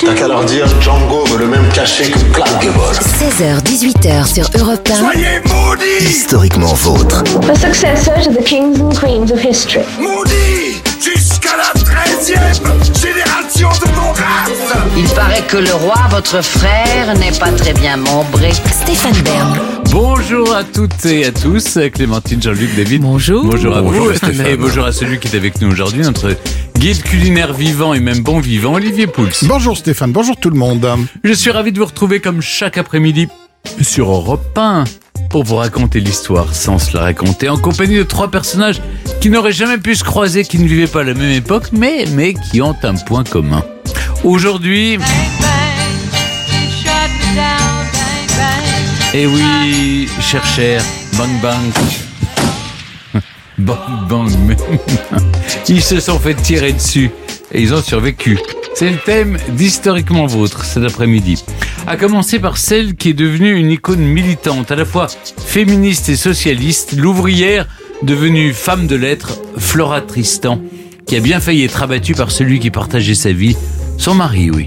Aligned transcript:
T'as 0.00 0.14
qu'à 0.14 0.28
leur 0.28 0.44
dire 0.44 0.66
Django 0.80 1.24
veut 1.26 1.38
le 1.38 1.46
même 1.46 1.66
cachet 1.72 2.10
que 2.10 2.18
Clark 2.32 2.62
Gable. 2.62 2.78
16h, 2.78 3.62
18h 3.62 4.34
sur 4.34 4.48
Europe 4.60 4.88
1. 4.90 4.94
Soyez 4.96 5.40
maudits 5.46 6.04
Historiquement 6.04 6.74
vôtre. 6.74 7.22
The 7.24 7.56
successor 7.56 8.14
to 8.22 8.30
the 8.32 8.44
kings 8.44 8.80
and 8.80 8.90
queens 8.90 9.32
of 9.32 9.40
history. 9.42 9.84
Maudits 9.98 10.82
Jusqu'à 11.00 11.56
la 11.56 11.80
13e 11.80 13.00
génération 13.00 13.68
de 13.84 13.90
mon 13.96 14.10
race 14.12 14.76
Il 14.96 15.08
paraît 15.14 15.42
que 15.48 15.56
le 15.56 15.72
roi, 15.72 15.96
votre 16.10 16.42
frère, 16.42 17.14
n'est 17.16 17.36
pas 17.38 17.50
très 17.52 17.72
bien 17.72 17.96
membré. 17.96 18.52
Stéphane 18.52 19.20
Bern. 19.24 19.58
Bonjour 19.90 20.54
à 20.54 20.64
toutes 20.64 21.06
et 21.06 21.24
à 21.24 21.32
tous, 21.32 21.78
Clémentine, 21.94 22.42
Jean-Luc, 22.42 22.76
David. 22.76 23.02
Bonjour. 23.02 23.44
Bonjour 23.44 23.76
à 23.76 23.80
Bonjour, 23.80 24.06
vous. 24.08 24.14
Stéphane. 24.14 24.46
Et 24.46 24.56
bonjour 24.56 24.84
à 24.84 24.92
celui 24.92 25.18
qui 25.18 25.28
est 25.28 25.36
avec 25.36 25.60
nous 25.62 25.70
aujourd'hui, 25.70 26.02
notre 26.02 26.36
guide 26.78 27.02
culinaire 27.02 27.52
vivant 27.52 27.92
et 27.92 27.98
même 27.98 28.20
bon 28.20 28.38
vivant, 28.38 28.74
Olivier 28.74 29.08
Pouls. 29.08 29.30
Bonjour 29.42 29.76
Stéphane, 29.76 30.12
bonjour 30.12 30.36
tout 30.36 30.48
le 30.48 30.56
monde. 30.56 30.88
Je 31.24 31.32
suis 31.32 31.50
ravi 31.50 31.72
de 31.72 31.78
vous 31.78 31.86
retrouver 31.86 32.20
comme 32.20 32.40
chaque 32.40 32.78
après-midi 32.78 33.26
sur 33.82 34.08
Europe 34.08 34.56
1 34.56 34.84
pour 35.28 35.42
vous 35.42 35.56
raconter 35.56 35.98
l'histoire 35.98 36.54
sans 36.54 36.78
se 36.78 36.96
la 36.96 37.02
raconter 37.02 37.48
en 37.48 37.58
compagnie 37.58 37.96
de 37.96 38.04
trois 38.04 38.30
personnages 38.30 38.80
qui 39.20 39.28
n'auraient 39.28 39.52
jamais 39.52 39.78
pu 39.78 39.96
se 39.96 40.04
croiser, 40.04 40.44
qui 40.44 40.58
ne 40.60 40.68
vivaient 40.68 40.86
pas 40.86 41.00
à 41.00 41.04
la 41.04 41.14
même 41.14 41.32
époque, 41.32 41.70
mais, 41.72 42.04
mais 42.12 42.34
qui 42.34 42.62
ont 42.62 42.76
un 42.82 42.94
point 42.94 43.24
commun. 43.24 43.64
Aujourd'hui, 44.22 44.98
eh 49.14 49.26
oui, 49.26 50.08
cher 50.20 50.46
cher, 50.46 50.82
bang 51.16 51.40
bang. 51.42 52.07
Bang 53.58 54.08
bang, 54.08 54.30
mais 54.46 54.56
ils 55.68 55.82
se 55.82 56.00
sont 56.00 56.18
fait 56.18 56.34
tirer 56.34 56.72
dessus 56.72 57.10
et 57.52 57.60
ils 57.60 57.74
ont 57.74 57.82
survécu. 57.82 58.38
C'est 58.74 58.90
le 58.90 58.98
thème 58.98 59.38
d'Historiquement 59.50 60.26
Vôtre 60.26 60.64
cet 60.64 60.84
après-midi. 60.84 61.44
À 61.86 61.96
commencer 61.96 62.38
par 62.38 62.58
celle 62.58 62.94
qui 62.94 63.10
est 63.10 63.14
devenue 63.14 63.56
une 63.56 63.70
icône 63.70 64.04
militante, 64.04 64.70
à 64.70 64.76
la 64.76 64.84
fois 64.84 65.08
féministe 65.38 66.08
et 66.08 66.16
socialiste, 66.16 66.92
l'ouvrière 66.96 67.66
devenue 68.02 68.52
femme 68.52 68.86
de 68.86 68.94
lettres, 68.94 69.40
Flora 69.56 70.00
Tristan, 70.00 70.60
qui 71.08 71.16
a 71.16 71.20
bien 71.20 71.40
failli 71.40 71.64
être 71.64 71.82
abattue 71.82 72.14
par 72.14 72.30
celui 72.30 72.60
qui 72.60 72.70
partageait 72.70 73.14
sa 73.14 73.32
vie, 73.32 73.56
son 73.96 74.14
mari, 74.14 74.50
oui. 74.50 74.66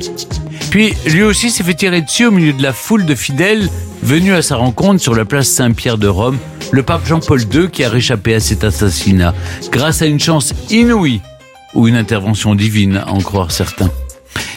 Puis 0.72 0.94
lui 1.06 1.22
aussi 1.22 1.52
s'est 1.52 1.64
fait 1.64 1.75
tirer 1.75 2.02
dessus 2.02 2.25
au 2.25 2.31
milieu 2.31 2.53
de 2.53 2.64
la 2.64 2.73
foule 2.73 3.06
de 3.06 3.14
fidèles 3.14 3.70
venus 4.02 4.34
à 4.34 4.42
sa 4.42 4.56
rencontre 4.56 5.00
sur 5.00 5.14
la 5.14 5.23
place 5.23 5.47
Saint-Pierre 5.47 6.00
de 6.00 6.08
Rome, 6.08 6.39
le 6.72 6.81
pape 6.81 7.06
Jean-Paul 7.06 7.42
II 7.42 7.69
qui 7.69 7.84
a 7.84 7.89
réchappé 7.89 8.34
à 8.34 8.39
cet 8.39 8.64
assassinat 8.64 9.36
grâce 9.72 10.02
à 10.02 10.08
une 10.08 10.19
chance 10.19 10.53
inouïe 10.72 11.22
ou 11.75 11.88
une 11.88 11.95
intervention 11.95 12.56
divine, 12.56 13.03
en 13.08 13.19
croire 13.19 13.52
certains. 13.52 13.92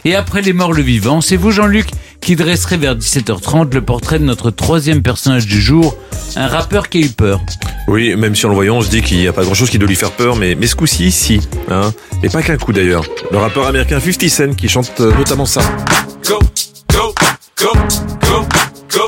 Et 0.06 0.14
après 0.14 0.40
les 0.40 0.52
morts 0.54 0.72
le 0.72 0.82
vivant, 0.82 1.20
c'est 1.20 1.36
vous 1.36 1.50
Jean-Luc 1.50 1.88
qui 2.24 2.36
dresserez 2.36 2.78
vers 2.78 2.96
17h30 2.96 3.74
le 3.74 3.82
portrait 3.82 4.18
de 4.18 4.24
notre 4.24 4.50
troisième 4.50 5.02
personnage 5.02 5.46
du 5.46 5.60
jour, 5.60 5.94
un 6.36 6.46
rappeur 6.46 6.88
qui 6.88 6.98
a 6.98 7.00
eu 7.02 7.08
peur. 7.10 7.38
Oui, 7.86 8.16
même 8.16 8.34
si 8.34 8.46
en 8.46 8.48
le 8.48 8.54
voyant, 8.54 8.76
on 8.78 8.82
se 8.82 8.88
dit 8.88 9.02
qu'il 9.02 9.18
n'y 9.18 9.28
a 9.28 9.34
pas 9.34 9.44
grand 9.44 9.52
chose 9.52 9.68
qui 9.68 9.78
doit 9.78 9.88
lui 9.88 9.94
faire 9.94 10.10
peur, 10.10 10.34
mais, 10.34 10.54
mais 10.54 10.66
ce 10.66 10.74
coup-ci, 10.74 11.12
si. 11.12 11.40
Hein. 11.70 11.92
Et 12.22 12.30
pas 12.30 12.40
qu'un 12.40 12.56
coup 12.56 12.72
d'ailleurs. 12.72 13.04
Le 13.30 13.36
rappeur 13.36 13.66
américain 13.66 14.00
50 14.00 14.28
Cent 14.30 14.54
qui 14.54 14.70
chante 14.70 14.92
euh, 15.00 15.12
notamment 15.18 15.44
ça. 15.44 15.60
Go, 16.26 16.38
go, 16.90 17.14
go, 17.58 17.72
go, 18.22 18.46
go, 18.90 19.06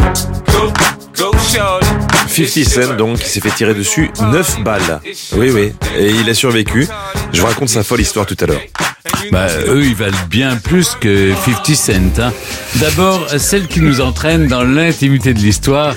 go, 0.53 0.73
50 1.17 2.65
Cent, 2.65 2.95
donc, 2.97 3.19
s'est 3.23 3.41
fait 3.41 3.51
tirer 3.51 3.75
dessus 3.75 4.11
9 4.21 4.61
balles. 4.63 5.01
Oui, 5.37 5.51
oui. 5.51 5.73
Et 5.99 6.11
il 6.11 6.29
a 6.29 6.35
survécu. 6.35 6.87
Je 7.33 7.41
vous 7.41 7.47
raconte 7.47 7.69
sa 7.69 7.83
folle 7.83 8.01
histoire 8.01 8.27
tout 8.27 8.37
à 8.41 8.47
l'heure. 8.47 8.61
Bah, 9.33 9.47
eux, 9.69 9.85
ils 9.85 9.95
valent 9.95 10.17
bien 10.29 10.57
plus 10.57 10.95
que 11.01 11.33
50 11.45 11.75
Cent. 11.75 11.93
hein. 12.21 12.33
D'abord, 12.77 13.29
celle 13.39 13.67
qui 13.67 13.81
nous 13.81 14.01
entraîne 14.01 14.47
dans 14.47 14.63
l'intimité 14.63 15.33
de 15.33 15.39
l'histoire, 15.39 15.95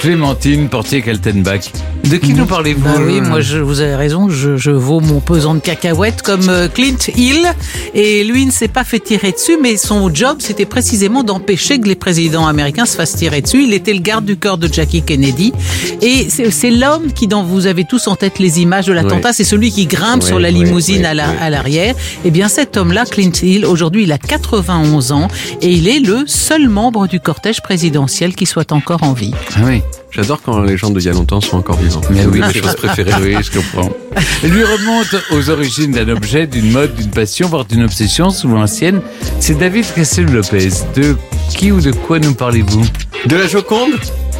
Clémentine 0.00 0.68
Portier-Kaltenbach. 0.70 1.70
De 2.08 2.16
qui 2.16 2.32
nous 2.32 2.46
parlez-vous 2.46 2.82
Bah 2.82 2.94
oui, 3.04 3.20
moi 3.20 3.42
je, 3.42 3.58
vous 3.58 3.80
avez 3.82 3.94
raison, 3.94 4.30
je, 4.30 4.56
je 4.56 4.70
vaux 4.70 5.00
mon 5.00 5.20
pesant 5.20 5.54
de 5.54 5.60
cacahuètes 5.60 6.22
comme 6.22 6.48
euh, 6.48 6.68
Clint 6.68 6.96
Hill. 7.14 7.46
Et 7.94 8.24
lui 8.24 8.46
ne 8.46 8.50
s'est 8.50 8.68
pas 8.68 8.82
fait 8.84 8.98
tirer 8.98 9.32
dessus, 9.32 9.58
mais 9.62 9.76
son 9.76 10.12
job 10.12 10.38
c'était 10.40 10.64
précisément 10.64 11.22
d'empêcher 11.22 11.78
que 11.78 11.86
les 11.86 11.94
présidents 11.94 12.46
américains 12.46 12.86
se 12.86 12.96
fassent 12.96 13.14
tirer 13.16 13.42
dessus. 13.42 13.64
Il 13.64 13.74
était 13.74 13.92
le 13.92 14.00
garde 14.00 14.24
du 14.24 14.36
corps 14.38 14.56
de 14.56 14.72
Jackie 14.72 15.02
Kennedy. 15.02 15.52
Et 16.00 16.28
c'est 16.30 16.50
c'est 16.50 16.70
l'homme 16.70 17.12
qui, 17.12 17.26
dont 17.28 17.42
vous 17.42 17.66
avez 17.66 17.84
tous 17.84 18.08
en 18.08 18.16
tête 18.16 18.38
les 18.38 18.60
images 18.60 18.86
de 18.86 18.92
l'attentat, 18.94 19.34
c'est 19.34 19.44
celui 19.44 19.70
qui 19.70 19.84
grimpe 19.86 20.22
sur 20.22 20.38
la 20.40 20.50
limousine 20.50 21.04
à 21.04 21.12
la- 21.12 21.28
oui. 21.28 21.36
à 21.40 21.50
l'arrière. 21.50 21.94
Et 22.24 22.30
bien 22.30 22.48
cet 22.48 22.78
homme-là, 22.78 23.04
Clint 23.04 23.32
Hill, 23.42 23.66
aujourd'hui 23.66 24.04
il 24.04 24.12
a 24.12 24.18
91 24.18 25.12
ans 25.12 25.28
et 25.60 25.70
il 25.70 25.86
est 25.88 26.00
le 26.00 26.24
seul 26.26 26.68
membre 26.70 27.06
du 27.06 27.20
cortège 27.20 27.60
présidentiel 27.60 28.34
qui 28.34 28.46
soit 28.46 28.72
encore 28.72 29.02
en 29.02 29.12
vie. 29.12 29.32
Ah 29.56 29.60
oui. 29.66 29.82
J'adore 30.10 30.42
quand 30.42 30.60
les 30.60 30.76
gens 30.76 30.90
d'il 30.90 31.04
y 31.04 31.08
a 31.08 31.12
longtemps 31.12 31.40
sont 31.40 31.56
encore 31.56 31.76
vivants. 31.76 32.00
Mais 32.10 32.26
oui, 32.26 32.40
mes 32.40 32.52
choses 32.52 32.74
préférées. 32.74 33.12
Oui, 33.22 33.36
je 33.42 33.58
comprends. 33.58 33.90
Lui 34.42 34.64
remonte 34.64 35.14
aux 35.30 35.50
origines 35.50 35.92
d'un 35.92 36.08
objet, 36.08 36.46
d'une 36.46 36.72
mode, 36.72 36.94
d'une 36.94 37.10
passion, 37.10 37.48
voire 37.48 37.64
d'une 37.64 37.84
obsession, 37.84 38.30
souvent 38.30 38.62
ancienne. 38.62 39.00
C'est 39.38 39.58
David 39.58 39.86
Castel-Lopez. 39.94 40.70
De 40.96 41.16
qui 41.50 41.70
ou 41.70 41.80
de 41.80 41.92
quoi 41.92 42.18
nous 42.18 42.34
parlez-vous? 42.34 42.84
De 43.26 43.36
la 43.36 43.46
Joconde 43.46 43.92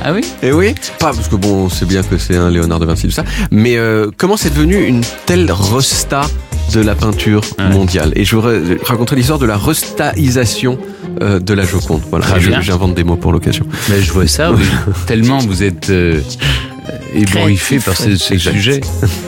Ah 0.02 0.12
oui? 0.12 0.22
Eh 0.42 0.52
oui, 0.52 0.74
pas 0.98 1.12
parce 1.12 1.28
que 1.28 1.36
bon, 1.36 1.68
c'est 1.68 1.86
bien 1.86 2.02
que 2.02 2.18
c'est 2.18 2.36
un 2.36 2.50
Léonard 2.50 2.80
de 2.80 2.86
Vinci 2.86 3.06
tout 3.06 3.12
ça, 3.12 3.24
mais 3.50 3.76
euh, 3.76 4.10
comment 4.16 4.36
c'est 4.36 4.50
devenu 4.50 4.84
une 4.86 5.02
telle 5.26 5.50
resta? 5.52 6.22
De 6.72 6.80
la 6.80 6.94
peinture 6.94 7.40
Ouais. 7.58 7.68
mondiale 7.70 8.12
Et 8.16 8.24
je 8.24 8.36
vous 8.36 8.42
ra- 8.42 8.52
raconterai 8.84 9.16
l'histoire 9.16 9.38
de 9.38 9.46
la 9.46 9.56
restaisation 9.56 10.78
euh, 11.22 11.38
de 11.40 11.54
la 11.54 11.64
Joconde. 11.64 12.02
Voilà, 12.10 12.26
j'invente 12.60 12.94
des 12.94 13.04
mots 13.04 13.16
pour 13.16 13.32
l'occasion. 13.32 13.66
Mais 13.88 14.00
je 14.00 14.12
vois 14.12 14.26
ça, 14.26 14.52
oui. 14.52 14.62
Tellement 15.06 15.38
vous 15.38 15.62
êtes 15.62 15.90
euh, 15.90 16.20
ébouriffé 17.14 17.78
par 17.78 17.96
ce, 17.96 18.10
ouais. 18.10 18.16
ce 18.16 18.38
sujet. 18.38 18.80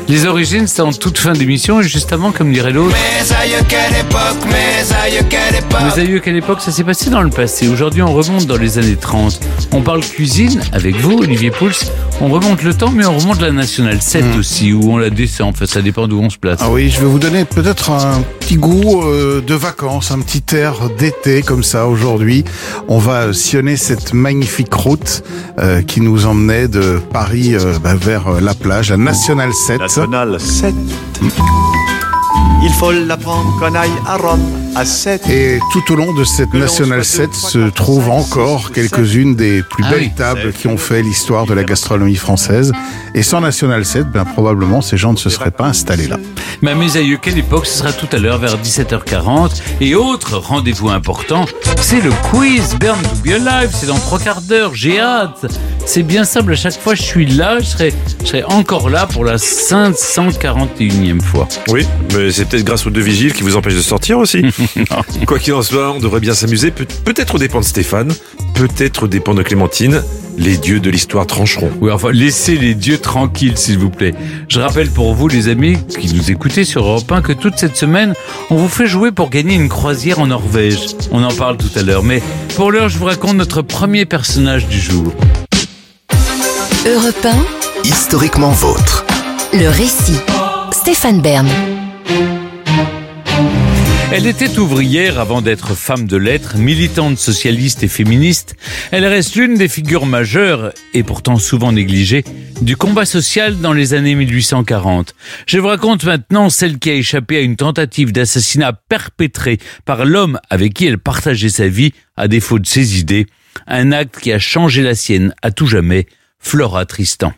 Les 0.08 0.26
origines, 0.26 0.66
c'est 0.66 0.82
en 0.82 0.92
toute 0.92 1.18
fin 1.18 1.32
d'émission, 1.32 1.80
et 1.80 1.84
juste 1.84 2.12
avant, 2.12 2.32
comme 2.32 2.52
dirait 2.52 2.72
l'autre. 2.72 2.94
Mes 2.94 3.34
aïeux, 3.34 3.64
quelle 3.68 4.00
époque, 4.00 4.44
mes 4.46 4.94
aïeux, 4.94 5.26
quelle 5.28 5.56
époque 5.56 5.80
Mes 5.96 6.02
aïeux, 6.02 6.20
quelle 6.20 6.36
époque 6.36 6.60
ça 6.60 6.70
s'est 6.70 6.84
passé 6.84 7.10
dans 7.10 7.22
le 7.22 7.30
passé 7.30 7.68
Aujourd'hui, 7.68 8.02
on 8.02 8.12
remonte 8.12 8.46
dans 8.46 8.56
les 8.56 8.78
années 8.78 8.96
30. 8.96 9.40
On 9.72 9.82
parle 9.82 10.00
cuisine 10.00 10.60
avec 10.72 10.96
vous, 10.96 11.18
Olivier 11.18 11.50
Pouls. 11.50 11.70
On 12.20 12.28
remonte 12.28 12.62
le 12.62 12.74
temps, 12.74 12.90
mais 12.90 13.06
on 13.06 13.18
remonte 13.18 13.40
la 13.40 13.52
Nationale 13.52 14.00
7 14.00 14.36
aussi, 14.38 14.72
où 14.72 14.92
on 14.92 14.98
la 14.98 15.10
descend. 15.10 15.48
Enfin, 15.50 15.66
ça 15.66 15.82
dépend 15.82 16.06
d'où 16.06 16.20
on 16.20 16.30
se 16.30 16.38
place. 16.38 16.58
Ah 16.62 16.70
oui, 16.70 16.90
je 16.90 17.00
vais 17.00 17.06
vous 17.06 17.18
donner 17.18 17.44
peut-être 17.44 17.90
un 17.90 18.22
goût 18.56 19.02
euh, 19.02 19.40
de 19.40 19.54
vacances, 19.54 20.10
un 20.10 20.20
petit 20.20 20.56
air 20.56 20.90
d'été 20.98 21.42
comme 21.42 21.62
ça 21.62 21.86
aujourd'hui. 21.86 22.44
On 22.88 22.98
va 22.98 23.32
sillonner 23.32 23.76
cette 23.76 24.14
magnifique 24.14 24.72
route 24.72 25.22
euh, 25.58 25.82
qui 25.82 26.00
nous 26.00 26.26
emmenait 26.26 26.68
de 26.68 27.00
Paris 27.12 27.54
euh, 27.54 27.78
bah, 27.82 27.94
vers 27.94 28.40
la 28.40 28.54
plage, 28.54 28.90
la 28.90 28.96
Nationale 28.96 29.52
7. 29.52 29.80
National 29.80 30.40
7. 30.40 30.74
Il 32.64 32.72
faut 32.78 32.92
l'apprendre 32.92 33.56
qu'on 33.58 33.74
aille 33.74 33.90
à 34.06 34.16
Rome 34.16 34.40
à 34.42 34.58
7. 34.58 34.61
Et 35.28 35.58
tout 35.72 35.92
au 35.92 35.96
long 35.96 36.14
de 36.14 36.24
cette 36.24 36.48
soit 36.50 37.02
7 37.04 37.26
deux, 37.26 37.30
trois, 37.32 37.50
se 37.50 37.58
trouvent 37.70 38.10
encore 38.10 38.72
quelques-unes 38.72 39.36
des 39.36 39.62
plus 39.62 39.84
Ah 39.86 39.90
belles 39.90 40.00
oui. 40.04 40.12
tables 40.16 40.52
qui 40.52 40.66
ont 40.66 40.78
fait 40.78 41.02
l'histoire 41.02 41.44
de 41.46 41.52
la 41.52 41.62
gastronomie 41.62 42.16
française. 42.16 42.72
Et 43.14 43.22
sans 43.22 43.42
Nationale 43.42 43.84
7, 43.84 44.06
ben, 44.10 44.24
probablement 44.24 44.80
ces 44.80 44.96
gens 44.96 45.12
ne 45.12 45.18
se 45.18 45.28
seraient 45.28 45.50
pas 45.50 45.66
installés 45.66 46.08
là. 46.08 46.16
Mais 46.62 46.74
mes 46.74 46.96
aïeux, 46.96 47.18
quelle 47.20 47.36
époque 47.38 47.66
Ce 47.66 47.78
sera 47.78 47.92
tout 47.92 48.06
à 48.12 48.18
l'heure 48.18 48.38
vers 48.38 48.56
17h40. 48.56 49.60
Et 49.80 49.94
autre 49.94 50.38
rendez-vous 50.38 50.88
important, 50.88 51.44
c'est 51.80 52.00
le 52.00 52.10
quiz 52.30 52.74
Burn 52.80 52.98
to 53.02 53.16
Be 53.24 53.32
Alive. 53.34 53.70
C'est 53.74 53.86
dans 53.86 53.98
trois 53.98 54.18
quarts 54.20 54.40
d'heure. 54.42 54.74
J'ai 54.74 55.00
hâte. 55.00 55.44
C'est 55.84 56.02
bien 56.04 56.24
simple. 56.24 56.52
À 56.52 56.56
chaque 56.56 56.80
fois, 56.80 56.94
je 56.94 57.02
suis 57.02 57.26
là. 57.26 57.58
Je 57.60 57.66
serai, 57.66 57.92
je 58.22 58.26
serai 58.28 58.44
encore 58.44 58.88
là 58.88 59.06
pour 59.06 59.24
la 59.24 59.36
541e 59.36 61.20
fois. 61.20 61.46
Oui, 61.68 61.86
mais 62.14 62.30
c'est 62.30 62.46
peut-être 62.48 62.64
grâce 62.64 62.86
aux 62.86 62.90
deux 62.90 63.00
vigiles 63.02 63.32
qui 63.34 63.42
vous 63.42 63.56
empêchent 63.56 63.74
de 63.76 63.80
sortir 63.82 64.18
aussi. 64.18 64.42
Quoi 65.26 65.38
qu'il 65.38 65.52
en 65.54 65.62
soit, 65.62 65.92
on 65.92 65.98
devrait 65.98 66.20
bien 66.20 66.34
s'amuser. 66.34 66.70
Peut- 66.70 66.86
Peut-être 67.04 67.34
au 67.36 67.38
dépend 67.38 67.60
de 67.60 67.64
Stéphane, 67.64 68.12
peut-être 68.54 69.04
au 69.04 69.06
dépend 69.08 69.34
de 69.34 69.42
Clémentine. 69.42 70.02
Les 70.38 70.56
dieux 70.56 70.80
de 70.80 70.88
l'histoire 70.88 71.26
trancheront. 71.26 71.70
Oui, 71.82 71.90
enfin, 71.90 72.10
laissez 72.10 72.56
les 72.56 72.74
dieux 72.74 72.96
tranquilles, 72.96 73.58
s'il 73.58 73.76
vous 73.76 73.90
plaît. 73.90 74.14
Je 74.48 74.60
rappelle 74.60 74.90
pour 74.90 75.14
vous, 75.14 75.28
les 75.28 75.48
amis 75.48 75.76
qui 76.00 76.14
nous 76.14 76.30
écoutez 76.30 76.64
sur 76.64 76.84
Europe 76.84 77.12
1, 77.12 77.20
que 77.20 77.32
toute 77.34 77.58
cette 77.58 77.76
semaine, 77.76 78.14
on 78.48 78.56
vous 78.56 78.68
fait 78.68 78.86
jouer 78.86 79.12
pour 79.12 79.28
gagner 79.28 79.54
une 79.56 79.68
croisière 79.68 80.20
en 80.20 80.28
Norvège. 80.28 80.78
On 81.10 81.22
en 81.22 81.32
parle 81.34 81.58
tout 81.58 81.70
à 81.76 81.82
l'heure. 81.82 82.02
Mais 82.02 82.22
pour 82.56 82.72
l'heure, 82.72 82.88
je 82.88 82.96
vous 82.96 83.04
raconte 83.04 83.36
notre 83.36 83.60
premier 83.60 84.06
personnage 84.06 84.66
du 84.68 84.80
jour. 84.80 85.12
Europe 86.86 87.26
Historiquement 87.84 88.50
vôtre. 88.52 89.04
1, 89.52 89.58
le 89.58 89.68
récit. 89.68 90.16
Stéphane 90.72 91.20
Bern. 91.20 91.46
Elle 94.14 94.26
était 94.26 94.58
ouvrière 94.58 95.18
avant 95.18 95.40
d'être 95.40 95.74
femme 95.74 96.06
de 96.06 96.18
lettres, 96.18 96.58
militante 96.58 97.16
socialiste 97.16 97.82
et 97.82 97.88
féministe. 97.88 98.56
Elle 98.90 99.06
reste 99.06 99.36
l'une 99.36 99.54
des 99.54 99.68
figures 99.68 100.04
majeures, 100.04 100.74
et 100.92 101.02
pourtant 101.02 101.38
souvent 101.38 101.72
négligée, 101.72 102.22
du 102.60 102.76
combat 102.76 103.06
social 103.06 103.58
dans 103.58 103.72
les 103.72 103.94
années 103.94 104.14
1840. 104.14 105.14
Je 105.46 105.58
vous 105.58 105.68
raconte 105.68 106.04
maintenant 106.04 106.50
celle 106.50 106.78
qui 106.78 106.90
a 106.90 106.94
échappé 106.94 107.38
à 107.38 107.40
une 107.40 107.56
tentative 107.56 108.12
d'assassinat 108.12 108.74
perpétrée 108.74 109.56
par 109.86 110.04
l'homme 110.04 110.38
avec 110.50 110.74
qui 110.74 110.84
elle 110.84 110.98
partageait 110.98 111.48
sa 111.48 111.68
vie, 111.68 111.94
à 112.18 112.28
défaut 112.28 112.58
de 112.58 112.66
ses 112.66 113.00
idées. 113.00 113.24
Un 113.66 113.92
acte 113.92 114.20
qui 114.20 114.30
a 114.30 114.38
changé 114.38 114.82
la 114.82 114.94
sienne 114.94 115.34
à 115.40 115.52
tout 115.52 115.66
jamais, 115.66 116.06
Flora 116.38 116.84
Tristan. 116.84 117.32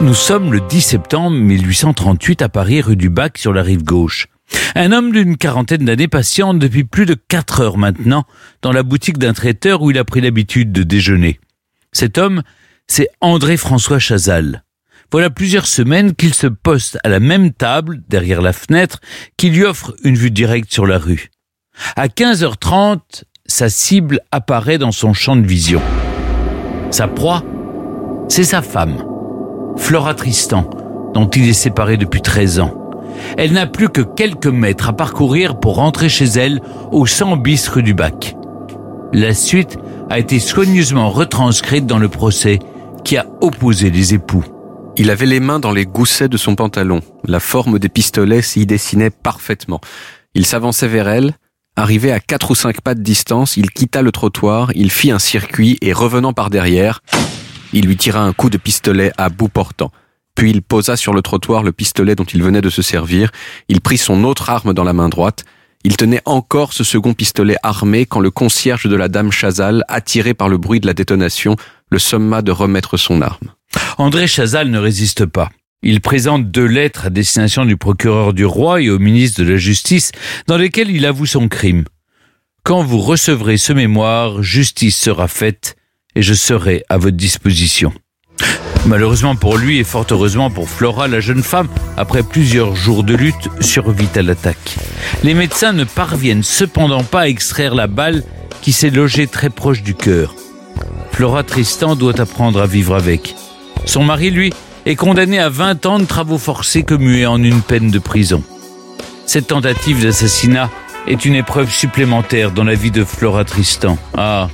Nous 0.00 0.14
sommes 0.14 0.52
le 0.52 0.60
10 0.60 0.80
septembre 0.80 1.36
1838 1.36 2.42
à 2.42 2.48
Paris, 2.48 2.80
rue 2.80 2.96
du 2.96 3.10
Bac, 3.10 3.38
sur 3.38 3.52
la 3.52 3.62
rive 3.62 3.84
gauche. 3.84 4.26
Un 4.74 4.92
homme 4.92 5.12
d'une 5.12 5.36
quarantaine 5.36 5.84
d'années 5.84 6.08
patiente 6.08 6.58
depuis 6.58 6.84
plus 6.84 7.06
de 7.06 7.14
quatre 7.14 7.60
heures 7.60 7.78
maintenant 7.78 8.24
dans 8.62 8.72
la 8.72 8.82
boutique 8.82 9.18
d'un 9.18 9.32
traiteur 9.32 9.82
où 9.82 9.90
il 9.90 9.98
a 9.98 10.04
pris 10.04 10.20
l'habitude 10.20 10.72
de 10.72 10.82
déjeuner. 10.82 11.40
Cet 11.92 12.18
homme, 12.18 12.42
c'est 12.86 13.08
André-François 13.20 13.98
Chazal. 13.98 14.64
Voilà 15.10 15.28
plusieurs 15.28 15.66
semaines 15.66 16.14
qu'il 16.14 16.32
se 16.32 16.46
poste 16.46 16.98
à 17.04 17.10
la 17.10 17.20
même 17.20 17.52
table, 17.52 18.02
derrière 18.08 18.40
la 18.40 18.54
fenêtre, 18.54 19.00
qui 19.36 19.50
lui 19.50 19.62
offre 19.62 19.94
une 20.04 20.14
vue 20.14 20.30
directe 20.30 20.72
sur 20.72 20.86
la 20.86 20.98
rue. 20.98 21.30
À 21.96 22.08
15h30, 22.08 23.24
sa 23.44 23.68
cible 23.68 24.20
apparaît 24.30 24.78
dans 24.78 24.92
son 24.92 25.12
champ 25.12 25.36
de 25.36 25.46
vision. 25.46 25.82
Sa 26.90 27.08
proie, 27.08 27.44
c'est 28.28 28.44
sa 28.44 28.62
femme, 28.62 29.04
Flora 29.76 30.14
Tristan, 30.14 30.68
dont 31.12 31.28
il 31.28 31.48
est 31.48 31.52
séparé 31.52 31.98
depuis 31.98 32.22
13 32.22 32.60
ans. 32.60 32.81
Elle 33.36 33.52
n'a 33.52 33.66
plus 33.66 33.88
que 33.88 34.02
quelques 34.02 34.46
mètres 34.46 34.88
à 34.88 34.92
parcourir 34.92 35.58
pour 35.58 35.76
rentrer 35.76 36.08
chez 36.08 36.24
elle 36.24 36.60
au 36.90 37.06
100 37.06 37.36
bis 37.38 37.68
rue 37.68 37.82
du 37.82 37.94
Bac. 37.94 38.36
La 39.12 39.34
suite 39.34 39.78
a 40.10 40.18
été 40.18 40.38
soigneusement 40.38 41.10
retranscrite 41.10 41.86
dans 41.86 41.98
le 41.98 42.08
procès 42.08 42.58
qui 43.04 43.16
a 43.16 43.26
opposé 43.40 43.90
les 43.90 44.14
époux. 44.14 44.44
Il 44.96 45.10
avait 45.10 45.26
les 45.26 45.40
mains 45.40 45.58
dans 45.58 45.72
les 45.72 45.86
goussets 45.86 46.28
de 46.28 46.36
son 46.36 46.54
pantalon. 46.54 47.00
La 47.24 47.40
forme 47.40 47.78
des 47.78 47.88
pistolets 47.88 48.42
s'y 48.42 48.66
dessinait 48.66 49.10
parfaitement. 49.10 49.80
Il 50.34 50.46
s'avançait 50.46 50.88
vers 50.88 51.08
elle. 51.08 51.34
Arrivé 51.76 52.12
à 52.12 52.20
quatre 52.20 52.50
ou 52.50 52.54
cinq 52.54 52.82
pas 52.82 52.94
de 52.94 53.00
distance, 53.00 53.56
il 53.56 53.70
quitta 53.70 54.02
le 54.02 54.12
trottoir, 54.12 54.70
il 54.74 54.90
fit 54.90 55.10
un 55.10 55.18
circuit 55.18 55.78
et 55.80 55.94
revenant 55.94 56.34
par 56.34 56.50
derrière, 56.50 57.00
il 57.72 57.86
lui 57.86 57.96
tira 57.96 58.20
un 58.20 58.34
coup 58.34 58.50
de 58.50 58.58
pistolet 58.58 59.12
à 59.16 59.30
bout 59.30 59.48
portant. 59.48 59.90
Puis 60.34 60.50
il 60.50 60.62
posa 60.62 60.96
sur 60.96 61.12
le 61.12 61.22
trottoir 61.22 61.62
le 61.62 61.72
pistolet 61.72 62.14
dont 62.14 62.24
il 62.24 62.42
venait 62.42 62.60
de 62.60 62.70
se 62.70 62.82
servir, 62.82 63.30
il 63.68 63.80
prit 63.80 63.98
son 63.98 64.24
autre 64.24 64.50
arme 64.50 64.72
dans 64.72 64.84
la 64.84 64.92
main 64.92 65.08
droite, 65.08 65.44
il 65.84 65.96
tenait 65.96 66.22
encore 66.24 66.72
ce 66.72 66.84
second 66.84 67.12
pistolet 67.12 67.56
armé 67.62 68.06
quand 68.06 68.20
le 68.20 68.30
concierge 68.30 68.86
de 68.86 68.94
la 68.96 69.08
dame 69.08 69.32
Chazal, 69.32 69.84
attiré 69.88 70.32
par 70.32 70.48
le 70.48 70.56
bruit 70.56 70.80
de 70.80 70.86
la 70.86 70.94
détonation, 70.94 71.56
le 71.90 71.98
somma 71.98 72.40
de 72.40 72.52
remettre 72.52 72.96
son 72.96 73.20
arme. 73.20 73.52
André 73.98 74.28
Chazal 74.28 74.70
ne 74.70 74.78
résiste 74.78 75.26
pas. 75.26 75.50
Il 75.82 76.00
présente 76.00 76.50
deux 76.50 76.66
lettres 76.66 77.06
à 77.06 77.10
destination 77.10 77.64
du 77.64 77.76
procureur 77.76 78.32
du 78.32 78.44
roi 78.44 78.80
et 78.80 78.90
au 78.90 79.00
ministre 79.00 79.42
de 79.42 79.50
la 79.50 79.56
Justice 79.56 80.12
dans 80.46 80.56
lesquelles 80.56 80.90
il 80.90 81.04
avoue 81.04 81.26
son 81.26 81.48
crime. 81.48 81.84
Quand 82.62 82.84
vous 82.84 83.00
recevrez 83.00 83.56
ce 83.56 83.72
mémoire, 83.72 84.40
justice 84.44 84.96
sera 84.96 85.26
faite 85.26 85.76
et 86.14 86.22
je 86.22 86.34
serai 86.34 86.84
à 86.88 86.98
votre 86.98 87.16
disposition. 87.16 87.92
Malheureusement 88.86 89.36
pour 89.36 89.58
lui 89.58 89.78
et 89.78 89.84
fort 89.84 90.06
heureusement 90.10 90.50
pour 90.50 90.68
Flora, 90.68 91.06
la 91.06 91.20
jeune 91.20 91.42
femme, 91.42 91.68
après 91.96 92.24
plusieurs 92.24 92.74
jours 92.74 93.04
de 93.04 93.14
lutte, 93.14 93.48
survit 93.60 94.08
à 94.16 94.22
l'attaque. 94.22 94.76
Les 95.22 95.34
médecins 95.34 95.72
ne 95.72 95.84
parviennent 95.84 96.42
cependant 96.42 97.04
pas 97.04 97.22
à 97.22 97.28
extraire 97.28 97.76
la 97.76 97.86
balle 97.86 98.24
qui 98.60 98.72
s'est 98.72 98.90
logée 98.90 99.28
très 99.28 99.50
proche 99.50 99.82
du 99.82 99.94
cœur. 99.94 100.34
Flora 101.12 101.44
Tristan 101.44 101.94
doit 101.94 102.20
apprendre 102.20 102.60
à 102.60 102.66
vivre 102.66 102.96
avec. 102.96 103.36
Son 103.84 104.02
mari, 104.02 104.30
lui, 104.30 104.52
est 104.84 104.96
condamné 104.96 105.38
à 105.38 105.48
20 105.48 105.86
ans 105.86 105.98
de 106.00 106.04
travaux 106.04 106.38
forcés 106.38 106.82
commués 106.82 107.26
en 107.26 107.40
une 107.42 107.60
peine 107.60 107.90
de 107.90 107.98
prison. 108.00 108.42
Cette 109.26 109.46
tentative 109.46 110.02
d'assassinat 110.02 110.70
est 111.06 111.24
une 111.24 111.34
épreuve 111.34 111.70
supplémentaire 111.70 112.50
dans 112.50 112.64
la 112.64 112.74
vie 112.74 112.90
de 112.90 113.04
Flora 113.04 113.44
Tristan. 113.44 113.96
Ah, 114.16 114.48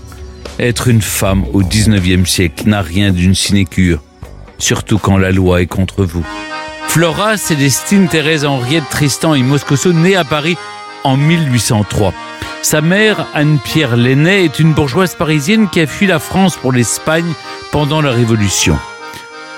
être 0.58 0.88
une 0.88 1.02
femme 1.02 1.44
au 1.52 1.62
19e 1.62 2.26
siècle 2.26 2.68
n'a 2.68 2.82
rien 2.82 3.10
d'une 3.10 3.34
sinécure, 3.34 4.02
surtout 4.58 4.98
quand 4.98 5.16
la 5.16 5.32
loi 5.32 5.62
est 5.62 5.66
contre 5.66 6.04
vous. 6.04 6.26
Flora 6.88 7.36
Célestine 7.36 8.08
Thérèse 8.08 8.44
Henriette 8.44 8.88
Tristan 8.90 9.34
et 9.34 9.42
Moscoso, 9.42 9.92
née 9.92 10.16
à 10.16 10.24
Paris 10.24 10.56
en 11.04 11.16
1803. 11.16 12.12
Sa 12.62 12.80
mère, 12.80 13.26
Anne-Pierre 13.34 13.96
Lenné, 13.96 14.44
est 14.44 14.58
une 14.58 14.72
bourgeoise 14.72 15.14
parisienne 15.14 15.68
qui 15.68 15.80
a 15.80 15.86
fui 15.86 16.06
la 16.06 16.18
France 16.18 16.56
pour 16.56 16.72
l'Espagne 16.72 17.32
pendant 17.70 18.00
la 18.00 18.10
Révolution. 18.10 18.78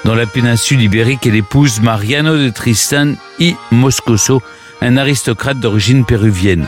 Dans 0.05 0.14
la 0.14 0.26
péninsule 0.26 0.82
ibérique, 0.82 1.26
elle 1.26 1.37
épouse 1.37 1.81
Mariano 1.81 2.37
de 2.37 2.50
Tristan 2.50 3.14
y 3.38 3.55
Moscoso, 3.70 4.43
un 4.81 4.96
aristocrate 4.96 5.61
d'origine 5.61 6.05
péruvienne. 6.05 6.67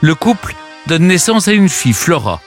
Le 0.00 0.14
couple 0.14 0.54
donne 0.86 1.06
naissance 1.06 1.48
à 1.48 1.52
une 1.52 1.68
fille, 1.68 1.92
Flora. 1.92 2.40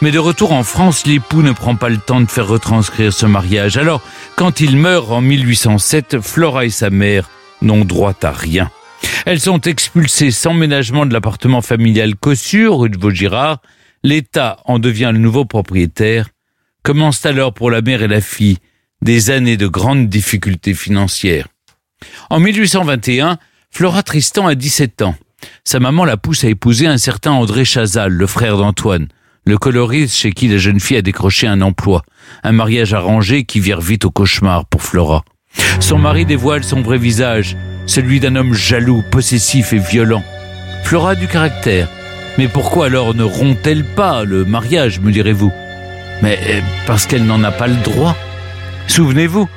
Mais 0.00 0.10
de 0.10 0.18
retour 0.18 0.52
en 0.52 0.62
France, 0.62 1.06
l'époux 1.06 1.42
ne 1.42 1.52
prend 1.52 1.76
pas 1.76 1.88
le 1.88 1.98
temps 1.98 2.20
de 2.20 2.30
faire 2.30 2.46
retranscrire 2.46 3.12
ce 3.12 3.26
mariage. 3.26 3.76
Alors, 3.76 4.02
quand 4.36 4.60
il 4.60 4.76
meurt 4.76 5.10
en 5.10 5.20
1807, 5.20 6.20
Flora 6.20 6.64
et 6.64 6.70
sa 6.70 6.90
mère 6.90 7.28
n'ont 7.60 7.84
droit 7.84 8.14
à 8.22 8.32
rien. 8.32 8.70
Elles 9.26 9.40
sont 9.40 9.60
expulsées 9.60 10.30
sans 10.30 10.54
ménagement 10.54 11.06
de 11.06 11.12
l'appartement 11.12 11.62
familial 11.62 12.16
Cossu, 12.16 12.68
rue 12.68 12.90
de 12.90 12.98
Vaugirard. 12.98 13.60
L'État 14.02 14.58
en 14.64 14.78
devient 14.78 15.10
le 15.12 15.18
nouveau 15.18 15.44
propriétaire. 15.44 16.28
Commencent 16.82 17.26
alors 17.26 17.54
pour 17.54 17.70
la 17.70 17.82
mère 17.82 18.02
et 18.02 18.08
la 18.08 18.20
fille 18.20 18.58
des 19.00 19.30
années 19.30 19.56
de 19.56 19.66
grandes 19.66 20.08
difficultés 20.08 20.74
financières. 20.74 21.48
En 22.30 22.40
1821, 22.40 23.38
Flora 23.70 24.02
Tristan 24.02 24.46
a 24.46 24.54
17 24.54 25.02
ans. 25.02 25.14
Sa 25.64 25.80
maman 25.80 26.04
la 26.04 26.16
pousse 26.16 26.44
à 26.44 26.48
épouser 26.48 26.86
un 26.86 26.98
certain 26.98 27.32
André 27.32 27.64
Chazal, 27.64 28.12
le 28.12 28.26
frère 28.26 28.56
d'Antoine 28.56 29.08
le 29.44 29.58
coloriste 29.58 30.14
chez 30.14 30.32
qui 30.32 30.48
la 30.48 30.58
jeune 30.58 30.80
fille 30.80 30.96
a 30.96 31.02
décroché 31.02 31.46
un 31.46 31.60
emploi, 31.62 32.02
un 32.44 32.52
mariage 32.52 32.94
arrangé 32.94 33.44
qui 33.44 33.60
vire 33.60 33.80
vite 33.80 34.04
au 34.04 34.10
cauchemar 34.10 34.66
pour 34.66 34.82
Flora. 34.82 35.24
Son 35.80 35.98
mari 35.98 36.24
dévoile 36.24 36.64
son 36.64 36.80
vrai 36.80 36.98
visage, 36.98 37.56
celui 37.86 38.20
d'un 38.20 38.36
homme 38.36 38.54
jaloux, 38.54 39.02
possessif 39.10 39.72
et 39.72 39.78
violent. 39.78 40.22
Flora 40.84 41.10
a 41.10 41.14
du 41.14 41.26
caractère. 41.26 41.88
Mais 42.38 42.48
pourquoi 42.48 42.86
alors 42.86 43.14
ne 43.14 43.24
rompt-elle 43.24 43.84
pas 43.84 44.24
le 44.24 44.44
mariage, 44.44 45.00
me 45.00 45.12
direz-vous? 45.12 45.52
Mais 46.22 46.38
euh, 46.46 46.60
parce 46.86 47.06
qu'elle 47.06 47.26
n'en 47.26 47.42
a 47.44 47.50
pas 47.50 47.66
le 47.66 47.76
droit. 47.76 48.16
Souvenez-vous, 48.86 49.48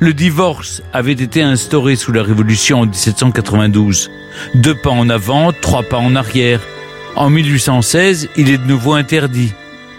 le 0.00 0.12
divorce 0.12 0.82
avait 0.92 1.12
été 1.12 1.42
instauré 1.42 1.94
sous 1.94 2.12
la 2.12 2.22
Révolution 2.22 2.80
en 2.80 2.86
1792. 2.86 4.10
Deux 4.54 4.74
pas 4.74 4.90
en 4.90 5.08
avant, 5.08 5.52
trois 5.52 5.82
pas 5.82 5.98
en 5.98 6.16
arrière. 6.16 6.60
En 7.16 7.30
1816, 7.30 8.28
il 8.36 8.50
est 8.50 8.58
de 8.58 8.66
nouveau 8.66 8.92
interdit. 8.92 9.52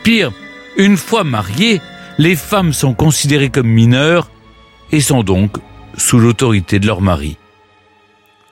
Pire, 0.03 0.31
une 0.77 0.97
fois 0.97 1.23
mariées, 1.23 1.81
les 2.19 2.35
femmes 2.35 2.73
sont 2.73 2.93
considérées 2.93 3.49
comme 3.49 3.67
mineures 3.67 4.29
et 4.91 5.01
sont 5.01 5.23
donc 5.23 5.57
sous 5.97 6.19
l'autorité 6.19 6.79
de 6.79 6.85
leur 6.85 7.01
mari. 7.01 7.37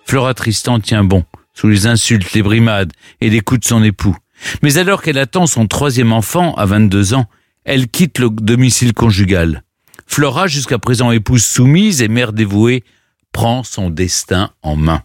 Flora 0.05 0.33
Tristan 0.33 0.79
tient 0.79 1.03
bon, 1.03 1.25
sous 1.53 1.67
les 1.67 1.85
insultes, 1.85 2.33
les 2.33 2.41
brimades 2.41 2.91
et 3.21 3.29
les 3.29 3.41
coups 3.41 3.61
de 3.61 3.65
son 3.65 3.83
époux. 3.83 4.17
Mais 4.63 4.79
alors 4.79 5.03
qu'elle 5.03 5.19
attend 5.19 5.45
son 5.45 5.67
troisième 5.67 6.11
enfant 6.11 6.55
à 6.55 6.65
22 6.65 7.13
ans, 7.13 7.25
elle 7.65 7.87
quitte 7.87 8.17
le 8.17 8.31
domicile 8.31 8.93
conjugal. 8.93 9.63
Flora, 10.07 10.47
jusqu'à 10.47 10.79
présent 10.79 11.11
épouse 11.11 11.45
soumise 11.45 12.01
et 12.01 12.07
mère 12.07 12.33
dévouée, 12.33 12.83
prend 13.31 13.63
son 13.63 13.91
destin 13.91 14.49
en 14.63 14.75
main. 14.75 15.03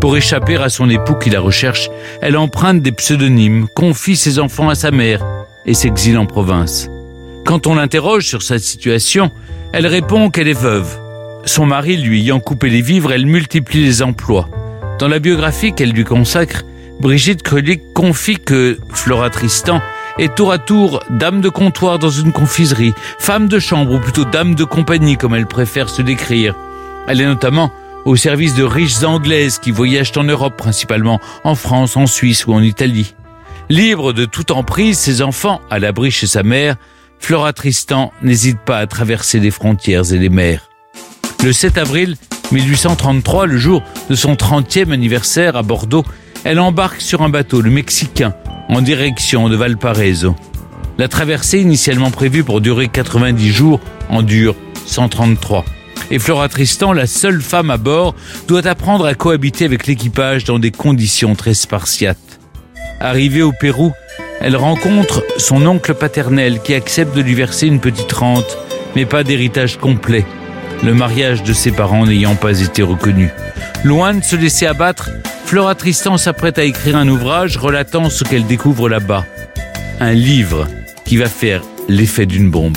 Pour 0.00 0.16
échapper 0.16 0.56
à 0.56 0.68
son 0.68 0.90
époux 0.90 1.14
qui 1.14 1.30
la 1.30 1.40
recherche, 1.40 1.90
elle 2.20 2.36
emprunte 2.36 2.82
des 2.82 2.92
pseudonymes, 2.92 3.68
confie 3.74 4.16
ses 4.16 4.38
enfants 4.38 4.68
à 4.68 4.74
sa 4.74 4.90
mère 4.90 5.24
et 5.66 5.74
s'exile 5.74 6.18
en 6.18 6.26
province. 6.26 6.88
Quand 7.44 7.66
on 7.66 7.74
l'interroge 7.74 8.26
sur 8.26 8.42
sa 8.42 8.58
situation, 8.58 9.30
elle 9.72 9.86
répond 9.86 10.30
qu'elle 10.30 10.48
est 10.48 10.52
veuve. 10.52 10.98
Son 11.44 11.66
mari 11.66 11.96
lui 11.96 12.20
ayant 12.20 12.40
coupé 12.40 12.68
les 12.68 12.82
vivres, 12.82 13.12
elle 13.12 13.26
multiplie 13.26 13.84
les 13.84 14.02
emplois. 14.02 14.48
Dans 14.98 15.08
la 15.08 15.18
biographie 15.18 15.72
qu'elle 15.72 15.90
lui 15.90 16.04
consacre, 16.04 16.62
Brigitte 17.00 17.42
Krulik 17.42 17.92
confie 17.94 18.38
que 18.38 18.78
Flora 18.90 19.30
Tristan 19.30 19.80
est 20.18 20.34
tour 20.34 20.52
à 20.52 20.58
tour 20.58 21.02
dame 21.10 21.40
de 21.40 21.48
comptoir 21.48 21.98
dans 21.98 22.10
une 22.10 22.32
confiserie, 22.32 22.94
femme 23.18 23.48
de 23.48 23.58
chambre 23.58 23.94
ou 23.94 23.98
plutôt 23.98 24.24
dame 24.24 24.54
de 24.54 24.64
compagnie 24.64 25.16
comme 25.16 25.34
elle 25.34 25.46
préfère 25.46 25.88
se 25.88 26.02
décrire. 26.02 26.54
Elle 27.08 27.20
est 27.20 27.26
notamment 27.26 27.72
au 28.04 28.16
service 28.16 28.54
de 28.54 28.64
riches 28.64 29.02
anglaises 29.02 29.58
qui 29.58 29.70
voyagent 29.70 30.12
en 30.16 30.24
Europe 30.24 30.56
principalement, 30.56 31.20
en 31.44 31.54
France, 31.54 31.96
en 31.96 32.06
Suisse 32.06 32.46
ou 32.46 32.52
en 32.52 32.62
Italie. 32.62 33.14
Libre 33.68 34.12
de 34.12 34.24
toute 34.24 34.50
emprise, 34.50 34.98
ses 34.98 35.22
enfants, 35.22 35.60
à 35.70 35.78
l'abri 35.78 36.10
chez 36.10 36.26
sa 36.26 36.42
mère, 36.42 36.76
Flora 37.18 37.52
Tristan 37.52 38.12
n'hésite 38.22 38.58
pas 38.58 38.78
à 38.78 38.86
traverser 38.86 39.38
les 39.38 39.50
frontières 39.50 40.12
et 40.12 40.18
les 40.18 40.28
mers. 40.28 40.68
Le 41.44 41.52
7 41.52 41.78
avril 41.78 42.16
1833, 42.50 43.46
le 43.46 43.56
jour 43.56 43.82
de 44.10 44.14
son 44.14 44.34
30e 44.34 44.92
anniversaire 44.92 45.56
à 45.56 45.62
Bordeaux, 45.62 46.04
elle 46.44 46.60
embarque 46.60 47.00
sur 47.00 47.22
un 47.22 47.28
bateau, 47.28 47.60
le 47.60 47.70
Mexicain, 47.70 48.34
en 48.68 48.82
direction 48.82 49.48
de 49.48 49.56
Valparaiso. 49.56 50.36
La 50.98 51.08
traversée 51.08 51.60
initialement 51.60 52.10
prévue 52.10 52.44
pour 52.44 52.60
durer 52.60 52.88
90 52.88 53.48
jours 53.50 53.80
en 54.10 54.22
dure 54.22 54.54
133. 54.86 55.64
Et 56.10 56.18
Flora 56.18 56.48
Tristan, 56.48 56.92
la 56.92 57.06
seule 57.06 57.40
femme 57.40 57.70
à 57.70 57.76
bord, 57.76 58.14
doit 58.48 58.66
apprendre 58.66 59.06
à 59.06 59.14
cohabiter 59.14 59.64
avec 59.64 59.86
l'équipage 59.86 60.44
dans 60.44 60.58
des 60.58 60.70
conditions 60.70 61.34
très 61.34 61.54
spartiates. 61.54 62.18
Arrivée 63.00 63.42
au 63.42 63.52
Pérou, 63.52 63.92
elle 64.40 64.56
rencontre 64.56 65.24
son 65.38 65.64
oncle 65.66 65.94
paternel 65.94 66.60
qui 66.62 66.74
accepte 66.74 67.16
de 67.16 67.22
lui 67.22 67.34
verser 67.34 67.66
une 67.66 67.80
petite 67.80 68.12
rente, 68.12 68.58
mais 68.94 69.06
pas 69.06 69.24
d'héritage 69.24 69.78
complet, 69.78 70.24
le 70.82 70.94
mariage 70.94 71.42
de 71.42 71.52
ses 71.52 71.70
parents 71.70 72.06
n'ayant 72.06 72.34
pas 72.34 72.60
été 72.60 72.82
reconnu. 72.82 73.30
Loin 73.84 74.14
de 74.14 74.24
se 74.24 74.36
laisser 74.36 74.66
abattre, 74.66 75.10
Flora 75.46 75.74
Tristan 75.74 76.16
s'apprête 76.18 76.58
à 76.58 76.64
écrire 76.64 76.96
un 76.96 77.08
ouvrage 77.08 77.56
relatant 77.56 78.10
ce 78.10 78.24
qu'elle 78.24 78.46
découvre 78.46 78.88
là-bas. 78.88 79.24
Un 80.00 80.12
livre 80.12 80.66
qui 81.04 81.16
va 81.16 81.26
faire 81.26 81.62
l'effet 81.88 82.26
d'une 82.26 82.50
bombe. 82.50 82.76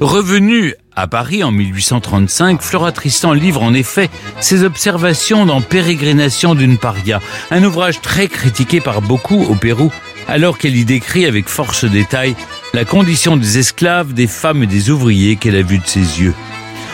Revenue 0.00 0.74
à 0.96 1.06
Paris 1.06 1.44
en 1.44 1.50
1835, 1.50 2.62
Flora 2.62 2.90
Tristan 2.90 3.34
livre 3.34 3.62
en 3.62 3.74
effet 3.74 4.08
ses 4.40 4.64
observations 4.64 5.44
dans 5.44 5.60
Pérégrination 5.60 6.54
d'une 6.54 6.78
paria, 6.78 7.20
un 7.50 7.62
ouvrage 7.64 8.00
très 8.00 8.26
critiqué 8.26 8.80
par 8.80 9.02
beaucoup 9.02 9.42
au 9.42 9.54
Pérou, 9.56 9.92
alors 10.26 10.56
qu'elle 10.56 10.76
y 10.76 10.86
décrit 10.86 11.26
avec 11.26 11.48
force 11.48 11.84
détail 11.84 12.34
la 12.72 12.86
condition 12.86 13.36
des 13.36 13.58
esclaves, 13.58 14.14
des 14.14 14.26
femmes 14.26 14.62
et 14.62 14.66
des 14.66 14.88
ouvriers 14.88 15.36
qu'elle 15.36 15.56
a 15.56 15.62
vus 15.62 15.80
de 15.80 15.86
ses 15.86 16.22
yeux. 16.22 16.34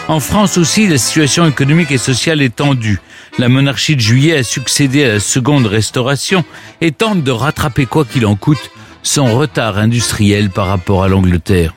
En 0.08 0.18
France 0.18 0.58
aussi, 0.58 0.88
la 0.88 0.98
situation 0.98 1.46
économique 1.46 1.92
et 1.92 1.98
sociale 1.98 2.42
est 2.42 2.56
tendue. 2.56 3.00
La 3.38 3.48
monarchie 3.48 3.94
de 3.94 4.00
juillet 4.00 4.38
a 4.38 4.42
succédé 4.42 5.04
à 5.04 5.08
la 5.14 5.20
seconde 5.20 5.66
restauration 5.66 6.44
et 6.80 6.90
tente 6.90 7.22
de 7.22 7.30
rattraper 7.30 7.86
quoi 7.86 8.04
qu'il 8.04 8.26
en 8.26 8.34
coûte 8.34 8.70
son 9.04 9.26
retard 9.26 9.78
industriel 9.78 10.50
par 10.50 10.66
rapport 10.66 11.04
à 11.04 11.08
l'Angleterre. 11.08 11.72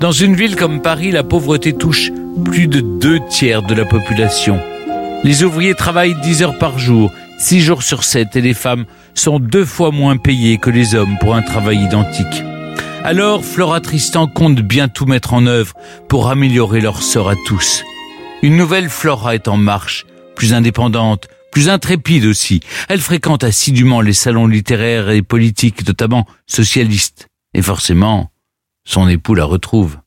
Dans 0.00 0.12
une 0.12 0.36
ville 0.36 0.54
comme 0.54 0.80
Paris, 0.80 1.10
la 1.10 1.24
pauvreté 1.24 1.72
touche 1.72 2.10
plus 2.44 2.68
de 2.68 2.80
deux 2.80 3.18
tiers 3.28 3.62
de 3.62 3.74
la 3.74 3.84
population. 3.84 4.60
Les 5.24 5.42
ouvriers 5.42 5.74
travaillent 5.74 6.14
10 6.22 6.42
heures 6.42 6.58
par 6.58 6.78
jour, 6.78 7.10
6 7.38 7.60
jours 7.60 7.82
sur 7.82 8.04
7 8.04 8.36
et 8.36 8.40
les 8.40 8.54
femmes 8.54 8.84
sont 9.14 9.40
deux 9.40 9.64
fois 9.64 9.90
moins 9.90 10.16
payées 10.16 10.58
que 10.58 10.70
les 10.70 10.94
hommes 10.94 11.18
pour 11.20 11.34
un 11.34 11.42
travail 11.42 11.78
identique. 11.78 12.42
Alors, 13.02 13.44
Flora 13.44 13.80
Tristan 13.80 14.26
compte 14.26 14.60
bien 14.60 14.88
tout 14.88 15.06
mettre 15.06 15.34
en 15.34 15.46
œuvre 15.46 15.74
pour 16.08 16.28
améliorer 16.28 16.80
leur 16.80 17.02
sort 17.02 17.28
à 17.30 17.34
tous. 17.46 17.82
Une 18.42 18.56
nouvelle 18.56 18.88
Flora 18.88 19.34
est 19.34 19.48
en 19.48 19.56
marche, 19.56 20.06
plus 20.36 20.54
indépendante, 20.54 21.28
plus 21.50 21.68
intrépide 21.68 22.24
aussi. 22.24 22.60
Elle 22.88 23.00
fréquente 23.00 23.42
assidûment 23.42 24.00
les 24.00 24.12
salons 24.12 24.46
littéraires 24.46 25.10
et 25.10 25.22
politiques, 25.22 25.86
notamment 25.86 26.26
socialistes. 26.46 27.28
Et 27.54 27.62
forcément, 27.62 28.30
son 28.88 29.06
époux 29.06 29.34
la 29.34 29.44
retrouve. 29.44 29.98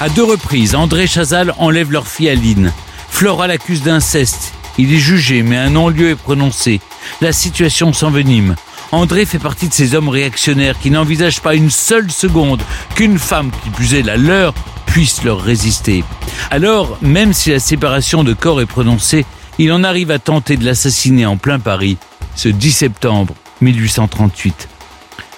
À 0.00 0.08
deux 0.08 0.24
reprises, 0.24 0.74
André 0.74 1.06
Chazal 1.06 1.54
enlève 1.58 1.92
leur 1.92 2.08
fille 2.08 2.28
Aline. 2.28 2.72
Flora 3.08 3.46
l'accuse 3.46 3.82
d'inceste. 3.82 4.52
Il 4.76 4.92
est 4.92 4.98
jugé, 4.98 5.42
mais 5.42 5.56
un 5.56 5.70
non-lieu 5.70 6.10
est 6.10 6.16
prononcé. 6.16 6.80
La 7.20 7.32
situation 7.32 7.92
s'envenime. 7.92 8.56
André 8.92 9.24
fait 9.24 9.38
partie 9.38 9.68
de 9.68 9.74
ces 9.74 9.94
hommes 9.94 10.08
réactionnaires 10.08 10.80
qui 10.80 10.90
n'envisagent 10.90 11.42
pas 11.42 11.54
une 11.54 11.70
seule 11.70 12.10
seconde 12.10 12.62
qu'une 12.96 13.18
femme, 13.18 13.52
qui 13.62 13.70
plus 13.70 14.02
la 14.02 14.16
leur, 14.16 14.52
puisse 14.86 15.22
leur 15.22 15.40
résister. 15.40 16.02
Alors, 16.50 16.98
même 17.02 17.32
si 17.32 17.50
la 17.50 17.60
séparation 17.60 18.24
de 18.24 18.32
corps 18.32 18.60
est 18.60 18.66
prononcée, 18.66 19.24
il 19.58 19.70
en 19.72 19.84
arrive 19.84 20.10
à 20.10 20.18
tenter 20.18 20.56
de 20.56 20.64
l'assassiner 20.64 21.24
en 21.24 21.36
plein 21.36 21.60
Paris, 21.60 21.98
ce 22.34 22.48
10 22.48 22.72
septembre 22.72 23.34
1838. 23.60 24.69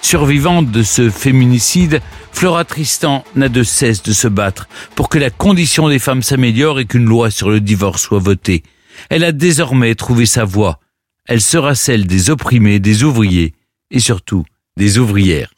Survivante 0.02 0.70
de 0.70 0.82
ce 0.82 1.08
féminicide, 1.10 2.00
Flora 2.32 2.64
Tristan 2.64 3.24
n'a 3.34 3.48
de 3.48 3.62
cesse 3.62 4.02
de 4.02 4.12
se 4.12 4.28
battre 4.28 4.68
pour 4.94 5.08
que 5.08 5.18
la 5.18 5.30
condition 5.30 5.88
des 5.88 5.98
femmes 5.98 6.22
s'améliore 6.22 6.80
et 6.80 6.84
qu'une 6.84 7.06
loi 7.06 7.30
sur 7.30 7.50
le 7.50 7.60
divorce 7.60 8.02
soit 8.02 8.18
votée. 8.18 8.62
Elle 9.08 9.24
a 9.24 9.32
désormais 9.32 9.94
trouvé 9.94 10.26
sa 10.26 10.44
voie 10.44 10.78
elle 11.26 11.40
sera 11.40 11.74
celle 11.74 12.06
des 12.06 12.30
opprimés, 12.30 12.80
des 12.80 13.04
ouvriers 13.04 13.54
et 13.90 14.00
surtout 14.00 14.44
des 14.76 14.98
ouvrières. 14.98 15.52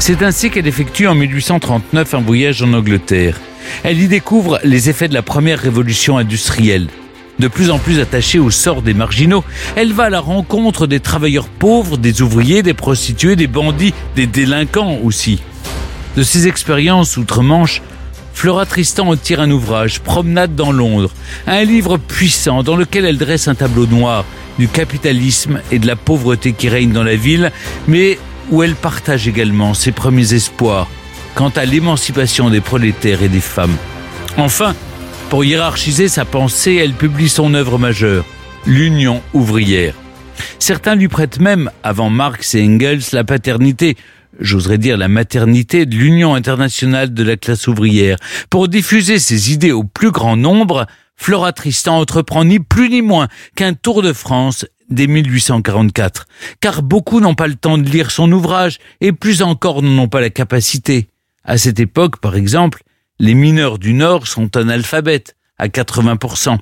C'est 0.00 0.22
ainsi 0.22 0.50
qu'elle 0.50 0.66
effectue 0.66 1.06
en 1.06 1.14
1839 1.14 2.14
un 2.14 2.20
voyage 2.20 2.62
en 2.62 2.72
Angleterre. 2.72 3.40
Elle 3.84 4.00
y 4.00 4.08
découvre 4.08 4.60
les 4.64 4.90
effets 4.90 5.08
de 5.08 5.14
la 5.14 5.22
première 5.22 5.58
révolution 5.58 6.18
industrielle. 6.18 6.88
De 7.38 7.48
plus 7.48 7.70
en 7.70 7.78
plus 7.78 8.00
attachée 8.00 8.38
au 8.38 8.50
sort 8.50 8.82
des 8.82 8.94
marginaux, 8.94 9.44
elle 9.76 9.92
va 9.92 10.04
à 10.04 10.10
la 10.10 10.20
rencontre 10.20 10.86
des 10.86 11.00
travailleurs 11.00 11.48
pauvres, 11.48 11.96
des 11.96 12.20
ouvriers, 12.22 12.62
des 12.62 12.74
prostituées, 12.74 13.36
des 13.36 13.46
bandits, 13.46 13.94
des 14.16 14.26
délinquants 14.26 14.98
aussi. 15.04 15.40
De 16.16 16.24
ces 16.24 16.48
expériences 16.48 17.16
outre-Manche, 17.16 17.80
Flora 18.34 18.66
Tristan 18.66 19.08
en 19.08 19.16
tire 19.16 19.40
un 19.40 19.50
ouvrage, 19.50 20.00
Promenade 20.00 20.56
dans 20.56 20.72
Londres, 20.72 21.10
un 21.46 21.62
livre 21.64 21.96
puissant 21.96 22.62
dans 22.62 22.76
lequel 22.76 23.04
elle 23.04 23.18
dresse 23.18 23.48
un 23.48 23.54
tableau 23.54 23.86
noir 23.86 24.24
du 24.58 24.66
capitalisme 24.68 25.60
et 25.70 25.78
de 25.78 25.86
la 25.86 25.96
pauvreté 25.96 26.52
qui 26.52 26.68
règne 26.68 26.92
dans 26.92 27.04
la 27.04 27.16
ville, 27.16 27.52
mais 27.86 28.18
où 28.50 28.62
elle 28.62 28.74
partage 28.74 29.28
également 29.28 29.74
ses 29.74 29.92
premiers 29.92 30.34
espoirs 30.34 30.88
quant 31.34 31.50
à 31.50 31.64
l'émancipation 31.64 32.50
des 32.50 32.60
prolétaires 32.60 33.22
et 33.22 33.28
des 33.28 33.40
femmes. 33.40 33.76
Enfin, 34.36 34.74
pour 35.28 35.44
hiérarchiser 35.44 36.08
sa 36.08 36.24
pensée, 36.24 36.76
elle 36.76 36.92
publie 36.92 37.28
son 37.28 37.54
œuvre 37.54 37.78
majeure, 37.78 38.24
l'Union 38.66 39.22
ouvrière. 39.34 39.94
Certains 40.58 40.94
lui 40.94 41.08
prêtent 41.08 41.40
même, 41.40 41.70
avant 41.82 42.08
Marx 42.08 42.54
et 42.54 42.64
Engels, 42.64 43.02
la 43.12 43.24
paternité, 43.24 43.96
j'oserais 44.40 44.78
dire 44.78 44.96
la 44.96 45.08
maternité 45.08 45.84
de 45.84 45.96
l'Union 45.96 46.34
internationale 46.34 47.12
de 47.12 47.22
la 47.22 47.36
classe 47.36 47.68
ouvrière. 47.68 48.16
Pour 48.48 48.68
diffuser 48.68 49.18
ses 49.18 49.52
idées 49.52 49.72
au 49.72 49.84
plus 49.84 50.10
grand 50.10 50.36
nombre, 50.36 50.86
Flora 51.16 51.52
Tristan 51.52 51.98
entreprend 51.98 52.44
ni 52.44 52.58
plus 52.58 52.88
ni 52.88 53.02
moins 53.02 53.28
qu'un 53.54 53.74
tour 53.74 54.02
de 54.02 54.12
France 54.12 54.64
dès 54.88 55.06
1844, 55.06 56.26
car 56.60 56.82
beaucoup 56.82 57.20
n'ont 57.20 57.34
pas 57.34 57.48
le 57.48 57.56
temps 57.56 57.76
de 57.76 57.88
lire 57.88 58.10
son 58.10 58.30
ouvrage 58.32 58.78
et 59.00 59.12
plus 59.12 59.42
encore 59.42 59.82
n'en 59.82 60.04
ont 60.04 60.08
pas 60.08 60.22
la 60.22 60.30
capacité. 60.30 61.08
À 61.44 61.58
cette 61.58 61.80
époque, 61.80 62.18
par 62.20 62.36
exemple, 62.36 62.82
les 63.18 63.34
mineurs 63.34 63.78
du 63.78 63.94
Nord 63.94 64.26
sont 64.26 64.56
analphabètes 64.56 65.36
à 65.58 65.68
80%. 65.68 66.58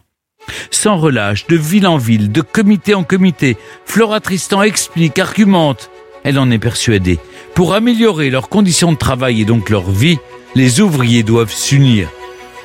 Sans 0.71 0.97
relâche, 0.97 1.47
de 1.47 1.57
ville 1.57 1.87
en 1.87 1.97
ville, 1.97 2.31
de 2.31 2.41
comité 2.41 2.95
en 2.95 3.05
comité, 3.05 3.57
Flora 3.85 4.21
Tristan 4.21 4.63
explique, 4.63 5.19
argumente. 5.19 5.91
Elle 6.25 6.39
en 6.39 6.51
est 6.51 6.59
persuadée. 6.59 7.19
Pour 7.55 7.75
améliorer 7.75 8.31
leurs 8.31 8.49
conditions 8.49 8.93
de 8.93 8.99
travail 8.99 9.41
et 9.41 9.45
donc 9.45 9.71
leur 9.71 9.91
vie, 9.91 10.19
les 10.55 10.81
ouvriers 10.81 11.23
doivent 11.23 11.53
s'unir 11.53 12.09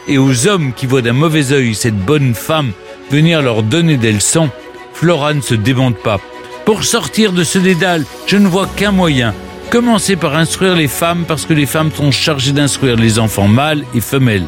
et 0.07 0.17
aux 0.17 0.47
hommes 0.47 0.73
qui 0.73 0.85
voient 0.85 1.01
d'un 1.01 1.13
mauvais 1.13 1.51
œil 1.51 1.75
cette 1.75 1.97
bonne 1.97 2.33
femme 2.33 2.71
venir 3.09 3.41
leur 3.41 3.63
donner 3.63 3.97
des 3.97 4.11
leçons, 4.11 4.49
Flora 4.93 5.33
ne 5.33 5.41
se 5.41 5.55
démonte 5.55 5.97
pas. 5.97 6.19
Pour 6.65 6.83
sortir 6.83 7.33
de 7.33 7.43
ce 7.43 7.59
dédale, 7.59 8.05
je 8.27 8.37
ne 8.37 8.47
vois 8.47 8.67
qu'un 8.67 8.91
moyen. 8.91 9.33
Commencer 9.71 10.17
par 10.17 10.35
instruire 10.35 10.75
les 10.75 10.89
femmes 10.89 11.23
parce 11.25 11.45
que 11.45 11.53
les 11.53 11.65
femmes 11.65 11.91
sont 11.93 12.11
chargées 12.11 12.51
d'instruire 12.51 12.97
les 12.97 13.19
enfants 13.19 13.47
mâles 13.47 13.85
et 13.95 14.01
femelles. 14.01 14.47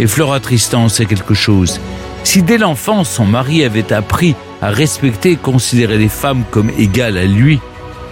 Et 0.00 0.08
Flora 0.08 0.40
Tristan 0.40 0.88
sait 0.88 1.06
quelque 1.06 1.32
chose. 1.32 1.78
Si 2.24 2.42
dès 2.42 2.58
l'enfance 2.58 3.08
son 3.08 3.24
mari 3.24 3.62
avait 3.62 3.92
appris 3.92 4.34
à 4.60 4.70
respecter 4.70 5.30
et 5.30 5.36
considérer 5.36 5.96
les 5.96 6.08
femmes 6.08 6.42
comme 6.50 6.70
égales 6.76 7.18
à 7.18 7.24
lui, 7.24 7.60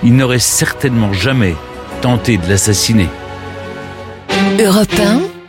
il 0.05 0.15
n'aurait 0.15 0.39
certainement 0.39 1.13
jamais 1.13 1.57
tenté 2.01 2.37
de 2.37 2.49
l'assassiner. 2.49 3.09
Europe 4.61 4.89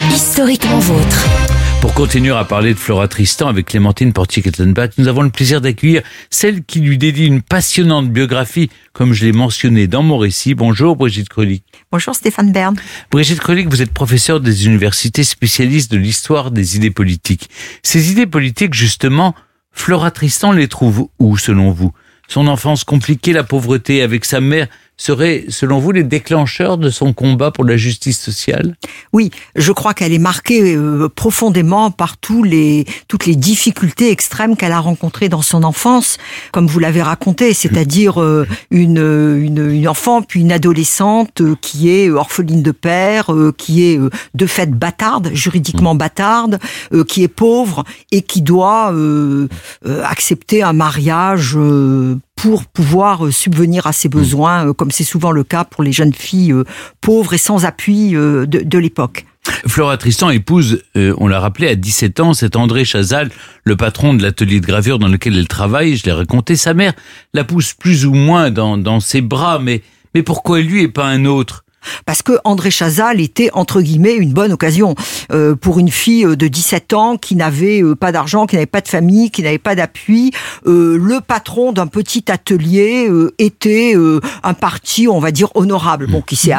historiquement 0.10 0.80
vôtre. 0.80 1.41
Pour 1.82 1.96
continuer 1.96 2.32
à 2.32 2.46
parler 2.46 2.76
de 2.76 2.80
Flora 2.80 3.08
Tristan 3.08 3.48
avec 3.48 3.66
Clémentine 3.66 4.14
Portier-Kettenbach, 4.14 4.92
nous 5.00 5.08
avons 5.08 5.24
le 5.24 5.32
plaisir 5.32 5.62
d'accueillir 5.62 6.04
celle 6.30 6.64
qui 6.64 6.80
lui 6.80 7.00
dédie 7.00 7.26
une 7.26 7.42
passionnante 7.42 8.08
biographie, 8.12 8.70
comme 8.94 9.14
je 9.14 9.26
l'ai 9.26 9.32
mentionné 9.32 9.88
dans 9.88 10.04
mon 10.04 10.20
récit. 10.20 10.54
Bonjour 10.54 10.96
Brigitte 10.96 11.28
Krolik. 11.28 11.64
Bonjour 11.92 12.14
Stéphane 12.14 12.52
Bern. 12.52 12.76
Brigitte 13.10 13.40
Krolik, 13.40 13.68
vous 13.68 13.82
êtes 13.82 13.92
professeur 13.92 14.40
des 14.40 14.68
universités 14.68 15.24
spécialistes 15.24 15.92
de 15.92 15.98
l'histoire 15.98 16.52
des 16.52 16.76
idées 16.76 16.92
politiques. 16.92 17.50
Ces 17.82 18.12
idées 18.12 18.28
politiques, 18.28 18.76
justement, 18.76 19.34
Flora 19.72 20.12
Tristan 20.12 20.52
les 20.52 20.68
trouve 20.68 21.10
où, 21.18 21.36
selon 21.40 21.72
vous? 21.72 21.94
Son 22.28 22.46
enfance 22.46 22.84
compliquée, 22.84 23.34
la 23.34 23.44
pauvreté 23.44 24.04
avec 24.04 24.26
sa 24.26 24.40
mère, 24.40 24.68
seraient, 25.02 25.46
selon 25.50 25.80
vous, 25.80 25.92
les 25.92 26.04
déclencheurs 26.04 26.78
de 26.78 26.90
son 26.92 27.12
combat 27.12 27.50
pour 27.50 27.66
la 27.66 27.76
justice 27.76 28.20
sociale? 28.20 28.76
Oui, 29.14 29.32
je 29.56 29.72
crois 29.72 29.96
qu'elle 29.96 30.14
est 30.14 30.20
marquée 30.20 30.76
euh, 30.76 31.10
profondément 31.10 31.90
par 31.90 32.18
tous 32.18 32.44
les, 32.44 32.86
toutes 33.08 33.26
les 33.26 33.36
difficultés 33.36 34.12
extrêmes 34.12 34.56
qu'elle 34.56 34.72
a 34.72 34.80
rencontrées 34.80 35.28
dans 35.28 35.42
son 35.42 35.64
enfance, 35.64 36.18
comme 36.52 36.68
vous 36.68 36.80
l'avez 36.80 37.02
raconté, 37.02 37.54
c'est-à-dire 37.54 38.22
euh, 38.22 38.46
une, 38.70 39.00
une, 39.00 39.72
une 39.72 39.88
enfant 39.88 40.22
puis 40.22 40.42
une 40.42 40.52
adolescente 40.52 41.42
euh, 41.42 41.56
qui 41.60 41.90
est 41.90 42.12
orpheline 42.12 42.62
de 42.62 42.72
père, 42.72 43.34
euh, 43.34 43.52
qui 43.58 43.86
est 43.86 43.98
euh, 43.98 44.12
de 44.36 44.46
fait 44.46 44.70
bâtarde, 44.70 45.32
juridiquement 45.34 45.96
bâtarde, 45.96 46.60
euh, 46.94 47.04
qui 47.04 47.24
est 47.24 47.28
pauvre 47.28 47.84
et 48.12 48.22
qui 48.22 48.44
doit 48.44 48.94
euh, 48.94 49.48
euh, 49.88 50.04
accepter 50.04 50.62
un 50.62 50.74
mariage 50.74 51.56
euh, 51.56 52.18
pour 52.42 52.66
pouvoir 52.66 53.28
euh, 53.28 53.32
subvenir 53.32 53.86
à 53.86 53.94
ses 53.94 54.10
besoins, 54.10 54.68
euh, 54.68 54.74
comme 54.74 54.90
c'est 54.90 55.04
souvent 55.04 55.32
le 55.32 55.44
cas 55.44 55.64
pour 55.64 55.84
les 55.84 55.92
jeunes 55.92 56.14
filles 56.14 56.54
euh, 56.54 56.64
pauvres 57.00 57.34
et 57.34 57.38
sans 57.38 57.66
appui 57.66 58.12
de, 58.12 58.46
de 58.46 58.78
l'époque. 58.80 59.26
Flora 59.68 59.98
Tristan 59.98 60.30
épouse, 60.30 60.82
euh, 60.98 61.14
on 61.18 61.28
l'a 61.28 61.40
rappelé, 61.40 61.68
à 61.68 61.76
17 61.76 62.20
ans, 62.20 62.34
cet 62.34 62.56
André 62.56 62.86
Chazal, 62.86 63.30
le 63.64 63.76
patron 63.76 64.14
de 64.14 64.24
l'atelier 64.24 64.60
de 64.60 64.66
gravure 64.66 65.00
dans 65.00 65.08
lequel 65.08 65.38
elle 65.38 65.48
travaille. 65.48 65.96
Je 65.98 66.06
l'ai 66.06 66.12
raconté, 66.12 66.56
sa 66.56 66.74
mère 66.74 66.94
la 67.34 67.44
pousse 67.44 67.74
plus 67.74 68.06
ou 68.06 68.14
moins 68.14 68.50
dans, 68.50 68.78
dans 68.78 69.00
ses 69.00 69.22
bras, 69.22 69.60
mais, 69.60 69.82
mais 70.16 70.24
pourquoi 70.24 70.62
lui 70.62 70.82
et 70.82 70.88
pas 70.88 71.06
un 71.06 71.26
autre? 71.26 71.64
Parce 72.06 72.22
que 72.22 72.34
André 72.44 72.72
Chazal 72.72 73.20
était 73.22 73.50
entre 73.54 73.82
guillemets 73.82 74.16
une 74.16 74.34
bonne 74.34 74.52
occasion 74.52 74.96
euh, 75.32 75.56
pour 75.56 75.80
une 75.80 75.92
fille 75.92 76.26
euh, 76.26 76.36
de 76.36 76.48
17 76.48 76.94
ans 76.94 77.18
qui 77.18 77.36
n'avait 77.36 77.82
euh, 77.82 77.96
pas 77.96 78.12
d'argent, 78.12 78.46
qui 78.46 78.56
n'avait 78.56 78.66
pas 78.66 78.82
de 78.82 78.88
famille, 78.88 79.32
qui 79.32 79.44
n'avait 79.44 79.58
pas 79.58 79.76
d'appui. 79.76 80.32
Euh, 80.66 80.98
le 80.98 81.22
patron 81.22 81.72
d'un 81.72 81.88
petit 81.88 82.32
atelier 82.32 83.08
euh, 83.10 83.34
était 83.38 83.94
euh, 83.96 84.20
un 84.44 84.54
parti, 84.54 85.08
on 85.08 85.20
va 85.20 85.32
dire 85.32 85.50
honorable, 85.56 86.08
bon 86.08 86.22
qui 86.22 86.36
s'est 86.36 86.54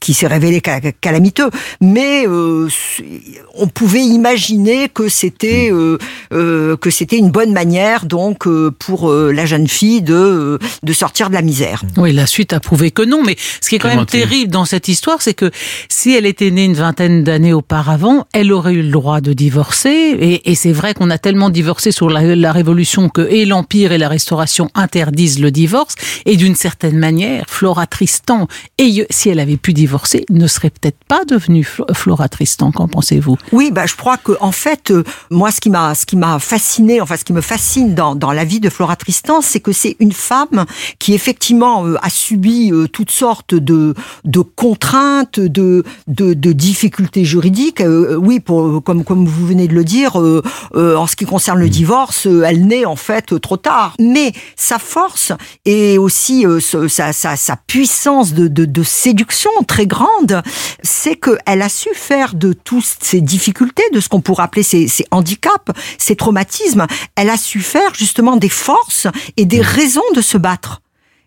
qui 0.00 0.14
s'est 0.14 0.26
révélé 0.26 0.60
ca- 0.64 0.80
calamiteux, 1.00 1.50
mais 1.80 2.26
euh, 2.26 2.68
on 3.54 3.66
pouvait 3.68 4.02
imaginer 4.04 4.88
que 4.88 5.08
c'était 5.08 5.70
euh, 5.72 5.98
euh, 6.32 6.76
que 6.76 6.90
c'était 6.90 7.16
une 7.18 7.30
bonne 7.30 7.52
manière 7.52 8.06
donc 8.06 8.46
euh, 8.46 8.70
pour 8.78 9.10
euh, 9.10 9.32
la 9.32 9.46
jeune 9.46 9.68
fille 9.68 10.02
de 10.02 10.14
euh, 10.14 10.58
de 10.82 10.92
sortir 10.92 11.28
de 11.28 11.34
la 11.34 11.42
misère. 11.42 11.82
Oui, 11.96 12.12
la 12.12 12.26
suite 12.26 12.52
a 12.52 12.60
prouvé 12.60 12.90
que 12.90 13.02
non. 13.02 13.22
Mais 13.24 13.36
ce 13.60 13.68
qui 13.68 13.76
est 13.76 13.78
quand 13.78 13.88
même 13.88 14.06
terrible 14.06 14.50
dans 14.50 14.64
cette 14.64 14.88
histoire, 14.88 15.22
c'est 15.22 15.34
que 15.34 15.50
si 15.88 16.14
elle 16.14 16.26
était 16.26 16.50
née 16.50 16.64
une 16.64 16.74
vingtaine 16.74 17.24
d'années 17.24 17.52
auparavant, 17.52 18.26
elle 18.32 18.52
aurait 18.52 18.74
eu 18.74 18.82
le 18.82 18.90
droit 18.90 19.20
de 19.20 19.32
divorcer. 19.32 19.88
Et, 20.20 20.50
et 20.50 20.54
c'est 20.54 20.72
vrai 20.72 20.94
qu'on 20.94 21.10
a 21.10 21.18
tellement 21.18 21.50
divorcé 21.50 21.92
sur 21.92 22.10
la, 22.10 22.34
la 22.36 22.52
Révolution 22.52 23.08
que 23.08 23.22
et 23.30 23.44
l'Empire 23.44 23.92
et 23.92 23.98
la 23.98 24.08
Restauration 24.08 24.70
interdisent 24.74 25.40
le 25.40 25.50
divorce. 25.50 25.94
Et 26.24 26.36
d'une 26.36 26.54
certaine 26.54 26.98
manière, 26.98 27.44
Flora 27.48 27.86
Tristan, 27.86 28.48
et 28.78 29.06
si 29.10 29.28
elle 29.28 29.40
avait 29.40 29.56
pu 29.56 29.72
divorcer, 29.76 30.24
ne 30.30 30.46
serait 30.48 30.70
peut-être 30.70 30.98
pas 31.06 31.24
devenue 31.24 31.62
Flo- 31.64 31.86
Flora 31.94 32.28
Tristan. 32.28 32.72
Qu'en 32.72 32.88
pensez-vous? 32.88 33.36
Oui, 33.52 33.70
bah, 33.70 33.86
je 33.86 33.94
crois 33.94 34.16
que 34.16 34.32
en 34.40 34.50
fait, 34.52 34.90
euh, 34.90 35.04
moi, 35.30 35.50
ce 35.52 35.60
qui 35.60 35.70
m'a, 35.70 35.94
ce 35.94 36.04
qui 36.06 36.16
m'a 36.16 36.38
fasciné, 36.40 37.00
enfin, 37.00 37.16
ce 37.16 37.24
qui 37.24 37.32
me 37.32 37.40
fascine 37.40 37.94
dans, 37.94 38.14
dans 38.16 38.32
la 38.32 38.44
vie 38.44 38.58
de 38.60 38.70
Flora 38.70 38.96
Tristan, 38.96 39.40
c'est 39.40 39.60
que 39.60 39.72
c'est 39.72 39.94
une 40.00 40.12
femme 40.12 40.64
qui 40.98 41.14
effectivement 41.14 41.86
euh, 41.86 41.96
a 42.02 42.10
subi 42.10 42.72
euh, 42.72 42.88
toutes 42.88 43.10
sortes 43.12 43.54
de, 43.54 43.94
de 44.24 44.40
contraintes, 44.40 45.38
de, 45.38 45.84
de, 46.08 46.34
de 46.34 46.52
difficultés 46.52 47.24
juridiques. 47.24 47.80
Euh, 47.82 48.16
oui, 48.16 48.40
pour, 48.40 48.82
comme, 48.82 49.04
comme 49.04 49.26
vous 49.26 49.46
venez 49.46 49.68
de 49.68 49.74
le 49.74 49.84
dire, 49.84 50.20
euh, 50.20 50.42
euh, 50.74 50.96
en 50.96 51.06
ce 51.06 51.14
qui 51.14 51.24
concerne 51.26 51.58
le 51.60 51.68
divorce, 51.68 52.26
euh, 52.26 52.42
elle 52.44 52.66
naît 52.66 52.84
en 52.86 52.96
fait 52.96 53.32
euh, 53.32 53.38
trop 53.38 53.56
tard. 53.56 53.94
Mais 54.00 54.32
sa 54.56 54.78
force 54.78 55.32
et 55.64 55.98
aussi 55.98 56.46
euh, 56.46 56.58
ce- 56.60 56.88
sa, 56.88 57.12
sa, 57.12 57.36
sa 57.36 57.56
puissance 57.56 58.32
de, 58.32 58.48
de, 58.48 58.64
de 58.64 58.82
séduction 58.82 59.50
très 59.62 59.86
grande, 59.86 60.42
c'est 60.82 61.16
qu'elle 61.16 61.62
a 61.62 61.68
su 61.68 61.90
faire 61.94 62.34
de 62.34 62.52
toutes 62.52 62.84
ces 63.00 63.20
difficultés, 63.20 63.84
de 63.92 64.00
ce 64.00 64.08
qu'on 64.08 64.20
pourrait 64.20 64.44
appeler 64.44 64.62
ses, 64.62 64.88
ses 64.88 65.06
handicaps, 65.10 65.72
ses 65.98 66.16
traumatismes, 66.16 66.86
elle 67.14 67.30
a 67.30 67.36
su 67.36 67.60
faire 67.60 67.94
justement 67.94 68.36
des 68.36 68.48
forces 68.48 69.06
et 69.36 69.44
des 69.44 69.60
raisons 69.60 70.02
de 70.14 70.20
se 70.20 70.38
battre. 70.38 70.80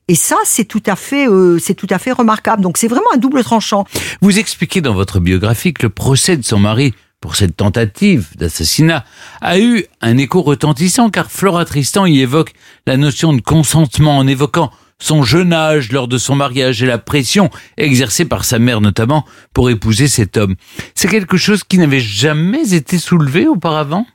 Et 0.10 0.16
ça, 0.16 0.38
c'est 0.44 0.66
tout 0.66 0.82
à 0.88 0.96
fait, 0.96 1.30
euh, 1.30 1.60
c'est 1.60 1.76
tout 1.76 1.88
à 1.92 2.00
fait 2.00 2.12
remarquable. 2.12 2.64
Donc 2.64 2.78
c'est 2.78 2.88
vraiment 2.88 3.14
un 3.14 3.18
double 3.18 3.44
tranchant. 3.44 3.86
Vous 4.22 4.40
expliquez 4.40 4.82
dans 4.82 4.96
votre 4.96 5.20
biographie 5.20 5.72
que 5.72 5.84
le 5.84 5.90
procès 5.90 6.36
de 6.36 6.44
son 6.44 6.58
mari 6.58 6.96
pour 7.22 7.36
cette 7.36 7.56
tentative 7.56 8.30
d'assassinat 8.36 9.06
a 9.42 9.60
eu 9.60 9.86
un 10.02 10.18
écho 10.18 10.42
retentissant 10.42 11.12
car 11.12 11.30
Flora 11.30 11.64
Tristan 11.64 12.08
y 12.08 12.22
évoque 12.22 12.54
la 12.88 12.98
notion 12.98 13.34
de 13.34 13.42
consentement 13.42 14.18
en 14.18 14.26
évoquant 14.26 14.72
son 15.00 15.24
jeune 15.24 15.54
âge 15.54 15.92
lors 15.92 16.08
de 16.08 16.18
son 16.18 16.36
mariage 16.36 16.84
et 16.84 16.86
la 16.86 16.98
pression 16.98 17.50
exercée 17.78 18.26
par 18.26 18.46
sa 18.46 18.60
mère 18.60 18.82
notamment 18.82 19.26
pour 19.54 19.70
épouser 19.70 20.08
cet 20.08 20.38
homme. 20.38 20.56
C'est 20.96 21.08
quelque 21.08 21.38
chose 21.38 21.64
qui 21.64 21.78
n'avait 21.78 22.00
jamais 22.00 22.74
été 22.74 22.98
soulevé 22.98 23.48
auparavant? 23.48 24.06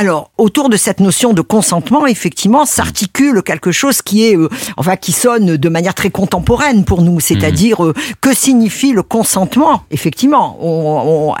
Alors, 0.00 0.30
autour 0.38 0.68
de 0.68 0.76
cette 0.76 1.00
notion 1.00 1.32
de 1.32 1.40
consentement, 1.40 2.06
effectivement, 2.06 2.64
s'articule 2.64 3.42
quelque 3.42 3.72
chose 3.72 4.00
qui 4.00 4.26
est, 4.28 4.36
euh, 4.36 4.48
enfin, 4.76 4.94
qui 4.94 5.10
sonne 5.10 5.56
de 5.56 5.68
manière 5.68 5.92
très 5.92 6.10
contemporaine 6.10 6.84
pour 6.84 7.02
nous. 7.02 7.18
C'est-à-dire, 7.18 7.84
euh, 7.84 7.92
que 8.20 8.32
signifie 8.32 8.92
le 8.92 9.02
consentement? 9.02 9.82
Effectivement, 9.90 10.56
on, 10.60 11.32
on- 11.32 11.34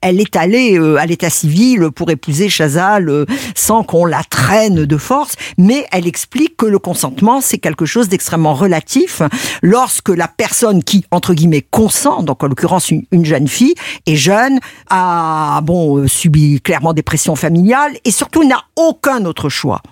elle- 0.00 0.20
est 0.20 0.36
allée 0.36 0.78
euh, 0.78 0.96
à 0.96 1.04
l'état 1.04 1.28
civil 1.28 1.90
pour 1.94 2.10
épouser 2.10 2.48
Chazal 2.48 3.26
sans 3.54 3.82
qu'on 3.84 4.06
la 4.06 4.22
traîne 4.24 4.86
de 4.86 4.96
force, 4.96 5.34
mais 5.58 5.84
elle 5.92 6.06
explique 6.06 6.56
que 6.56 6.64
le 6.64 6.78
consentement, 6.78 7.42
c'est 7.42 7.58
quelque 7.58 7.84
chose 7.84 8.08
d'extrêmement 8.08 8.54
relatif 8.54 9.20
lorsque 9.60 10.08
la 10.08 10.28
personne 10.28 10.82
qui, 10.82 11.04
entre 11.10 11.34
guillemets, 11.34 11.66
consent, 11.70 12.22
donc 12.22 12.42
en 12.42 12.46
l'occurrence 12.46 12.90
une, 12.90 13.02
une 13.12 13.26
jeune 13.26 13.48
fille, 13.48 13.74
est 14.06 14.16
jeune, 14.16 14.60
a 14.88 15.60
bon 15.62 16.08
subi 16.08 16.62
clairement 16.62 16.94
des 16.94 17.02
pressions 17.02 17.36
familiales 17.36 17.49
et 18.04 18.10
surtout 18.10 18.44
n'a 18.44 18.62
aucun 18.76 19.24
autre 19.24 19.48
choix. 19.48 19.82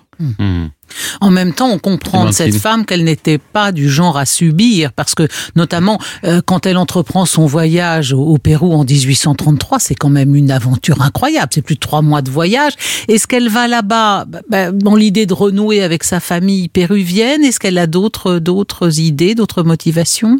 En 1.21 1.29
même 1.31 1.53
temps, 1.53 1.69
on 1.69 1.79
comprend 1.79 2.25
de 2.25 2.31
cette 2.31 2.55
femme 2.55 2.85
qu'elle 2.85 3.03
n'était 3.03 3.37
pas 3.37 3.71
du 3.71 3.89
genre 3.89 4.17
à 4.17 4.25
subir, 4.25 4.91
parce 4.93 5.15
que 5.15 5.27
notamment 5.55 5.99
euh, 6.23 6.41
quand 6.45 6.65
elle 6.65 6.77
entreprend 6.77 7.25
son 7.25 7.45
voyage 7.45 8.13
au, 8.13 8.19
au 8.21 8.37
Pérou 8.37 8.73
en 8.73 8.83
1833, 8.83 9.79
c'est 9.79 9.95
quand 9.95 10.09
même 10.09 10.35
une 10.35 10.51
aventure 10.51 11.01
incroyable. 11.01 11.47
C'est 11.53 11.61
plus 11.61 11.75
de 11.75 11.79
trois 11.79 12.01
mois 12.01 12.21
de 12.21 12.29
voyage. 12.31 12.73
Est-ce 13.07 13.27
qu'elle 13.27 13.49
va 13.49 13.67
là-bas? 13.67 14.25
Bah, 14.27 14.39
bah, 14.49 14.71
dans 14.71 14.95
l'idée 14.95 15.25
de 15.25 15.33
renouer 15.33 15.81
avec 15.83 16.03
sa 16.03 16.19
famille 16.19 16.67
péruvienne 16.69 17.43
Est-ce 17.43 17.59
qu'elle 17.59 17.77
a 17.77 17.87
d'autres 17.87 18.39
d'autres 18.39 18.99
idées, 18.99 19.35
d'autres 19.35 19.63
motivations? 19.63 20.39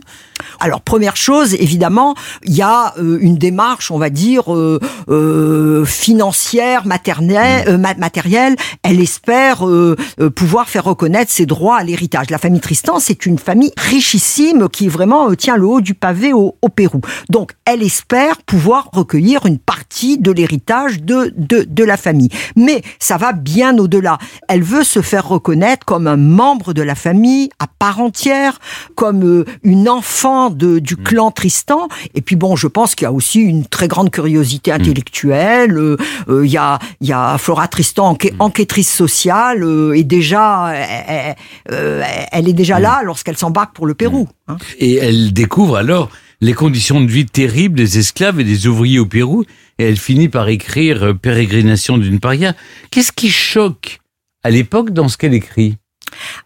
Alors, 0.62 0.82
première 0.82 1.18
chose, 1.18 1.54
évidemment, 1.56 2.16
il 2.46 2.54
y 2.56 2.62
a 2.62 2.94
euh, 2.98 3.18
une 3.22 3.38
démarche, 3.38 3.92
on 3.92 3.98
va 3.98 4.10
dire, 4.10 4.54
euh, 4.56 4.80
euh, 5.10 5.84
financière, 5.86 6.86
maternelle, 6.88 7.66
euh, 7.68 7.78
ma- 7.78 7.94
matérielle. 7.96 8.56
Elle 8.84 9.00
espère 9.02 9.68
euh, 9.68 9.96
euh, 10.20 10.30
pouvoir 10.40 10.70
faire 10.70 10.86
reconnaître 10.86 11.30
ses 11.30 11.46
droits 11.46 11.76
à 11.76 11.84
l'héritage. 11.84 12.30
La 12.30 12.38
famille 12.38 12.62
Tristan, 12.62 13.02
c'est 13.02 13.26
une 13.26 13.38
famille 13.38 13.74
richissime 13.76 14.70
qui 14.70 14.88
vraiment 14.88 15.30
euh, 15.30 15.36
tient 15.36 15.58
le 15.58 15.66
haut 15.66 15.82
du 15.82 15.96
pavé 15.96 16.32
au, 16.32 16.56
au 16.62 16.70
Pérou. 16.70 17.02
Donc, 17.30 17.56
elle 17.66 17.84
espère 17.84 18.38
pouvoir 18.44 18.88
recueillir 18.94 19.46
une 19.46 19.60
partie 19.60 19.89
de 20.18 20.32
l'héritage 20.32 21.02
de, 21.02 21.34
de, 21.38 21.66
de 21.68 21.84
la 21.84 21.98
famille. 21.98 22.30
Mais 22.56 22.82
ça 23.00 23.18
va 23.18 23.34
bien 23.34 23.78
au-delà. 23.78 24.18
Elle 24.48 24.64
veut 24.64 24.84
se 24.84 25.02
faire 25.02 25.28
reconnaître 25.28 25.86
comme 25.86 26.08
un 26.08 26.18
membre 26.18 26.74
de 26.74 26.82
la 26.82 26.96
famille 26.96 27.50
à 27.60 27.68
part 27.68 28.00
entière, 28.00 28.60
comme 28.96 29.24
euh, 29.24 29.46
une 29.64 29.88
enfant 29.90 30.50
de, 30.50 30.80
du 30.80 30.96
clan 30.98 31.32
Tristan. 31.32 31.88
Et 32.16 32.22
puis 32.22 32.36
bon, 32.36 32.56
je 32.56 32.68
pense 32.68 32.96
qu'il 32.96 33.06
y 33.06 33.08
a 33.08 33.12
aussi 33.12 33.40
une 33.42 33.66
très 33.66 33.88
grande 33.88 34.10
curiosité 34.12 34.72
intellectuelle. 34.72 35.78
Euh, 35.78 35.98
euh, 36.30 36.46
Il 36.46 36.52
y, 36.52 36.58
a, 36.58 36.80
il 37.02 37.08
y 37.08 37.14
a 37.14 37.38
Flora 37.38 37.68
Tristan, 37.68 38.14
enquê- 38.14 38.34
enquêtrice 38.40 38.92
sociale, 38.94 39.64
euh, 39.64 39.94
et 39.94 40.04
déjà, 40.04 40.72
elle, 40.74 41.36
elle- 41.70 42.06
elle 42.32 42.48
est 42.50 42.54
déjà 42.54 42.80
là 42.80 43.02
lorsqu'elle 43.04 43.38
s'embarque 43.38 43.76
pour 43.76 43.86
le 43.86 43.94
Pérou. 43.94 44.28
hein. 44.48 44.58
Et 44.80 44.96
elle 44.96 45.34
découvre 45.34 45.78
alors 45.78 46.10
les 46.42 46.54
conditions 46.54 47.02
de 47.02 47.12
vie 47.12 47.26
terribles 47.26 47.78
des 47.78 47.98
esclaves 47.98 48.40
et 48.40 48.44
des 48.44 48.68
ouvriers 48.68 49.00
au 49.00 49.06
Pérou, 49.06 49.44
et 49.78 49.84
elle 49.84 49.98
finit 49.98 50.30
par 50.30 50.48
écrire 50.48 51.04
euh, 51.04 51.14
Pérégrination 51.14 51.98
d'une 51.98 52.20
paria. 52.20 52.54
Qu'est-ce 52.92 53.12
qui 53.12 53.30
choque 53.30 54.00
à 54.44 54.50
l'époque 54.50 54.92
dans 54.92 55.10
ce 55.10 55.18
qu'elle 55.18 55.34
écrit? 55.34 55.78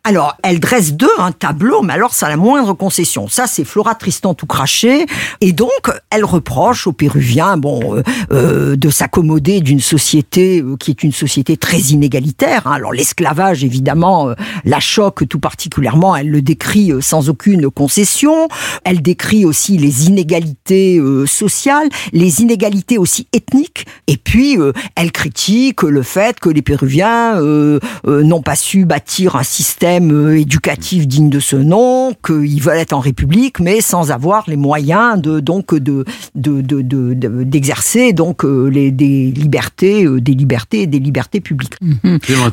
Alors, 0.03 0.35
elle 0.43 0.59
dresse 0.59 0.93
d'eux 0.93 1.07
un 1.17 1.31
tableau, 1.31 1.81
mais 1.81 1.93
alors 1.93 2.13
à 2.21 2.29
la 2.29 2.37
moindre 2.37 2.73
concession. 2.73 3.27
Ça, 3.27 3.47
c'est 3.47 3.65
Flora 3.65 3.95
Tristan 3.95 4.33
tout 4.33 4.45
craché. 4.45 5.05
Et 5.41 5.51
donc, 5.51 5.69
elle 6.09 6.23
reproche 6.23 6.87
aux 6.87 6.93
Péruviens, 6.93 7.57
bon, 7.57 7.95
euh, 7.97 8.03
euh, 8.31 8.75
de 8.75 8.89
s'accommoder 8.89 9.61
d'une 9.61 9.79
société 9.79 10.61
euh, 10.61 10.77
qui 10.77 10.91
est 10.91 11.03
une 11.03 11.11
société 11.11 11.57
très 11.57 11.79
inégalitaire. 11.79 12.67
hein. 12.67 12.71
Alors, 12.73 12.93
l'esclavage, 12.93 13.63
évidemment, 13.63 14.29
euh, 14.29 14.35
la 14.63 14.79
choque 14.79 15.27
tout 15.27 15.39
particulièrement. 15.39 16.15
Elle 16.15 16.29
le 16.29 16.41
décrit 16.41 16.91
sans 17.01 17.29
aucune 17.29 17.69
concession. 17.69 18.47
Elle 18.83 19.01
décrit 19.01 19.45
aussi 19.45 19.77
les 19.77 20.07
inégalités 20.07 21.01
sociales, 21.25 21.89
les 22.11 22.41
inégalités 22.41 22.97
aussi 22.97 23.27
ethniques. 23.33 23.85
Et 24.07 24.17
puis, 24.17 24.57
elle 24.95 25.11
critique 25.11 25.83
le 25.83 26.03
fait 26.03 26.39
que 26.39 26.49
les 26.49 26.61
Péruviens 26.61 27.39
n'ont 28.05 28.41
pas 28.41 28.55
su 28.55 28.85
bâtir 28.85 29.35
un 29.35 29.43
système 29.53 30.11
euh, 30.11 30.39
éducatif 30.39 31.07
digne 31.07 31.29
de 31.29 31.39
ce 31.39 31.55
nom, 31.55 32.13
qu'ils 32.25 32.61
veulent 32.61 32.77
être 32.85 32.93
en 32.93 32.99
République, 32.99 33.59
mais 33.59 33.81
sans 33.81 34.11
avoir 34.11 34.43
les 34.47 34.55
moyens 34.57 35.21
de 35.21 35.39
donc 35.39 35.73
de 35.75 36.05
de- 36.35 36.61
de- 36.61 36.81
de- 36.81 37.13
de- 37.13 37.43
d'exercer 37.43 38.13
donc 38.13 38.43
euh, 38.43 38.67
les 38.69 38.89
des 38.91 39.31
libertés, 39.31 40.05
euh, 40.05 40.19
des 40.19 40.33
libertés 40.33 40.87
des 40.87 40.99
libertés 40.99 41.41
publiques. 41.41 41.75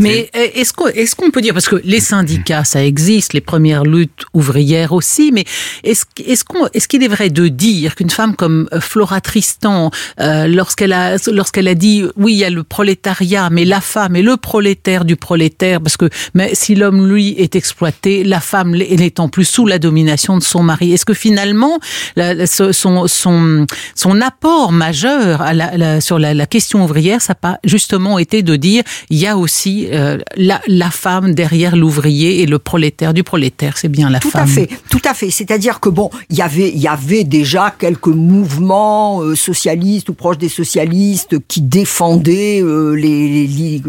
Mais 0.00 0.30
euh, 0.36 0.46
est-ce 0.58 0.72
qu'on 0.72 0.88
est-ce 0.88 1.14
qu'on 1.16 1.30
peut 1.30 1.40
dire 1.46 1.54
parce 1.54 1.68
que 1.68 1.80
les 1.84 2.00
syndicats 2.00 2.64
ça 2.64 2.84
existe, 2.84 3.32
les 3.32 3.40
premières 3.52 3.84
luttes 3.84 4.24
ouvrières 4.34 4.92
aussi, 4.92 5.30
mais 5.32 5.44
est-ce 5.84 6.04
est-ce 6.30 6.44
qu'on 6.44 6.66
est-ce 6.74 6.86
qu'il 6.88 7.02
est 7.02 7.08
vrai 7.16 7.30
de 7.30 7.48
dire 7.48 7.94
qu'une 7.96 8.10
femme 8.10 8.34
comme 8.36 8.68
Flora 8.80 9.20
Tristan, 9.20 9.90
euh, 10.20 10.46
lorsqu'elle 10.46 10.92
a 10.92 11.16
lorsqu'elle 11.38 11.68
a 11.68 11.74
dit 11.86 12.04
oui 12.16 12.32
il 12.34 12.38
y 12.38 12.44
a 12.44 12.50
le 12.50 12.64
prolétariat, 12.64 13.48
mais 13.50 13.64
la 13.64 13.80
femme 13.80 14.14
est 14.16 14.22
le 14.30 14.36
prolétaire 14.36 15.04
du 15.04 15.16
prolétaire 15.16 15.80
parce 15.80 15.96
que 15.96 16.08
mais 16.34 16.50
si 16.54 16.74
l'homme 16.74 16.89
lui 16.98 17.34
est 17.38 17.54
exploité, 17.56 18.24
la 18.24 18.40
femme 18.40 18.72
n'étant 18.76 19.28
plus 19.28 19.44
sous 19.44 19.66
la 19.66 19.78
domination 19.78 20.36
de 20.38 20.42
son 20.42 20.62
mari, 20.62 20.92
est-ce 20.92 21.04
que 21.04 21.14
finalement 21.14 21.78
la- 22.16 22.46
son 22.46 23.06
son 23.06 23.66
son 23.94 24.20
apport 24.20 24.72
majeur 24.72 25.42
à 25.42 25.52
la, 25.52 25.76
la- 25.76 26.00
sur 26.00 26.18
la, 26.18 26.34
question 26.46 26.84
ouvrière, 26.84 27.20
ça 27.22 27.32
n'a 27.32 27.34
pas 27.36 27.58
justement 27.64 28.18
été 28.18 28.42
de 28.42 28.56
dire 28.56 28.82
il 29.10 29.18
y 29.18 29.26
a 29.26 29.36
aussi 29.36 29.88
euh, 29.92 30.18
la, 30.36 30.60
femme 30.90 31.34
derrière 31.34 31.76
l'ouvrier 31.76 32.42
et 32.42 32.46
le 32.46 32.58
prolétaire 32.58 33.14
du 33.14 33.22
prolétaire, 33.22 33.74
c'est 33.78 33.88
bien 33.88 34.10
la 34.10 34.18
Tout 34.18 34.30
femme. 34.30 34.42
à 34.44 34.46
fait, 34.46 34.68
tout 34.90 35.02
à 35.04 35.14
fait. 35.14 35.30
C'est-à-dire 35.30 35.80
que 35.80 35.88
bon, 35.88 36.10
il 36.30 36.36
y 36.38 36.42
avait, 36.42 36.70
il 36.70 36.80
y 36.80 36.88
avait 36.88 37.24
déjà 37.24 37.74
quelques 37.78 38.08
mouvements 38.08 39.22
euh, 39.22 39.34
socialistes 39.36 40.08
ou 40.08 40.14
proches 40.14 40.38
des 40.38 40.48
socialistes 40.48 41.36
qui 41.46 41.60
défendaient 41.60 42.60
euh, 42.62 42.94
les, 42.94 43.28
les 43.28 43.46
li- 43.46 43.82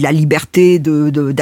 la 0.00 0.12
liberté 0.12 0.78
de- 0.78 1.10
de- 1.10 1.32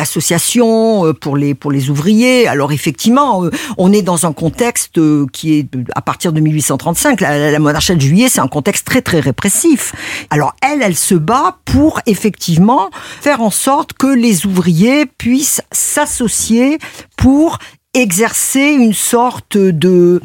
euh, 1.06 1.12
pour 1.12 1.36
les 1.36 1.54
pour 1.54 1.70
les 1.72 1.90
ouvriers. 1.90 2.46
Alors 2.48 2.72
effectivement, 2.72 3.44
euh, 3.44 3.50
on 3.78 3.92
est 3.92 4.02
dans 4.02 4.26
un 4.26 4.32
contexte 4.32 4.98
euh, 4.98 5.26
qui 5.32 5.54
est 5.58 5.68
à 5.94 6.02
partir 6.02 6.32
de 6.32 6.40
1835, 6.40 7.20
la, 7.20 7.38
la- 7.38 7.50
la 7.50 7.58
monarchie 7.58 7.94
de 7.94 8.00
juillet, 8.00 8.28
c'est 8.28 8.40
un 8.40 8.48
contexte 8.48 8.86
très 8.86 9.02
très 9.02 9.20
répressif. 9.20 9.94
Alors 10.30 10.54
elle, 10.62 10.82
elle 10.82 10.96
se 10.96 11.14
bat 11.14 11.58
pour 11.64 12.00
effectivement 12.06 12.90
faire 13.20 13.40
en 13.42 13.50
sorte 13.50 13.92
que 13.94 14.06
les 14.06 14.46
ouvriers 14.46 15.06
puissent 15.06 15.62
s'associer 15.72 16.78
pour 17.16 17.58
exercer 17.94 18.60
une 18.78 18.94
sorte 18.94 19.56
de 19.58 20.20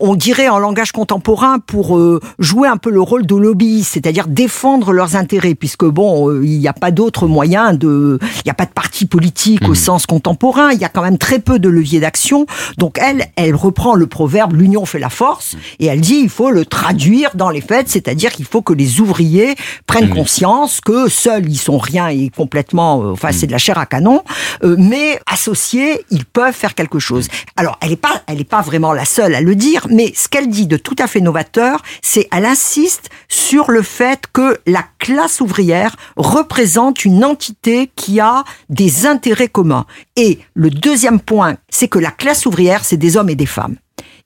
on 0.00 0.14
dirait 0.14 0.48
en 0.48 0.58
langage 0.58 0.92
contemporain 0.92 1.58
pour 1.58 1.96
euh, 1.96 2.20
jouer 2.38 2.68
un 2.68 2.76
peu 2.76 2.90
le 2.90 3.00
rôle 3.00 3.26
de 3.26 3.34
lobbyiste, 3.34 3.94
c'est-à-dire 3.94 4.26
défendre 4.26 4.92
leurs 4.92 5.16
intérêts, 5.16 5.54
puisque 5.54 5.84
bon, 5.84 6.30
euh, 6.30 6.44
il 6.44 6.58
n'y 6.58 6.68
a 6.68 6.72
pas 6.72 6.90
d'autre 6.90 7.26
moyen 7.26 7.72
de, 7.72 8.18
il 8.22 8.42
n'y 8.44 8.50
a 8.50 8.54
pas 8.54 8.66
de 8.66 8.72
parti 8.72 9.06
politique 9.06 9.68
au 9.68 9.74
sens 9.74 10.06
contemporain, 10.06 10.70
il 10.72 10.78
y 10.78 10.84
a 10.84 10.88
quand 10.88 11.02
même 11.02 11.18
très 11.18 11.38
peu 11.38 11.58
de 11.58 11.68
leviers 11.68 12.00
d'action. 12.00 12.46
Donc 12.78 12.98
elle, 13.00 13.26
elle 13.36 13.54
reprend 13.54 13.94
le 13.94 14.06
proverbe 14.06 14.54
l'union 14.54 14.86
fait 14.86 14.98
la 14.98 15.10
force 15.10 15.56
et 15.78 15.86
elle 15.86 16.00
dit 16.00 16.20
il 16.22 16.30
faut 16.30 16.50
le 16.50 16.64
traduire 16.64 17.30
dans 17.34 17.50
les 17.50 17.60
faits, 17.60 17.88
c'est-à-dire 17.88 18.32
qu'il 18.32 18.44
faut 18.44 18.62
que 18.62 18.72
les 18.72 19.00
ouvriers 19.00 19.54
prennent 19.86 20.10
conscience 20.10 20.80
que 20.80 21.08
seuls 21.08 21.48
ils 21.48 21.58
sont 21.58 21.78
rien 21.78 22.08
et 22.08 22.30
complètement, 22.30 23.02
euh, 23.02 23.12
enfin 23.12 23.30
c'est 23.32 23.46
de 23.46 23.52
la 23.52 23.58
chair 23.58 23.78
à 23.78 23.86
canon, 23.86 24.22
euh, 24.64 24.76
mais 24.78 25.20
associés 25.26 26.04
ils 26.10 26.24
peuvent 26.24 26.54
faire 26.54 26.74
quelque 26.74 26.98
chose. 26.98 27.28
Alors 27.56 27.78
elle 27.80 27.90
n'est 27.90 27.96
pas, 27.96 28.22
elle 28.26 28.40
est 28.40 28.44
pas 28.44 28.62
vraiment 28.62 28.92
la 28.92 29.04
seule 29.04 29.34
à 29.34 29.40
le 29.40 29.54
dire, 29.54 29.86
mais 29.90 30.12
ce 30.14 30.28
qu'elle 30.28 30.48
dit 30.48 30.66
de 30.66 30.76
tout 30.76 30.96
à 30.98 31.06
fait 31.06 31.20
novateur, 31.20 31.82
c'est 32.02 32.28
elle 32.32 32.44
insiste 32.44 33.10
sur 33.28 33.70
le 33.70 33.82
fait 33.82 34.24
que 34.32 34.58
la 34.66 34.84
classe 34.98 35.40
ouvrière 35.40 35.96
représente 36.16 37.04
une 37.04 37.24
entité 37.24 37.90
qui 37.96 38.20
a 38.20 38.44
des 38.68 39.06
intérêts 39.06 39.48
communs. 39.48 39.86
Et 40.16 40.38
le 40.54 40.70
deuxième 40.70 41.20
point, 41.20 41.56
c'est 41.68 41.88
que 41.88 41.98
la 41.98 42.10
classe 42.10 42.46
ouvrière, 42.46 42.84
c'est 42.84 42.96
des 42.96 43.16
hommes 43.16 43.30
et 43.30 43.36
des 43.36 43.46
femmes. 43.46 43.76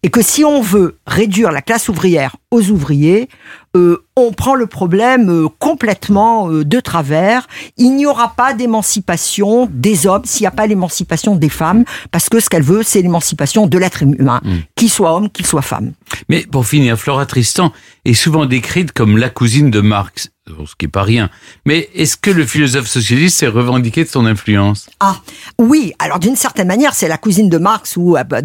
Et 0.03 0.11
que 0.11 0.23
si 0.23 0.45
on 0.45 0.61
veut 0.61 0.99
réduire 1.07 1.53
la 1.53 1.63
classe 1.63 1.89
ouvrière 1.89 2.37
aux 2.51 2.71
ouvriers, 2.71 3.29
euh, 3.77 4.05
on 4.17 4.33
prend 4.33 4.55
le 4.55 4.67
problème 4.67 5.31
euh, 5.31 5.49
complètement 5.59 6.51
euh, 6.51 6.65
de 6.65 6.81
travers. 6.81 7.47
Il 7.79 7.97
n'y 7.97 8.07
aura 8.07 8.35
pas 8.35 8.53
d'émancipation 8.53 9.69
des 9.73 10.07
hommes 10.07 10.25
s'il 10.25 10.43
n'y 10.43 10.49
a 10.49 10.53
pas 10.53 10.67
l'émancipation 10.67 11.35
des 11.37 11.49
femmes, 11.49 11.85
parce 12.11 12.29
que 12.29 12.41
ce 12.41 12.49
qu'elle 12.51 12.63
veut, 12.63 12.83
c'est 12.83 13.01
l'émancipation 13.01 13.67
de 13.67 13.79
l'être 13.79 14.03
humain, 14.03 14.41
qu'il 14.77 14.91
soit 14.91 15.15
homme, 15.15 15.31
qu'il 15.31 15.47
soit 15.47 15.63
femme. 15.63 15.93
Mais 16.29 16.45
pour 16.51 16.67
finir, 16.67 16.99
Flora 16.99 17.27
Tristan 17.27 17.73
est 18.05 18.15
souvent 18.15 18.47
décrite 18.47 18.93
comme 18.93 19.17
la 19.17 19.31
cousine 19.31 19.71
de 19.71 19.81
Marx, 19.81 20.31
ce 20.47 20.75
qui 20.77 20.87
est 20.87 20.89
pas 20.89 21.05
rien. 21.05 21.31
Mais 21.65 21.89
est-ce 21.95 22.17
que 22.17 22.31
le 22.31 22.45
philosophe 22.45 22.89
socialiste 22.89 23.39
s'est 23.39 23.47
revendiqué 23.47 24.05
de 24.05 24.09
son 24.09 24.27
influence? 24.27 24.91
Ah 25.01 25.17
oui, 25.59 25.93
alors 25.99 26.19
d'une 26.19 26.37
certaine 26.37 26.67
manière, 26.67 26.95
c'est 26.95 27.09
la 27.09 27.19
cousine 27.19 27.49
de 27.49 27.59
Marx 27.59 27.97
euh, 27.97 28.25
bah, 28.25 28.41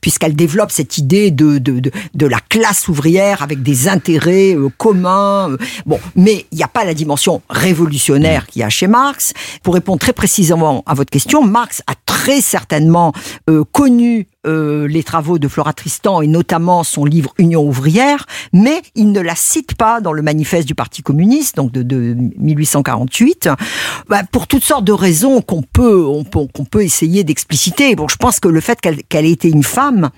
puisqu'elle 0.00 0.36
développe 0.36 0.70
cette 0.70 0.98
idée 0.98 1.30
de, 1.30 1.58
de, 1.58 1.80
de, 1.80 1.90
de 2.14 2.26
la 2.26 2.40
classe 2.48 2.88
ouvrière 2.88 3.42
avec 3.42 3.62
des 3.62 3.88
intérêts 3.88 4.19
euh, 4.28 4.68
communs. 4.76 5.50
euh, 5.50 5.56
bon, 5.86 5.98
mais 6.16 6.46
il 6.52 6.56
n'y 6.56 6.62
a 6.64 6.68
pas 6.68 6.84
la 6.84 6.94
dimension 6.94 7.42
révolutionnaire 7.48 8.46
qu'il 8.46 8.60
y 8.60 8.62
a 8.62 8.68
chez 8.68 8.86
Marx. 8.86 9.32
Pour 9.62 9.74
répondre 9.74 9.98
très 9.98 10.12
précisément 10.12 10.82
à 10.86 10.94
votre 10.94 11.10
question, 11.10 11.42
Marx 11.42 11.82
a 11.86 11.94
très 12.06 12.40
certainement 12.40 13.12
euh, 13.48 13.64
connu 13.72 14.28
euh, 14.46 14.88
les 14.88 15.02
travaux 15.02 15.38
de 15.38 15.48
Flora 15.48 15.74
Tristan 15.74 16.22
et 16.22 16.26
notamment 16.26 16.82
son 16.82 17.04
livre 17.04 17.34
Union 17.36 17.62
ouvrière, 17.62 18.24
mais 18.54 18.80
il 18.94 19.12
ne 19.12 19.20
la 19.20 19.34
cite 19.34 19.74
pas 19.74 20.00
dans 20.00 20.12
le 20.14 20.22
manifeste 20.22 20.66
du 20.66 20.74
Parti 20.74 21.02
communiste, 21.02 21.56
donc 21.56 21.72
de, 21.72 21.82
de 21.82 22.16
1848, 22.38 23.50
bah, 24.08 24.22
pour 24.32 24.46
toutes 24.46 24.64
sortes 24.64 24.84
de 24.84 24.92
raisons 24.92 25.42
qu'on 25.42 25.62
peut, 25.62 26.06
on 26.06 26.24
peut, 26.24 26.46
qu'on 26.54 26.64
peut 26.64 26.82
essayer 26.82 27.22
d'expliciter. 27.22 27.94
Bon, 27.96 28.08
je 28.08 28.16
pense 28.16 28.40
que 28.40 28.48
le 28.48 28.60
fait 28.60 28.80
qu'elle 28.80 29.02
qu'elle 29.04 29.26
ait 29.26 29.30
été 29.32 29.48
une 29.48 29.62
femme 29.62 30.08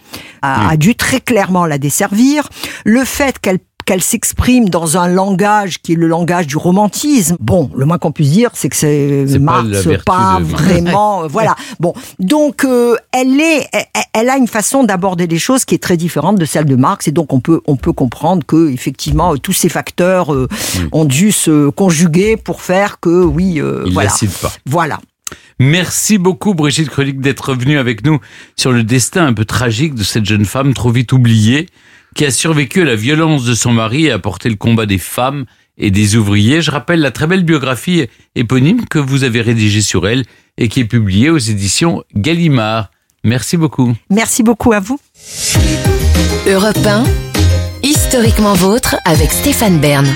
a, 0.41 0.71
a 0.71 0.77
dû 0.77 0.95
très 0.95 1.21
clairement 1.21 1.67
la 1.67 1.79
desservir. 1.79 2.49
Le 2.85 3.05
fait 3.05 3.41
qu'elle 3.41 3.59
qu'elle 3.85 4.03
s'exprime 4.03 4.69
dans 4.69 4.97
un 4.97 5.09
langage 5.09 5.81
qui 5.81 5.93
est 5.93 5.97
le 5.97 6.07
langage 6.07 6.47
du 6.47 6.57
romantisme. 6.57 7.37
Bon, 7.41 7.71
le 7.75 7.87
moins 7.87 7.99
qu'on 7.99 8.13
puisse 8.13 8.31
dire, 8.31 8.51
c'est 8.55 8.69
que 8.69 8.77
c'est 8.77 9.27
pas 9.45 9.63
Marx 9.63 9.89
pas 10.05 10.39
vraiment, 10.41 11.25
euh, 11.25 11.27
voilà. 11.31 11.55
Bon, 11.81 11.95
donc 12.19 12.65
euh, 12.65 12.97
elle 13.13 13.41
est, 13.41 13.69
elle, 13.73 14.03
elle 14.13 14.31
a 14.31 14.37
une 14.37 14.49
façon 14.49 14.85
d'aborder 14.85 15.27
les 15.27 15.39
choses 15.39 15.65
qui 15.65 15.75
est 15.75 15.83
très 15.83 15.97
différente 15.97 16.39
de 16.39 16.45
celle 16.45 16.65
de 16.65 16.77
Marx, 16.77 17.09
et 17.09 17.13
donc 17.13 17.33
on 17.33 17.41
peut 17.41 17.61
on 17.67 17.77
peut 17.77 17.93
comprendre 17.93 18.45
que 18.47 18.71
effectivement 18.71 19.35
euh, 19.35 19.39
tous 19.39 19.53
ces 19.53 19.69
facteurs 19.69 20.33
euh, 20.33 20.49
ont 20.93 21.05
dû 21.05 21.33
se 21.33 21.71
conjuguer 21.71 22.37
pour 22.37 22.63
faire 22.63 23.01
que 23.01 23.25
oui, 23.25 23.61
euh, 23.61 23.83
Il 23.87 23.93
voilà, 23.93 24.13
pas. 24.41 24.53
voilà. 24.67 25.01
Merci 25.59 26.19
beaucoup 26.19 26.55
Brigitte 26.55 26.91
Krönig 26.91 27.21
d'être 27.21 27.51
revenue 27.51 27.79
avec 27.79 28.05
nous 28.05 28.19
sur 28.57 28.73
le 28.73 28.83
destin 28.83 29.27
un 29.27 29.33
peu 29.33 29.45
tragique 29.45 29.95
de 29.95 30.03
cette 30.03 30.25
jeune 30.25 30.45
femme 30.45 30.75
trop 30.75 30.91
vite 30.91 31.13
oubliée, 31.13 31.69
qui 32.15 32.25
a 32.25 32.31
survécu 32.31 32.83
à 32.83 32.85
la 32.85 32.97
violence 32.97 33.45
de 33.45 33.55
son 33.55 33.73
mari 33.73 34.07
et 34.07 34.11
a 34.11 34.19
porté 34.19 34.49
le 34.49 34.57
combat 34.57 34.87
des 34.87 34.99
femmes 34.99 35.45
et 35.79 35.91
des 35.91 36.17
ouvriers. 36.17 36.63
Je 36.63 36.71
rappelle 36.71 37.01
la 37.01 37.11
très 37.11 37.27
belle 37.27 37.45
biographie 37.45 38.07
éponyme 38.35 38.85
que 38.87 38.99
vous 38.99 39.25
avez 39.25 39.41
rédigée 39.41 39.83
sur 39.83 40.07
elle 40.07 40.25
et 40.59 40.69
qui 40.69 40.81
est 40.81 40.85
publiée 40.85 41.31
aux 41.31 41.39
éditions 41.39 42.03
Gallimard. 42.15 42.91
Merci 43.25 43.57
beaucoup. 43.57 43.95
Merci 44.11 44.43
beaucoup 44.43 44.73
à 44.73 44.81
vous. 44.81 44.99
Europe 46.47 46.77
1, 46.85 47.05
historiquement 48.13 48.53
vôtre 48.53 48.97
avec 49.07 49.33
Stéphane 49.33 49.79
Bern. 49.79 50.07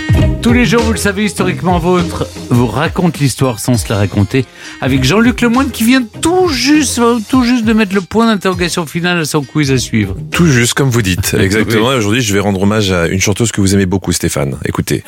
Tous 0.43 0.53
les 0.53 0.67
jours, 0.67 0.83
vous 0.83 0.93
le 0.93 0.99
savez, 0.99 1.25
historiquement 1.25 1.79
vôtre 1.79 2.27
vous 2.51 2.67
raconte 2.67 3.19
l'histoire 3.19 3.59
sans 3.59 3.79
se 3.79 3.89
la 3.89 3.97
raconter 3.97 4.45
avec 4.83 5.03
Jean-Luc 5.03 5.41
Lemoyne 5.41 5.71
qui 5.71 5.85
vient 5.85 6.03
tout 6.21 6.49
juste, 6.49 7.01
tout 7.31 7.43
juste 7.43 7.65
de 7.65 7.73
mettre 7.73 7.95
le 7.95 8.03
point 8.03 8.27
d'interrogation 8.27 8.85
final 8.85 9.19
à 9.21 9.25
son 9.25 9.43
quiz 9.43 9.73
à 9.73 9.79
suivre. 9.79 10.15
Tout 10.31 10.47
juste 10.47 10.75
comme 10.75 10.91
vous 10.91 11.01
dites. 11.01 11.35
Exactement. 11.41 11.91
Et 11.91 11.97
aujourd'hui, 11.97 12.21
je 12.21 12.35
vais 12.35 12.41
rendre 12.41 12.61
hommage 12.61 12.93
à 12.93 13.07
une 13.07 13.23
chanteuse 13.23 13.51
que 13.51 13.63
vous 13.63 13.73
aimez 13.73 13.87
beaucoup, 13.87 14.13
Stéphane. 14.13 14.59
Écoutez. 14.67 15.03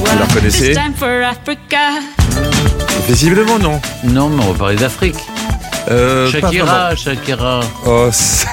Vous 0.00 0.04
la 0.04 0.26
reconnaissez? 0.26 0.74
Visiblement, 3.06 3.60
non. 3.60 3.80
Non, 4.02 4.30
mais 4.30 4.42
on 4.42 4.50
va 4.50 4.58
parler 4.58 4.76
d'Afrique. 4.76 5.14
Euh, 5.88 6.30
Shakira. 6.30 6.96
Shakira. 6.96 7.60
Oh, 7.86 8.08
c'est 8.12 8.46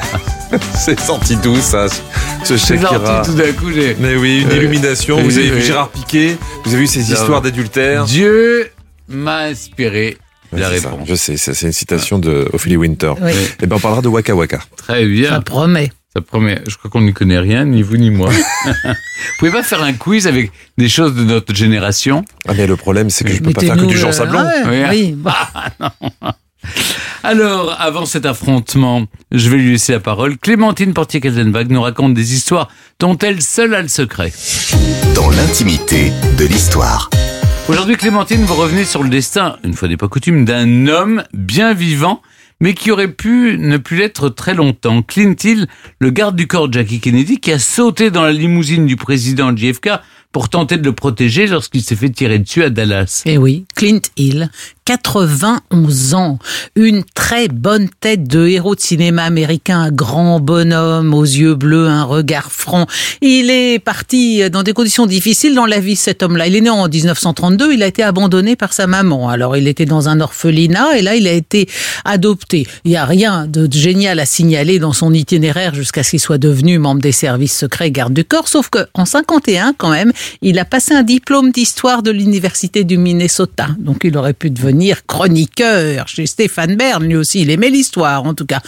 c'est 0.75 0.99
sorti 0.99 1.35
d'où 1.37 1.55
ça 1.59 1.87
Ce 1.89 2.57
C'est 2.57 2.77
Shakira. 2.77 2.99
sorti 3.05 3.31
tout 3.31 3.37
d'un 3.37 3.51
coup. 3.53 3.71
j'ai- 3.73 3.95
Mais 3.99 4.15
oui, 4.15 4.41
une 4.41 4.51
Euh, 4.51 4.57
illumination. 4.57 5.19
Vous 5.21 5.37
avez 5.37 5.49
vu 5.49 5.55
oui. 5.57 5.61
Gérard 5.63 5.89
Piquet. 5.89 6.37
Vous 6.63 6.73
avez 6.73 6.81
vu 6.81 6.87
ces 6.87 6.99
Non. 6.99 7.05
histoires 7.19 7.41
d'adultère. 7.41 8.05
Dieu 8.05 8.69
m'a 9.07 9.39
inspiré 9.45 10.17
la 10.51 10.65
ça. 10.67 10.69
réponse. 10.89 11.07
Je 11.07 11.15
sais, 11.15 11.37
c'est 11.37 11.59
une 11.65 11.71
citation 11.71 12.19
de 12.19 12.47
Ophélie 12.53 12.77
Winter. 12.77 13.13
Oui. 13.19 13.31
Et 13.61 13.65
ben 13.65 13.77
on 13.77 13.79
parlera 13.79 14.01
de 14.03 14.07
Waka 14.09 14.35
Waka. 14.35 14.59
Très 14.77 15.05
bien. 15.05 15.29
Ça 15.29 15.41
promet. 15.41 15.91
Ça 16.15 16.21
promet. 16.21 16.61
Je 16.67 16.77
crois 16.77 16.91
qu'on 16.91 17.01
n'y 17.01 17.13
connaît 17.13 17.39
rien, 17.39 17.65
ni 17.65 17.81
vous 17.81 17.97
ni 17.97 18.11
moi. 18.11 18.29
vous 18.65 18.93
pouvez 19.39 19.49
pas 19.51 19.63
faire 19.63 19.81
un 19.81 19.93
quiz 19.93 20.27
avec 20.27 20.51
des 20.77 20.87
choses 20.89 21.15
de 21.15 21.23
notre 21.23 21.55
génération? 21.55 22.23
Ah 22.47 22.51
mais 22.55 22.67
le 22.67 22.75
problème 22.75 23.09
c'est 23.09 23.23
que 23.23 23.33
je 23.33 23.39
peux 23.41 23.51
pas 23.51 23.61
faire 23.61 23.75
que 23.75 23.85
du 23.85 23.97
Jean 23.97 24.09
euh, 24.09 24.11
Sablon. 24.11 24.39
ah 24.45 24.69
ouais, 24.69 24.85
Oui. 24.91 25.15
oui. 25.31 26.27
Alors, 27.25 27.73
avant 27.79 28.05
cet 28.05 28.25
affrontement, 28.25 29.05
je 29.31 29.49
vais 29.49 29.55
lui 29.55 29.71
laisser 29.71 29.93
la 29.93 30.01
parole. 30.01 30.37
Clémentine 30.37 30.93
Portier-Kaltenbach 30.93 31.67
nous 31.69 31.81
raconte 31.81 32.13
des 32.13 32.33
histoires 32.33 32.67
dont 32.99 33.17
elle 33.17 33.41
seule 33.41 33.73
a 33.75 33.81
le 33.81 33.87
secret. 33.87 34.33
Dans 35.15 35.29
l'intimité 35.29 36.11
de 36.37 36.43
l'histoire. 36.43 37.09
Aujourd'hui, 37.69 37.95
Clémentine, 37.95 38.43
vous 38.43 38.55
revenez 38.55 38.83
sur 38.83 39.03
le 39.03 39.09
destin, 39.09 39.55
une 39.63 39.73
fois 39.73 39.87
n'est 39.87 39.95
pas 39.95 40.09
coutume, 40.09 40.43
d'un 40.43 40.87
homme 40.87 41.23
bien 41.31 41.73
vivant, 41.73 42.21
mais 42.59 42.73
qui 42.73 42.91
aurait 42.91 43.07
pu 43.07 43.57
ne 43.57 43.77
plus 43.77 43.95
l'être 43.95 44.27
très 44.27 44.53
longtemps. 44.53 45.01
Clint 45.01 45.35
Hill, 45.41 45.67
le 45.99 46.09
garde 46.09 46.35
du 46.35 46.45
corps 46.45 46.67
de 46.67 46.73
Jackie 46.73 46.99
Kennedy, 46.99 47.39
qui 47.39 47.53
a 47.53 47.59
sauté 47.59 48.11
dans 48.11 48.23
la 48.23 48.33
limousine 48.33 48.85
du 48.85 48.97
président 48.97 49.55
JFK 49.55 49.91
pour 50.33 50.49
tenter 50.49 50.77
de 50.77 50.83
le 50.83 50.93
protéger 50.93 51.47
lorsqu'il 51.47 51.83
s'est 51.83 51.95
fait 51.95 52.09
tirer 52.09 52.39
dessus 52.39 52.63
à 52.63 52.69
Dallas. 52.69 53.21
Eh 53.25 53.37
oui, 53.37 53.65
Clint 53.75 54.01
Hill, 54.17 54.49
91 54.85 56.13
ans, 56.13 56.39
une 56.75 57.03
très 57.15 57.47
bonne 57.47 57.87
tête 58.01 58.27
de 58.27 58.47
héros 58.47 58.75
de 58.75 58.81
cinéma 58.81 59.23
américain, 59.23 59.79
un 59.79 59.91
grand 59.91 60.41
bonhomme 60.41 61.13
aux 61.13 61.23
yeux 61.23 61.55
bleus, 61.55 61.87
un 61.87 62.03
regard 62.03 62.51
franc. 62.51 62.85
Il 63.21 63.49
est 63.49 63.79
parti 63.79 64.49
dans 64.49 64.63
des 64.63 64.73
conditions 64.73 65.05
difficiles 65.05 65.55
dans 65.55 65.65
la 65.65 65.79
vie, 65.79 65.95
cet 65.95 66.21
homme-là. 66.21 66.47
Il 66.47 66.55
est 66.57 66.61
né 66.61 66.69
en 66.69 66.89
1932, 66.89 67.73
il 67.73 67.83
a 67.83 67.87
été 67.87 68.03
abandonné 68.03 68.57
par 68.57 68.73
sa 68.73 68.85
maman. 68.85 69.29
Alors 69.29 69.55
il 69.55 69.69
était 69.69 69.85
dans 69.85 70.09
un 70.09 70.19
orphelinat 70.19 70.97
et 70.97 71.01
là 71.01 71.15
il 71.15 71.27
a 71.27 71.31
été 71.31 71.69
adopté. 72.03 72.67
Il 72.83 72.91
n'y 72.91 72.97
a 72.97 73.05
rien 73.05 73.47
de 73.47 73.69
génial 73.71 74.19
à 74.19 74.25
signaler 74.25 74.79
dans 74.79 74.93
son 74.93 75.13
itinéraire 75.13 75.73
jusqu'à 75.73 76.03
ce 76.03 76.11
qu'il 76.11 76.19
soit 76.19 76.37
devenu 76.37 76.77
membre 76.77 77.01
des 77.01 77.13
services 77.13 77.57
secrets 77.57 77.91
garde 77.91 78.13
du 78.13 78.25
corps, 78.25 78.49
sauf 78.49 78.69
que 78.69 78.79
en 78.93 79.05
51 79.05 79.73
quand 79.77 79.91
même, 79.91 80.11
il 80.41 80.59
a 80.59 80.65
passé 80.65 80.93
un 80.93 81.03
diplôme 81.03 81.51
d'histoire 81.51 82.03
de 82.03 82.11
l'université 82.11 82.83
du 82.83 82.97
Minnesota. 82.97 83.67
Donc 83.79 84.01
il 84.03 84.17
aurait 84.17 84.33
pu 84.33 84.49
devenir 84.49 84.72
chroniqueur 85.07 86.07
chez 86.07 86.25
Stéphane 86.25 86.75
Bern, 86.75 87.03
lui 87.03 87.15
aussi, 87.15 87.41
il 87.41 87.49
aimait 87.49 87.69
l'histoire 87.69 88.23
en 88.23 88.33
tout 88.33 88.45
cas. 88.45 88.61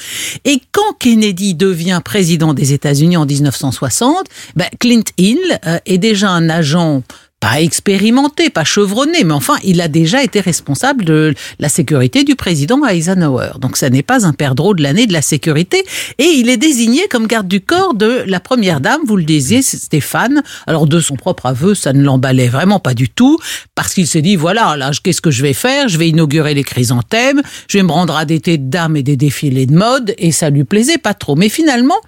Et 0.44 0.62
quand 0.72 0.94
Kennedy 1.00 1.56
devient 1.56 2.02
président 2.04 2.54
des 2.54 2.74
États-Unis 2.74 3.18
en 3.18 3.26
1960, 3.26 4.26
ben 4.56 4.68
Clint 4.80 5.04
Hill 5.18 5.40
euh, 5.66 5.78
est 5.86 5.98
déjà 5.98 6.30
un 6.30 6.50
agent 6.50 7.04
pas 7.46 7.62
expérimenté, 7.62 8.50
pas 8.50 8.64
chevronné, 8.64 9.24
mais 9.24 9.34
enfin, 9.34 9.58
il 9.64 9.80
a 9.80 9.88
déjà 9.88 10.24
été 10.24 10.40
responsable 10.40 11.06
de 11.06 11.36
la 11.60 11.70
sécurité 11.70 12.24
du 12.24 12.36
président 12.36 12.84
Eisenhower. 12.84 13.60
Donc, 13.62 13.78
ça 13.78 13.92
n'est 13.92 14.02
pas 14.02 14.26
un 14.26 14.34
perdreau 14.34 14.74
de 14.74 14.82
l'année 14.82 15.06
de 15.06 15.14
la 15.14 15.22
sécurité. 15.22 15.86
Et 16.18 16.24
il 16.24 16.50
est 16.50 16.58
désigné 16.58 17.08
comme 17.08 17.28
garde 17.28 17.48
du 17.48 17.62
corps 17.62 17.94
de 17.94 18.24
la 18.26 18.40
première 18.40 18.82
dame, 18.82 19.02
vous 19.06 19.16
le 19.16 19.24
disiez, 19.24 19.62
Stéphane. 19.62 20.42
Alors, 20.66 20.88
de 20.88 21.00
son 21.00 21.18
propre 21.18 21.46
aveu, 21.46 21.76
ça 21.76 21.94
ne 21.94 22.02
l'emballait 22.02 22.48
vraiment 22.48 22.80
pas 22.80 22.96
du 22.96 23.10
tout, 23.10 23.38
parce 23.76 23.94
qu'il 23.94 24.08
s'est 24.08 24.24
dit, 24.24 24.38
voilà, 24.38 24.76
là, 24.76 24.90
qu'est-ce 25.04 25.22
que 25.22 25.30
je 25.30 25.44
vais 25.44 25.54
faire? 25.54 25.88
Je 25.88 26.00
vais 26.00 26.10
inaugurer 26.10 26.56
les 26.56 26.64
chrysanthèmes, 26.64 27.44
je 27.68 27.78
vais 27.78 27.84
me 27.84 27.92
rendre 27.92 28.16
à 28.16 28.26
des 28.26 28.40
thés 28.40 28.58
de 28.58 28.98
et 28.98 29.04
des 29.04 29.18
défilés 29.18 29.68
de 29.68 29.76
mode, 29.76 30.16
et 30.18 30.32
ça 30.32 30.50
lui 30.50 30.64
plaisait 30.64 30.98
pas 30.98 31.14
trop. 31.14 31.36
Mais 31.36 31.50
finalement, 31.50 32.02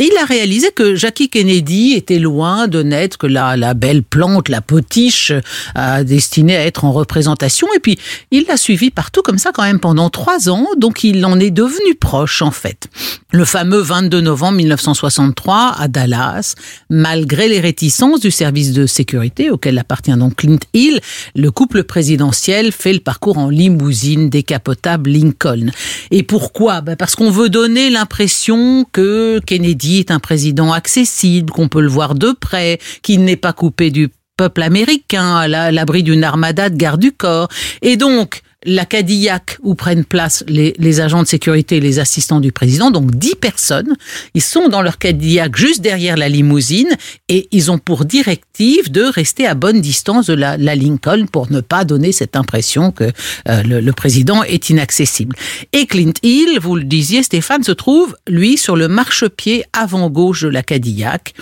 il 0.00 0.12
a 0.20 0.24
réalisé 0.24 0.72
que 0.74 0.96
Jackie 0.96 1.28
Kennedy 1.28 1.92
était 1.92 2.18
loin 2.18 2.66
de 2.66 2.82
n'être 2.82 3.16
que 3.16 3.28
la, 3.28 3.56
la 3.56 3.74
belle 3.74 4.02
plante, 4.02 4.48
la 4.48 4.60
potiche 4.60 5.32
euh, 5.78 6.02
destinée 6.02 6.56
à 6.56 6.64
être 6.64 6.84
en 6.84 6.90
représentation. 6.90 7.68
Et 7.76 7.78
puis, 7.78 7.96
il 8.32 8.44
l'a 8.48 8.56
suivi 8.56 8.90
partout 8.90 9.22
comme 9.22 9.38
ça 9.38 9.52
quand 9.54 9.62
même 9.62 9.78
pendant 9.78 10.10
trois 10.10 10.48
ans. 10.48 10.66
Donc, 10.76 11.04
il 11.04 11.24
en 11.24 11.38
est 11.38 11.52
devenu 11.52 11.94
proche 11.94 12.42
en 12.42 12.50
fait. 12.50 12.88
Le 13.30 13.44
fameux 13.44 13.78
22 13.78 14.20
novembre 14.20 14.56
1963 14.56 15.76
à 15.78 15.86
Dallas, 15.86 16.56
malgré 16.90 17.48
les 17.48 17.60
réticences 17.60 18.18
du 18.18 18.32
service 18.32 18.72
de 18.72 18.86
sécurité 18.86 19.50
auquel 19.50 19.78
appartient 19.78 20.16
donc 20.16 20.36
Clint 20.36 20.58
Hill, 20.72 21.00
le 21.36 21.52
couple 21.52 21.84
présidentiel 21.84 22.72
fait 22.72 22.92
le 22.92 23.00
parcours 23.00 23.38
en 23.38 23.48
limousine 23.48 24.28
décapotable 24.28 25.10
Lincoln. 25.10 25.70
Et 26.10 26.24
pourquoi? 26.24 26.80
Ben 26.80 26.96
Parce 26.96 27.14
qu'on 27.14 27.30
veut 27.30 27.48
donner 27.48 27.90
l'impression 27.90 28.84
que 28.90 29.40
Kennedy 29.46 29.83
est 29.92 30.10
un 30.10 30.18
président 30.18 30.72
accessible, 30.72 31.50
qu'on 31.50 31.68
peut 31.68 31.80
le 31.80 31.88
voir 31.88 32.14
de 32.14 32.32
près, 32.32 32.78
qu'il 33.02 33.24
n'est 33.24 33.36
pas 33.36 33.52
coupé 33.52 33.90
du 33.90 34.10
peuple 34.36 34.62
américain 34.62 35.36
à 35.36 35.70
l'abri 35.70 36.02
d'une 36.02 36.24
armada 36.24 36.68
de 36.68 36.76
garde 36.76 37.00
du 37.00 37.12
corps. 37.12 37.48
Et 37.82 37.96
donc, 37.96 38.42
la 38.64 38.84
Cadillac 38.84 39.58
où 39.62 39.74
prennent 39.74 40.04
place 40.04 40.44
les, 40.48 41.00
agents 41.00 41.22
de 41.22 41.28
sécurité 41.28 41.76
et 41.76 41.80
les 41.80 41.98
assistants 41.98 42.40
du 42.40 42.52
président, 42.52 42.90
donc 42.90 43.10
dix 43.12 43.34
personnes. 43.34 43.94
Ils 44.34 44.42
sont 44.42 44.68
dans 44.68 44.82
leur 44.82 44.98
Cadillac 44.98 45.56
juste 45.56 45.80
derrière 45.80 46.16
la 46.16 46.28
limousine 46.28 46.88
et 47.28 47.48
ils 47.50 47.70
ont 47.70 47.78
pour 47.78 48.04
directive 48.04 48.90
de 48.90 49.02
rester 49.02 49.46
à 49.46 49.54
bonne 49.54 49.80
distance 49.80 50.26
de 50.26 50.34
la, 50.34 50.56
Lincoln 50.56 51.26
pour 51.30 51.50
ne 51.50 51.60
pas 51.60 51.84
donner 51.84 52.12
cette 52.12 52.36
impression 52.36 52.90
que 52.90 53.04
euh, 53.48 53.62
le, 53.62 53.80
le, 53.80 53.92
président 53.92 54.42
est 54.42 54.70
inaccessible. 54.70 55.36
Et 55.72 55.86
Clint 55.86 56.12
Hill, 56.22 56.58
vous 56.60 56.76
le 56.76 56.84
disiez 56.84 57.22
Stéphane, 57.22 57.62
se 57.62 57.72
trouve, 57.72 58.16
lui, 58.28 58.56
sur 58.56 58.76
le 58.76 58.88
marchepied 58.88 59.64
avant-gauche 59.72 60.42
de 60.42 60.48
la 60.48 60.62
Cadillac 60.62 61.34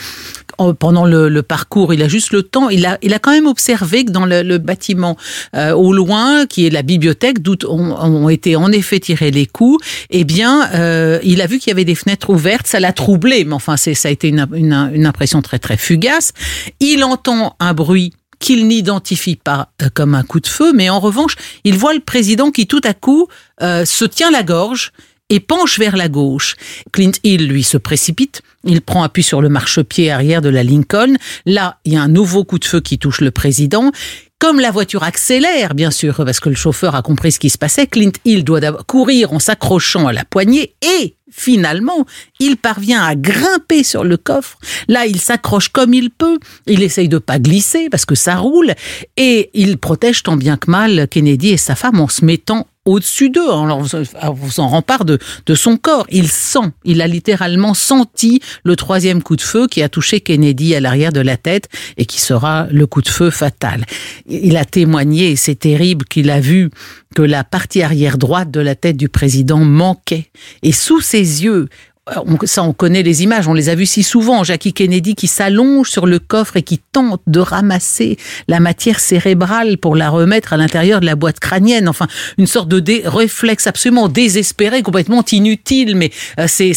pendant 0.72 1.04
le, 1.04 1.42
parcours, 1.42 1.92
il 1.92 2.02
a 2.02 2.08
juste 2.08 2.32
le 2.32 2.42
temps. 2.42 2.68
Il 2.68 2.87
a, 2.87 2.98
il 3.02 3.12
a 3.14 3.18
quand 3.18 3.32
même 3.32 3.46
observé 3.46 4.04
que 4.04 4.12
dans 4.12 4.26
le, 4.26 4.58
bâtiment 4.58 5.16
euh, 5.56 5.72
au 5.72 5.92
loin, 5.92 6.46
qui 6.46 6.66
est 6.66 6.70
la 6.70 6.82
bibliothèque, 6.82 7.12
d'où 7.40 7.57
ont, 7.68 8.29
été 8.29 8.57
en 8.57 8.72
effet 8.72 9.01
tirés 9.01 9.31
les 9.31 9.46
coups, 9.46 9.85
eh 10.11 10.25
bien, 10.25 10.70
euh, 10.75 11.18
il 11.22 11.40
a 11.40 11.46
vu 11.46 11.59
qu'il 11.59 11.68
y 11.68 11.72
avait 11.72 11.85
des 11.85 11.94
fenêtres 11.94 12.31
ouvertes. 12.31 12.66
Ça 12.66 12.81
l'a 12.81 12.92
troublé, 12.92 13.44
mais 13.44 13.55
enfin, 13.55 13.77
ça 13.77 13.90
a 14.05 14.11
été 14.11 14.29
une, 14.29 14.46
une, 14.55 15.07
impression 15.07 15.42
très 15.42 15.59
très 15.59 15.77
fugace. 15.77 16.33
Il 16.81 17.05
entend 17.05 17.57
un 17.61 17.75
bruit 17.75 18.12
qu'il 18.38 18.66
n'identifie 18.66 19.37
pas 19.37 19.70
euh, 19.83 19.88
comme 19.92 20.14
un 20.14 20.22
coup 20.22 20.40
de 20.40 20.46
feu, 20.46 20.72
mais 20.72 20.90
en 20.90 21.01
revanche, 21.01 21.37
il 21.64 21.77
voit 21.77 21.94
le 21.94 22.01
président 22.01 22.51
qui 22.51 22.66
tout 22.66 22.81
à 22.85 22.94
coup 22.94 23.29
se 23.61 24.05
tient 24.05 24.33
la 24.33 24.42
gorge 24.42 24.92
et 25.33 25.40
penche 25.40 25.79
vers 25.79 25.96
la 25.96 26.09
gauche. 26.09 26.57
Clint 26.92 27.12
Hill, 27.25 27.48
lui, 27.48 27.62
se 27.62 27.79
précipite. 27.79 28.42
Il 28.64 28.81
prend 28.81 29.03
appui 29.03 29.22
sur 29.22 29.40
le 29.40 29.48
marchepied 29.48 30.11
arrière 30.11 30.40
de 30.40 30.48
la 30.48 30.62
Lincoln. 30.62 31.14
Là, 31.46 31.79
il 31.85 31.94
y 31.94 31.96
a 31.96 32.03
un 32.03 32.09
nouveau 32.09 32.44
coup 32.44 32.59
de 32.59 32.64
feu 32.64 32.81
qui 32.81 32.98
touche 32.98 33.20
le 33.20 33.31
président. 33.31 33.90
Comme 34.38 34.59
la 34.59 34.72
voiture 34.72 35.05
accélère, 35.05 35.75
bien 35.75 35.92
sûr, 35.92 36.16
parce 36.16 36.40
que 36.40 36.48
le 36.48 36.57
chauffeur 36.57 36.96
a 36.96 37.03
compris 37.03 37.31
ce 37.31 37.38
qui 37.38 37.48
se 37.48 37.59
passait, 37.59 37.87
Clint 37.87 38.11
Hill 38.25 38.42
doit 38.42 38.61
courir 38.88 39.33
en 39.33 39.38
s'accrochant 39.38 40.09
à 40.09 40.12
la 40.12 40.25
poignée 40.25 40.75
et 40.83 41.14
finalement, 41.31 42.07
il 42.40 42.57
parvient 42.57 43.05
à 43.05 43.14
grimper 43.14 43.85
sur 43.85 44.03
le 44.03 44.16
coffre. 44.16 44.59
Là, 44.88 45.07
il 45.07 45.20
s'accroche 45.20 45.68
comme 45.68 45.94
il 45.94 46.11
peut. 46.11 46.40
Il 46.66 46.83
essaye 46.83 47.09
de 47.09 47.18
pas 47.18 47.38
glisser 47.38 47.88
parce 47.88 48.05
que 48.05 48.16
ça 48.16 48.35
roule 48.35 48.75
et 49.16 49.51
il 49.55 49.79
protège 49.79 50.25
tant 50.25 50.37
bien 50.37 50.57
que 50.57 50.70
mal 50.70 51.07
Kennedy 51.09 51.51
et 51.51 51.57
sa 51.57 51.77
femme 51.77 52.01
en 52.01 52.09
se 52.09 52.25
mettant 52.25 52.66
au-dessus 52.85 53.31
d'eux, 53.31 53.49
on 53.49 53.87
s'en 53.87 54.68
rempart 54.68 55.05
de, 55.05 55.18
de 55.47 55.55
son 55.55 55.77
corps. 55.77 56.07
Il 56.11 56.29
sent, 56.29 56.73
il 56.85 57.01
a 57.01 57.07
littéralement 57.07 57.75
senti 57.75 58.40
le 58.64 58.75
troisième 58.75 59.23
coup 59.23 59.37
de 59.37 59.42
feu 59.42 59.68
qui 59.68 59.83
a 59.83 59.88
touché 59.88 60.21
Kennedy 60.21 60.75
à 60.75 60.81
l'arrière 60.81 61.12
de 61.12 61.21
la 61.21 61.37
tête 61.37 61.68
et 61.97 62.07
qui 62.07 62.21
sera 62.21 62.66
le 62.71 62.87
coup 62.87 63.01
de 63.01 63.09
feu 63.09 63.31
fatal. 63.31 63.85
Il 64.27 64.57
a 64.57 64.64
témoigné, 64.64 65.37
c'est 65.37 65.55
terrible, 65.55 66.05
qu'il 66.07 66.29
a 66.31 66.40
vu 66.40 66.71
que 67.14 67.23
la 67.23 67.45
partie 67.45 67.83
arrière 67.83 68.18
droite 68.18 68.51
de 68.51 68.61
la 68.61 68.75
tête 68.75 68.97
du 68.97 69.09
président 69.09 69.59
manquait. 69.59 70.31
Et 70.62 70.73
sous 70.73 71.01
ses 71.01 71.45
yeux, 71.45 71.68
euh, 72.16 72.37
ça, 72.44 72.62
on 72.62 72.72
connaît 72.72 73.03
les 73.03 73.22
images, 73.22 73.48
on 73.48 73.55
les 73.55 73.68
a 73.68 73.75
vues 73.75 73.87
si 73.87 74.03
souvent. 74.03 74.44
Jackie 74.44 74.72
Kennedy 74.72 75.14
qui 75.14 75.27
s'allonge 75.27 75.90
sur 75.90 76.07
le 76.07 76.18
coffre 76.18 76.57
et 76.57 76.62
qui 76.62 76.79
tente 76.79 77.22
de 77.27 77.40
ramasser 77.40 78.16
la 78.48 78.61
matière 78.61 79.01
cérébrale 79.01 79.79
pour 79.79 79.96
la 79.96 80.11
remettre 80.11 80.53
à 80.53 80.57
l'intérieur 80.57 81.01
de 81.01 81.07
la 81.07 81.16
boîte 81.16 81.40
crânienne. 81.40 81.88
Enfin, 81.88 82.07
une 82.38 82.46
sorte 82.46 82.68
de 82.68 82.83
réflexe 83.07 83.66
absolument 83.66 84.09
désespéré, 84.09 84.83
complètement 84.83 85.25
inutile, 85.31 85.96
mais 85.96 86.11
euh, 86.38 86.46
c'est 86.48 86.72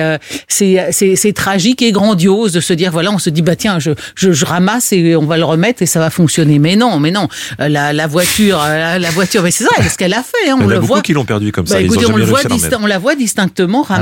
euh, 0.00 0.18
c'est 0.48 1.32
tragique 1.34 1.82
et 1.82 1.92
grandiose 1.92 2.52
de 2.52 2.60
se 2.60 2.72
dire 2.72 2.92
voilà, 2.92 3.12
on 3.12 3.18
se 3.18 3.30
dit 3.30 3.42
bah 3.42 3.56
tiens, 3.56 3.78
je, 3.78 3.92
je, 4.16 4.44
ramasse 4.44 4.92
et 4.92 5.16
on 5.16 5.24
va 5.24 5.38
le 5.38 5.44
remettre 5.44 5.82
et 5.82 5.86
ça 5.86 6.00
va 6.00 6.10
fonctionner. 6.10 6.58
Mais 6.58 6.76
non, 6.76 6.98
mais 7.00 7.10
non, 7.10 7.28
la, 7.58 7.92
la 7.92 8.06
voiture, 8.06 8.58
la, 8.58 9.10
voiture, 9.10 9.42
mais 9.42 9.50
c'est 9.50 9.64
ça, 9.64 9.70
ce 9.88 9.96
qu'elle 9.96 10.14
a 10.14 10.22
fait. 10.22 10.50
Hein, 10.50 10.56
on 10.60 10.66
le 10.66 10.78
voit. 10.78 11.00
qui 11.00 11.12
l'ont 11.12 11.24
perdu 11.24 11.52
comme 11.52 11.66
ça. 11.66 11.74
Bah, 11.76 11.80
écoutez, 11.80 12.06
on, 12.06 12.16
le 12.16 12.24
voit 12.24 12.40
on 12.80 12.86
la 12.86 12.98
voit 12.98 13.14
distinctement 13.14 13.84
ah 13.88 14.00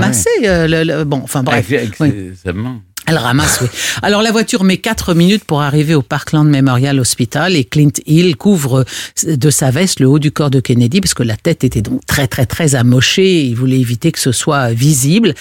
bon, 1.05 1.21
enfin 1.23 1.43
bref. 1.43 1.67
Elle 3.07 3.19
ramasse, 3.19 3.59
oui. 3.61 3.69
Alors 4.03 4.23
la 4.23 4.31
voiture 4.31 4.63
met 4.63 4.77
4 4.77 5.15
minutes 5.15 5.45
pour 5.45 5.61
arriver 5.61 5.95
au 5.95 6.03
Parkland 6.03 6.45
Memorial 6.49 7.01
Hospital 7.01 7.57
et 7.57 7.65
Clint 7.65 7.91
Hill 8.07 8.37
couvre 8.37 8.85
de 9.25 9.51
sa 9.51 9.73
veste 9.73 9.99
le 9.99 10.07
haut 10.07 10.21
du 10.21 10.31
corps 10.31 10.51
de 10.51 10.61
Kennedy 10.61 11.01
parce 11.01 11.15
que 11.15 11.25
la 11.25 11.37
tête 11.37 11.65
était 11.65 11.83
donc 11.83 12.07
très 12.07 12.29
très 12.29 12.47
très 12.47 12.77
amochée. 12.77 13.45
Il 13.45 13.57
voulait 13.57 13.81
éviter 13.81 14.13
que 14.13 14.21
ce 14.21 14.31
soit 14.31 14.73
visible. 14.73 15.35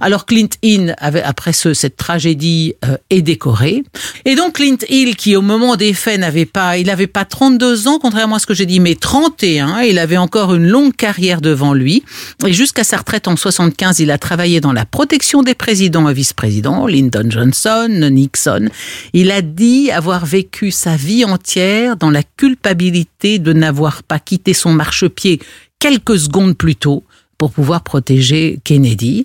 Alors 0.00 0.26
Clint 0.26 0.48
Hill, 0.62 0.94
avait, 0.98 1.22
après 1.22 1.54
ce, 1.54 1.72
cette 1.72 1.96
tragédie, 1.96 2.74
euh, 2.84 2.98
est 3.08 3.22
décoré. 3.22 3.82
Et 4.26 4.34
donc 4.34 4.54
Clint 4.54 4.76
Hill, 4.88 5.16
qui 5.16 5.36
au 5.36 5.42
moment 5.42 5.76
des 5.76 5.94
faits 5.94 6.20
n'avait 6.20 6.44
pas, 6.44 6.76
il 6.76 6.86
n'avait 6.86 7.06
pas 7.06 7.24
32 7.24 7.88
ans, 7.88 7.98
contrairement 7.98 8.36
à 8.36 8.38
ce 8.38 8.46
que 8.46 8.54
j'ai 8.54 8.66
dit, 8.66 8.80
mais 8.80 8.94
31. 8.94 9.80
Il 9.80 9.98
avait 9.98 10.18
encore 10.18 10.54
une 10.54 10.66
longue 10.66 10.94
carrière 10.94 11.40
devant 11.40 11.72
lui. 11.72 12.04
Et 12.46 12.52
jusqu'à 12.52 12.84
sa 12.84 12.98
retraite 12.98 13.26
en 13.26 13.36
75, 13.36 14.00
il 14.00 14.10
a 14.10 14.18
travaillé 14.18 14.60
dans 14.60 14.72
la 14.72 14.84
protection 14.84 15.42
des 15.42 15.54
présidents 15.54 16.08
et 16.08 16.14
vice-présidents. 16.14 16.86
Johnson, 17.28 18.08
Nixon. 18.10 18.68
Il 19.12 19.30
a 19.30 19.42
dit 19.42 19.90
avoir 19.90 20.26
vécu 20.26 20.70
sa 20.70 20.96
vie 20.96 21.24
entière 21.24 21.96
dans 21.96 22.10
la 22.10 22.22
culpabilité 22.22 23.38
de 23.38 23.52
n'avoir 23.52 24.02
pas 24.02 24.18
quitté 24.18 24.54
son 24.54 24.72
marchepied 24.72 25.40
quelques 25.78 26.18
secondes 26.18 26.56
plus 26.56 26.76
tôt 26.76 27.04
pour 27.38 27.52
pouvoir 27.52 27.82
protéger 27.82 28.58
Kennedy. 28.64 29.24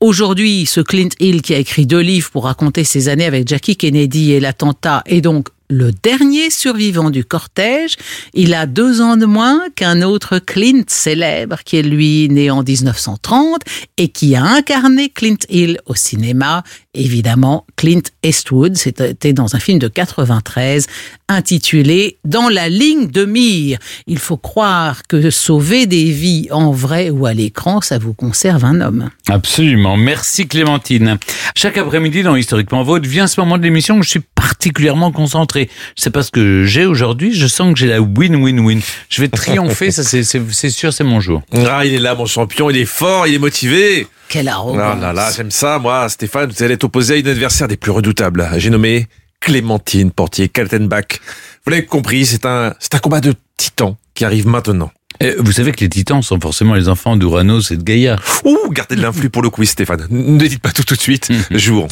Aujourd'hui, 0.00 0.66
ce 0.66 0.80
Clint 0.80 1.10
Hill 1.20 1.42
qui 1.42 1.54
a 1.54 1.58
écrit 1.58 1.86
deux 1.86 2.00
livres 2.00 2.30
pour 2.30 2.44
raconter 2.44 2.84
ses 2.84 3.08
années 3.08 3.26
avec 3.26 3.46
Jackie 3.46 3.76
Kennedy 3.76 4.32
et 4.32 4.40
l'attentat 4.40 5.02
est 5.06 5.20
donc 5.20 5.48
le 5.70 5.92
dernier 5.92 6.50
survivant 6.50 7.10
du 7.10 7.24
cortège. 7.24 7.96
Il 8.34 8.52
a 8.52 8.66
deux 8.66 9.00
ans 9.00 9.16
de 9.16 9.24
moins 9.24 9.60
qu'un 9.74 10.02
autre 10.02 10.38
Clint 10.38 10.84
célèbre 10.88 11.58
qui 11.64 11.76
est 11.76 11.82
lui 11.82 12.28
né 12.28 12.50
en 12.50 12.62
1930 12.62 13.62
et 13.96 14.08
qui 14.08 14.34
a 14.34 14.44
incarné 14.44 15.08
Clint 15.08 15.36
Hill 15.48 15.80
au 15.86 15.94
cinéma. 15.94 16.64
Évidemment, 16.92 17.66
Clint 17.76 18.02
Eastwood, 18.24 18.76
c'était 18.76 19.32
dans 19.32 19.54
un 19.54 19.60
film 19.60 19.78
de 19.78 19.86
93 19.86 20.86
intitulé 21.28 22.18
Dans 22.24 22.48
la 22.48 22.68
ligne 22.68 23.06
de 23.06 23.24
mire. 23.24 23.78
Il 24.08 24.18
faut 24.18 24.36
croire 24.36 25.02
que 25.08 25.30
sauver 25.30 25.86
des 25.86 26.10
vies 26.10 26.48
en 26.50 26.72
vrai 26.72 27.10
ou 27.10 27.26
à 27.26 27.32
l'écran, 27.32 27.80
ça 27.80 27.98
vous 27.98 28.12
conserve 28.12 28.64
un 28.64 28.80
homme. 28.80 29.10
Absolument. 29.28 29.96
Merci 29.96 30.48
Clémentine. 30.48 31.18
Chaque 31.54 31.78
après-midi 31.78 32.24
dans 32.24 32.34
Historiquement 32.34 32.82
Vôtre 32.82 33.08
vient 33.08 33.28
ce 33.28 33.40
moment 33.40 33.56
de 33.56 33.62
l'émission 33.62 33.98
où 33.98 34.02
je 34.02 34.10
suis 34.10 34.22
particulièrement 34.34 35.12
concentré. 35.12 35.59
Je 35.96 36.02
sais 36.02 36.10
pas 36.10 36.22
ce 36.22 36.30
que 36.30 36.64
j'ai 36.64 36.86
aujourd'hui, 36.86 37.34
je 37.34 37.46
sens 37.46 37.72
que 37.74 37.78
j'ai 37.78 37.86
la 37.88 38.00
win-win-win. 38.00 38.80
Je 39.08 39.20
vais 39.20 39.28
triompher, 39.28 39.90
ça 39.90 40.02
c'est- 40.04 40.22
c'est 40.22 40.40
c'est 40.52 40.70
sûr, 40.70 40.92
c'est 40.92 41.04
mon 41.04 41.20
jour. 41.20 41.42
Ah, 41.68 41.84
il 41.84 41.92
est 41.94 41.98
là, 41.98 42.14
mon 42.14 42.26
champion, 42.26 42.70
il 42.70 42.76
est 42.78 42.84
fort, 42.84 43.26
il 43.26 43.34
est 43.34 43.38
motivé. 43.38 44.06
Quelle 44.28 44.48
Ah 44.48 44.54
arrogance. 44.54 45.00
là 45.00 45.12
là, 45.12 45.30
j'aime 45.36 45.50
ça, 45.50 45.78
moi, 45.78 46.08
Stéphane, 46.08 46.50
vous 46.50 46.62
allez 46.62 46.74
être 46.74 46.84
opposé 46.84 47.14
à 47.14 47.16
une 47.16 47.26
adversaire 47.28 47.66
des 47.68 47.76
plus 47.76 47.90
redoutables. 47.90 48.48
J'ai 48.58 48.70
nommé 48.70 49.08
Clémentine 49.40 50.10
Portier-Kaltenbach. 50.12 51.20
Vous 51.64 51.70
l'avez 51.70 51.84
compris, 51.84 52.24
c'est 52.26 52.46
un, 52.46 52.74
c'est 52.78 52.94
un 52.94 52.98
combat 52.98 53.20
de 53.20 53.34
titans 53.56 53.96
qui 54.14 54.24
arrive 54.24 54.46
maintenant. 54.46 54.90
Et 55.22 55.34
vous 55.38 55.52
savez 55.52 55.72
que 55.72 55.80
les 55.80 55.88
titans 55.90 56.22
sont 56.22 56.40
forcément 56.40 56.74
les 56.74 56.88
enfants 56.88 57.16
d'Uranos 57.16 57.70
et 57.72 57.76
de 57.76 57.82
Gaïa. 57.82 58.16
Ouh, 58.44 58.70
gardez 58.70 58.96
de 58.96 59.02
l'influx 59.02 59.28
pour 59.28 59.42
le 59.42 59.50
quiz, 59.50 59.68
Stéphane. 59.70 60.06
Ne 60.10 60.38
dites 60.46 60.60
pas 60.62 60.70
tout 60.72 60.84
tout 60.84 60.94
de 60.94 61.00
suite. 61.00 61.28
Jour. 61.50 61.88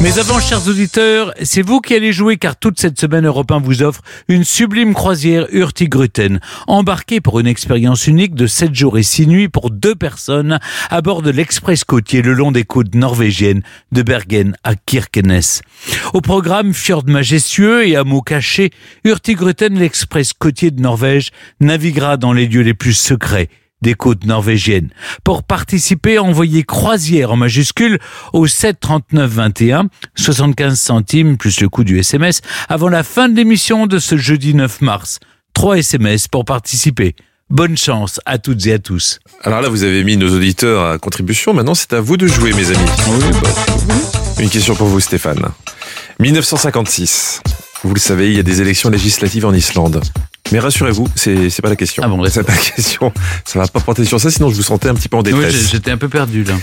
Mais 0.00 0.16
avant, 0.20 0.38
chers 0.38 0.68
auditeurs, 0.68 1.34
c'est 1.42 1.62
vous 1.62 1.80
qui 1.80 1.92
allez 1.92 2.12
jouer 2.12 2.36
car 2.36 2.56
toute 2.56 2.78
cette 2.78 3.00
semaine 3.00 3.26
Europe 3.26 3.50
1 3.50 3.58
vous 3.58 3.82
offre 3.82 4.00
une 4.28 4.44
sublime 4.44 4.94
croisière 4.94 5.48
Hurtigruten. 5.50 6.38
Embarquez 6.68 7.20
pour 7.20 7.40
une 7.40 7.48
expérience 7.48 8.06
unique 8.06 8.36
de 8.36 8.46
7 8.46 8.72
jours 8.72 8.96
et 8.96 9.02
6 9.02 9.26
nuits 9.26 9.48
pour 9.48 9.70
deux 9.72 9.96
personnes 9.96 10.60
à 10.88 11.02
bord 11.02 11.22
de 11.22 11.30
l'express 11.30 11.82
côtier 11.82 12.22
le 12.22 12.32
long 12.32 12.52
des 12.52 12.62
côtes 12.62 12.94
norvégiennes 12.94 13.62
de 13.90 14.02
Bergen 14.02 14.56
à 14.62 14.76
Kirkenes. 14.76 15.62
Au 16.14 16.20
programme 16.20 16.74
fjord 16.74 17.04
majestueux 17.06 17.88
et 17.88 17.96
hameaux 17.96 18.22
cachés, 18.22 18.70
Hurtigruten, 19.02 19.76
l'express 19.76 20.32
côtier 20.32 20.70
de 20.70 20.80
Norvège, 20.80 21.30
naviguera 21.58 22.16
dans 22.16 22.32
les 22.32 22.46
lieux 22.46 22.62
les 22.62 22.74
plus 22.74 22.94
secrets 22.94 23.48
des 23.82 23.94
côtes 23.94 24.24
norvégiennes. 24.24 24.90
Pour 25.24 25.42
participer, 25.42 26.18
envoyez 26.18 26.64
croisière 26.64 27.32
en 27.32 27.36
majuscule 27.36 27.98
au 28.32 28.46
7 28.46 28.78
39 28.80 29.30
21, 29.30 29.88
75 30.16 30.78
centimes 30.78 31.36
plus 31.36 31.60
le 31.60 31.68
coût 31.68 31.84
du 31.84 31.98
SMS 31.98 32.40
avant 32.68 32.88
la 32.88 33.02
fin 33.02 33.28
de 33.28 33.36
l'émission 33.36 33.86
de 33.86 33.98
ce 33.98 34.16
jeudi 34.16 34.54
9 34.54 34.80
mars. 34.80 35.20
3 35.54 35.78
SMS 35.78 36.28
pour 36.28 36.44
participer. 36.44 37.14
Bonne 37.50 37.78
chance 37.78 38.20
à 38.26 38.36
toutes 38.38 38.66
et 38.66 38.74
à 38.74 38.78
tous. 38.78 39.20
Alors 39.42 39.62
là, 39.62 39.70
vous 39.70 39.82
avez 39.82 40.04
mis 40.04 40.18
nos 40.18 40.34
auditeurs 40.36 40.84
à 40.84 40.98
contribution. 40.98 41.54
Maintenant, 41.54 41.74
c'est 41.74 41.94
à 41.94 42.00
vous 42.00 42.18
de 42.18 42.26
jouer, 42.26 42.52
mes 42.52 42.70
amis. 42.70 42.90
Une 44.38 44.50
question 44.50 44.74
pour 44.74 44.86
vous, 44.86 45.00
Stéphane. 45.00 45.40
1956. 46.20 47.40
Vous 47.84 47.94
le 47.94 48.00
savez, 48.00 48.28
il 48.28 48.36
y 48.36 48.40
a 48.40 48.42
des 48.42 48.60
élections 48.60 48.90
législatives 48.90 49.46
en 49.46 49.52
Islande. 49.54 50.02
Mais 50.50 50.58
rassurez-vous, 50.58 51.06
c'est 51.14 51.50
c'est 51.50 51.62
pas 51.62 51.68
la 51.68 51.76
question. 51.76 52.02
Ah 52.04 52.08
bon, 52.08 52.24
c'est 52.28 52.42
pas 52.42 52.52
la 52.52 52.58
question. 52.58 53.12
Ça 53.44 53.58
va 53.58 53.66
pas 53.68 53.80
porter 53.80 54.04
sur 54.04 54.18
ça, 54.20 54.30
sinon 54.30 54.48
je 54.50 54.56
vous 54.56 54.62
sentais 54.62 54.88
un 54.88 54.94
petit 54.94 55.08
peu 55.08 55.16
en 55.16 55.20
Oui, 55.22 55.32
détresse. 55.32 55.52
j'ai- 55.54 55.68
j'étais 55.72 55.90
un 55.90 55.96
peu 55.98 56.08
perdu 56.08 56.42
là. 56.42 56.54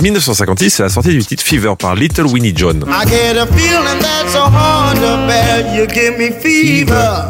1956, 0.00 0.70
c'est 0.70 0.82
la 0.84 0.88
sortie 0.88 1.10
du 1.10 1.24
titre 1.24 1.42
Fever 1.42 1.74
par 1.78 1.94
Little 1.94 2.26
Winnie 2.26 2.52
John. 2.56 2.84
I 2.88 3.06
get 3.08 3.36
a 3.38 3.46
feeling 3.46 3.98
that's 4.00 4.32
so 4.32 4.38
hard 4.44 4.94
to 4.96 5.26
bear. 5.26 5.74
You 5.76 5.86
give 5.92 6.16
me 6.18 6.30
fever. 6.40 7.24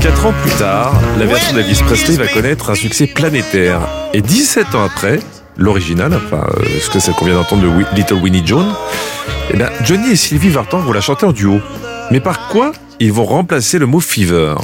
Quatre 0.00 0.24
ans 0.26 0.34
plus 0.42 0.52
tard, 0.52 0.94
la 1.18 1.26
version 1.26 1.54
d'Elvis 1.54 1.82
Presley 1.84 2.16
va 2.16 2.26
connaître 2.28 2.70
un 2.70 2.74
succès 2.74 3.06
planétaire. 3.06 3.80
Et 4.14 4.22
17 4.22 4.74
ans 4.74 4.84
après, 4.84 5.18
l'original, 5.58 6.14
enfin, 6.14 6.46
euh, 6.56 6.64
ce 6.80 6.88
que 6.88 7.00
c'est 7.00 7.12
qu'on 7.14 7.26
vient 7.26 7.34
d'entendre 7.34 7.62
de 7.64 7.96
Little 7.96 8.14
Winnie 8.14 8.42
John, 8.46 8.66
eh 9.52 9.56
ben, 9.58 9.68
Johnny 9.84 10.12
et 10.12 10.16
Sylvie 10.16 10.48
Vartan 10.48 10.78
vont 10.78 10.92
la 10.92 11.02
chanter 11.02 11.26
en 11.26 11.32
duo. 11.32 11.60
Mais 12.10 12.20
par 12.20 12.48
quoi 12.48 12.72
ils 12.98 13.12
vont 13.12 13.24
remplacer 13.24 13.78
le 13.78 13.86
mot 13.86 14.00
fever? 14.00 14.54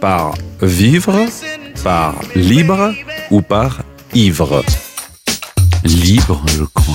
Par 0.00 0.34
vivre, 0.60 1.26
par 1.84 2.14
libre 2.34 2.92
ou 3.30 3.40
par 3.42 3.82
ivre? 4.14 4.62
Libre, 5.84 6.44
je 6.58 6.64
crois. 6.64 6.94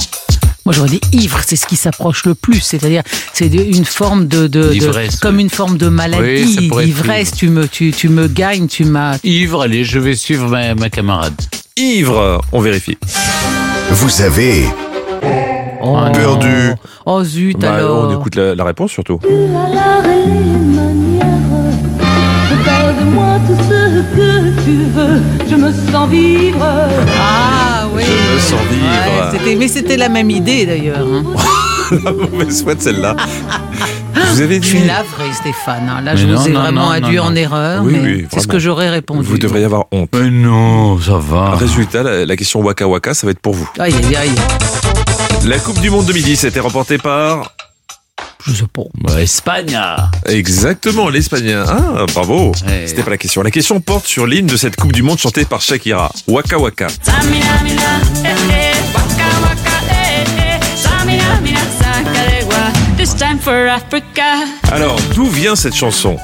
Moi, 0.66 0.74
j'aurais 0.74 0.90
dit 0.90 1.02
ivre, 1.14 1.40
c'est 1.46 1.56
ce 1.56 1.66
qui 1.66 1.78
s'approche 1.78 2.26
le 2.26 2.36
plus. 2.36 2.60
C'est-à-dire, 2.60 3.02
c'est 3.34 3.48
une 3.48 3.86
forme 3.86 4.28
de, 4.28 4.48
de, 4.48 4.64
de- 4.64 4.70
D'ivresse, 4.74 5.16
comme 5.18 5.40
une 5.40 5.50
forme 5.50 5.78
de 5.78 5.88
Oui, 5.88 5.94
maladie, 5.94 6.68
être 6.72 6.82
d'ivresse. 6.82 7.32
Tu 7.32 7.48
me, 7.50 7.68
tu, 7.68 7.92
tu 7.92 8.10
me 8.10 8.28
gagnes, 8.28 8.68
tu 8.68 8.84
m'as. 8.84 9.18
Ivre, 9.24 9.62
allez, 9.62 9.86
je 9.86 9.98
vais 10.00 10.16
suivre 10.16 10.48
ma, 10.50 10.76
ma 10.76 10.90
camarade. 10.90 11.34
Ivre, 11.78 12.42
on 12.52 12.60
vérifie. 12.60 12.98
Vous 13.92 14.22
avez 14.22 14.66
Oh, 15.90 16.12
perdu. 16.14 16.74
Oh 17.06 17.24
zut 17.24 17.58
Bah, 17.60 17.76
alors. 17.76 18.10
on 18.10 18.20
écoute 18.20 18.36
la, 18.36 18.56
la 18.56 18.64
réponse 18.64 18.92
surtout. 18.92 19.20
Regarde-moi 22.52 23.40
tout 23.48 23.56
ce 23.64 24.16
que 24.16 24.64
tu 24.64 24.84
veux, 24.94 25.22
je 25.50 25.56
me 25.56 25.72
sens 25.92 26.10
vivre. 26.10 26.66
Ah 27.20 27.86
oui. 27.94 28.04
Je 28.06 28.34
me 28.34 28.40
sens 28.40 28.62
vivre. 28.70 28.86
Ouais, 28.86 29.32
c'était- 29.40 29.56
mais 29.56 29.68
c'était 29.68 29.98
la 29.98 30.10
même 30.10 30.30
idée 30.30 30.66
d'ailleurs. 30.66 31.00
hein. 31.08 31.24
la 32.04 32.12
mauvaise 32.12 32.64
foi 32.64 32.76
de 32.76 32.82
celle-là. 32.82 33.16
Je 34.16 34.22
vous 34.34 34.42
avais 34.42 34.62
Je 34.62 34.66
suis 34.68 34.80
dit. 34.80 34.86
navré, 34.88 35.32
Stéphane. 35.34 35.90
hein. 35.90 36.02
Là, 36.04 36.12
Mais 36.14 36.18
je 36.18 36.28
non, 36.28 36.38
vous 36.40 36.48
ai 36.48 36.52
non, 36.52 36.60
vraiment 36.62 36.86
non, 36.86 36.92
induit 36.92 37.20
en 37.20 37.34
erreur. 37.36 37.82
Oui, 37.84 37.94
mais 37.94 38.00
oui, 38.02 38.28
c'est 38.32 38.40
ce 38.42 38.48
que 38.48 38.60
j'aurais 38.60 38.90
répondu. 38.90 39.24
Vous 39.24 39.38
devriez 39.38 39.66
avoir 39.66 39.86
honte. 39.92 40.10
Mais 40.14 40.30
non, 40.30 41.00
ça 41.00 41.18
va. 41.18 41.52
Résultat, 41.52 42.04
la, 42.04 42.26
la 42.26 42.36
question 42.36 42.62
Waka 42.62 42.88
Waka, 42.88 43.14
ça 43.14 43.26
va 43.28 43.32
être 43.32 43.40
pour 43.40 43.54
vous. 43.54 43.70
Aïe, 43.80 43.94
aïe, 43.94 44.16
aïe. 44.16 44.32
La 45.48 45.60
Coupe 45.60 45.80
du 45.80 45.90
Monde 45.90 46.06
2010 46.08 46.44
a 46.44 46.48
été 46.50 46.60
remportée 46.60 46.98
par. 46.98 47.54
Je 48.46 48.54
sais 48.54 48.68
pas. 48.68 48.82
Bah, 48.96 49.22
Espagne. 49.22 49.80
Exactement, 50.26 51.08
l'Espagnol. 51.08 51.66
Ah, 51.66 52.06
bravo. 52.14 52.52
C'était 52.86 53.02
pas 53.02 53.12
la 53.12 53.18
question. 53.18 53.44
La 53.44 53.52
question 53.52 53.80
porte 53.80 54.06
sur 54.06 54.28
l'hymne 54.28 54.48
de 54.48 54.58
cette 54.58 54.76
Coupe 54.76 54.92
du 54.92 55.04
Monde 55.04 55.20
chantée 55.20 55.46
par 55.46 55.62
Shakira. 55.62 56.12
Waka 56.28 56.60
Waka. 56.60 56.88
Alors, 64.70 65.00
d'où 65.16 65.28
vient 65.28 65.56
cette 65.56 65.76
chanson? 65.76 66.18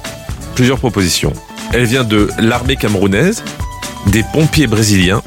Plusieurs 0.54 0.80
propositions. 0.80 1.32
Elle 1.72 1.86
vient 1.86 2.04
de 2.04 2.28
l'armée 2.40 2.76
camerounaise, 2.76 3.42
des 4.08 4.24
pompiers 4.34 4.68
brésiliens 4.68 5.24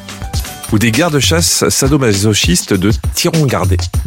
ou 0.73 0.79
des 0.79 0.91
gardes-chasse 0.91 1.69
sadomasochistes 1.69 2.75
de 2.75 2.91
Tiron-Gardé. 3.15 3.77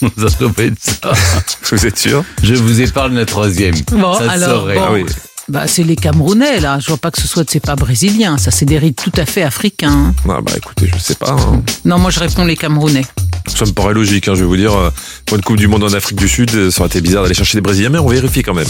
Ça 0.00 0.28
doit 0.38 0.50
pas 0.52 0.62
être 0.64 0.78
ça. 0.80 1.12
Vous 1.76 1.86
êtes 1.86 1.98
sûr? 1.98 2.24
Je 2.42 2.54
vous 2.54 2.80
épargne 2.80 3.14
la 3.16 3.26
troisième. 3.26 3.74
Bon, 3.92 4.14
ça 4.14 4.30
alors, 4.30 4.64
bon. 4.66 4.72
Ah 4.82 4.92
oui. 4.92 5.04
Bah, 5.48 5.66
c'est 5.66 5.82
les 5.82 5.96
Camerounais, 5.96 6.58
là. 6.58 6.78
Je 6.80 6.86
vois 6.86 6.96
pas 6.96 7.10
que 7.10 7.20
ce 7.20 7.28
soit, 7.28 7.44
c'est 7.50 7.60
pas 7.60 7.76
brésilien. 7.76 8.38
Ça, 8.38 8.50
c'est 8.50 8.64
des 8.64 8.78
rites 8.78 8.96
tout 9.02 9.12
à 9.20 9.26
fait 9.26 9.42
africains. 9.42 10.14
Ah 10.26 10.38
bah 10.42 10.52
écoutez, 10.56 10.90
je 10.94 10.98
sais 10.98 11.16
pas. 11.16 11.32
hein. 11.32 11.60
Non, 11.84 11.98
moi, 11.98 12.10
je 12.10 12.18
réponds 12.20 12.46
les 12.46 12.56
Camerounais. 12.56 13.04
Ça 13.46 13.66
me 13.66 13.72
paraît 13.72 13.92
logique, 13.92 14.26
hein, 14.28 14.34
je 14.34 14.40
vais 14.40 14.46
vous 14.46 14.56
dire. 14.56 14.72
euh, 14.74 14.90
Pour 15.26 15.36
une 15.36 15.42
Coupe 15.42 15.56
du 15.58 15.68
Monde 15.68 15.84
en 15.84 15.92
Afrique 15.92 16.18
du 16.18 16.28
Sud, 16.28 16.50
euh, 16.54 16.70
ça 16.70 16.80
aurait 16.80 16.88
été 16.88 17.02
bizarre 17.02 17.24
d'aller 17.24 17.34
chercher 17.34 17.58
des 17.58 17.62
Brésiliens, 17.62 17.90
mais 17.90 17.98
on 17.98 18.08
vérifie 18.08 18.42
quand 18.42 18.54
même. 18.54 18.68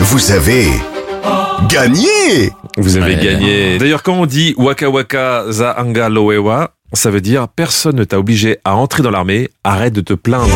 Vous 0.00 0.30
avez 0.30 0.68
gagné 1.68 2.52
Vous 2.76 2.96
avez 2.96 3.14
Ouais. 3.16 3.24
gagné. 3.24 3.78
D'ailleurs, 3.78 4.02
quand 4.02 4.14
on 4.14 4.26
dit 4.26 4.54
Waka 4.58 4.88
Waka 4.90 5.44
Za 5.50 5.76
Anga 5.80 6.08
Loewa, 6.08 6.70
ça 6.92 7.10
veut 7.10 7.20
dire 7.20 7.48
personne 7.48 7.96
ne 7.96 8.04
t'a 8.04 8.18
obligé 8.18 8.58
à 8.64 8.74
entrer 8.76 9.02
dans 9.02 9.10
l'armée, 9.10 9.50
arrête 9.64 9.92
de 9.92 10.00
te 10.00 10.12
plaindre. 10.14 10.48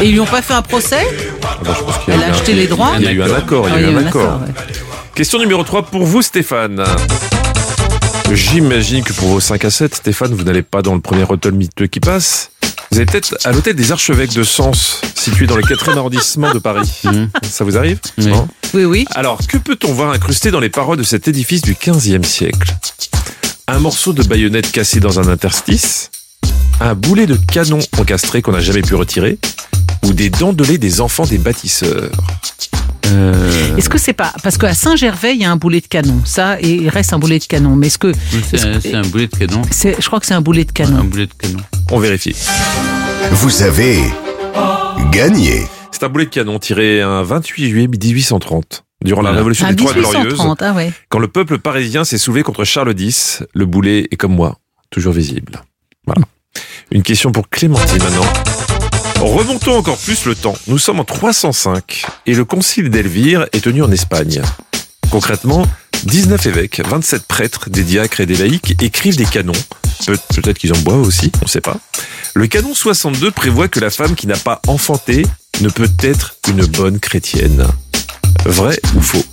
Et 0.00 0.06
ils 0.06 0.12
lui 0.12 0.20
ont 0.20 0.26
pas 0.26 0.42
fait 0.42 0.54
un 0.54 0.62
procès 0.62 1.06
Ah 1.44 1.56
bah, 1.64 1.74
je 1.78 1.84
pense 1.84 1.98
qu'il 1.98 2.14
y 2.14 2.16
Elle 2.16 2.24
a 2.24 2.26
acheté 2.28 2.52
les 2.54 2.66
droits 2.66 2.92
Il 2.98 3.04
y 3.04 3.08
a 3.08 3.12
eu 3.12 3.22
un 3.22 3.34
accord, 3.34 3.68
il 3.68 3.74
y 3.74 3.84
a 3.84 3.90
eu 3.90 3.94
un 3.96 4.06
accord. 4.06 4.40
ouais. 4.40 4.52
Question 5.14 5.38
numéro 5.38 5.62
3 5.62 5.82
pour 5.82 6.04
vous, 6.04 6.22
Stéphane. 6.22 6.82
J'imagine 8.34 9.04
que 9.04 9.12
pour 9.12 9.28
vos 9.28 9.40
5 9.40 9.64
à 9.64 9.70
7, 9.70 9.94
Stéphane, 9.94 10.32
vous 10.34 10.44
n'allez 10.44 10.62
pas 10.62 10.80
dans 10.80 10.94
le 10.94 11.00
premier 11.00 11.24
hôtel 11.28 11.52
miteux 11.52 11.86
qui 11.86 12.00
passe. 12.00 12.50
Vous 12.90 12.96
allez 12.96 13.06
peut-être 13.06 13.36
à 13.44 13.52
l'hôtel 13.52 13.76
des 13.76 13.92
Archevêques 13.92 14.32
de 14.32 14.42
Sens, 14.42 15.02
situé 15.14 15.46
dans 15.46 15.56
le 15.56 15.62
4e 15.62 15.96
arrondissement 15.96 16.52
de 16.52 16.58
Paris. 16.58 17.02
Ça 17.42 17.64
vous 17.64 17.76
arrive 17.76 18.00
Non 18.18 18.48
Oui, 18.72 18.84
oui. 18.84 19.04
Alors, 19.14 19.38
que 19.46 19.58
peut-on 19.58 19.92
voir 19.92 20.12
incrusté 20.12 20.50
dans 20.50 20.60
les 20.60 20.70
parois 20.70 20.96
de 20.96 21.02
cet 21.02 21.28
édifice 21.28 21.60
du 21.60 21.74
15e 21.74 22.24
siècle? 22.24 22.74
Un 23.68 23.78
morceau 23.78 24.12
de 24.12 24.22
baïonnette 24.22 24.72
cassé 24.72 24.98
dans 24.98 25.20
un 25.20 25.28
interstice 25.28 26.10
Un 26.80 26.94
boulet 26.94 27.26
de 27.26 27.36
canon 27.36 27.78
encastré 27.98 28.40
qu'on 28.42 28.52
n'a 28.52 28.60
jamais 28.60 28.82
pu 28.82 28.94
retirer 28.94 29.38
ou 30.04 30.12
des 30.12 30.30
dents 30.30 30.52
de 30.52 30.64
lait 30.64 30.78
des 30.78 31.00
enfants 31.00 31.26
des 31.26 31.38
bâtisseurs? 31.38 32.10
Euh, 33.06 33.76
Est-ce 33.76 33.88
que 33.88 33.98
c'est 33.98 34.12
pas 34.12 34.32
parce 34.42 34.56
qu'à 34.58 34.74
Saint-Gervais 34.74 35.34
il 35.34 35.40
y 35.40 35.44
a 35.44 35.50
un 35.50 35.56
boulet 35.56 35.80
de 35.80 35.86
canon, 35.86 36.20
ça 36.24 36.60
et 36.60 36.70
il 36.74 36.88
reste 36.88 37.12
un 37.12 37.18
boulet 37.18 37.38
de 37.38 37.44
canon. 37.44 37.74
Mais 37.76 37.88
est-ce 37.88 37.98
que 37.98 38.12
c'est 38.50 38.64
un, 38.64 38.74
que- 38.74 38.80
c'est 38.80 38.94
un 38.94 39.02
boulet 39.02 39.26
de 39.26 39.36
canon. 39.36 39.62
c'est- 39.70 39.96
je 40.00 40.06
crois 40.06 40.20
que 40.20 40.26
c'est 40.26 40.34
un 40.34 40.40
boulet 40.40 40.64
de 40.64 40.72
canon. 40.72 40.98
Un 40.98 41.04
boulet 41.04 41.26
de 41.26 41.32
canon. 41.34 41.58
On 41.90 41.98
vérifie. 41.98 42.34
Vous 43.32 43.62
avez 43.62 43.98
gagné. 45.10 45.66
C'est 45.90 46.04
un 46.04 46.08
boulet 46.08 46.24
de 46.26 46.30
canon 46.30 46.58
tiré 46.58 47.00
un 47.02 47.22
28 47.22 47.68
juillet 47.68 47.88
1830, 47.88 48.84
durant 49.04 49.22
la. 49.22 49.32
Révolution 49.32 49.66
Ah, 49.68 49.72
des 49.72 49.76
Trois 49.84 49.92
Glorieuses. 49.92 50.16
1830, 50.32 50.62
ah 50.62 50.72
ouais. 50.72 50.92
Quand 51.08 51.18
le 51.18 51.28
peuple 51.28 51.58
parisien 51.58 52.04
s'est 52.04 52.18
soulevé 52.18 52.42
contre 52.42 52.64
Charles 52.64 52.94
X, 52.98 53.42
le 53.54 53.66
boulet 53.66 54.08
est 54.10 54.16
comme 54.16 54.34
moi, 54.34 54.58
toujours 54.90 55.12
visible. 55.12 55.60
Voilà. 56.06 56.22
Une 56.90 57.02
question 57.02 57.32
pour 57.32 57.48
Clémentine 57.48 57.98
maintenant. 58.02 58.24
Remontons 59.22 59.76
encore 59.76 59.98
plus 59.98 60.24
le 60.24 60.34
temps. 60.34 60.54
Nous 60.66 60.78
sommes 60.78 60.98
en 61.00 61.04
305 61.04 62.04
et 62.26 62.34
le 62.34 62.44
concile 62.44 62.90
d'Elvire 62.90 63.46
est 63.52 63.60
tenu 63.62 63.82
en 63.82 63.90
Espagne. 63.92 64.42
Concrètement, 65.10 65.64
19 66.04 66.44
évêques, 66.46 66.82
27 66.84 67.22
prêtres, 67.26 67.70
des 67.70 67.84
diacres 67.84 68.20
et 68.20 68.26
des 68.26 68.34
laïcs 68.36 68.74
écrivent 68.82 69.16
des 69.16 69.24
canons. 69.24 69.52
Peut- 70.06 70.18
Peut-être 70.34 70.58
qu'ils 70.58 70.72
en 70.74 70.78
boivent 70.78 71.02
aussi, 71.06 71.30
on 71.40 71.44
ne 71.44 71.48
sait 71.48 71.60
pas. 71.60 71.76
Le 72.34 72.46
canon 72.48 72.74
62 72.74 73.30
prévoit 73.30 73.68
que 73.68 73.78
la 73.78 73.90
femme 73.90 74.16
qui 74.16 74.26
n'a 74.26 74.36
pas 74.36 74.60
enfanté 74.66 75.24
ne 75.60 75.68
peut 75.68 75.90
être 76.00 76.34
une 76.48 76.66
bonne 76.66 76.98
chrétienne. 76.98 77.66
Vrai 78.44 78.80
ou 78.96 79.00
faux? 79.00 79.24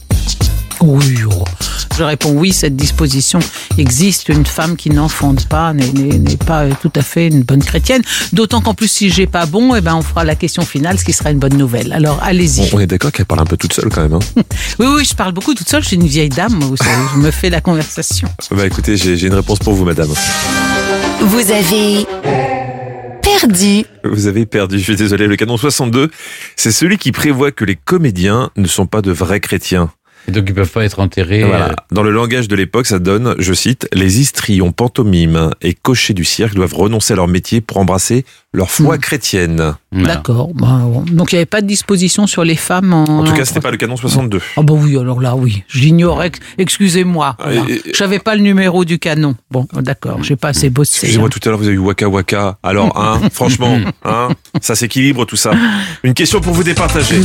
Oui, 0.82 1.18
oh. 1.30 1.44
je 1.98 2.04
réponds 2.04 2.32
oui, 2.32 2.54
cette 2.54 2.76
disposition 2.76 3.40
existe. 3.78 4.30
Une 4.30 4.46
femme 4.46 4.76
qui 4.78 4.90
n'enfante 4.90 5.48
pas 5.48 5.74
n'est- 5.74 6.38
pas 6.38 6.68
tout 6.82 6.92
à 6.96 7.02
fait 7.02 7.28
une 7.28 7.44
bonne 7.44 7.64
chrétienne. 7.64 8.02
D'autant 8.34 8.62
qu'en 8.62 8.74
plus, 8.74 8.88
si 8.90 9.10
j'ai 9.10 9.28
pas 9.28 9.46
bon, 9.46 9.76
eh 9.76 9.82
ben, 9.82 9.96
on 9.96 10.02
fera 10.02 10.24
la 10.24 10.36
question 10.36 10.64
finale, 10.64 10.98
ce 10.98 11.04
qui 11.06 11.12
sera 11.14 11.32
une 11.32 11.40
bonne 11.40 11.58
nouvelle. 11.58 11.92
Alors, 11.92 12.20
allez-y. 12.24 12.70
On 12.74 12.80
est 12.80 12.88
d'accord 12.88 13.12
qu'elle 13.12 13.26
parle 13.26 13.42
un 13.42 13.46
peu 13.46 13.58
toute 13.58 13.74
seule 13.74 13.90
quand 13.90 14.02
même. 14.02 14.14
Hein 14.14 14.20
Oui, 14.80 14.88
oui, 14.98 15.06
je 15.06 15.14
parle 15.16 15.34
beaucoup 15.34 15.54
toute 15.54 15.68
seule. 15.68 15.82
Je 15.84 15.88
suis 15.88 15.96
une 15.98 16.08
vieille 16.08 16.30
dame, 16.30 16.60
vous 16.62 16.78
savez. 16.78 16.92
Je 17.16 17.20
me 17.20 17.32
fais 17.32 17.50
la 17.50 17.60
conversation. 17.62 18.30
bah 18.52 18.66
écoutez, 18.66 18.96
j'ai 18.96 19.18
j'ai 19.18 19.28
une 19.28 19.34
réponse 19.34 19.60
pour 19.60 19.74
vous, 19.74 19.84
madame. 19.86 20.10
Vous 21.22 21.52
avez 21.52 22.06
perdu. 23.22 23.86
Vous 24.04 24.28
avez 24.28 24.46
perdu, 24.46 24.80
je 24.80 24.84
suis 24.84 24.96
désolé. 24.96 25.28
Le 25.28 25.36
canon 25.36 25.58
62, 25.58 26.10
c'est 26.56 26.72
celui 26.72 26.98
qui 26.98 27.12
prévoit 27.12 27.52
que 27.52 27.66
les 27.66 27.76
comédiens 27.76 28.50
ne 28.56 28.68
sont 28.68 28.86
pas 28.88 29.02
de 29.02 29.12
vrais 29.12 29.40
chrétiens. 29.40 29.92
Et 30.30 30.32
donc 30.32 30.46
ils 30.48 30.54
peuvent 30.54 30.70
pas 30.70 30.84
être 30.86 31.00
enterrés. 31.00 31.44
Voilà. 31.44 31.70
euh, 31.70 31.74
Dans 31.92 32.04
le 32.04 32.12
langage 32.12 32.48
de 32.48 32.56
l'époque, 32.56 32.86
ça 32.86 33.00
donne, 33.00 33.34
je 33.40 33.52
cite, 33.52 33.88
les 33.94 34.20
histrions, 34.22 34.72
pantomimes 34.72 35.50
et 35.64 35.74
cochers 35.74 36.14
du 36.14 36.24
cirque 36.24 36.54
doivent 36.54 36.76
renoncer 36.76 37.14
à 37.14 37.16
leur 37.16 37.28
métier 37.28 37.62
pour 37.62 37.78
embrasser 37.78 38.26
leur 38.54 38.70
foi 38.70 38.98
chrétienne. 39.00 39.74
voilà. 39.92 40.16
D'accord. 40.16 40.50
Bah. 40.54 40.82
Donc, 41.12 41.32
il 41.32 41.36
n'y 41.36 41.40
avait 41.40 41.46
pas 41.48 41.62
de 41.62 41.68
disposition 41.68 42.28
sur 42.28 42.44
les 42.44 42.56
femmes 42.56 42.94
en. 42.94 43.04
En 43.06 43.24
tout 43.24 43.34
cas, 43.34 43.44
c'était 43.46 43.60
pas 43.60 43.72
le 43.72 43.78
canon 43.78 43.96
62. 43.98 44.40
Ah 44.58 44.62
bah 44.64 44.74
oui, 44.76 44.98
alors 44.98 45.20
là, 45.20 45.36
oui. 45.36 45.64
J'ignorais. 45.68 46.30
que- 46.32 46.40
Excusez-moi. 46.60 47.36
Ah, 47.40 47.44
Voilà. 47.52 47.62
et- 47.70 47.82
Je 47.92 47.98
savais 47.98 48.20
pas 48.20 48.36
le 48.36 48.42
numéro 48.42 48.86
du 48.86 49.00
canon. 49.00 49.36
Bon, 49.50 49.68
d'accord. 49.74 50.22
J'ai 50.24 50.36
pas 50.36 50.50
assez 50.50 50.70
bossé. 50.70 50.98
Excusez-moi, 51.08 51.28
hein. 51.28 51.30
tout 51.32 51.40
à 51.46 51.50
l'heure, 51.50 51.60
vous 51.60 51.66
avez 51.68 51.76
eu 51.76 51.80
Waka 51.80 52.08
Waka. 52.08 52.58
Alors, 52.64 52.96
hein, 53.00 53.20
franchement, 53.32 53.80
hein, 54.06 54.30
ça 54.62 54.76
s'équilibre 54.76 55.26
tout 55.26 55.36
ça. 55.38 55.52
Une 56.04 56.14
question 56.14 56.40
pour 56.42 56.54
vous 56.54 56.64
départager. 56.64 57.22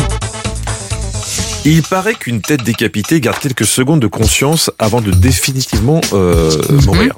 Il 1.66 1.82
paraît 1.82 2.14
qu'une 2.14 2.42
tête 2.42 2.62
décapitée 2.62 3.22
garde 3.22 3.38
quelques 3.38 3.64
secondes 3.64 4.00
de 4.00 4.06
conscience 4.06 4.70
avant 4.78 5.00
de 5.00 5.10
définitivement 5.10 6.02
euh, 6.12 6.50
mourir. 6.84 7.14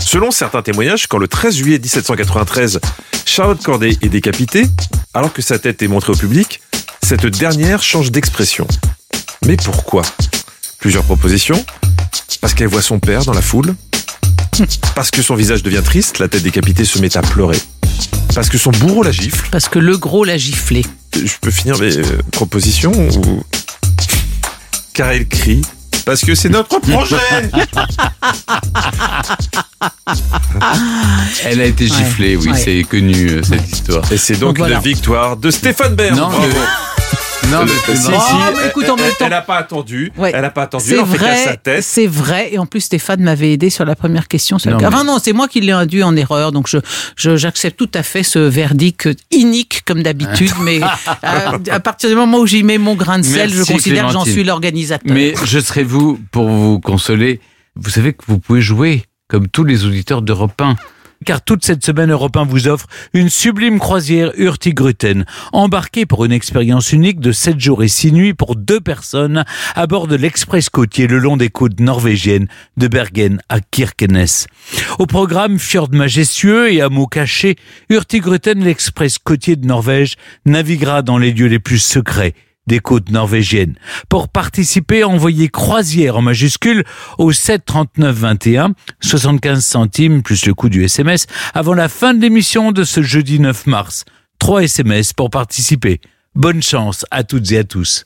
Selon 0.00 0.32
certains 0.32 0.62
témoignages, 0.62 1.06
quand 1.06 1.18
le 1.18 1.28
13 1.28 1.54
juillet 1.54 1.78
1793, 1.78 2.80
Charlotte 3.24 3.62
Corday 3.62 3.96
est 4.02 4.08
décapitée, 4.08 4.66
alors 5.14 5.32
que 5.32 5.42
sa 5.42 5.60
tête 5.60 5.80
est 5.80 5.86
montrée 5.86 6.12
au 6.12 6.16
public, 6.16 6.60
cette 7.04 7.24
dernière 7.26 7.84
change 7.84 8.10
d'expression. 8.10 8.66
Mais 9.46 9.56
pourquoi? 9.56 10.02
Plusieurs 10.80 11.04
propositions. 11.04 11.64
Parce 12.40 12.52
qu'elle 12.52 12.68
voit 12.68 12.82
son 12.82 12.98
père 12.98 13.24
dans 13.24 13.32
la 13.32 13.42
foule. 13.42 13.76
Parce 14.96 15.12
que 15.12 15.22
son 15.22 15.36
visage 15.36 15.62
devient 15.62 15.82
triste, 15.84 16.18
la 16.18 16.26
tête 16.26 16.42
décapitée 16.42 16.84
se 16.84 16.98
met 16.98 17.16
à 17.16 17.22
pleurer. 17.22 17.58
Parce 18.34 18.48
que 18.48 18.58
son 18.58 18.72
bourreau 18.72 19.04
la 19.04 19.12
gifle. 19.12 19.48
Parce 19.52 19.68
que 19.68 19.78
le 19.78 19.96
gros 19.96 20.24
l'a 20.24 20.36
giflé. 20.36 20.84
Je 21.14 21.34
peux 21.40 21.52
finir 21.52 21.78
mes 21.78 21.96
euh, 21.96 22.18
propositions 22.32 22.92
ou... 22.92 23.44
Car 24.94 25.10
elle 25.10 25.28
crie. 25.28 25.60
Parce 26.06 26.20
que 26.22 26.34
c'est 26.34 26.48
notre 26.50 26.78
projet 26.80 27.16
Elle 31.44 31.60
a 31.60 31.64
été 31.64 31.84
Ouais. 31.84 31.90
giflée, 31.96 32.36
oui, 32.36 32.48
Ouais. 32.48 32.58
c'est 32.58 32.82
connu 32.84 33.28
euh, 33.30 33.42
cette 33.42 33.68
histoire. 33.70 34.12
Et 34.12 34.16
c'est 34.18 34.34
donc, 34.34 34.50
Donc 34.50 34.58
voilà. 34.58 34.74
la 34.74 34.80
victoire 34.80 35.36
de 35.36 35.50
Stéphane 35.50 35.94
Bern. 35.94 36.14
Non, 36.16 36.28
Bravo. 36.28 36.46
le- 36.46 36.54
non, 37.50 37.64
mais 37.64 37.70
si, 37.70 37.74
c'est 37.86 37.96
si, 37.96 38.10
marrant. 38.10 38.38
Oh, 38.52 38.56
mais 38.60 38.68
écoute, 38.68 38.88
en 38.88 38.96
même 38.96 39.04
elle- 39.06 39.12
temps- 39.12 39.24
elle 39.26 39.30
n'a 39.30 39.42
pas 39.42 39.56
attendu. 39.56 40.12
Ouais. 40.16 40.32
Elle 40.34 40.42
n'a 40.42 40.50
pas 40.50 40.62
attendu. 40.62 40.84
C'est 40.86 40.96
vrai, 41.02 41.60
c'est 41.82 42.06
vrai. 42.06 42.48
Et 42.52 42.58
en 42.58 42.66
plus, 42.66 42.80
Stéphane 42.82 43.20
m'avait 43.22 43.52
aidé 43.52 43.70
sur 43.70 43.84
la 43.84 43.94
première 43.96 44.28
question. 44.28 44.58
sur 44.58 44.70
Non, 44.70 44.76
le- 44.78 44.82
mais- 44.82 44.88
Enfin 44.88 45.04
non, 45.04 45.18
c'est 45.22 45.32
moi 45.32 45.48
qui 45.48 45.60
l'ai 45.60 45.72
induit 45.72 46.02
en 46.02 46.16
erreur. 46.16 46.52
Donc 46.52 46.68
je, 46.68 46.78
je- 47.16 47.36
j'accepte 47.36 47.76
tout 47.78 47.90
à 47.94 48.02
fait 48.02 48.22
ce 48.22 48.38
verdict 48.38 49.08
inique 49.30 49.82
comme 49.84 50.02
d'habitude. 50.02 50.50
mais 50.62 50.80
à, 51.22 51.52
à 51.70 51.80
partir 51.80 52.08
du 52.10 52.16
moment 52.16 52.38
où 52.38 52.46
j'y 52.46 52.62
mets 52.62 52.78
mon 52.78 52.94
grain 52.94 53.18
de 53.18 53.24
sel, 53.24 53.52
je 53.52 53.62
considère 53.62 54.06
que 54.06 54.12
j'en 54.12 54.24
suis 54.24 54.44
l'organisateur. 54.44 55.12
Mais 55.14 55.34
je 55.44 55.58
serai 55.58 55.82
vous 55.84 56.18
pour 56.30 56.48
vous 56.48 56.80
consoler. 56.80 57.40
Vous 57.76 57.90
savez 57.90 58.12
que 58.12 58.22
vous 58.28 58.38
pouvez 58.38 58.60
jouer 58.62 59.02
comme 59.28 59.48
tous 59.48 59.64
les 59.64 59.84
auditeurs 59.84 60.22
d'Europe 60.22 60.60
1. 60.60 60.76
Car 61.24 61.42
toute 61.42 61.64
cette 61.64 61.84
semaine 61.84 62.12
Europe 62.12 62.36
1 62.36 62.44
vous 62.44 62.68
offre 62.68 62.86
une 63.12 63.28
sublime 63.28 63.78
croisière 63.78 64.32
Hurtigruten. 64.36 65.24
Embarquez 65.52 66.06
pour 66.06 66.24
une 66.24 66.32
expérience 66.32 66.92
unique 66.92 67.18
de 67.18 67.32
7 67.32 67.58
jours 67.58 67.82
et 67.82 67.88
6 67.88 68.12
nuits 68.12 68.34
pour 68.34 68.54
deux 68.54 68.80
personnes 68.80 69.44
à 69.74 69.86
bord 69.86 70.06
de 70.06 70.16
l'express 70.16 70.68
côtier 70.68 71.06
le 71.06 71.18
long 71.18 71.36
des 71.36 71.50
côtes 71.50 71.80
norvégiennes 71.80 72.46
de 72.76 72.88
Bergen 72.88 73.40
à 73.48 73.60
Kirkenes. 73.60 74.46
Au 74.98 75.06
programme 75.06 75.58
fjord 75.58 75.90
majestueux 75.90 76.72
et 76.72 76.80
hameaux 76.80 77.06
cachés, 77.06 77.56
Hurtigruten, 77.88 78.62
l'express 78.62 79.18
côtier 79.18 79.56
de 79.56 79.66
Norvège, 79.66 80.16
naviguera 80.46 81.02
dans 81.02 81.18
les 81.18 81.32
lieux 81.32 81.48
les 81.48 81.58
plus 81.58 81.78
secrets 81.78 82.34
des 82.66 82.80
côtes 82.80 83.10
norvégiennes. 83.10 83.74
Pour 84.08 84.28
participer, 84.28 85.04
envoyez 85.04 85.48
croisière 85.48 86.16
en 86.16 86.22
majuscule 86.22 86.84
au 87.18 87.32
7 87.32 87.64
39 87.64 88.16
21, 88.16 88.72
75 89.00 89.64
centimes 89.64 90.22
plus 90.22 90.46
le 90.46 90.54
coût 90.54 90.68
du 90.68 90.84
SMS 90.84 91.26
avant 91.54 91.74
la 91.74 91.88
fin 91.88 92.14
de 92.14 92.20
l'émission 92.22 92.72
de 92.72 92.84
ce 92.84 93.02
jeudi 93.02 93.38
9 93.40 93.66
mars. 93.66 94.04
3 94.38 94.64
SMS 94.64 95.12
pour 95.12 95.30
participer. 95.30 96.00
Bonne 96.34 96.62
chance 96.62 97.04
à 97.10 97.22
toutes 97.22 97.52
et 97.52 97.58
à 97.58 97.64
tous. 97.64 98.02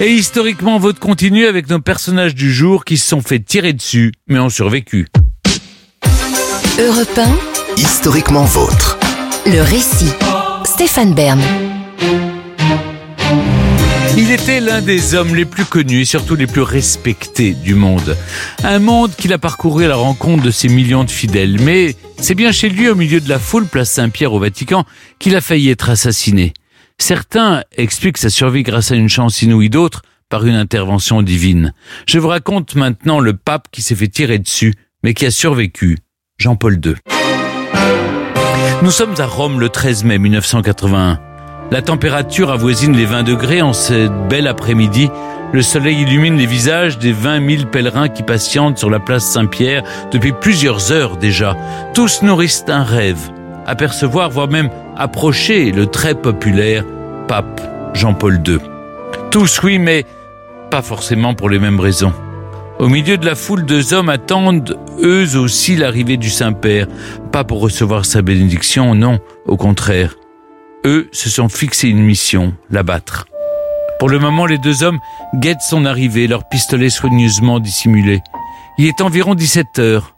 Et 0.00 0.12
historiquement, 0.12 0.78
vote 0.78 0.98
continue 0.98 1.46
avec 1.46 1.68
nos 1.68 1.80
personnages 1.80 2.34
du 2.34 2.52
jour 2.52 2.84
qui 2.84 2.96
se 2.98 3.08
sont 3.08 3.20
fait 3.20 3.40
tirer 3.40 3.72
dessus, 3.72 4.12
mais 4.28 4.38
ont 4.38 4.48
survécu. 4.50 5.06
Europe 6.78 7.18
1, 7.18 7.76
Historiquement 7.76 8.44
vôtre. 8.44 8.98
le 9.46 9.60
récit. 9.62 10.12
Stéphane 10.64 11.14
Bern. 11.14 11.40
Il 14.20 14.32
était 14.32 14.58
l'un 14.58 14.82
des 14.82 15.14
hommes 15.14 15.36
les 15.36 15.44
plus 15.44 15.64
connus 15.64 16.00
et 16.00 16.04
surtout 16.04 16.34
les 16.34 16.48
plus 16.48 16.62
respectés 16.62 17.54
du 17.54 17.76
monde. 17.76 18.16
Un 18.64 18.80
monde 18.80 19.14
qu'il 19.14 19.32
a 19.32 19.38
parcouru 19.38 19.84
à 19.84 19.88
la 19.88 19.94
rencontre 19.94 20.42
de 20.42 20.50
ses 20.50 20.68
millions 20.68 21.04
de 21.04 21.10
fidèles. 21.10 21.60
Mais 21.60 21.94
c'est 22.16 22.34
bien 22.34 22.50
chez 22.50 22.68
lui, 22.68 22.88
au 22.88 22.96
milieu 22.96 23.20
de 23.20 23.28
la 23.28 23.38
foule, 23.38 23.66
place 23.66 23.92
Saint-Pierre 23.92 24.32
au 24.32 24.40
Vatican, 24.40 24.84
qu'il 25.20 25.36
a 25.36 25.40
failli 25.40 25.70
être 25.70 25.88
assassiné. 25.88 26.52
Certains 26.98 27.62
expliquent 27.76 28.18
sa 28.18 28.28
survie 28.28 28.64
grâce 28.64 28.90
à 28.90 28.96
une 28.96 29.08
chance 29.08 29.40
inouïe, 29.42 29.70
d'autres 29.70 30.02
par 30.28 30.44
une 30.44 30.56
intervention 30.56 31.22
divine. 31.22 31.72
Je 32.06 32.18
vous 32.18 32.28
raconte 32.28 32.74
maintenant 32.74 33.20
le 33.20 33.34
pape 33.34 33.68
qui 33.70 33.82
s'est 33.82 33.94
fait 33.94 34.08
tirer 34.08 34.40
dessus, 34.40 34.74
mais 35.04 35.14
qui 35.14 35.26
a 35.26 35.30
survécu, 35.30 35.96
Jean-Paul 36.38 36.80
II. 36.84 36.96
Nous 38.82 38.90
sommes 38.90 39.14
à 39.18 39.26
Rome 39.26 39.60
le 39.60 39.68
13 39.68 40.02
mai 40.02 40.18
1981. 40.18 41.20
La 41.70 41.82
température 41.82 42.50
avoisine 42.50 42.96
les 42.96 43.04
20 43.04 43.24
degrés 43.24 43.60
en 43.60 43.74
cette 43.74 44.28
belle 44.30 44.46
après-midi. 44.46 45.10
Le 45.52 45.60
soleil 45.60 46.00
illumine 46.00 46.38
les 46.38 46.46
visages 46.46 46.98
des 46.98 47.12
20 47.12 47.46
000 47.46 47.64
pèlerins 47.70 48.08
qui 48.08 48.22
patientent 48.22 48.78
sur 48.78 48.88
la 48.88 49.00
place 49.00 49.26
Saint-Pierre 49.26 49.82
depuis 50.10 50.32
plusieurs 50.32 50.92
heures 50.92 51.18
déjà. 51.18 51.54
Tous 51.92 52.22
nourrissent 52.22 52.64
un 52.68 52.84
rêve. 52.84 53.20
Apercevoir, 53.66 54.30
voire 54.30 54.48
même 54.48 54.70
approcher 54.96 55.70
le 55.70 55.86
très 55.86 56.14
populaire 56.14 56.84
pape 57.28 57.60
Jean-Paul 57.92 58.40
II. 58.46 58.60
Tous 59.30 59.62
oui, 59.62 59.78
mais 59.78 60.06
pas 60.70 60.80
forcément 60.80 61.34
pour 61.34 61.50
les 61.50 61.58
mêmes 61.58 61.80
raisons. 61.80 62.14
Au 62.78 62.88
milieu 62.88 63.18
de 63.18 63.26
la 63.26 63.34
foule, 63.34 63.66
deux 63.66 63.92
hommes 63.92 64.08
attendent 64.08 64.78
eux 65.02 65.36
aussi 65.36 65.76
l'arrivée 65.76 66.16
du 66.16 66.30
Saint-Père. 66.30 66.86
Pas 67.30 67.44
pour 67.44 67.60
recevoir 67.60 68.06
sa 68.06 68.22
bénédiction, 68.22 68.94
non, 68.94 69.18
au 69.46 69.58
contraire. 69.58 70.14
Eux 70.84 71.08
se 71.12 71.28
sont 71.28 71.48
fixés 71.48 71.88
une 71.88 72.02
mission, 72.02 72.54
l'abattre. 72.70 73.26
Pour 73.98 74.08
le 74.08 74.20
moment, 74.20 74.46
les 74.46 74.58
deux 74.58 74.84
hommes 74.84 75.00
guettent 75.34 75.62
son 75.62 75.84
arrivée, 75.84 76.28
leurs 76.28 76.48
pistolets 76.48 76.90
soigneusement 76.90 77.58
dissimulés. 77.58 78.20
Il 78.78 78.86
est 78.86 79.00
environ 79.00 79.34
17 79.34 79.80
heures. 79.80 80.14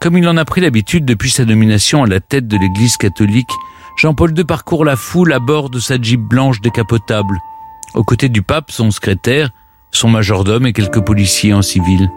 Comme 0.00 0.18
il 0.18 0.26
en 0.28 0.36
a 0.36 0.44
pris 0.44 0.60
l'habitude 0.60 1.04
depuis 1.04 1.30
sa 1.30 1.44
nomination 1.44 2.02
à 2.02 2.08
la 2.08 2.18
tête 2.18 2.48
de 2.48 2.56
l'Église 2.56 2.96
catholique, 2.96 3.50
Jean-Paul 3.96 4.36
II 4.36 4.44
parcourt 4.44 4.84
la 4.84 4.96
foule 4.96 5.32
à 5.32 5.38
bord 5.38 5.70
de 5.70 5.78
sa 5.78 6.00
Jeep 6.00 6.20
blanche 6.20 6.60
décapotable. 6.60 7.38
Aux 7.94 8.02
côtés 8.02 8.28
du 8.28 8.42
pape, 8.42 8.72
son 8.72 8.90
secrétaire, 8.90 9.50
son 9.92 10.08
majordome 10.08 10.66
et 10.66 10.72
quelques 10.72 11.04
policiers 11.04 11.54
en 11.54 11.62
civil. 11.62 12.10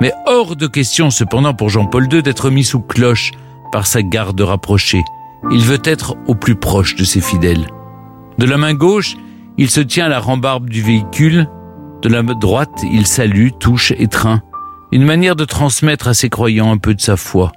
Mais 0.00 0.12
hors 0.26 0.54
de 0.54 0.68
question 0.68 1.10
cependant 1.10 1.54
pour 1.54 1.70
Jean-Paul 1.70 2.12
II 2.12 2.22
d'être 2.22 2.50
mis 2.50 2.64
sous 2.64 2.80
cloche 2.80 3.32
par 3.72 3.88
sa 3.88 4.02
garde 4.02 4.40
rapprochée. 4.40 5.02
Il 5.50 5.60
veut 5.60 5.80
être 5.84 6.16
au 6.26 6.34
plus 6.34 6.54
proche 6.54 6.96
de 6.96 7.04
ses 7.04 7.20
fidèles. 7.20 7.66
De 8.38 8.46
la 8.46 8.56
main 8.56 8.74
gauche, 8.74 9.16
il 9.58 9.70
se 9.70 9.80
tient 9.80 10.06
à 10.06 10.08
la 10.08 10.18
rambarbe 10.18 10.68
du 10.68 10.82
véhicule. 10.82 11.48
De 12.02 12.08
la 12.08 12.22
main 12.22 12.34
droite, 12.34 12.82
il 12.90 13.06
salue, 13.06 13.48
touche, 13.60 13.92
étreint. 13.92 14.42
Une 14.92 15.04
manière 15.04 15.36
de 15.36 15.44
transmettre 15.44 16.08
à 16.08 16.14
ses 16.14 16.28
croyants 16.28 16.72
un 16.72 16.78
peu 16.78 16.94
de 16.94 17.00
sa 17.00 17.16
foi. 17.16 17.52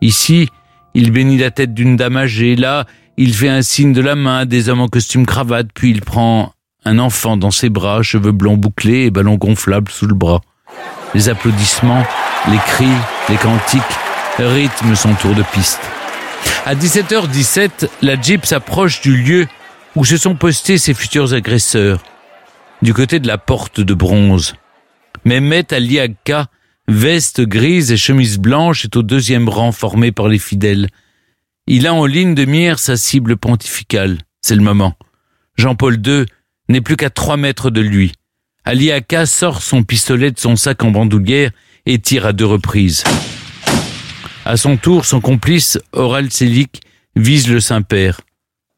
Ici, 0.00 0.48
il 0.94 1.10
bénit 1.10 1.38
la 1.38 1.50
tête 1.50 1.74
d'une 1.74 1.96
dame 1.96 2.16
âgée. 2.16 2.56
Là, 2.56 2.86
il 3.16 3.34
fait 3.34 3.48
un 3.48 3.62
signe 3.62 3.92
de 3.92 4.00
la 4.00 4.14
main 4.14 4.38
à 4.38 4.44
des 4.44 4.68
hommes 4.68 4.80
en 4.80 4.88
costume 4.88 5.26
cravate, 5.26 5.68
puis 5.74 5.90
il 5.90 6.00
prend 6.00 6.52
un 6.84 6.98
enfant 6.98 7.36
dans 7.36 7.50
ses 7.50 7.68
bras, 7.68 8.02
cheveux 8.02 8.32
blonds 8.32 8.56
bouclés 8.56 9.06
et 9.06 9.10
ballon 9.10 9.36
gonflable 9.36 9.90
sous 9.90 10.06
le 10.06 10.14
bras. 10.14 10.40
Les 11.14 11.28
applaudissements, 11.28 12.04
les 12.50 12.58
cris, 12.58 12.88
les 13.28 13.36
cantiques 13.36 13.82
rythment 14.38 14.94
son 14.94 15.14
tour 15.14 15.34
de 15.34 15.42
piste. 15.52 15.80
À 16.66 16.74
17h17, 16.74 17.88
la 18.02 18.20
Jeep 18.20 18.46
s'approche 18.46 19.00
du 19.00 19.16
lieu 19.16 19.46
où 19.96 20.04
se 20.04 20.16
sont 20.16 20.34
postés 20.34 20.78
ses 20.78 20.94
futurs 20.94 21.34
agresseurs, 21.34 22.02
du 22.82 22.94
côté 22.94 23.20
de 23.20 23.26
la 23.26 23.38
porte 23.38 23.80
de 23.80 23.94
bronze. 23.94 24.54
Mehmet 25.24 25.72
Aliaka, 25.72 26.46
veste 26.88 27.42
grise 27.42 27.92
et 27.92 27.96
chemise 27.96 28.38
blanche, 28.38 28.84
est 28.84 28.96
au 28.96 29.02
deuxième 29.02 29.48
rang 29.48 29.72
formé 29.72 30.12
par 30.12 30.28
les 30.28 30.38
fidèles. 30.38 30.88
Il 31.66 31.86
a 31.86 31.94
en 31.94 32.06
ligne 32.06 32.34
de 32.34 32.44
mire 32.44 32.78
sa 32.78 32.96
cible 32.96 33.36
pontificale. 33.36 34.18
C'est 34.42 34.56
le 34.56 34.62
moment. 34.62 34.94
Jean-Paul 35.56 35.98
II 36.04 36.26
n'est 36.68 36.80
plus 36.80 36.96
qu'à 36.96 37.10
trois 37.10 37.36
mètres 37.36 37.70
de 37.70 37.80
lui. 37.80 38.12
Aliaka 38.64 39.26
sort 39.26 39.62
son 39.62 39.82
pistolet 39.82 40.30
de 40.30 40.38
son 40.38 40.56
sac 40.56 40.82
en 40.82 40.90
bandoulière 40.90 41.50
et 41.86 41.98
tire 41.98 42.26
à 42.26 42.32
deux 42.32 42.46
reprises. 42.46 43.04
À 44.46 44.58
son 44.58 44.76
tour, 44.76 45.06
son 45.06 45.22
complice, 45.22 45.78
Oral 45.92 46.30
Selik, 46.30 46.82
vise 47.16 47.48
le 47.48 47.60
Saint-Père. 47.60 48.20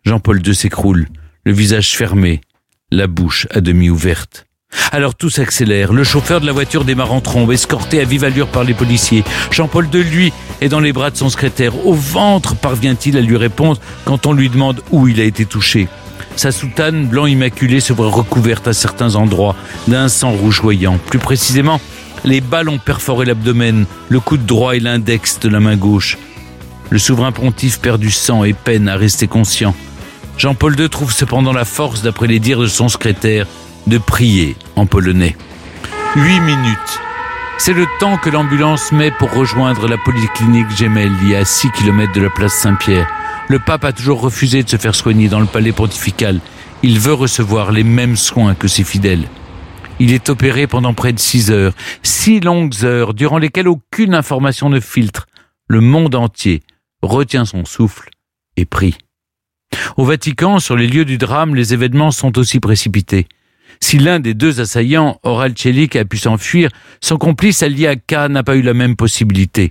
Jean-Paul 0.05 0.41
II 0.47 0.55
s'écroule, 0.55 1.09
le 1.45 1.53
visage 1.53 1.97
fermé, 1.97 2.41
la 2.93 3.09
bouche 3.09 3.49
à 3.51 3.61
demi 3.61 3.91
ouverte. 3.91 4.47
Alors 4.93 5.17
tout 5.17 5.29
s'accélère. 5.29 5.93
Le 5.93 6.05
chauffeur 6.05 6.41
de 6.41 6.47
la 6.47 6.53
voiture 6.53 6.85
démarre 6.85 7.13
en 7.13 7.21
trombe, 7.21 7.51
escorté 7.51 8.01
à 8.01 8.05
vive 8.05 8.23
allure 8.23 8.47
par 8.47 8.63
les 8.63 8.75
policiers. 8.75 9.25
Jean-Paul 9.51 9.89
II, 9.93 10.05
lui, 10.05 10.33
est 10.61 10.69
dans 10.69 10.79
les 10.79 10.93
bras 10.93 11.11
de 11.11 11.17
son 11.17 11.31
secrétaire. 11.31 11.85
Au 11.85 11.95
ventre 11.95 12.55
parvient-il 12.55 13.17
à 13.17 13.21
lui 13.21 13.37
répondre 13.37 13.81
quand 14.05 14.27
on 14.27 14.33
lui 14.33 14.49
demande 14.49 14.83
où 14.93 15.09
il 15.09 15.21
a 15.21 15.25
été 15.25 15.47
touché? 15.47 15.89
Sa 16.37 16.53
soutane 16.53 17.07
blanc 17.07 17.27
immaculé 17.27 17.81
se 17.81 17.93
voit 17.93 18.11
recouverte 18.11 18.69
à 18.69 18.73
certains 18.73 19.17
endroits 19.17 19.57
d'un 19.89 20.09
sang 20.09 20.31
rougeoyant. 20.31 20.99
Plus 21.07 21.19
précisément, 21.19 21.81
les 22.27 22.41
balles 22.41 22.69
ont 22.69 22.79
perforé 22.79 23.25
l'abdomen, 23.25 23.87
le 24.09 24.21
coude 24.21 24.45
droit 24.45 24.77
et 24.77 24.81
l'index 24.81 25.39
de 25.41 25.49
la 25.49 25.61
main 25.61 25.77
gauche. 25.77 26.19
Le 26.91 26.99
souverain 26.99 27.33
pontife 27.33 27.81
perd 27.81 28.01
du 28.01 28.11
sang 28.11 28.45
et 28.45 28.53
peine 28.53 28.89
à 28.89 28.97
rester 28.97 29.29
conscient. 29.29 29.75
Jean-Paul 30.37 30.79
II 30.79 30.91
trouve 30.91 31.13
cependant 31.13 31.53
la 31.53 31.65
force, 31.65 32.03
d'après 32.03 32.27
les 32.27 32.41
dires 32.41 32.61
de 32.61 32.67
son 32.67 32.89
secrétaire, 32.89 33.47
de 33.87 33.99
prier 33.99 34.57
en 34.75 34.87
polonais. 34.87 35.37
Huit 36.17 36.41
minutes. 36.41 37.01
C'est 37.59 37.73
le 37.73 37.87
temps 38.01 38.19
que 38.19 38.29
l'ambulance 38.29 38.93
met 38.93 39.13
pour 39.13 39.33
rejoindre 39.33 39.89
la 39.89 39.97
polyclinique 39.97 40.77
Gemelli 40.77 41.35
à 41.35 41.45
6 41.45 41.71
km 41.71 42.13
de 42.13 42.23
la 42.23 42.31
place 42.31 42.55
Saint-Pierre. 42.55 43.09
Le 43.49 43.61
pape 43.61 43.85
a 43.85 43.93
toujours 43.93 44.21
refusé 44.21 44.63
de 44.63 44.69
se 44.69 44.77
faire 44.77 44.95
soigner 44.95 45.29
dans 45.29 45.41
le 45.41 45.47
palais 45.47 45.73
pontifical. 45.73 46.41
Il 46.83 46.99
veut 46.99 47.15
recevoir 47.15 47.71
les 47.71 47.85
mêmes 47.85 48.17
soins 48.17 48.55
que 48.55 48.69
ses 48.69 48.85
fidèles. 48.85 49.29
Il 49.99 50.13
est 50.13 50.29
opéré 50.29 50.67
pendant 50.67 50.93
près 50.93 51.13
de 51.13 51.19
six 51.19 51.51
heures, 51.51 51.73
six 52.03 52.41
longues 52.41 52.85
heures 52.85 53.15
durant 53.15 53.39
lesquelles 53.39 53.69
aucune 53.69 54.15
information 54.15 54.69
ne 54.69 54.81
filtre. 54.81 55.27
Le 55.69 55.81
monde 55.81 56.15
entier 56.15 56.63
retient 57.03 57.47
son 57.47 57.65
souffle 57.65 58.11
et 58.57 58.67
prie. 58.67 58.97
Au 59.97 60.05
Vatican, 60.05 60.59
sur 60.59 60.77
les 60.77 60.87
lieux 60.87 61.07
du 61.07 61.19
drame, 61.19 61.55
les 61.55 61.73
événements 61.73 62.11
sont 62.11 62.39
aussi 62.39 62.61
précipités. 62.61 63.27
Si 63.81 63.99
l'un 63.99 64.21
des 64.21 64.35
deux 64.35 64.61
assaillants, 64.61 65.19
Oral 65.23 65.57
Chelik, 65.57 65.97
a 65.97 66.05
pu 66.05 66.19
s'enfuir, 66.19 66.71
son 67.01 67.17
complice 67.17 67.63
Aliaka 67.63 68.29
n'a 68.29 68.43
pas 68.43 68.57
eu 68.57 68.63
la 68.63 68.75
même 68.75 68.97
possibilité. 68.97 69.71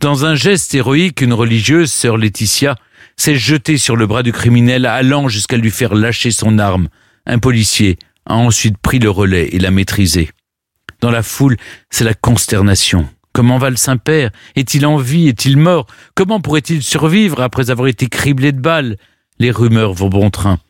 Dans 0.00 0.24
un 0.24 0.34
geste 0.34 0.74
héroïque, 0.74 1.20
une 1.20 1.32
religieuse, 1.32 1.90
sœur 1.90 2.16
Laetitia, 2.16 2.76
s'est 3.16 3.36
jetée 3.36 3.78
sur 3.78 3.96
le 3.96 4.06
bras 4.06 4.22
du 4.22 4.32
criminel, 4.32 4.86
allant 4.86 5.28
jusqu'à 5.28 5.56
lui 5.56 5.70
faire 5.70 5.94
lâcher 5.94 6.30
son 6.30 6.58
arme. 6.58 6.88
Un 7.26 7.38
policier 7.38 7.98
a 8.26 8.34
ensuite 8.34 8.78
pris 8.78 8.98
le 8.98 9.10
relais 9.10 9.48
et 9.52 9.58
l'a 9.58 9.70
maîtrisé. 9.70 10.30
Dans 11.00 11.10
la 11.10 11.22
foule, 11.22 11.56
c'est 11.90 12.04
la 12.04 12.14
consternation. 12.14 13.08
Comment 13.32 13.58
va 13.58 13.70
le 13.70 13.76
Saint-Père? 13.76 14.30
Est-il 14.54 14.86
en 14.86 14.96
vie? 14.96 15.28
Est-il 15.28 15.56
mort? 15.56 15.86
Comment 16.14 16.40
pourrait-il 16.40 16.82
survivre 16.82 17.42
après 17.42 17.70
avoir 17.70 17.88
été 17.88 18.06
criblé 18.06 18.52
de 18.52 18.60
balles? 18.60 18.96
Les 19.38 19.50
rumeurs 19.50 19.92
vont 19.92 20.08
bon 20.08 20.30
train. 20.30 20.60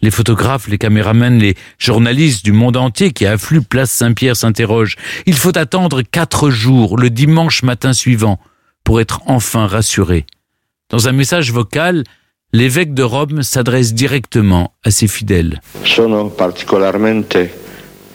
Les 0.00 0.12
photographes, 0.12 0.68
les 0.68 0.78
caméramens, 0.78 1.40
les 1.40 1.56
journalistes 1.78 2.44
du 2.44 2.52
monde 2.52 2.76
entier 2.76 3.12
qui 3.12 3.26
affluent 3.26 3.62
place 3.62 3.90
Saint-Pierre 3.90 4.36
s'interrogent. 4.36 4.96
Il 5.26 5.34
faut 5.34 5.58
attendre 5.58 6.02
quatre 6.02 6.50
jours, 6.50 6.96
le 6.96 7.10
dimanche 7.10 7.64
matin 7.64 7.92
suivant, 7.92 8.38
pour 8.84 9.00
être 9.00 9.20
enfin 9.26 9.66
rassuré. 9.66 10.24
Dans 10.88 11.08
un 11.08 11.12
message 11.12 11.52
vocal, 11.52 12.04
l'évêque 12.52 12.92
de 12.92 13.02
Rome 13.02 13.42
s'adresse 13.42 13.94
directement 13.94 14.74
à 14.84 14.90
ses 14.90 15.08
fidèles. 15.08 15.60
Sono 15.84 16.28
particolarmente 16.28 17.50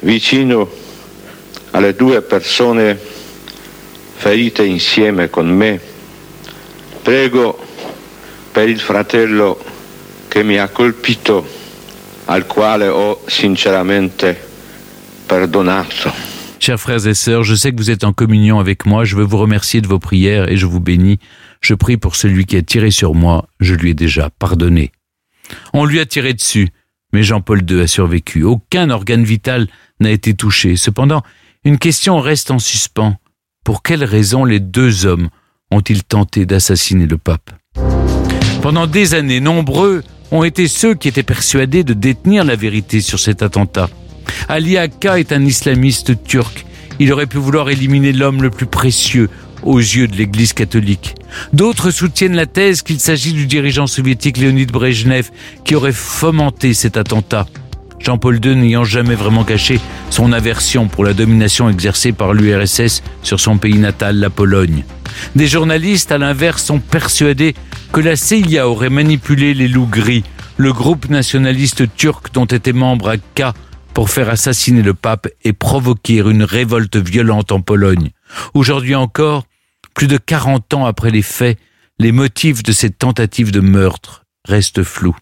vicino 0.01 0.69
alle 1.71 1.93
due 1.93 2.21
persone 2.21 2.97
ferite 4.15 4.63
insieme 4.63 5.29
con 5.29 5.47
me. 5.47 5.79
Prego 7.01 7.57
per 8.51 8.69
il 8.69 8.79
fratello 8.79 9.59
che 10.27 10.43
mi 10.43 10.59
ha 10.59 10.67
colpito, 10.69 11.45
al 12.25 12.45
quale 12.45 12.88
ho 12.88 13.21
sinceramente 13.25 14.38
perdonato. 15.25 16.11
Chers 16.59 16.81
frères 16.81 17.07
et 17.07 17.13
sœurs, 17.13 17.43
je 17.43 17.55
sais 17.55 17.71
que 17.71 17.77
vous 17.77 17.91
êtes 17.91 18.03
en 18.03 18.13
communion 18.13 18.59
avec 18.59 18.85
moi, 18.85 19.05
je 19.05 19.15
veux 19.15 19.23
vous 19.23 19.38
remercier 19.38 19.79
de 19.79 19.88
vos 19.88 19.99
prières 19.99 20.49
et 20.49 20.57
je 20.57 20.65
vous 20.65 20.79
bénis. 20.79 21.19
Je 21.62 21.74
prie 21.74 21.97
pour 21.97 22.16
celui 22.16 22.45
qui 22.45 22.58
a 22.58 22.62
tiré 22.62 22.91
sur 22.91 23.14
moi, 23.14 23.47
je 23.60 23.74
lui 23.74 23.91
ai 23.91 23.93
déjà 23.93 24.30
pardonné. 24.30 24.91
On 25.74 25.86
lui 25.86 25.99
a 25.99 26.05
tiré 26.05 26.34
dessus, 26.34 26.70
mais 27.14 27.24
Jean-Paul 27.24 27.64
II 27.70 27.82
a 27.82 27.88
survécu. 27.88 28.43
Aucun 28.43 28.89
organe 28.89 29.24
vital 29.24 29.68
n'a 29.99 30.12
été 30.12 30.34
touché. 30.34 30.76
Cependant, 30.76 31.24
une 31.64 31.78
question 31.78 32.20
reste 32.20 32.51
en 32.51 32.60
suspens. 32.60 33.16
Pour 33.64 33.84
quelles 33.84 34.03
raisons 34.03 34.45
les 34.45 34.60
deux 34.60 35.05
hommes 35.05 35.30
ont-ils 35.72 36.03
tenté 36.03 36.45
d'assassiner 36.45 37.08
le 37.08 37.18
pape? 37.18 37.51
Pendant 38.62 38.88
des 38.88 39.14
années, 39.14 39.39
nombreux 39.39 40.03
ont 40.32 40.43
été 40.43 40.68
ceux 40.68 40.93
qui 40.93 41.08
étaient 41.08 41.24
persuadés 41.24 41.84
de 41.84 41.93
détenir 41.93 42.43
la 42.43 42.55
vérité 42.55 43.01
sur 43.01 43.20
cet 43.20 43.41
attentat. 43.41 43.89
Ali 44.49 44.78
Akka 44.78 45.20
est 45.20 45.32
un 45.32 45.43
islamiste 45.43 46.24
turc. 46.24 46.66
Il 46.99 47.14
aurait 47.14 47.28
pu 47.28 47.38
vouloir 47.38 47.70
éliminer 47.70 48.12
l'homme 48.12 48.41
le 48.41 48.49
plus 48.49 48.66
précieux 48.66 49.30
aux 49.64 49.80
yeux 49.80 50.08
de 50.08 50.16
l'Église 50.16 50.53
catholique. 50.53 51.16
D'autres 51.53 51.91
soutiennent 51.91 52.36
la 52.36 52.45
thèse 52.45 52.82
qu'il 52.82 52.99
s'agit 52.99 53.34
du 53.34 53.45
dirigeant 53.45 53.88
soviétique 53.88 54.38
Léonid 54.38 54.72
Brejnev 54.72 55.30
qui 55.64 55.76
aurait 55.76 55.91
fomenté 55.91 56.74
cet 56.74 56.97
attentat. 56.97 57.47
Jean-Paul 57.99 58.39
II 58.43 58.55
n'ayant 58.55 58.84
jamais 58.84 59.16
vraiment 59.16 59.43
caché 59.43 59.80
son 60.10 60.32
aversion 60.32 60.88
pour 60.88 61.03
la 61.03 61.14
domination 61.14 61.70
exercée 61.70 62.12
par 62.12 62.34
l'URSS 62.34 63.01
sur 63.24 63.39
son 63.39 63.58
pays 63.58 63.78
natal, 63.78 64.18
la 64.18 64.30
Pologne. 64.30 64.84
Des 65.36 65.47
journalistes, 65.47 66.12
à 66.12 66.18
l'inverse, 66.18 66.64
sont 66.64 66.80
persuadés 66.80 67.55
que 67.91 68.01
la 68.01 68.16
CIA 68.16 68.68
aurait 68.70 68.89
manipulé 68.89 69.53
les 69.53 69.68
loups 69.68 69.88
gris, 69.88 70.24
le 70.58 70.74
groupe 70.74 71.10
nationaliste 71.10 71.84
turc 71.95 72.32
dont 72.34 72.45
était 72.45 72.74
membre 72.74 73.10
Akka, 73.10 73.53
pour 73.93 74.10
faire 74.12 74.30
assassiner 74.30 74.84
le 74.84 74.93
pape 74.93 75.28
et 75.43 75.53
provoquer 75.53 76.18
une 76.18 76.43
révolte 76.43 76.97
violente 76.97 77.51
en 77.51 77.62
Pologne. 77.62 78.12
Aujourd'hui 78.53 78.95
encore, 78.95 79.45
plus 79.93 80.07
de 80.07 80.17
40 80.17 80.73
ans 80.73 80.86
après 80.86 81.11
les 81.11 81.21
faits, 81.21 81.57
les 81.99 82.11
motifs 82.11 82.63
de 82.63 82.71
cette 82.71 82.97
tentative 82.97 83.51
de 83.51 83.59
meurtre 83.59 84.23
restent 84.45 84.84
flous. 84.84 85.15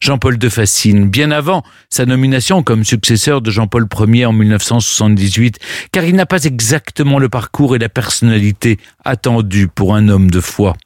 Jean-Paul 0.00 0.38
II 0.40 0.50
fascine, 0.50 1.08
bien 1.08 1.30
avant 1.30 1.64
sa 1.90 2.06
nomination 2.06 2.62
comme 2.62 2.84
successeur 2.84 3.40
de 3.40 3.50
Jean-Paul 3.50 3.88
Ier 4.06 4.26
en 4.26 4.32
1978, 4.32 5.58
car 5.90 6.04
il 6.04 6.14
n'a 6.14 6.26
pas 6.26 6.44
exactement 6.44 7.18
le 7.18 7.28
parcours 7.28 7.74
et 7.74 7.78
la 7.78 7.88
personnalité 7.88 8.78
attendus 9.04 9.68
pour 9.68 9.94
un 9.94 10.08
homme 10.08 10.30
de 10.30 10.40
foi. 10.40 10.76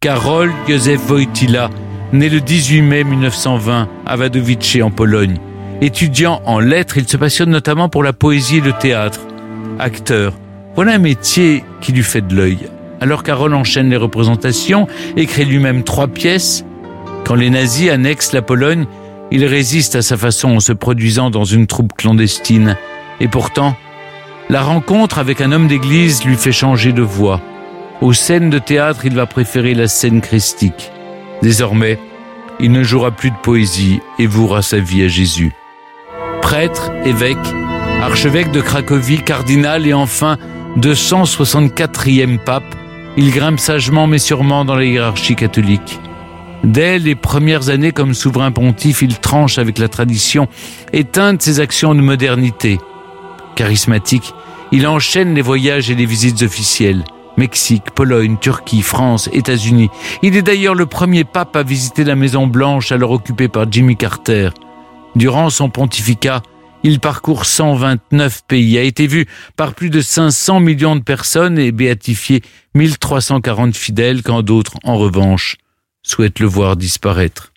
Karol 0.00 0.52
Józef 0.66 1.10
Wojtyla, 1.10 1.70
né 2.12 2.28
le 2.28 2.40
18 2.40 2.82
mai 2.82 3.04
1920 3.04 3.88
à 4.06 4.16
Wadowice 4.16 4.82
en 4.82 4.90
Pologne. 4.90 5.38
Étudiant 5.80 6.42
en 6.44 6.58
lettres, 6.58 6.96
il 6.96 7.06
se 7.06 7.16
passionne 7.16 7.50
notamment 7.50 7.88
pour 7.88 8.02
la 8.02 8.12
poésie 8.12 8.56
et 8.56 8.60
le 8.60 8.72
théâtre. 8.72 9.20
Acteur, 9.78 10.32
voilà 10.78 10.92
un 10.92 10.98
métier 10.98 11.64
qui 11.80 11.90
lui 11.90 12.04
fait 12.04 12.20
de 12.20 12.36
l'œil. 12.36 12.68
Alors 13.00 13.24
Carole 13.24 13.52
enchaîne 13.54 13.90
les 13.90 13.96
représentations 13.96 14.86
et 15.16 15.26
crée 15.26 15.44
lui-même 15.44 15.82
trois 15.82 16.06
pièces. 16.06 16.64
Quand 17.24 17.34
les 17.34 17.50
nazis 17.50 17.90
annexent 17.90 18.32
la 18.32 18.42
Pologne, 18.42 18.86
il 19.32 19.44
résiste 19.44 19.96
à 19.96 20.02
sa 20.02 20.16
façon 20.16 20.50
en 20.50 20.60
se 20.60 20.72
produisant 20.72 21.30
dans 21.30 21.42
une 21.42 21.66
troupe 21.66 21.94
clandestine. 21.96 22.76
Et 23.18 23.26
pourtant, 23.26 23.74
la 24.50 24.62
rencontre 24.62 25.18
avec 25.18 25.40
un 25.40 25.50
homme 25.50 25.66
d'église 25.66 26.22
lui 26.22 26.36
fait 26.36 26.52
changer 26.52 26.92
de 26.92 27.02
voix. 27.02 27.40
Aux 28.00 28.12
scènes 28.12 28.48
de 28.48 28.60
théâtre, 28.60 29.00
il 29.04 29.16
va 29.16 29.26
préférer 29.26 29.74
la 29.74 29.88
scène 29.88 30.20
christique. 30.20 30.92
Désormais, 31.42 31.98
il 32.60 32.70
ne 32.70 32.84
jouera 32.84 33.10
plus 33.10 33.32
de 33.32 33.36
poésie 33.42 33.98
et 34.20 34.28
vouera 34.28 34.62
sa 34.62 34.78
vie 34.78 35.02
à 35.02 35.08
Jésus. 35.08 35.50
Prêtre, 36.40 36.92
évêque, 37.04 37.36
archevêque 38.00 38.52
de 38.52 38.60
Cracovie, 38.60 39.24
cardinal 39.24 39.84
et 39.88 39.92
enfin 39.92 40.38
264e 40.78 42.38
pape, 42.38 42.76
il 43.16 43.32
grimpe 43.32 43.58
sagement 43.58 44.06
mais 44.06 44.18
sûrement 44.18 44.64
dans 44.64 44.76
la 44.76 44.84
hiérarchie 44.84 45.34
catholique. 45.34 45.98
Dès 46.62 47.00
les 47.00 47.16
premières 47.16 47.68
années 47.68 47.90
comme 47.90 48.14
souverain 48.14 48.52
pontife, 48.52 49.02
il 49.02 49.18
tranche 49.18 49.58
avec 49.58 49.78
la 49.78 49.88
tradition 49.88 50.46
et 50.92 51.02
teinte 51.02 51.42
ses 51.42 51.58
actions 51.58 51.96
de 51.96 52.00
modernité. 52.00 52.78
Charismatique, 53.56 54.34
il 54.70 54.86
enchaîne 54.86 55.34
les 55.34 55.42
voyages 55.42 55.90
et 55.90 55.96
les 55.96 56.06
visites 56.06 56.42
officielles. 56.42 57.02
Mexique, 57.36 57.90
Pologne, 57.94 58.36
Turquie, 58.40 58.82
France, 58.82 59.28
États-Unis. 59.32 59.90
Il 60.22 60.36
est 60.36 60.42
d'ailleurs 60.42 60.74
le 60.76 60.86
premier 60.86 61.24
pape 61.24 61.56
à 61.56 61.64
visiter 61.64 62.04
la 62.04 62.14
Maison 62.14 62.46
Blanche 62.46 62.92
alors 62.92 63.10
occupée 63.10 63.48
par 63.48 63.70
Jimmy 63.70 63.96
Carter. 63.96 64.50
Durant 65.16 65.50
son 65.50 65.70
pontificat, 65.70 66.42
il 66.82 67.00
parcourt 67.00 67.44
129 67.44 68.42
pays, 68.46 68.78
a 68.78 68.82
été 68.82 69.06
vu 69.06 69.26
par 69.56 69.74
plus 69.74 69.90
de 69.90 70.00
500 70.00 70.60
millions 70.60 70.96
de 70.96 71.02
personnes 71.02 71.58
et 71.58 71.72
béatifié 71.72 72.42
1340 72.74 73.76
fidèles 73.76 74.22
quand 74.22 74.42
d'autres, 74.42 74.78
en 74.84 74.96
revanche, 74.96 75.56
souhaitent 76.02 76.40
le 76.40 76.46
voir 76.46 76.76
disparaître. 76.76 77.52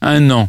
Un 0.00 0.30
an, 0.30 0.48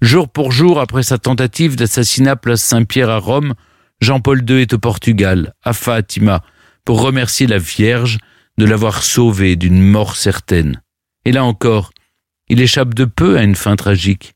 jour 0.00 0.28
pour 0.28 0.52
jour 0.52 0.80
après 0.80 1.02
sa 1.02 1.18
tentative 1.18 1.76
d'assassinat 1.76 2.36
place 2.36 2.62
Saint-Pierre 2.62 3.10
à 3.10 3.18
Rome, 3.18 3.54
Jean-Paul 4.00 4.44
II 4.48 4.60
est 4.60 4.74
au 4.74 4.78
Portugal, 4.78 5.54
à 5.64 5.72
Fatima, 5.72 6.42
pour 6.84 7.00
remercier 7.00 7.46
la 7.46 7.58
Vierge 7.58 8.18
de 8.58 8.64
l'avoir 8.64 9.02
sauvé 9.02 9.56
d'une 9.56 9.82
mort 9.82 10.16
certaine. 10.16 10.82
Et 11.24 11.32
là 11.32 11.44
encore, 11.44 11.90
il 12.48 12.60
échappe 12.60 12.94
de 12.94 13.04
peu 13.04 13.38
à 13.38 13.42
une 13.42 13.56
fin 13.56 13.74
tragique. 13.74 14.35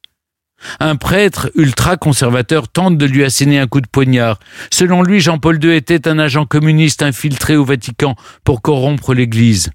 Un 0.79 0.97
prêtre 0.97 1.51
ultra-conservateur 1.55 2.69
tente 2.69 2.99
de 2.99 3.07
lui 3.07 3.25
asséner 3.25 3.59
un 3.59 3.67
coup 3.67 3.81
de 3.81 3.87
poignard. 3.87 4.39
Selon 4.71 5.03
lui, 5.03 5.21
Jean-Paul 5.21 5.63
II 5.63 5.75
était 5.75 6.09
un 6.09 6.19
agent 6.19 6.47
communiste 6.47 7.03
infiltré 7.03 7.57
au 7.57 7.65
Vatican 7.65 8.15
pour 8.45 8.63
corrompre 8.63 9.15
l'Église. 9.15 9.71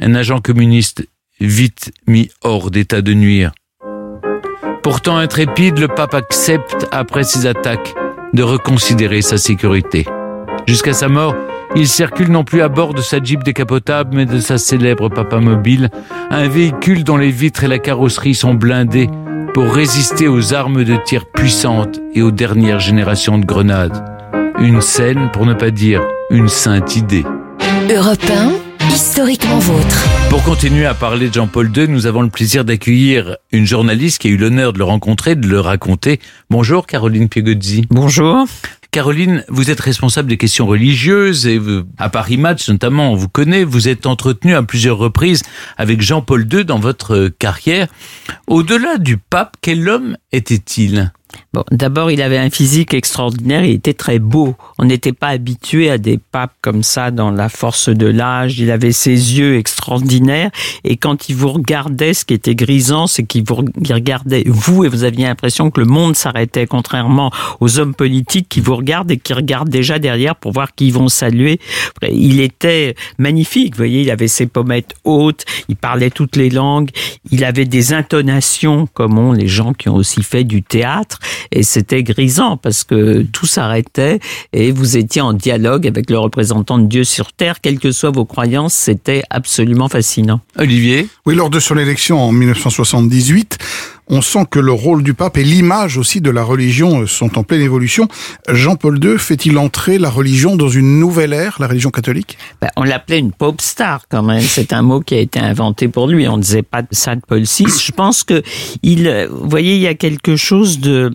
Un 0.00 0.14
agent 0.14 0.40
communiste 0.40 1.06
vite 1.40 1.92
mis 2.06 2.30
hors 2.42 2.70
d'état 2.70 3.02
de 3.02 3.14
nuire. 3.14 3.52
Pourtant 4.82 5.16
intrépide, 5.16 5.78
le 5.78 5.88
pape 5.88 6.14
accepte, 6.14 6.86
après 6.90 7.24
ces 7.24 7.46
attaques, 7.46 7.94
de 8.34 8.42
reconsidérer 8.42 9.22
sa 9.22 9.38
sécurité. 9.38 10.06
Jusqu'à 10.66 10.92
sa 10.92 11.08
mort, 11.08 11.34
il 11.76 11.88
circule 11.88 12.30
non 12.30 12.44
plus 12.44 12.62
à 12.62 12.68
bord 12.68 12.94
de 12.94 13.00
sa 13.00 13.22
Jeep 13.22 13.42
décapotable, 13.42 14.14
mais 14.14 14.26
de 14.26 14.40
sa 14.40 14.58
célèbre 14.58 15.08
Papa 15.08 15.38
Mobile, 15.38 15.90
un 16.30 16.48
véhicule 16.48 17.02
dont 17.02 17.16
les 17.16 17.30
vitres 17.30 17.64
et 17.64 17.68
la 17.68 17.78
carrosserie 17.78 18.34
sont 18.34 18.54
blindées 18.54 19.08
pour 19.54 19.72
résister 19.72 20.26
aux 20.26 20.52
armes 20.52 20.82
de 20.82 20.96
tir 21.04 21.26
puissantes 21.26 22.00
et 22.12 22.22
aux 22.22 22.32
dernières 22.32 22.80
générations 22.80 23.38
de 23.38 23.46
grenades. 23.46 24.04
Une 24.58 24.80
scène, 24.80 25.30
pour 25.32 25.46
ne 25.46 25.54
pas 25.54 25.70
dire 25.70 26.02
une 26.28 26.48
sainte 26.48 26.96
idée. 26.96 27.24
Europe 27.88 28.18
1, 28.28 28.88
historiquement 28.92 29.60
vôtre. 29.60 30.08
Pour 30.28 30.42
continuer 30.42 30.86
à 30.86 30.94
parler 30.94 31.28
de 31.28 31.34
Jean-Paul 31.34 31.70
II, 31.74 31.86
nous 31.86 32.06
avons 32.06 32.22
le 32.22 32.30
plaisir 32.30 32.64
d'accueillir 32.64 33.36
une 33.52 33.64
journaliste 33.64 34.20
qui 34.20 34.26
a 34.26 34.30
eu 34.32 34.36
l'honneur 34.36 34.72
de 34.72 34.78
le 34.78 34.84
rencontrer, 34.84 35.36
de 35.36 35.46
le 35.46 35.60
raconter. 35.60 36.18
Bonjour 36.50 36.84
Caroline 36.84 37.28
Piegozzi. 37.28 37.86
Bonjour. 37.90 38.46
Caroline, 38.94 39.44
vous 39.48 39.72
êtes 39.72 39.80
responsable 39.80 40.28
des 40.28 40.36
questions 40.36 40.68
religieuses 40.68 41.48
et 41.48 41.60
à 41.98 42.08
Paris 42.08 42.36
Match 42.36 42.68
notamment, 42.68 43.10
on 43.10 43.16
vous 43.16 43.28
connaît, 43.28 43.64
vous 43.64 43.88
êtes 43.88 44.06
entretenu 44.06 44.54
à 44.54 44.62
plusieurs 44.62 44.98
reprises 44.98 45.42
avec 45.76 46.00
Jean-Paul 46.00 46.46
II 46.48 46.64
dans 46.64 46.78
votre 46.78 47.16
euh, 47.16 47.28
carrière. 47.28 47.88
Au-delà 48.46 48.98
du 48.98 49.16
pape, 49.16 49.56
quel 49.60 49.88
homme 49.88 50.16
était-il? 50.30 51.12
Bon, 51.52 51.64
d'abord, 51.70 52.10
il 52.10 52.20
avait 52.20 52.38
un 52.38 52.50
physique 52.50 52.94
extraordinaire, 52.94 53.64
il 53.64 53.74
était 53.74 53.94
très 53.94 54.18
beau. 54.18 54.54
On 54.78 54.84
n'était 54.84 55.12
pas 55.12 55.28
habitué 55.28 55.90
à 55.90 55.98
des 55.98 56.18
papes 56.18 56.54
comme 56.62 56.82
ça 56.82 57.10
dans 57.10 57.30
la 57.30 57.48
force 57.48 57.88
de 57.88 58.06
l'âge. 58.06 58.58
Il 58.58 58.70
avait 58.70 58.92
ses 58.92 59.38
yeux 59.38 59.56
extraordinaires 59.56 60.50
et 60.82 60.96
quand 60.96 61.28
il 61.28 61.36
vous 61.36 61.50
regardait, 61.50 62.14
ce 62.14 62.24
qui 62.24 62.34
était 62.34 62.54
grisant, 62.54 63.06
c'est 63.06 63.24
qu'il 63.24 63.44
vous 63.44 63.64
regardait 63.88 64.44
vous 64.46 64.84
et 64.84 64.88
vous 64.88 65.04
aviez 65.04 65.24
l'impression 65.26 65.70
que 65.70 65.80
le 65.80 65.86
monde 65.86 66.16
s'arrêtait, 66.16 66.66
contrairement 66.66 67.30
aux 67.60 67.78
hommes 67.78 67.94
politiques 67.94 68.48
qui 68.48 68.60
vous 68.60 68.76
regardent 68.76 69.10
et 69.10 69.16
qui 69.16 69.32
regardent 69.32 69.68
déjà 69.68 69.98
derrière 69.98 70.36
pour 70.36 70.52
voir 70.52 70.74
qui 70.74 70.88
ils 70.88 70.92
vont 70.92 71.08
saluer. 71.08 71.60
Il 72.10 72.40
était 72.40 72.94
magnifique, 73.18 73.74
vous 73.74 73.78
voyez, 73.78 74.02
il 74.02 74.10
avait 74.10 74.28
ses 74.28 74.46
pommettes 74.46 74.94
hautes, 75.04 75.44
il 75.68 75.76
parlait 75.76 76.10
toutes 76.10 76.36
les 76.36 76.50
langues, 76.50 76.90
il 77.30 77.44
avait 77.44 77.64
des 77.64 77.92
intonations 77.92 78.88
comme 78.92 79.18
ont 79.18 79.32
les 79.32 79.48
gens 79.48 79.72
qui 79.72 79.88
ont 79.88 79.94
aussi 79.94 80.22
fait 80.22 80.44
du 80.44 80.62
théâtre 80.62 81.18
et 81.52 81.62
c'était 81.62 82.02
grisant 82.02 82.56
parce 82.56 82.84
que 82.84 83.22
tout 83.22 83.46
s'arrêtait 83.46 84.20
et 84.52 84.72
vous 84.72 84.96
étiez 84.96 85.20
en 85.20 85.32
dialogue 85.32 85.86
avec 85.86 86.10
le 86.10 86.18
représentant 86.18 86.78
de 86.78 86.86
Dieu 86.86 87.04
sur 87.04 87.32
terre, 87.32 87.60
quelles 87.60 87.78
que 87.78 87.92
soient 87.92 88.10
vos 88.10 88.24
croyances, 88.24 88.74
c'était 88.74 89.22
absolument 89.30 89.88
fascinant. 89.88 90.40
Olivier? 90.58 91.08
Oui, 91.26 91.34
lors 91.34 91.50
de 91.50 91.60
son 91.60 91.76
élection 91.78 92.20
en 92.20 92.32
1978, 92.32 93.58
on 94.08 94.20
sent 94.20 94.46
que 94.50 94.58
le 94.58 94.72
rôle 94.72 95.02
du 95.02 95.14
pape 95.14 95.38
et 95.38 95.44
l'image 95.44 95.96
aussi 95.96 96.20
de 96.20 96.30
la 96.30 96.42
religion 96.42 97.02
euh, 97.02 97.06
sont 97.06 97.38
en 97.38 97.42
pleine 97.42 97.62
évolution. 97.62 98.08
Jean-Paul 98.48 99.02
II 99.02 99.18
fait-il 99.18 99.58
entrer 99.58 99.98
la 99.98 100.10
religion 100.10 100.56
dans 100.56 100.68
une 100.68 100.98
nouvelle 100.98 101.32
ère, 101.32 101.56
la 101.58 101.66
religion 101.66 101.90
catholique? 101.90 102.36
Ben, 102.60 102.68
on 102.76 102.84
l'appelait 102.84 103.18
une 103.18 103.32
pope 103.32 103.60
star 103.60 104.02
quand 104.08 104.22
même. 104.22 104.42
C'est 104.42 104.72
un 104.72 104.82
mot 104.82 105.00
qui 105.00 105.14
a 105.14 105.18
été 105.18 105.40
inventé 105.40 105.88
pour 105.88 106.06
lui. 106.06 106.28
On 106.28 106.36
ne 106.36 106.42
disait 106.42 106.62
pas 106.62 106.82
ça 106.90 107.14
de 107.16 107.22
Paul 107.26 107.42
VI. 107.42 107.66
Je 107.82 107.92
pense 107.92 108.24
que 108.24 108.42
il, 108.82 109.08
euh, 109.08 109.28
vous 109.30 109.48
voyez, 109.48 109.76
il 109.76 109.80
y 109.80 109.86
a 109.86 109.94
quelque 109.94 110.36
chose 110.36 110.80
de, 110.80 111.10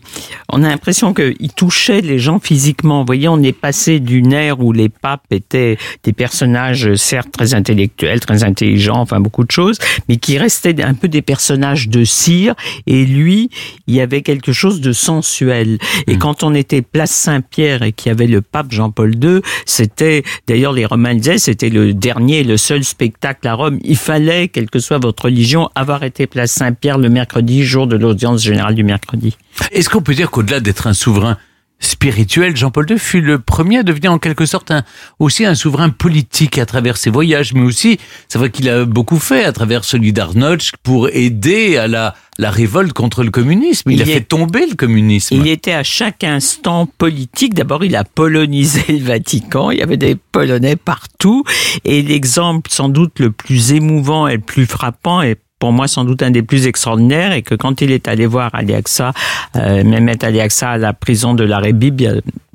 on 0.52 0.64
a 0.64 0.70
l'impression 0.70 1.14
qu'il 1.14 1.54
touchait 1.56 2.02
les 2.02 2.20
gens 2.20 2.40
physiquement. 2.40 3.00
Vous 3.02 3.06
voyez, 3.06 3.28
on 3.28 3.42
est 3.44 3.54
passé 3.54 4.00
d'une 4.00 4.34
ère 4.34 4.60
où 4.60 4.72
les 4.72 4.90
papes 4.90 5.26
étaient 5.32 5.78
des 6.04 6.14
personnages 6.14 6.88
euh, 6.88 6.96
certes 6.96 7.32
très 7.32 7.54
intellectuels, 7.54 8.20
très 8.20 8.44
intelligents, 8.44 9.00
enfin 9.00 9.20
beaucoup 9.20 9.44
de 9.44 9.52
choses, 9.52 9.78
mais 10.08 10.18
qui 10.18 10.38
restaient 10.38 10.82
un 10.84 10.94
peu 10.94 11.08
des 11.08 11.22
personnages 11.22 11.90
de 11.90 12.04
cire. 12.04 12.56
Et 12.88 13.06
lui, 13.06 13.50
il 13.88 13.96
y 13.96 14.02
avait 14.02 14.22
quelque 14.22 14.54
chose 14.54 14.82
de 14.82 14.92
sensuel. 14.92 15.78
Et 16.08 16.18
quand 16.18 16.44
on 16.44 16.54
était 16.54 16.82
place 16.82 17.12
Saint-Pierre 17.12 17.84
et 17.84 17.92
qu'il 17.92 18.10
y 18.10 18.12
avait 18.12 18.28
le 18.28 18.42
pape 18.42 18.72
Jean-Paul 18.72 19.16
II, 19.24 19.42
c'était, 19.66 20.24
d'ailleurs 20.48 20.74
les 20.74 20.86
Romains 20.86 21.16
disaient, 21.16 21.38
c'était 21.38 21.70
le 21.70 21.94
dernier, 21.94 22.44
le 22.44 22.58
seul 22.58 22.84
spectacle 22.84 23.48
à 23.48 23.54
Rome. 23.54 23.80
Il 23.84 23.98
fallait, 23.98 24.48
quelle 24.48 24.70
que 24.70 24.80
soit 24.80 24.98
votre 24.98 25.26
religion, 25.26 25.70
avoir 25.76 26.04
été 26.04 26.28
place 26.28 26.52
Saint-Pierre 26.52 26.98
le 26.98 27.10
mercredi, 27.10 27.64
jour 27.64 27.88
de 27.88 27.96
l'audience 27.96 28.44
générale 28.44 28.76
du 28.76 28.84
mercredi. 28.84 29.38
Est-ce 29.72 29.90
qu'on 29.90 30.02
peut 30.02 30.16
dire 30.16 30.32
qu'au-delà 30.32 30.60
d'être 30.60 30.88
un 30.88 30.94
souverain 30.94 31.38
spirituel, 31.80 32.56
Jean-Paul 32.58 32.86
II 32.90 33.00
fut 33.00 33.22
le 33.22 33.40
premier 33.40 33.80
à 33.80 33.84
devenir 33.84 34.12
en 34.12 34.20
quelque 34.20 34.46
sorte 34.46 34.72
un, 34.72 34.84
aussi 35.20 35.46
un 35.46 35.56
souverain 35.56 35.90
politique 35.90 36.58
à 36.58 36.66
travers 36.66 36.98
ses 36.98 37.10
voyages, 37.10 37.54
mais 37.54 37.62
aussi, 37.62 38.00
c'est 38.28 38.38
vrai 38.38 38.50
qu'il 38.52 38.70
a 38.70 38.86
beaucoup 38.86 39.20
fait 39.20 39.44
à 39.46 39.52
travers 39.52 39.84
celui 39.84 40.12
d'Arnolch 40.14 40.72
pour 40.84 41.10
aider 41.10 41.78
à 41.78 41.88
la, 41.88 42.16
la 42.38 42.52
révolte 42.52 42.94
contre 42.94 43.24
le 43.24 43.32
communisme. 43.32 43.92
Il, 43.92 43.96
Il 43.98 44.02
a 44.02 44.06
est- 44.06 44.14
fait 44.16 44.22
tomber 44.22 44.66
le 44.70 44.76
communisme. 44.76 45.36
Il 45.36 45.48
était 45.48 45.74
à 45.74 45.84
chaque 45.84 46.24
instant 46.24 46.86
politique. 46.86 47.54
D'abord, 47.54 47.84
il 47.84 47.96
a 47.96 48.04
polonisé 48.04 48.84
le 48.90 49.06
Vatican. 49.06 49.72
Il 49.72 49.80
y 49.80 49.82
avait 49.82 49.98
des 49.98 50.16
Polonais 50.16 50.76
partout. 50.76 51.44
Et 51.86 52.02
l'exemple 52.02 52.70
sans 52.72 52.90
doute 52.90 53.20
le 53.20 53.32
plus 53.32 53.72
émouvant 53.74 54.28
et 54.28 54.36
le 54.36 54.42
plus 54.42 54.66
frappant 54.66 55.22
est 55.22 55.38
pour 55.60 55.74
moi 55.74 55.88
sans 55.88 56.06
doute 56.06 56.24
un 56.24 56.32
des 56.32 56.42
plus 56.42 56.68
extraordinaires 56.68 57.34
et 57.34 57.42
que 57.42 57.54
quand 57.54 57.82
il 57.82 57.92
est 57.92 58.08
allé 58.08 58.26
voir 58.26 58.56
Aliaxa, 58.56 59.14
euh, 59.58 59.84
Mehmet 59.84 60.24
Aliaxa 60.24 60.72
à 60.72 60.78
la 60.78 60.94
prison 60.94 61.34
de 61.34 61.44
la 61.44 61.60
Rébib, 61.60 62.02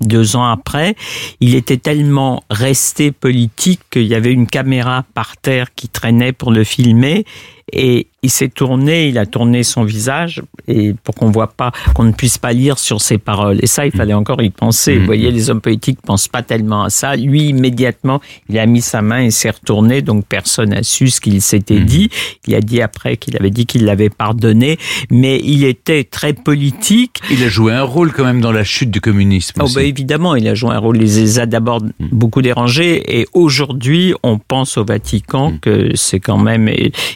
deux 0.01 0.37
ans 0.37 0.47
après, 0.47 0.97
il 1.41 1.55
était 1.55 1.77
tellement 1.77 2.43
resté 2.51 3.13
politique 3.13 3.81
qu'il 3.91 4.07
y 4.07 4.15
avait 4.15 4.33
une 4.33 4.47
caméra 4.47 5.05
par 5.15 5.37
terre 5.37 5.75
qui 5.75 5.89
traînait 5.89 6.33
pour 6.33 6.51
le 6.51 6.65
filmer 6.65 7.25
et 7.73 8.09
il 8.25 8.31
s'est 8.31 8.49
tourné, 8.49 9.09
il 9.09 9.19
a 9.19 9.27
tourné 9.27 9.63
son 9.63 9.85
visage 9.85 10.43
et 10.67 10.95
pour 11.05 11.15
qu'on 11.15 11.31
voit 11.31 11.49
pas, 11.49 11.73
qu'on 11.95 12.05
ne 12.05 12.13
puisse 12.13 12.39
pas 12.39 12.55
lire 12.55 12.79
sur 12.79 13.03
ses 13.03 13.19
paroles. 13.19 13.59
Et 13.61 13.67
ça, 13.67 13.85
il 13.85 13.93
fallait 13.93 14.15
encore 14.15 14.41
y 14.43 14.49
penser. 14.49 14.97
Vous 14.97 15.05
voyez, 15.05 15.31
les 15.31 15.51
hommes 15.51 15.61
politiques 15.61 15.99
pensent 16.01 16.29
pas 16.29 16.43
tellement 16.43 16.85
à 16.85 16.91
ça. 16.91 17.17
Lui, 17.17 17.49
immédiatement, 17.49 18.23
il 18.49 18.59
a 18.59 18.65
mis 18.65 18.81
sa 18.81 19.03
main 19.03 19.25
et 19.25 19.31
s'est 19.31 19.51
retourné, 19.51 20.01
donc 20.01 20.25
personne 20.25 20.71
n'a 20.71 20.83
su 20.83 21.09
ce 21.09 21.21
qu'il 21.21 21.43
s'était 21.43 21.81
dit. 21.81 22.09
Il 22.47 22.55
a 22.55 22.63
dit 22.63 22.81
après 22.81 23.19
qu'il 23.19 23.37
avait 23.37 23.51
dit 23.51 23.67
qu'il 23.67 23.85
l'avait 23.85 24.09
pardonné, 24.09 24.79
mais 25.11 25.39
il 25.45 25.65
était 25.65 26.05
très 26.05 26.33
politique. 26.33 27.21
Il 27.31 27.43
a 27.45 27.49
joué 27.49 27.73
un 27.75 27.83
rôle 27.83 28.13
quand 28.13 28.25
même 28.25 28.41
dans 28.41 28.53
la 28.53 28.65
chute 28.65 28.91
du 28.91 29.03
communisme. 29.03 29.61
Oh, 29.61 29.65
aussi. 29.65 29.75
ben, 29.75 29.85
évidemment, 29.87 30.35
il 30.35 30.49
a 30.49 30.55
joué 30.55 30.71
un 30.71 30.79
rôle. 30.79 30.97
Il 30.97 31.03
les 31.03 31.39
a 31.39 31.45
d'abord 31.45 31.83
beaucoup 32.01 32.41
dérangés. 32.41 33.19
Et 33.19 33.27
aujourd'hui, 33.35 34.15
on 34.23 34.39
pense 34.39 34.79
au 34.79 34.85
Vatican 34.85 35.59
que 35.61 35.91
c'est 35.95 36.21
quand 36.21 36.39
même. 36.39 36.71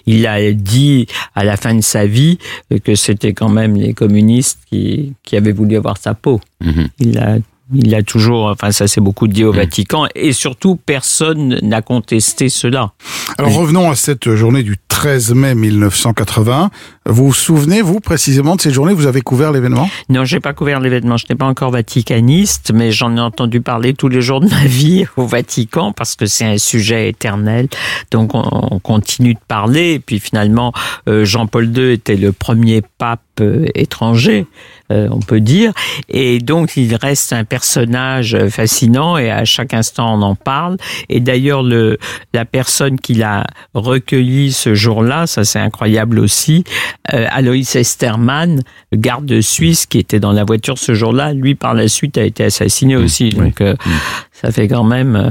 Il 0.06 0.26
a 0.26 0.52
dit 0.52 0.97
à 1.34 1.44
la 1.44 1.56
fin 1.56 1.74
de 1.74 1.82
sa 1.82 2.06
vie 2.06 2.38
que 2.84 2.94
c'était 2.94 3.32
quand 3.32 3.48
même 3.48 3.76
les 3.76 3.94
communistes 3.94 4.60
qui, 4.68 5.12
qui 5.22 5.36
avaient 5.36 5.52
voulu 5.52 5.76
avoir 5.76 5.98
sa 5.98 6.14
peau. 6.14 6.40
Il 6.98 7.18
a 7.18 7.36
il 7.74 7.94
a 7.94 8.02
toujours, 8.02 8.46
enfin 8.46 8.72
ça 8.72 8.88
c'est 8.88 9.00
beaucoup 9.00 9.28
dit 9.28 9.44
au 9.44 9.52
Vatican, 9.52 10.06
et 10.14 10.32
surtout 10.32 10.76
personne 10.76 11.58
n'a 11.62 11.82
contesté 11.82 12.48
cela. 12.48 12.92
Alors 13.36 13.52
revenons 13.52 13.90
à 13.90 13.94
cette 13.94 14.34
journée 14.34 14.62
du 14.62 14.76
13 14.88 15.34
mai 15.34 15.54
1980. 15.54 16.70
Vous 17.10 17.28
vous 17.28 17.32
souvenez, 17.32 17.80
vous, 17.80 18.00
précisément 18.00 18.54
de 18.54 18.60
cette 18.60 18.74
journée 18.74 18.92
Vous 18.92 19.06
avez 19.06 19.22
couvert 19.22 19.50
l'événement? 19.50 19.88
Non, 20.10 20.26
j'ai 20.26 20.40
pas 20.40 20.52
couvert 20.52 20.78
l'événement. 20.78 21.16
Je 21.16 21.24
n'ai 21.30 21.36
pas 21.36 21.46
encore 21.46 21.70
vaticaniste, 21.70 22.70
mais 22.74 22.92
j'en 22.92 23.16
ai 23.16 23.20
entendu 23.20 23.62
parler 23.62 23.94
tous 23.94 24.08
les 24.08 24.20
jours 24.20 24.40
de 24.40 24.48
ma 24.48 24.66
vie 24.66 25.06
au 25.16 25.26
Vatican 25.26 25.92
parce 25.92 26.16
que 26.16 26.26
c'est 26.26 26.44
un 26.44 26.58
sujet 26.58 27.08
éternel. 27.08 27.68
Donc 28.10 28.34
on, 28.34 28.46
on 28.52 28.78
continue 28.78 29.32
de 29.32 29.40
parler. 29.48 29.94
Et 29.94 29.98
puis 30.00 30.20
finalement, 30.20 30.74
euh, 31.08 31.24
Jean-Paul 31.24 31.74
II 31.74 31.92
était 31.92 32.16
le 32.16 32.32
premier 32.32 32.82
pape 32.98 33.22
euh, 33.40 33.66
étranger, 33.74 34.46
euh, 34.90 35.08
on 35.10 35.20
peut 35.20 35.40
dire. 35.40 35.72
Et 36.08 36.38
donc 36.38 36.76
il 36.76 36.94
reste 36.94 37.32
un 37.32 37.44
personnage 37.44 38.36
fascinant 38.48 39.16
et 39.16 39.30
à 39.30 39.44
chaque 39.44 39.74
instant 39.74 40.18
on 40.18 40.22
en 40.22 40.34
parle. 40.34 40.76
Et 41.08 41.20
d'ailleurs, 41.20 41.62
le 41.62 41.98
la 42.32 42.44
personne 42.44 42.98
qui 42.98 43.14
l'a 43.14 43.46
recueilli 43.74 44.52
ce 44.52 44.74
jour-là, 44.74 45.26
ça 45.26 45.44
c'est 45.44 45.58
incroyable 45.58 46.18
aussi, 46.18 46.64
euh, 46.94 46.97
Aloïs 47.04 47.74
Esterman, 47.74 48.60
le 48.92 48.98
garde 48.98 49.40
suisse 49.40 49.86
qui 49.86 49.98
était 49.98 50.20
dans 50.20 50.32
la 50.32 50.44
voiture 50.44 50.78
ce 50.78 50.94
jour-là, 50.94 51.32
lui 51.32 51.54
par 51.54 51.74
la 51.74 51.88
suite 51.88 52.18
a 52.18 52.22
été 52.22 52.44
assassiné 52.44 52.96
aussi. 52.96 53.30
Donc 53.30 53.60
euh, 53.60 53.76
ça 54.32 54.50
fait 54.50 54.68
quand 54.68 54.84
même 54.84 55.16
euh, 55.16 55.30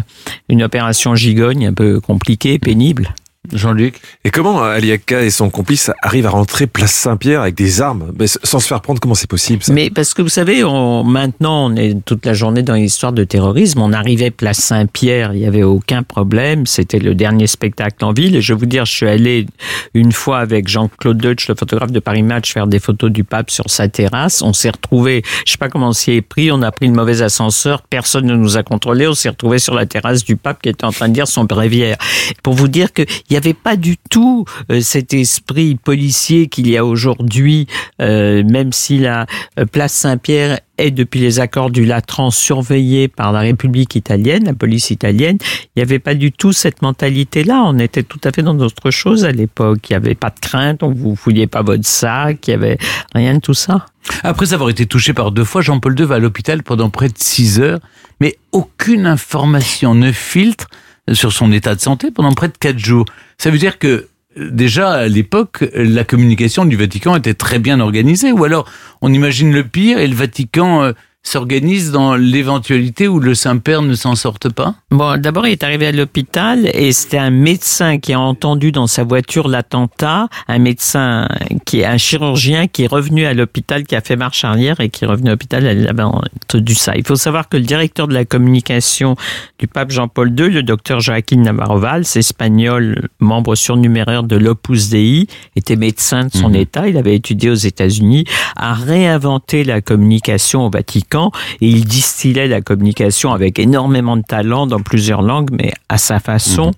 une 0.49 0.63
opération 0.63 1.15
gigogne 1.15 1.67
un 1.67 1.73
peu 1.73 1.99
compliquée, 1.99 2.57
pénible. 2.57 3.13
Jean-Luc. 3.53 3.99
Et 4.23 4.29
comment 4.29 4.61
Aliaka 4.61 5.23
et 5.23 5.29
son 5.29 5.49
complice 5.49 5.91
arrivent 6.01 6.25
à 6.25 6.31
rentrer 6.31 6.67
place 6.67 6.93
Saint-Pierre 6.93 7.41
avec 7.41 7.55
des 7.55 7.81
armes 7.81 8.11
mais 8.17 8.27
sans 8.27 8.59
se 8.59 8.67
faire 8.67 8.81
prendre 8.81 8.99
Comment 8.99 9.15
c'est 9.15 9.29
possible 9.29 9.63
ça? 9.63 9.73
Mais 9.73 9.89
parce 9.89 10.13
que 10.13 10.21
vous 10.21 10.29
savez, 10.29 10.63
on, 10.63 11.03
maintenant, 11.03 11.67
on 11.67 11.75
est 11.75 12.03
toute 12.05 12.25
la 12.25 12.33
journée 12.33 12.63
dans 12.63 12.73
l'histoire 12.73 13.13
de 13.13 13.23
terrorisme. 13.23 13.81
On 13.81 13.93
arrivait 13.93 14.31
place 14.31 14.57
Saint-Pierre, 14.57 15.33
il 15.33 15.39
n'y 15.39 15.45
avait 15.45 15.63
aucun 15.63 16.03
problème. 16.03 16.65
C'était 16.65 16.99
le 16.99 17.15
dernier 17.15 17.47
spectacle 17.47 18.03
en 18.03 18.13
ville. 18.13 18.35
Et 18.35 18.41
je 18.41 18.53
vais 18.53 18.59
vous 18.59 18.65
dire, 18.65 18.85
je 18.85 18.93
suis 18.93 19.07
allé 19.07 19.45
une 19.93 20.11
fois 20.11 20.39
avec 20.39 20.67
Jean-Claude 20.67 21.17
Deutsch, 21.17 21.47
le 21.47 21.55
photographe 21.55 21.91
de 21.91 21.99
Paris 21.99 22.23
Match, 22.23 22.53
faire 22.53 22.67
des 22.67 22.79
photos 22.79 23.11
du 23.11 23.23
pape 23.23 23.51
sur 23.51 23.69
sa 23.69 23.87
terrasse. 23.87 24.41
On 24.41 24.53
s'est 24.53 24.69
retrouvé, 24.69 25.23
je 25.45 25.51
sais 25.51 25.57
pas 25.57 25.69
comment 25.69 25.89
on 25.89 25.93
s'y 25.93 26.11
est 26.11 26.21
pris, 26.21 26.51
on 26.51 26.61
a 26.61 26.71
pris 26.71 26.87
le 26.87 26.93
mauvais 26.93 27.21
ascenseur, 27.21 27.81
personne 27.83 28.25
ne 28.25 28.35
nous 28.35 28.57
a 28.57 28.63
contrôlé. 28.63 29.07
On 29.07 29.13
s'est 29.13 29.29
retrouvé 29.29 29.59
sur 29.59 29.73
la 29.73 29.85
terrasse 29.85 30.23
du 30.23 30.35
pape 30.35 30.61
qui 30.61 30.69
était 30.69 30.85
en 30.85 30.91
train 30.91 31.07
de 31.07 31.13
dire 31.13 31.27
son 31.27 31.43
bréviaire. 31.43 31.97
Pour 32.43 32.53
vous 32.53 32.67
dire 32.67 32.93
qu'il 32.93 33.05
y 33.29 33.36
avait 33.37 33.53
pas 33.53 33.75
du 33.75 33.97
tout 34.09 34.45
euh, 34.71 34.81
cet 34.81 35.13
esprit 35.13 35.75
policier 35.75 36.47
qu'il 36.47 36.67
y 36.69 36.77
a 36.77 36.85
aujourd'hui, 36.85 37.67
euh, 38.01 38.43
même 38.43 38.71
si 38.73 38.97
la 38.97 39.25
euh, 39.59 39.65
place 39.65 39.93
Saint-Pierre 39.93 40.59
est 40.77 40.91
depuis 40.91 41.19
les 41.19 41.39
accords 41.39 41.71
du 41.71 41.85
Latran 41.85 42.29
surveillée 42.29 43.07
par 43.07 43.31
la 43.31 43.39
République 43.39 43.95
italienne, 43.95 44.45
la 44.45 44.53
police 44.53 44.91
italienne, 44.91 45.37
il 45.41 45.79
n'y 45.79 45.81
avait 45.81 45.99
pas 45.99 46.13
du 46.13 46.31
tout 46.31 46.53
cette 46.53 46.81
mentalité-là. 46.81 47.63
On 47.65 47.79
était 47.79 48.03
tout 48.03 48.19
à 48.23 48.31
fait 48.31 48.43
dans 48.43 48.53
d'autres 48.53 48.91
choses 48.91 49.25
à 49.25 49.31
l'époque. 49.31 49.89
Il 49.89 49.93
n'y 49.93 49.97
avait 49.97 50.15
pas 50.15 50.29
de 50.29 50.39
crainte, 50.39 50.83
on 50.83 50.91
vous 50.91 51.15
fouillait 51.15 51.47
pas 51.47 51.63
votre 51.63 51.87
sac, 51.87 52.47
il 52.47 52.51
y 52.51 52.53
avait 52.53 52.77
rien 53.15 53.35
de 53.35 53.39
tout 53.39 53.55
ça. 53.55 53.85
Après 54.23 54.53
avoir 54.53 54.69
été 54.69 54.85
touché 54.85 55.13
par 55.13 55.31
deux 55.31 55.43
fois, 55.43 55.61
Jean-Paul 55.61 55.99
II 55.99 56.05
va 56.05 56.15
à 56.15 56.19
l'hôpital 56.19 56.63
pendant 56.63 56.89
près 56.89 57.09
de 57.09 57.17
six 57.17 57.59
heures, 57.59 57.79
mais 58.19 58.37
aucune 58.51 59.05
information 59.05 59.95
ne 59.95 60.11
filtre 60.11 60.67
sur 61.13 61.31
son 61.31 61.51
état 61.51 61.75
de 61.75 61.79
santé 61.79 62.11
pendant 62.11 62.33
près 62.33 62.47
de 62.47 62.57
quatre 62.57 62.79
jours. 62.79 63.05
Ça 63.37 63.49
veut 63.49 63.57
dire 63.57 63.79
que 63.79 64.07
déjà 64.37 64.91
à 64.91 65.07
l'époque, 65.07 65.65
la 65.73 66.03
communication 66.03 66.65
du 66.65 66.75
Vatican 66.75 67.15
était 67.15 67.33
très 67.33 67.59
bien 67.59 67.79
organisée, 67.79 68.31
ou 68.31 68.43
alors 68.43 68.69
on 69.01 69.13
imagine 69.13 69.51
le 69.51 69.63
pire 69.63 69.99
et 69.99 70.07
le 70.07 70.15
Vatican 70.15 70.83
euh, 70.83 70.91
s'organise 71.27 71.91
dans 71.91 72.15
l'éventualité 72.15 73.07
où 73.07 73.19
le 73.19 73.35
Saint-Père 73.35 73.81
ne 73.81 73.93
s'en 73.95 74.15
sorte 74.15 74.49
pas? 74.49 74.75
Bon, 74.91 75.19
d'abord, 75.19 75.45
il 75.45 75.51
est 75.51 75.63
arrivé 75.63 75.87
à 75.87 75.91
l'hôpital 75.91 76.69
et 76.73 76.91
c'était 76.93 77.17
un 77.17 77.31
médecin 77.31 77.99
qui 77.99 78.13
a 78.13 78.19
entendu 78.19 78.71
dans 78.71 78.87
sa 78.87 79.03
voiture 79.03 79.49
l'attentat, 79.49 80.29
un 80.47 80.59
médecin 80.59 81.27
qui 81.65 81.81
est 81.81 81.85
un 81.85 81.97
chirurgien 81.97 82.67
qui 82.67 82.83
est 82.83 82.87
revenu 82.87 83.25
à 83.25 83.33
l'hôpital, 83.33 83.83
qui 83.83 83.95
a 83.95 84.01
fait 84.01 84.15
marche 84.15 84.45
arrière 84.45 84.79
et 84.79 84.89
qui 84.89 85.03
est 85.03 85.07
revenu 85.07 85.27
à 85.27 85.31
l'hôpital, 85.31 85.63
il 85.63 85.87
avait 85.87 86.03
entendu 86.03 86.75
ça. 86.75 86.93
Il 86.95 87.05
faut 87.05 87.17
savoir 87.17 87.49
que 87.49 87.57
le 87.57 87.63
directeur 87.63 88.07
de 88.07 88.13
la 88.13 88.23
communication 88.23 89.17
du 89.59 89.67
pape 89.67 89.91
Jean-Paul 89.91 90.29
II, 90.29 90.49
le 90.49 90.63
docteur 90.63 91.01
Joaquin 91.01 91.41
Navarro-Valls, 91.41 92.05
espagnol, 92.15 93.09
membre 93.19 93.55
surnuméraire 93.55 94.23
de 94.23 94.37
l'Opus 94.37 94.89
Dei, 94.89 95.27
était 95.57 95.75
médecin 95.75 96.25
de 96.25 96.31
son 96.31 96.53
état, 96.53 96.87
il 96.87 96.95
avait 96.97 97.15
étudié 97.15 97.49
aux 97.49 97.55
États-Unis, 97.55 98.23
a 98.55 98.73
réinventé 98.73 99.65
la 99.65 99.81
communication 99.81 100.65
au 100.65 100.69
Vatican 100.69 101.16
et 101.61 101.67
il 101.67 101.85
distillait 101.85 102.47
la 102.47 102.61
communication 102.61 103.33
avec 103.33 103.59
énormément 103.59 104.17
de 104.17 104.21
talent 104.21 104.67
dans 104.67 104.79
plusieurs 104.79 105.21
langues, 105.21 105.49
mais 105.51 105.73
à 105.89 105.97
sa 105.97 106.19
façon. 106.19 106.71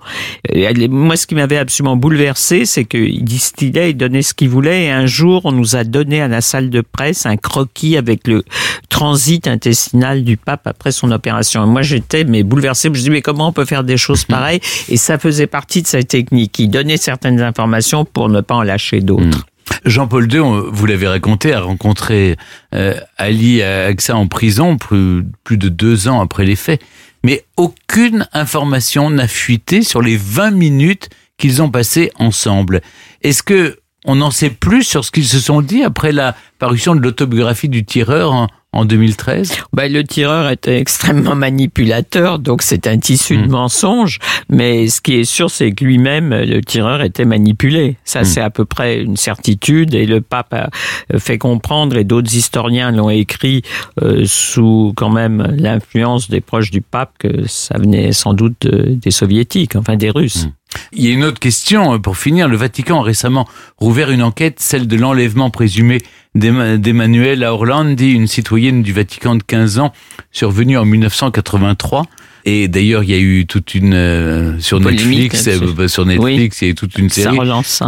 Et 0.50 0.88
Moi, 0.88 1.16
ce 1.16 1.28
qui 1.28 1.36
m'avait 1.36 1.58
absolument 1.58 1.96
bouleversé, 1.96 2.66
c'est 2.66 2.86
qu'il 2.86 3.24
distillait, 3.24 3.92
il 3.92 3.98
donnait 3.98 4.22
ce 4.22 4.34
qu'il 4.34 4.50
voulait. 4.50 4.86
Et 4.86 4.92
un 4.92 5.06
jour, 5.06 5.42
on 5.46 5.52
nous 5.52 5.76
a 5.76 5.84
donné 5.84 6.22
à 6.22 6.28
la 6.28 6.42
salle 6.42 6.70
de 6.70 6.82
presse 6.82 7.26
un 7.26 7.38
croquis 7.38 7.98
avec 7.98 8.28
le 8.28 8.44
transit 8.90 9.48
intestinal 9.48 10.24
du 10.24 10.38
pape 10.38 10.68
après 10.68 10.92
son 10.92 11.12
opération. 11.12 11.64
Et 11.64 11.68
moi, 11.68 11.82
j'étais 11.82 12.24
mais 12.24 12.44
bouleversé. 12.44 12.90
Je 12.90 12.94
me 12.94 12.98
dis 12.98 13.10
mais 13.10 13.22
comment 13.22 13.48
on 13.50 13.54
peut 13.54 13.66
faire 13.66 13.84
des 13.84 13.98
choses 13.98 14.26
pareilles? 14.26 14.60
Et 14.90 14.98
ça 14.98 15.18
faisait 15.18 15.48
partie 15.48 15.82
de 15.82 15.88
sa 15.88 16.04
technique. 16.04 16.58
Il 16.60 16.70
donnait 16.70 16.98
certaines 16.98 17.42
informations 17.42 18.06
pour 18.06 18.30
ne 18.30 18.42
pas 18.42 18.56
en 18.56 18.64
lâcher 18.64 19.02
d'autres. 19.02 19.46
Jean-Paul 19.86 20.32
II, 20.32 20.42
vous 20.72 20.86
l'avez 20.86 21.08
raconté, 21.08 21.54
a 21.54 21.62
rencontré 21.62 22.38
euh, 22.76 22.94
Ali 23.18 23.62
Aksa 23.62 24.16
en 24.16 24.28
prison 24.28 24.78
plus, 24.78 25.24
plus 25.44 25.58
de 25.58 25.70
deux 25.70 26.08
ans 26.08 26.22
après 26.22 26.46
les 26.46 26.56
faits. 26.56 26.82
Mais 27.24 27.46
aucune 27.58 28.28
information 28.34 29.10
n'a 29.10 29.28
fuité 29.28 29.84
sur 29.84 30.02
les 30.02 30.18
20 30.18 30.52
minutes 30.52 31.10
qu'ils 31.38 31.62
ont 31.62 31.70
passées 31.70 32.12
ensemble. 32.18 32.82
Est-ce 33.22 33.44
que 33.44 33.80
on 34.06 34.22
en 34.22 34.32
sait 34.32 34.50
plus 34.50 34.84
sur 34.84 35.04
ce 35.04 35.12
qu'ils 35.12 35.28
se 35.28 35.40
sont 35.40 35.62
dit 35.62 35.84
après 35.84 36.12
la 36.12 36.36
parution 36.58 36.96
de 36.96 37.02
l'autobiographie 37.02 37.70
du 37.70 37.84
tireur 37.86 38.48
en 38.72 38.86
2013 38.86 39.52
Ben, 39.74 39.92
le 39.92 40.04
tireur 40.04 40.50
était 40.50 40.80
extrêmement 40.80 41.36
manipulateur, 41.36 42.40
donc 42.40 42.62
c'est 42.62 42.86
un 42.88 42.98
tissu 42.98 43.38
Hmm. 43.38 43.48
de 43.48 43.52
mensonges. 43.52 44.20
Mais 44.50 44.88
ce 44.90 45.02
qui 45.02 45.16
est 45.16 45.24
sûr, 45.24 45.50
c'est 45.50 45.72
que 45.72 45.84
lui-même, 45.86 46.30
le 46.34 46.62
tireur 46.62 47.02
était 47.02 47.26
manipulé. 47.26 47.98
Ça, 48.04 48.22
Hmm. 48.22 48.26
c'est 48.26 48.42
à 48.42 48.50
peu 48.50 48.66
près 48.66 49.02
une 49.02 49.18
certitude. 49.18 49.94
Et 49.96 50.06
le 50.06 50.22
pape 50.22 50.54
a 50.54 50.70
fait 51.20 51.38
comprendre, 51.38 51.98
et 51.98 52.04
d'autres 52.04 52.34
historiens 52.36 52.92
l'ont 52.92 53.10
écrit 53.10 53.62
euh, 54.02 54.24
sous 54.26 54.94
quand 54.96 55.10
même 55.10 55.56
l'influence 55.58 56.30
des 56.30 56.42
proches 56.42 56.72
du 56.72 56.82
pape, 56.82 57.12
que 57.20 57.48
ça 57.48 57.78
venait 57.78 58.12
sans 58.12 58.34
doute 58.34 58.56
de- 58.62 58.94
des 58.94 59.12
soviétiques, 59.12 59.76
enfin 59.76 59.96
des 59.96 60.10
Russes. 60.10 60.48
Il 60.94 61.04
y 61.04 61.08
a 61.10 61.12
une 61.12 61.24
autre 61.24 61.40
question 61.40 61.94
euh, 61.94 61.98
pour 62.00 62.18
finir. 62.18 62.48
Le 62.48 62.58
Vatican 62.58 63.02
a 63.02 63.04
récemment 63.04 63.48
rouvert 63.78 64.12
une 64.12 64.24
enquête, 64.24 64.60
celle 64.60 64.88
de 64.88 64.96
l'enlèvement 64.96 65.50
présumé 65.50 66.00
d'Emma- 66.36 66.78
d'Emmanuela 66.78 67.54
Orlandi, 67.54 68.12
une 68.12 68.28
citoyenne 68.28 68.84
du 68.84 68.94
Vatican 68.94 69.36
de 69.36 69.44
15 69.44 69.80
ans, 69.80 69.94
survenue 70.32 70.78
en 70.78 70.86
1983. 70.86 72.06
Et 72.46 72.68
d'ailleurs, 72.70 73.04
il 73.04 73.10
y 73.10 73.14
a 73.14 73.20
eu 73.20 73.46
toute 73.46 73.76
une 73.76 73.94
euh, 73.94 74.58
sur 74.60 74.80
Netflix, 74.92 75.46
là-dessus. 75.60 75.82
euh, 75.82 75.88
sur 75.90 76.06
Netflix, 76.06 76.62
il 76.62 76.66
y 76.66 76.68
a 76.68 76.72
eu 76.72 76.76
toute 76.76 76.98
une 76.98 77.10
série. 77.10 77.36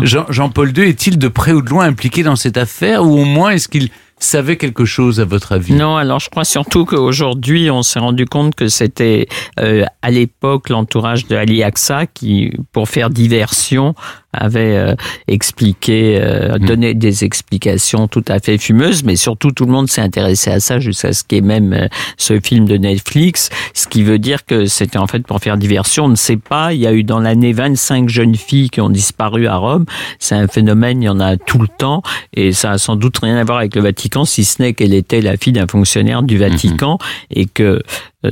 Jean- 0.04 0.26
Jean-Paul 0.30 0.78
II 0.78 0.84
est-il 0.84 1.18
de 1.18 1.28
près 1.30 1.54
ou 1.54 1.62
de 1.62 1.70
loin 1.70 1.86
impliqué 1.86 2.22
dans 2.22 2.36
cette 2.36 2.58
affaire, 2.58 3.04
ou 3.06 3.18
au 3.20 3.24
moins 3.26 3.52
est-ce 3.52 3.70
qu'il 3.70 3.89
savait 4.24 4.57
quelque 4.57 4.86
chose 4.86 5.19
à 5.19 5.26
votre 5.26 5.51
avis? 5.51 5.74
Non, 5.74 5.97
alors 5.97 6.19
je 6.19 6.30
crois 6.30 6.45
surtout 6.45 6.86
qu'aujourd'hui, 6.86 7.72
on 7.72 7.84
s'est 7.84 7.99
rendu 7.99 8.26
compte 8.26 8.55
que 8.55 8.67
c'était 8.67 9.28
euh, 9.59 9.86
à 10.01 10.11
l'époque 10.11 10.69
l'entourage 10.69 11.28
de 11.28 11.36
Ali 11.36 11.63
Aksa 11.63 12.05
qui, 12.07 12.53
pour 12.72 12.88
faire 12.89 13.09
diversion, 13.09 13.95
avait 14.34 14.75
euh, 14.77 14.95
expliqué, 15.27 16.19
euh, 16.21 16.57
donné 16.57 16.93
des 16.93 17.23
explications 17.23 18.07
tout 18.07 18.23
à 18.27 18.39
fait 18.39 18.57
fumeuses, 18.57 19.03
mais 19.03 19.15
surtout 19.15 19.51
tout 19.51 19.65
le 19.65 19.71
monde 19.71 19.89
s'est 19.89 20.01
intéressé 20.01 20.51
à 20.51 20.59
ça 20.59 20.79
jusqu'à 20.79 21.13
ce 21.13 21.23
qu'il 21.23 21.38
y 21.38 21.39
ait 21.39 21.41
même 21.41 21.73
euh, 21.73 21.88
ce 22.17 22.39
film 22.39 22.65
de 22.65 22.77
Netflix, 22.77 23.49
ce 23.73 23.88
qui 23.88 24.03
veut 24.03 24.19
dire 24.19 24.45
que 24.45 24.65
c'était 24.65 24.97
en 24.97 25.07
fait 25.07 25.25
pour 25.25 25.39
faire 25.39 25.57
diversion. 25.57 26.05
On 26.05 26.09
ne 26.09 26.15
sait 26.15 26.38
pas, 26.38 26.73
il 26.73 26.79
y 26.79 26.88
a 26.88 26.93
eu 26.93 27.03
dans 27.03 27.19
l'année 27.19 27.53
25 27.53 28.07
jeunes 28.09 28.36
filles 28.36 28.69
qui 28.69 28.82
ont 28.82 28.89
disparu 28.89 29.47
à 29.47 29.57
Rome. 29.57 29.86
C'est 30.19 30.36
un 30.36 30.47
phénomène, 30.47 31.01
il 31.01 31.05
y 31.05 31.09
en 31.09 31.19
a 31.19 31.38
tout 31.38 31.59
le 31.59 31.67
temps, 31.67 32.01
et 32.34 32.53
ça 32.53 32.71
a 32.71 32.77
sans 32.77 32.95
doute 32.95 33.17
rien 33.17 33.38
à 33.38 33.43
voir 33.43 33.57
avec 33.57 33.75
le 33.75 33.82
Vatican, 33.82 34.25
si 34.25 34.45
ce 34.45 34.61
n'est 34.61 34.73
qu'elle 34.73 34.93
était 34.93 35.21
la 35.21 35.36
fille 35.38 35.53
d'un 35.53 35.67
fonctionnaire 35.67 36.23
du 36.23 36.38
Vatican 36.38 36.97
et 37.32 37.45
que 37.45 37.82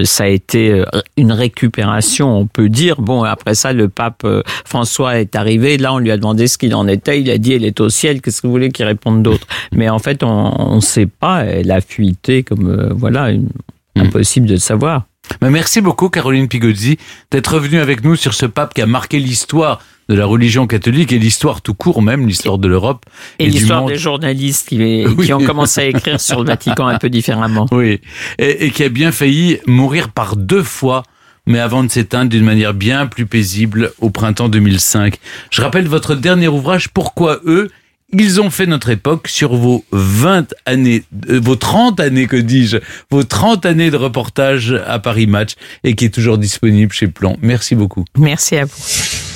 ça 0.03 0.25
a 0.25 0.27
été 0.27 0.71
euh, 0.71 0.83
une 1.17 1.31
récupération, 1.31 2.37
on 2.37 2.45
peut 2.45 2.69
dire. 2.69 3.01
Bon, 3.01 3.23
après 3.23 3.55
ça, 3.55 3.73
le 3.73 3.89
pape 3.89 4.21
euh, 4.25 4.43
François 4.65 5.19
est 5.19 5.35
arrivé. 5.35 5.77
Là, 5.77 5.93
on 5.93 5.97
lui 5.99 6.11
a 6.11 6.17
demandé 6.17 6.47
ce 6.47 6.57
qu'il 6.57 6.75
en 6.75 6.87
était. 6.87 7.21
Il 7.21 7.29
a 7.29 7.37
dit, 7.37 7.53
elle 7.53 7.65
est 7.65 7.79
au 7.79 7.89
ciel. 7.89 8.21
Qu'est-ce 8.21 8.41
que 8.41 8.47
vous 8.47 8.53
voulez 8.53 8.69
qu'il 8.71 8.85
réponde 8.85 9.23
d'autre? 9.23 9.47
Mais 9.71 9.89
en 9.89 9.99
fait, 9.99 10.23
on 10.23 10.75
ne 10.75 10.81
sait 10.81 11.07
pas. 11.07 11.43
Elle 11.43 11.71
a 11.71 11.81
fuité 11.81 12.43
comme, 12.43 12.69
euh, 12.69 12.89
voilà, 12.93 13.31
une- 13.31 13.49
Impossible 13.95 14.45
de 14.45 14.53
le 14.53 14.59
savoir. 14.59 15.03
Mais 15.41 15.49
merci 15.49 15.81
beaucoup, 15.81 16.09
Caroline 16.09 16.47
Pigozzi, 16.47 16.97
d'être 17.31 17.55
revenue 17.55 17.79
avec 17.79 18.03
nous 18.03 18.15
sur 18.15 18.33
ce 18.33 18.45
pape 18.45 18.73
qui 18.73 18.81
a 18.81 18.85
marqué 18.85 19.19
l'histoire 19.19 19.81
de 20.09 20.15
la 20.15 20.25
religion 20.25 20.67
catholique 20.67 21.13
et 21.13 21.19
l'histoire 21.19 21.61
tout 21.61 21.75
court 21.75 22.01
même, 22.01 22.27
l'histoire 22.27 22.57
de 22.57 22.67
l'Europe. 22.67 23.05
Et, 23.37 23.47
l'histoire 23.47 23.85
des 23.85 23.95
journalistes 23.95 24.69
qui, 24.69 25.05
Oui. 25.05 25.27
qui 25.27 25.33
ont 25.33 25.43
commencé 25.43 25.81
à 25.81 25.85
écrire 25.85 26.19
sur 26.19 26.41
le 26.41 26.47
Vatican 26.47 26.87
un 26.87 26.97
peu 26.97 27.09
différemment. 27.09 27.67
Oui, 27.71 28.01
et, 28.39 28.65
et 28.65 28.71
qui 28.71 28.83
a 28.83 28.89
bien 28.89 29.11
failli 29.11 29.59
mourir 29.67 30.09
par 30.09 30.35
deux 30.35 30.63
fois, 30.63 31.03
mais 31.45 31.59
avant 31.59 31.83
de 31.83 31.91
s'éteindre 31.91 32.31
d'une 32.31 32.43
manière 32.43 32.73
bien 32.73 33.05
plus 33.05 33.27
paisible 33.27 33.91
au 33.99 34.09
printemps 34.09 34.49
2005. 34.49 35.15
Je 35.51 35.61
rappelle 35.61 35.87
votre 35.87 36.15
dernier 36.15 36.47
ouvrage, 36.47 36.89
Pourquoi 36.89 37.39
eux 37.45 37.69
ils 38.11 38.41
ont 38.41 38.49
fait 38.49 38.65
notre 38.65 38.89
époque 38.89 39.27
sur 39.27 39.53
vos 39.55 39.85
20 39.91 40.55
années, 40.65 41.03
euh, 41.29 41.39
vos 41.39 41.55
30 41.55 41.99
années, 41.99 42.25
que 42.25 42.37
dis-je, 42.37 42.77
vos 43.11 43.23
30 43.23 43.67
années 43.67 43.91
de 43.91 43.97
reportage 43.97 44.75
à 44.87 44.97
Paris 44.97 45.27
Match 45.27 45.51
et 45.83 45.93
qui 45.93 46.05
est 46.05 46.09
toujours 46.09 46.39
disponible 46.39 46.91
chez 46.91 47.07
Plan. 47.07 47.37
Merci 47.43 47.75
beaucoup. 47.75 48.05
Merci 48.17 48.57
à 48.57 48.65
vous. 48.65 49.28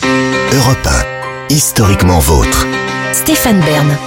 Europe 0.55 0.87
1, 1.49 1.49
historiquement 1.49 2.19
vôtre. 2.19 2.67
Stéphane 3.11 3.59
Bern. 3.61 3.97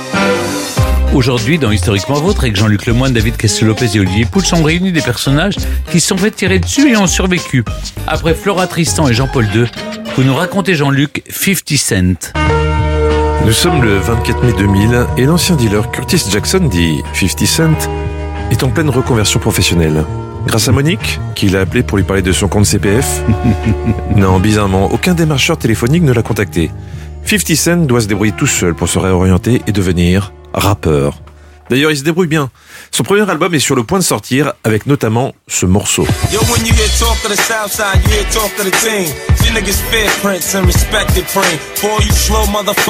Aujourd'hui, 1.12 1.58
dans 1.58 1.72
Historiquement 1.72 2.20
Vôtre, 2.20 2.42
avec 2.42 2.54
Jean-Luc 2.54 2.86
Lemoyne, 2.86 3.12
David 3.12 3.36
Castel-Lopez 3.36 3.96
et 3.96 3.98
Olivier 3.98 4.26
Pouls, 4.26 4.44
sont 4.44 4.62
réunis 4.62 4.92
des 4.92 5.00
personnages 5.00 5.56
qui 5.90 5.98
se 5.98 6.06
sont 6.06 6.16
fait 6.16 6.30
tirer 6.30 6.60
dessus 6.60 6.92
et 6.92 6.96
ont 6.96 7.08
survécu. 7.08 7.64
Après 8.06 8.32
Flora 8.32 8.68
Tristan 8.68 9.08
et 9.08 9.14
Jean-Paul 9.14 9.46
II, 9.52 9.64
vous 10.14 10.22
nous 10.22 10.36
racontez, 10.36 10.76
Jean-Luc, 10.76 11.24
50 11.28 11.78
Cent. 11.78 12.32
Nous 13.44 13.52
sommes 13.52 13.82
le 13.82 13.98
24 13.98 14.44
mai 14.44 14.52
2000 14.52 15.06
et 15.16 15.24
l'ancien 15.24 15.56
dealer 15.56 15.90
Curtis 15.90 16.22
Jackson, 16.30 16.60
dit 16.70 17.02
50 17.12 17.44
Cent, 17.44 17.90
est 18.52 18.62
en 18.62 18.68
pleine 18.68 18.90
reconversion 18.90 19.40
professionnelle. 19.40 20.04
Grâce 20.46 20.68
à 20.68 20.72
Monique, 20.72 21.18
qui 21.34 21.48
l'a 21.48 21.60
appelé 21.62 21.82
pour 21.82 21.98
lui 21.98 22.04
parler 22.04 22.22
de 22.22 22.32
son 22.32 22.46
compte 22.46 22.66
CPF. 22.66 23.22
non, 24.16 24.38
bizarrement, 24.38 24.92
aucun 24.92 25.14
démarcheur 25.14 25.58
téléphonique 25.58 26.04
ne 26.04 26.12
l'a 26.12 26.22
contacté. 26.22 26.70
50 27.24 27.56
Cent 27.56 27.76
doit 27.86 28.00
se 28.00 28.06
débrouiller 28.06 28.32
tout 28.32 28.46
seul 28.46 28.74
pour 28.74 28.88
se 28.88 29.00
réorienter 29.00 29.62
et 29.66 29.72
devenir 29.72 30.32
rappeur. 30.54 31.20
D'ailleurs, 31.68 31.90
il 31.90 31.96
se 31.96 32.04
débrouille 32.04 32.28
bien. 32.28 32.50
Son 32.96 33.02
premier 33.02 33.28
album 33.28 33.52
est 33.52 33.58
sur 33.58 33.76
le 33.76 33.84
point 33.84 33.98
de 33.98 34.04
sortir 34.04 34.54
avec 34.64 34.86
notamment 34.86 35.34
ce 35.48 35.66
morceau. 35.66 36.06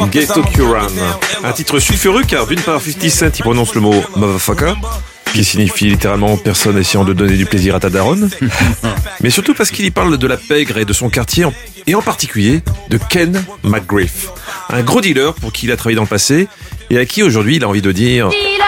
Ghetto 0.06 0.44
Curan. 0.44 0.86
Un 1.42 1.50
titre 1.50 1.80
sulfureux 1.80 2.22
car 2.22 2.46
d'une 2.46 2.60
part 2.60 2.80
50 2.80 3.10
Cent 3.10 3.36
y 3.36 3.42
prononce 3.42 3.74
le 3.74 3.80
mot 3.80 4.00
motherfucker, 4.14 4.74
qui 5.32 5.42
signifie 5.42 5.86
littéralement 5.86 6.36
personne 6.36 6.78
essayant 6.78 7.04
de 7.04 7.12
donner 7.12 7.36
du 7.36 7.46
plaisir 7.46 7.74
à 7.74 7.80
ta 7.80 7.90
daronne, 7.90 8.30
mais 9.22 9.30
surtout 9.30 9.54
parce 9.54 9.72
qu'il 9.72 9.86
y 9.86 9.90
parle 9.90 10.18
de 10.18 10.26
la 10.28 10.36
pègre 10.36 10.78
et 10.78 10.84
de 10.84 10.92
son 10.92 11.10
quartier, 11.10 11.46
et 11.88 11.96
en 11.96 12.02
particulier 12.02 12.62
de 12.90 13.00
Ken 13.10 13.44
McGriff, 13.64 14.28
un 14.70 14.82
gros 14.82 15.00
dealer 15.00 15.34
pour 15.34 15.50
qui 15.50 15.66
il 15.66 15.72
a 15.72 15.76
travaillé 15.76 15.96
dans 15.96 16.02
le 16.02 16.08
passé 16.08 16.46
et 16.90 16.98
à 16.98 17.04
qui 17.06 17.24
aujourd'hui 17.24 17.56
il 17.56 17.64
a 17.64 17.68
envie 17.68 17.82
de 17.82 17.90
dire 17.90 18.28
Dealer, 18.28 18.66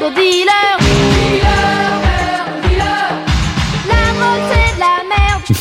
merde, 0.00 0.14
dealer. 0.14 0.78
La 3.88 3.94
c'est 4.48 4.74
de 4.74 4.80
la 4.80 5.02
merde. 5.08 5.42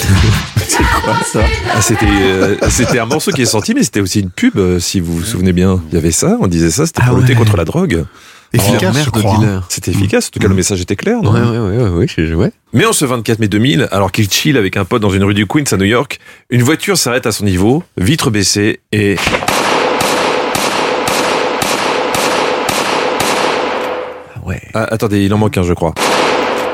C'est 0.67 0.83
quoi 1.01 1.15
ça 1.23 1.41
Ah, 1.73 1.81
C'était 1.81 2.05
euh, 2.05 2.55
c'était 2.69 2.99
un 2.99 3.05
morceau 3.05 3.31
qui 3.31 3.41
est 3.41 3.45
sorti, 3.45 3.73
mais 3.73 3.83
c'était 3.83 4.01
aussi 4.01 4.19
une 4.19 4.29
pub, 4.29 4.57
euh, 4.57 4.79
si 4.79 4.99
vous 4.99 5.13
vous 5.13 5.23
souvenez 5.23 5.53
bien. 5.53 5.81
Il 5.89 5.95
y 5.95 5.97
avait 5.97 6.11
ça, 6.11 6.37
on 6.39 6.47
disait 6.47 6.69
ça, 6.69 6.85
c'était 6.85 7.03
pour 7.03 7.17
lutter 7.17 7.35
contre 7.35 7.55
la 7.57 7.65
drogue. 7.65 8.05
Efficace, 8.53 8.97
je 9.05 9.09
crois. 9.09 9.63
C'était 9.69 9.91
efficace, 9.91 10.27
en 10.27 10.29
tout 10.31 10.39
cas 10.39 10.47
le 10.47 10.55
message 10.55 10.81
était 10.81 10.95
clair, 10.95 11.21
non 11.21 11.31
Ouais, 11.31 11.41
ouais, 11.41 11.57
ouais, 11.57 11.89
ouais, 11.89 12.07
ouais, 12.17 12.33
ouais. 12.33 12.51
Mais 12.73 12.85
en 12.85 12.93
ce 12.93 13.05
24 13.05 13.39
mai 13.39 13.47
2000, 13.47 13.87
alors 13.91 14.11
qu'il 14.11 14.29
chill 14.29 14.57
avec 14.57 14.77
un 14.77 14.85
pote 14.85 15.01
dans 15.01 15.09
une 15.09 15.23
rue 15.23 15.33
du 15.33 15.47
Queens 15.47 15.63
à 15.71 15.77
New 15.77 15.85
York, 15.85 16.19
une 16.49 16.63
voiture 16.63 16.97
s'arrête 16.97 17.25
à 17.25 17.31
son 17.31 17.45
niveau, 17.45 17.83
vitre 17.97 18.29
baissée 18.29 18.79
et... 18.91 19.15
Ouais. 24.47 24.61
Ah, 24.73 24.87
attendez, 24.89 25.25
il 25.25 25.33
en 25.33 25.37
manque 25.37 25.57
un, 25.57 25.63
je 25.63 25.73
crois. 25.73 25.93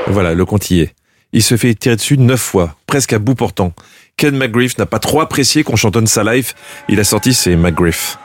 Voilà, 0.07 0.35
le 0.35 0.45
compte 0.45 0.69
y 0.69 0.81
est. 0.81 0.93
Il 1.33 1.41
se 1.41 1.57
fait 1.57 1.73
tirer 1.73 1.95
dessus 1.95 2.19
neuf 2.19 2.39
fois, 2.39 2.75
presque 2.85 3.13
à 3.13 3.19
bout 3.19 3.33
portant. 3.33 3.73
Ken 4.15 4.37
McGriff 4.37 4.77
n'a 4.77 4.85
pas 4.85 4.99
trop 4.99 5.21
apprécié 5.21 5.63
qu'on 5.63 5.75
chantonne 5.75 6.05
sa 6.05 6.23
life. 6.23 6.53
Il 6.87 6.99
a 6.99 7.03
sorti 7.03 7.33
ses 7.33 7.55
McGriff. 7.55 8.19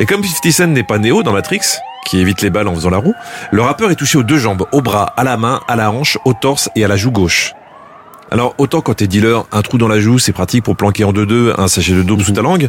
Et 0.00 0.06
comme 0.06 0.24
50 0.24 0.52
Cent 0.52 0.66
n'est 0.66 0.82
pas 0.82 0.98
Néo 0.98 1.22
dans 1.22 1.32
Matrix, 1.32 1.60
qui 2.06 2.18
évite 2.18 2.42
les 2.42 2.50
balles 2.50 2.66
en 2.66 2.74
faisant 2.74 2.90
la 2.90 2.98
roue, 2.98 3.14
le 3.52 3.62
rappeur 3.62 3.92
est 3.92 3.94
touché 3.94 4.18
aux 4.18 4.24
deux 4.24 4.38
jambes, 4.38 4.66
au 4.72 4.82
bras, 4.82 5.14
à 5.16 5.22
la 5.22 5.36
main, 5.36 5.60
à 5.68 5.76
la 5.76 5.92
hanche, 5.92 6.18
au 6.24 6.34
torse 6.34 6.68
et 6.74 6.84
à 6.84 6.88
la 6.88 6.96
joue 6.96 7.12
gauche. 7.12 7.54
Alors 8.32 8.54
autant 8.58 8.80
quand 8.80 8.94
t'es 8.94 9.06
dealer, 9.06 9.46
un 9.52 9.62
trou 9.62 9.78
dans 9.78 9.88
la 9.88 10.00
joue, 10.00 10.18
c'est 10.18 10.32
pratique 10.32 10.64
pour 10.64 10.76
planquer 10.76 11.04
en 11.04 11.12
deux-deux 11.12 11.54
un 11.56 11.68
sachet 11.68 11.92
de 11.92 12.02
dope 12.02 12.22
sous 12.22 12.32
ta 12.32 12.42
langue, 12.42 12.68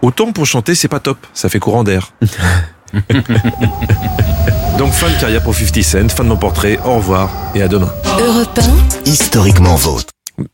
autant 0.00 0.32
pour 0.32 0.46
chanter, 0.46 0.74
c'est 0.74 0.88
pas 0.88 1.00
top, 1.00 1.18
ça 1.34 1.48
fait 1.48 1.60
courant 1.60 1.84
d'air. 1.84 2.12
Donc 4.82 4.94
fin 4.94 5.08
de 5.08 5.20
carrière 5.20 5.40
pour 5.44 5.54
50 5.54 5.80
Cent, 5.84 6.08
fin 6.08 6.24
de 6.24 6.28
mon 6.28 6.36
portrait, 6.36 6.76
au 6.84 6.96
revoir 6.96 7.30
et 7.54 7.62
à 7.62 7.68
demain. 7.68 7.88
Europe 8.18 8.58
Historiquement 9.06 9.76
vôtre. 9.76 10.08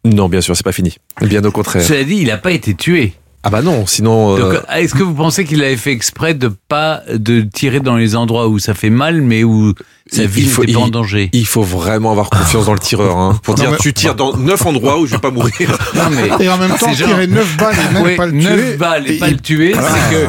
Non, 0.05 0.29
bien 0.29 0.43
sûr, 0.43 0.55
c'est 0.55 0.63
pas 0.63 0.73
fini. 0.73 0.99
Bien 1.23 1.43
au 1.47 1.51
contraire. 1.51 1.83
Cela 1.83 2.05
dit, 2.05 2.17
il 2.17 2.27
n'a 2.27 2.37
pas 2.37 2.51
été 2.51 2.75
tué. 2.75 3.15
Ah 3.43 3.49
bah 3.49 3.63
non, 3.63 3.87
sinon... 3.87 4.37
euh, 4.37 4.53
Donc, 4.53 4.63
Est-ce 4.77 4.95
que 4.95 5.03
vous 5.03 5.15
pensez 5.15 5.47
qu'il 5.47 5.65
avait 5.65 5.79
fait 5.79 5.93
exprès 5.93 6.35
de 6.35 6.49
pas 6.69 7.01
de 7.11 7.41
tirer 7.41 7.81
dans 7.81 7.97
les 7.97 8.17
endroits 8.17 8.49
où 8.49 8.59
ça 8.59 8.75
fait 8.75 8.91
mal, 8.91 9.23
mais 9.23 9.45
où 9.45 9.73
sa 10.11 10.25
vie 10.27 10.43
il 10.43 10.49
faut- 10.51 10.63
pas 10.65 10.79
en 10.79 10.87
il- 10.87 10.91
danger 10.91 11.31
Il 11.33 11.47
faut 11.47 11.63
vraiment 11.63 12.11
avoir 12.13 12.31
confiance 12.31 12.67
dans 12.67 12.73
le 12.73 12.79
tireur, 12.79 13.17
hein, 13.17 13.39
pour 13.43 13.57
Non, 13.57 13.63
dire 13.63 13.71
mais- 13.73 13.77
tu 13.79 13.93
tires 13.93 14.15
dans 14.15 14.37
neuf 14.37 14.65
endroits 14.67 14.99
où 14.99 15.07
je 15.07 15.13
vais 15.13 15.19
pas 15.19 15.31
mourir. 15.31 15.53
Non, 15.95 16.03
mais 16.11 16.45
Et 16.45 16.49
en 16.49 16.57
même 16.59 16.71
temps, 16.77 16.93
genre- 16.93 17.09
tirer 17.09 17.27
9 17.27 17.57
balles 17.57 17.75
et 17.91 17.95
même 17.95 18.03
Ouais, 18.03 18.17
pas 18.17 18.27
le 18.27 18.33
neuf 18.33 18.55
tuer. 18.61 18.77
balles 18.77 19.05
et, 19.11 19.15
et 19.15 19.19
pas 19.19 19.29
il- 19.29 19.35
le 19.35 19.41
tuer, 19.41 19.75
Ah. 19.77 19.83
c'est 19.83 20.15
que 20.15 20.27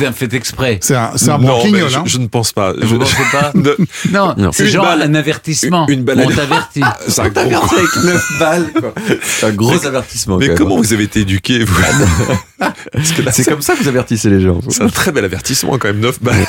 c'est 0.00 0.06
un 0.06 0.12
fait 0.12 0.32
exprès. 0.34 0.78
C'est 0.82 0.94
un, 0.96 1.12
c'est 1.16 1.30
un 1.30 1.38
non, 1.38 1.60
je, 1.64 1.96
hein. 1.96 2.02
je 2.06 2.18
ne 2.18 2.26
pense 2.26 2.52
pas. 2.52 2.72
Vous 2.72 2.86
Je- 2.86 2.96
pensez 2.96 3.16
pas 3.32 3.52
Ne- 3.54 3.76
Non, 4.12 4.34
Non. 4.36 4.50
c'est 4.52 4.64
Une 4.64 4.70
genre 4.70 4.84
balle. 4.84 5.02
un 5.02 5.14
avertissement. 5.14 5.86
Une 5.88 6.02
balle 6.04 6.20
à- 6.20 6.24
On 6.26 6.30
t'avertit. 6.30 6.82
C'est 7.08 7.20
un 7.20 7.28
gros 7.28 7.40
avec 7.76 8.04
9 8.04 8.32
balles, 8.40 8.70
quoi. 8.78 8.92
C'est 9.22 9.46
un 9.46 9.52
gros 9.52 9.86
avertissement. 9.86 10.38
Mais 10.38 10.54
comment 10.54 10.76
vous 10.76 10.92
avez 10.92 11.04
été 11.04 11.20
éduqué, 11.20 11.64
vous 11.64 11.80
là, 12.60 12.72
C'est 13.32 13.44
comme 13.44 13.62
ça 13.62 13.74
que 13.74 13.82
vous 13.82 13.88
avertissez 13.88 14.30
les 14.30 14.40
gens. 14.40 14.60
C'est 14.68 14.82
un 14.82 14.88
très 14.88 15.12
bel 15.12 15.24
avertissement 15.24 15.78
quand 15.78 15.88
même, 15.88 16.00
9 16.00 16.22
balles. 16.22 16.46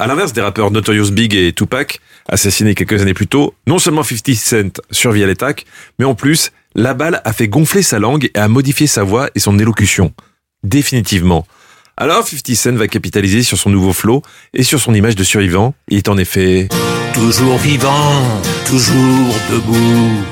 À 0.00 0.06
l'inverse 0.06 0.32
des 0.32 0.40
rappeurs 0.40 0.70
Notorious 0.70 1.10
Big 1.10 1.34
et 1.34 1.52
Tupac, 1.52 2.00
assassinés 2.28 2.76
quelques 2.76 3.02
années 3.02 3.14
plus 3.14 3.26
tôt, 3.26 3.54
non 3.66 3.80
seulement 3.80 4.04
50 4.04 4.32
Cent 4.36 4.80
survit 4.92 5.24
à 5.24 5.26
l'attaque, 5.26 5.66
mais 5.98 6.04
en 6.04 6.14
plus, 6.14 6.52
la 6.76 6.94
balle 6.94 7.20
a 7.24 7.32
fait 7.32 7.48
gonfler 7.48 7.82
sa 7.82 7.98
langue 7.98 8.30
et 8.32 8.38
a 8.38 8.46
modifié 8.46 8.86
sa 8.86 9.02
voix 9.02 9.28
et 9.34 9.40
son 9.40 9.58
élocution. 9.58 10.14
Définitivement. 10.62 11.48
Alors 11.96 12.28
50 12.28 12.54
Cent 12.54 12.76
va 12.76 12.86
capitaliser 12.86 13.42
sur 13.42 13.58
son 13.58 13.70
nouveau 13.70 13.92
flow 13.92 14.22
et 14.54 14.62
sur 14.62 14.78
son 14.78 14.94
image 14.94 15.16
de 15.16 15.24
survivant. 15.24 15.74
Il 15.88 15.98
est 15.98 16.08
en 16.08 16.16
effet 16.16 16.68
Toujours 17.12 17.58
vivant, 17.58 18.22
toujours 18.68 19.34
debout. 19.50 20.24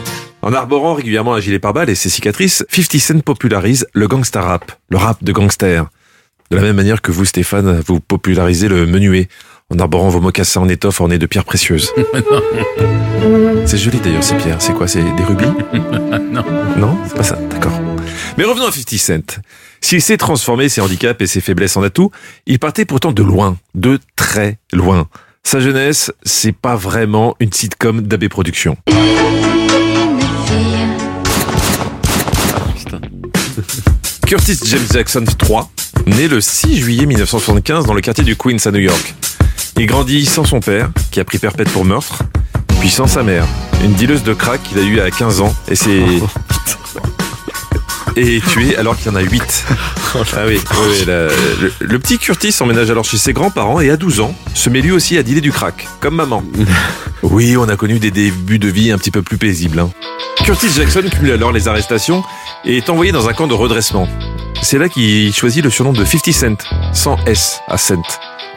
En 0.43 0.53
arborant 0.53 0.95
régulièrement 0.95 1.35
un 1.35 1.41
gilet 1.41 1.59
pare-balles 1.59 1.91
et 1.91 1.97
ses 1.97 2.09
cicatrices, 2.09 2.65
50 2.71 3.01
Cent 3.01 3.21
popularise 3.21 3.85
le 3.95 4.07
gangsta 4.07 4.43
rap, 4.43 4.71
le 4.91 4.97
rap 4.97 5.25
de 5.25 5.33
gangster. 5.33 5.87
De 6.53 6.57
la 6.57 6.63
même 6.63 6.77
manière 6.77 7.03
que 7.03 7.11
vous, 7.11 7.25
Stéphane, 7.25 7.81
vous 7.85 7.99
popularisez 7.99 8.69
le 8.69 8.87
menuet, 8.87 9.29
en 9.75 9.79
arborant 9.79 10.09
vos 10.09 10.21
mocassins 10.21 10.61
en 10.61 10.69
étoffe 10.69 11.01
ornés 11.01 11.19
de 11.19 11.27
pierres 11.27 11.45
précieuses. 11.45 11.93
c'est 13.67 13.79
joli 13.79 13.99
d'ailleurs 13.99 14.23
ces 14.23 14.37
pierres, 14.37 14.63
c'est 14.63 14.73
quoi, 14.73 14.87
c'est 14.87 15.03
des 15.03 15.25
rubis 15.25 15.45
Non. 16.31 16.45
Non, 16.77 16.99
c'est 17.09 17.17
pas 17.17 17.23
ça, 17.23 17.37
d'accord. 17.51 17.73
Mais 18.39 18.45
revenons 18.45 18.67
à 18.67 18.73
50 18.73 18.99
Cent. 18.99 19.41
S'il 19.81 20.03
s'est 20.03 20.19
transformé 20.19 20.69
ses 20.69 20.81
handicaps 20.81 21.21
et 21.21 21.27
ses 21.27 21.41
faiblesses 21.41 21.77
en 21.77 21.83
atouts, 21.83 22.11
il 22.47 22.59
partait 22.59 22.85
pourtant 22.85 23.13
de 23.13 23.23
loin, 23.23 23.57
de 23.75 23.99
très 24.15 24.59
loin. 24.73 25.09
Sa 25.43 25.61
jeunesse, 25.61 26.13
c'est 26.23 26.53
pas 26.53 26.77
vraiment 26.77 27.35
une 27.41 27.53
sitcom 27.53 28.03
d'AB 28.03 28.29
Productions. 28.29 28.77
Curtis 34.27 34.59
James 34.65 34.87
Jackson 34.93 35.25
III, 35.49 35.61
né 36.07 36.29
le 36.29 36.41
6 36.41 36.77
juillet 36.79 37.07
1975 37.07 37.87
dans 37.87 37.95
le 37.95 38.01
quartier 38.01 38.25
du 38.25 38.37
Queens 38.37 38.59
à 38.65 38.71
New 38.71 38.81
York. 38.81 39.15
Il 39.79 39.87
grandit 39.87 40.25
sans 40.25 40.45
son 40.45 40.61
père, 40.61 40.89
qui 41.11 41.21
a 41.21 41.25
pris 41.25 41.39
perpète 41.39 41.69
pour 41.69 41.85
meurtre, 41.85 42.23
puis 42.81 42.89
sans 42.89 43.07
sa 43.07 43.23
mère, 43.23 43.45
une 43.85 43.93
dealeuse 43.93 44.23
de 44.23 44.33
crack 44.33 44.63
qu'il 44.63 44.79
a 44.79 44.83
eue 44.83 45.01
à 45.01 45.11
15 45.11 45.43
ans, 45.43 45.55
et 45.69 45.75
c'est... 45.75 46.03
Et 48.19 48.37
est 48.37 48.47
tué 48.47 48.77
alors 48.77 48.97
qu'il 48.97 49.07
y 49.07 49.15
en 49.15 49.17
a 49.17 49.21
8. 49.23 49.65
Ah 50.15 50.45
oui, 50.47 50.55
oui, 50.59 50.77
oui, 50.89 51.05
la- 51.07 51.27
le, 51.61 51.73
le 51.81 51.99
petit 51.99 52.19
Curtis 52.19 52.55
emménage 52.61 52.91
alors 52.91 53.05
chez 53.05 53.19
ses 53.19 53.35
grands-parents 53.35 53.81
et 53.81 53.91
à 53.91 53.99
12 53.99 54.21
ans, 54.21 54.35
se 54.55 54.71
met 54.71 54.81
lui 54.81 54.91
aussi 54.91 55.19
à 55.19 55.23
dealer 55.23 55.43
du 55.43 55.53
crack, 55.53 55.87
comme 56.01 56.15
maman. 56.15 56.43
Oui, 57.23 57.57
on 57.59 57.69
a 57.69 57.77
connu 57.77 57.99
des 57.99 58.11
débuts 58.11 58.59
de 58.59 58.69
vie 58.69 58.93
un 58.93 58.99
petit 58.99 59.11
peu 59.11 59.21
plus 59.23 59.37
paisibles. 59.37 59.79
hein. 59.81 59.91
Curtis 60.45 60.69
Jackson 60.75 61.03
cumule 61.11 61.33
alors 61.33 61.53
les 61.53 61.69
arrestations 61.69 62.23
et 62.65 62.77
est 62.79 62.89
envoyé 62.89 63.13
dans 63.13 63.29
un 63.29 63.33
camp 63.35 63.47
de 63.47 63.53
redressement. 63.55 64.09
C'est 64.63 64.79
là 64.79 64.89
qu'il 64.89 65.35
choisit 65.35 65.63
le 65.63 65.69
surnom 65.71 65.93
de 65.93 66.05
50 66.05 66.33
Cent, 66.33 66.57
sans 66.95 67.17
S 67.27 67.61
à 67.69 67.77
Cent, 67.77 68.03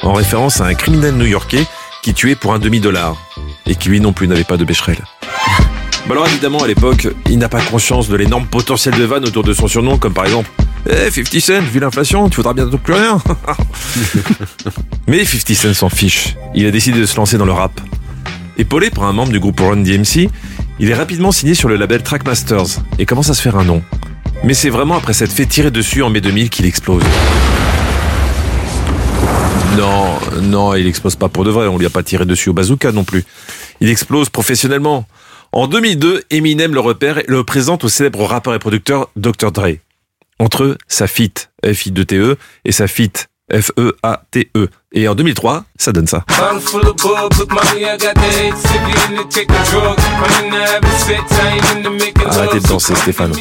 en 0.03 0.13
référence 0.13 0.61
à 0.61 0.65
un 0.65 0.75
criminel 0.75 1.15
new-yorkais 1.15 1.65
qui 2.03 2.13
tuait 2.13 2.35
pour 2.35 2.53
un 2.53 2.59
demi-dollar 2.59 3.17
et 3.65 3.75
qui 3.75 3.89
lui 3.89 3.99
non 3.99 4.13
plus 4.13 4.27
n'avait 4.29 4.43
pas 4.45 4.55
de 4.57 4.63
bécherelle. 4.65 5.03
Bah 6.09 6.15
alors 6.15 6.27
évidemment, 6.27 6.63
à 6.63 6.67
l'époque, 6.67 7.07
il 7.29 7.37
n'a 7.37 7.49
pas 7.49 7.61
conscience 7.61 8.09
de 8.09 8.15
l'énorme 8.15 8.47
potentiel 8.47 8.95
de 8.95 9.03
vanne 9.03 9.25
autour 9.25 9.43
de 9.43 9.53
son 9.53 9.67
surnom, 9.67 9.99
comme 9.99 10.11
par 10.11 10.25
exemple 10.25 10.49
Eh, 10.89 11.11
50 11.11 11.39
Cent, 11.39 11.61
vu 11.61 11.79
l'inflation, 11.79 12.27
tu 12.29 12.37
faudras 12.37 12.53
bientôt 12.53 12.79
plus 12.79 12.95
rien. 12.95 13.21
Mais 15.07 15.23
50 15.23 15.55
Cent 15.55 15.73
s'en 15.75 15.89
fiche. 15.89 16.35
Il 16.55 16.65
a 16.65 16.71
décidé 16.71 16.99
de 16.99 17.05
se 17.05 17.15
lancer 17.15 17.37
dans 17.37 17.45
le 17.45 17.51
rap. 17.51 17.79
Épaulé 18.57 18.89
par 18.89 19.03
un 19.03 19.13
membre 19.13 19.31
du 19.31 19.39
groupe 19.39 19.59
Run 19.59 19.83
DMC, 19.83 20.31
il 20.79 20.89
est 20.89 20.95
rapidement 20.95 21.31
signé 21.31 21.53
sur 21.53 21.69
le 21.69 21.75
label 21.75 22.01
Trackmasters 22.01 22.81
et 22.97 23.05
commence 23.05 23.29
à 23.29 23.35
se 23.35 23.43
faire 23.43 23.55
un 23.55 23.63
nom? 23.63 23.83
Mais 24.43 24.55
c'est 24.55 24.71
vraiment 24.71 24.97
après 24.97 25.13
s'être 25.13 25.31
fait 25.31 25.45
tirer 25.45 25.69
dessus 25.69 26.01
en 26.01 26.09
mai 26.09 26.21
2000 26.21 26.49
qu'il 26.49 26.65
explose. 26.65 27.03
Non, 29.77 30.17
non, 30.41 30.73
il 30.73 30.87
explose 30.87 31.15
pas 31.15 31.29
pour 31.29 31.43
de 31.43 31.51
vrai, 31.51 31.67
on 31.67 31.77
lui 31.77 31.85
a 31.85 31.91
pas 31.91 32.01
tiré 32.01 32.25
dessus 32.25 32.49
au 32.49 32.53
bazooka 32.53 32.91
non 32.91 33.03
plus. 33.03 33.25
Il 33.79 33.89
explose 33.89 34.29
professionnellement. 34.29 35.05
En 35.51 35.67
2002, 35.67 36.25
Eminem 36.29 36.75
le 36.75 36.79
repère 36.79 37.17
et 37.17 37.25
le 37.27 37.43
présente 37.43 37.83
au 37.83 37.89
célèbre 37.89 38.23
rappeur 38.23 38.53
et 38.53 38.59
producteur 38.59 39.09
Dr. 39.15 39.51
Dre. 39.51 39.77
Entre 40.37 40.63
eux, 40.63 40.77
sa 40.87 41.07
fit, 41.07 41.33
F-I-2-T-E, 41.65 42.37
et 42.65 42.71
sa 42.71 42.87
fit, 42.87 43.11
F-E-A-T-E. 43.51 44.67
Et 44.91 45.07
en 45.07 45.15
2003, 45.15 45.65
ça 45.77 45.91
donne 45.91 46.07
ça. 46.07 46.23
Arrêtez 52.25 52.59
de 52.59 52.67
danser, 52.67 52.95
Stéphane. 52.95 53.33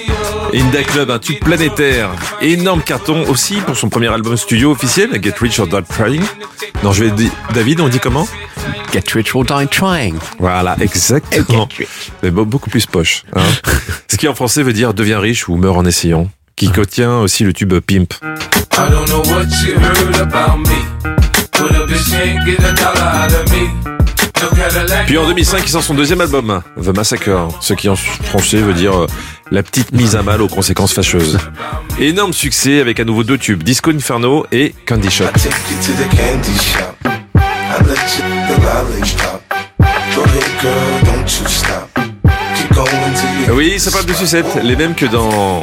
Inda 0.55 0.83
Club, 0.83 1.11
un 1.11 1.19
tube 1.19 1.39
planétaire. 1.41 2.11
Énorme 2.41 2.83
carton 2.83 3.25
aussi 3.29 3.57
pour 3.61 3.77
son 3.77 3.89
premier 3.89 4.09
album 4.09 4.37
studio 4.37 4.71
officiel, 4.73 5.11
Get 5.23 5.35
Rich 5.41 5.59
or 5.61 5.67
Die 5.67 5.77
Trying. 5.89 6.23
Non, 6.83 6.93
je 6.93 7.05
vais 7.05 7.11
dire, 7.11 7.31
David, 7.55 7.81
on 7.81 7.89
dit 7.89 7.99
comment? 8.01 8.27
Get 8.93 9.05
Rich 9.13 9.35
or 9.35 9.45
Die 9.45 9.69
Trying. 9.69 10.17
Voilà, 10.39 10.77
exactement. 10.81 11.69
Mais 12.23 12.31
be- 12.31 12.45
beaucoup 12.45 12.71
plus 12.71 12.87
poche. 12.87 13.25
hein. 13.35 13.41
Ce 14.09 14.17
qui 14.17 14.29
en 14.29 14.35
français 14.35 14.63
veut 14.63 14.73
dire 14.73 14.95
deviens 14.95 15.21
riche 15.21 15.49
ou 15.49 15.57
meurs 15.57 15.77
en 15.77 15.85
essayant. 15.85 16.29
Qui 16.59 16.73
contient 16.73 17.19
aussi 17.19 17.45
le 17.45 17.53
tube 17.53 17.79
Pimp. 17.79 18.15
I 18.21 18.91
don't 18.91 19.07
know 19.07 19.23
what 19.33 19.45
you 19.65 19.79
heard 19.79 20.17
about 20.17 20.59
me, 20.59 20.83
but 21.53 21.71
a 21.71 21.87
bitch 21.87 22.11
can't 22.11 22.45
get 22.45 22.59
a 22.59 22.73
dollar 22.73 23.07
out 23.15 23.33
of 23.33 23.49
me. 23.53 23.69
No 24.43 24.49
Cadillac. 24.57 25.07
Puis 25.07 25.19
en 25.19 25.29
2005, 25.29 25.63
il 25.65 25.69
sort 25.69 25.85
son 25.85 25.95
deuxième 25.95 26.21
album, 26.21 26.61
The 26.83 26.89
Massacre, 26.89 27.47
ce 27.61 27.75
qui 27.75 27.89
en 27.89 27.95
français 27.95 28.57
veut 28.57 28.75
dire 28.75 29.03
euh, 29.03 29.07
la 29.53 29.63
petite 29.63 29.93
mise 29.93 30.17
à 30.17 30.25
mal 30.25 30.43
aux 30.43 30.49
conséquences 30.49 30.95
fâcheuses. 30.95 31.39
Énorme 32.01 32.33
succès 32.33 32.81
avec 32.81 32.99
à 32.99 33.05
nouveau 33.05 33.23
deux 33.23 33.39
tubes, 33.39 33.63
Disco 33.63 33.93
Inferno 33.93 34.45
et 34.51 34.75
Candy 34.85 35.11
Shop. 35.13 35.27
Oui, 43.53 43.79
ça 43.79 43.93
parle 43.93 44.07
de 44.07 44.13
sucettes, 44.13 44.59
les 44.65 44.75
mêmes 44.75 44.97
que 44.97 45.07
dans... 45.07 45.63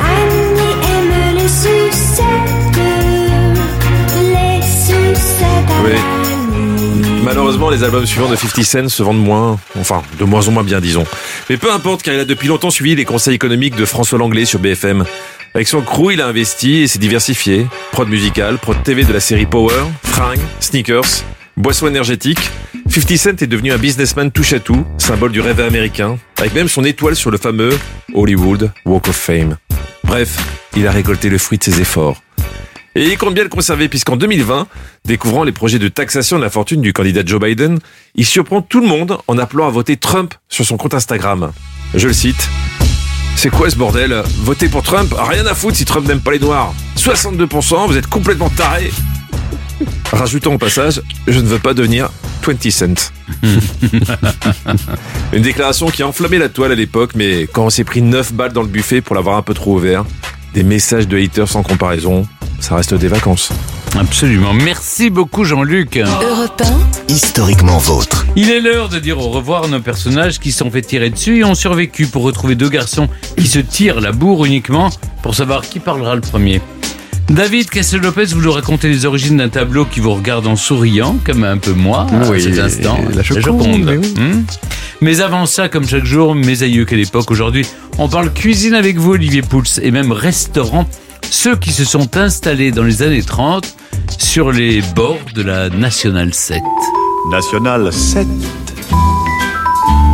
Malheureusement, 7.25 7.71
les 7.71 7.83
albums 7.83 8.05
suivants 8.05 8.29
de 8.29 8.35
50 8.35 8.63
Cent 8.63 8.89
se 8.89 9.01
vendent 9.01 9.23
moins, 9.23 9.59
enfin, 9.79 10.03
de 10.19 10.25
moins 10.25 10.47
en 10.47 10.51
moins 10.51 10.63
bien, 10.63 10.79
disons. 10.79 11.05
Mais 11.49 11.57
peu 11.57 11.71
importe, 11.73 12.03
car 12.03 12.13
il 12.13 12.19
a 12.19 12.25
depuis 12.25 12.47
longtemps 12.47 12.69
suivi 12.69 12.95
les 12.95 13.03
conseils 13.03 13.33
économiques 13.33 13.75
de 13.75 13.85
François 13.85 14.19
Langlais 14.19 14.45
sur 14.45 14.59
BFM. 14.59 15.05
Avec 15.55 15.67
son 15.67 15.81
crew, 15.81 16.11
il 16.11 16.21
a 16.21 16.27
investi 16.27 16.83
et 16.83 16.87
s'est 16.87 16.99
diversifié. 16.99 17.65
Prod 17.91 18.07
musical, 18.07 18.57
prod 18.59 18.81
TV 18.83 19.03
de 19.05 19.13
la 19.13 19.19
série 19.19 19.47
Power, 19.47 19.85
fringues, 20.03 20.39
sneakers, 20.59 21.23
boissons 21.57 21.87
énergétiques. 21.87 22.51
50 22.87 23.17
Cent 23.17 23.41
est 23.41 23.47
devenu 23.47 23.71
un 23.71 23.77
businessman 23.77 24.29
touche 24.29 24.53
à 24.53 24.59
tout, 24.59 24.85
symbole 24.99 25.31
du 25.31 25.41
rêve 25.41 25.59
américain, 25.61 26.17
avec 26.37 26.53
même 26.53 26.67
son 26.67 26.83
étoile 26.83 27.15
sur 27.15 27.31
le 27.31 27.37
fameux 27.37 27.75
Hollywood 28.13 28.71
Walk 28.85 29.07
of 29.07 29.15
Fame. 29.15 29.57
Bref, 30.03 30.37
il 30.75 30.85
a 30.87 30.91
récolté 30.91 31.29
le 31.29 31.39
fruit 31.39 31.57
de 31.57 31.63
ses 31.63 31.81
efforts. 31.81 32.21
Et 32.97 33.09
il 33.09 33.17
compte 33.17 33.33
bien 33.33 33.43
le 33.43 33.49
conserver 33.49 33.89
puisqu'en 33.89 34.15
2020, 34.15 34.67
découvrant 35.03 35.43
les 35.43 35.51
projets 35.51 35.79
de 35.79 35.89
taxation 35.89 36.37
de 36.37 36.43
la 36.43 36.49
fortune 36.49 36.79
du 36.79 36.93
candidat 36.93 37.23
Joe 37.25 37.41
Biden, 37.41 37.79
il 38.15 38.25
surprend 38.25 38.61
tout 38.61 38.79
le 38.79 38.87
monde 38.87 39.17
en 39.27 39.37
appelant 39.37 39.67
à 39.67 39.69
voter 39.69 39.97
Trump 39.97 40.33
sur 40.47 40.65
son 40.65 40.77
compte 40.77 40.93
Instagram. 40.93 41.51
Je 41.93 42.07
le 42.07 42.13
cite. 42.13 42.49
C'est 43.35 43.49
quoi 43.49 43.69
ce 43.69 43.75
bordel? 43.75 44.23
Voter 44.43 44.69
pour 44.69 44.81
Trump? 44.81 45.13
Rien 45.17 45.45
à 45.45 45.53
foutre 45.53 45.75
si 45.75 45.83
Trump 45.83 46.07
n'aime 46.07 46.21
pas 46.21 46.31
les 46.31 46.39
noirs. 46.39 46.73
62%, 46.95 47.87
vous 47.87 47.97
êtes 47.97 48.07
complètement 48.07 48.49
tarés. 48.49 48.91
Rajoutons 50.13 50.53
au 50.53 50.57
passage, 50.57 51.01
je 51.27 51.39
ne 51.41 51.47
veux 51.47 51.59
pas 51.59 51.73
devenir 51.73 52.09
20 52.43 52.71
cents. 52.71 53.11
Une 55.33 55.41
déclaration 55.41 55.87
qui 55.87 56.01
a 56.01 56.07
enflammé 56.07 56.37
la 56.37 56.47
toile 56.47 56.71
à 56.71 56.75
l'époque, 56.75 57.11
mais 57.13 57.41
quand 57.41 57.65
on 57.65 57.69
s'est 57.69 57.83
pris 57.83 58.01
9 58.01 58.31
balles 58.33 58.53
dans 58.53 58.61
le 58.61 58.69
buffet 58.69 59.01
pour 59.01 59.15
l'avoir 59.15 59.35
un 59.35 59.41
peu 59.41 59.53
trop 59.53 59.75
ouvert, 59.75 60.05
des 60.53 60.63
messages 60.63 61.09
de 61.09 61.17
haters 61.17 61.49
sans 61.49 61.63
comparaison, 61.63 62.25
ça 62.59 62.75
reste 62.75 62.93
des 62.93 63.07
vacances. 63.07 63.51
Absolument. 63.99 64.53
Merci 64.53 65.09
beaucoup 65.09 65.43
Jean-Luc. 65.43 65.97
Europe 65.97 66.61
Historiquement 67.07 67.77
vôtre. 67.77 68.25
Il 68.35 68.49
est 68.49 68.59
l'heure 68.59 68.89
de 68.89 68.99
dire 68.99 69.19
au 69.19 69.29
revoir 69.29 69.65
à 69.65 69.67
nos 69.67 69.79
personnages 69.79 70.39
qui 70.39 70.51
se 70.51 70.59
sont 70.59 70.71
fait 70.71 70.81
tirer 70.81 71.09
dessus 71.09 71.39
et 71.39 71.43
ont 71.43 71.55
survécu 71.55 72.07
pour 72.07 72.23
retrouver 72.23 72.55
deux 72.55 72.69
garçons 72.69 73.07
qui 73.37 73.47
se 73.47 73.59
tirent 73.59 74.01
la 74.01 74.11
bourre 74.11 74.45
uniquement 74.45 74.89
pour 75.21 75.35
savoir 75.35 75.61
qui 75.61 75.79
parlera 75.79 76.15
le 76.15 76.21
premier. 76.21 76.61
David 77.29 77.69
Castel-Lopez, 77.69 78.25
vous 78.25 78.41
nous 78.41 78.51
racontez 78.51 78.87
les 78.87 79.05
origines 79.05 79.37
d'un 79.37 79.49
tableau 79.49 79.85
qui 79.85 79.99
vous 79.99 80.13
regarde 80.13 80.45
en 80.45 80.55
souriant, 80.55 81.17
comme 81.25 81.43
un 81.43 81.57
peu 81.57 81.73
moi, 81.73 82.05
Oui, 82.29 82.37
à 82.37 82.39
cet 82.39 82.59
instant. 82.59 82.99
la 83.15 83.23
Joconde, 83.23 83.83
mais 83.83 83.97
oui. 83.97 84.13
Hmm. 84.15 84.43
Mais 85.01 85.21
avant 85.21 85.47
ça, 85.47 85.67
comme 85.67 85.87
chaque 85.87 86.05
jour, 86.05 86.35
mes 86.35 86.61
aïeux 86.61 86.85
qu'à 86.85 86.95
l'époque, 86.95 87.31
aujourd'hui, 87.31 87.65
on 87.97 88.07
parle 88.07 88.31
cuisine 88.31 88.75
avec 88.75 88.97
vous, 88.97 89.13
Olivier 89.13 89.41
Pouls, 89.41 89.63
et 89.81 89.89
même 89.89 90.11
restaurant. 90.11 90.87
Ceux 91.31 91.55
qui 91.55 91.71
se 91.71 91.85
sont 91.85 92.17
installés 92.17 92.71
dans 92.71 92.83
les 92.83 93.01
années 93.01 93.23
30 93.23 93.75
sur 94.17 94.51
les 94.51 94.81
bords 94.95 95.19
de 95.33 95.41
la 95.41 95.69
National 95.69 96.33
7. 96.33 96.61
National 97.29 97.91
7. 97.91 98.27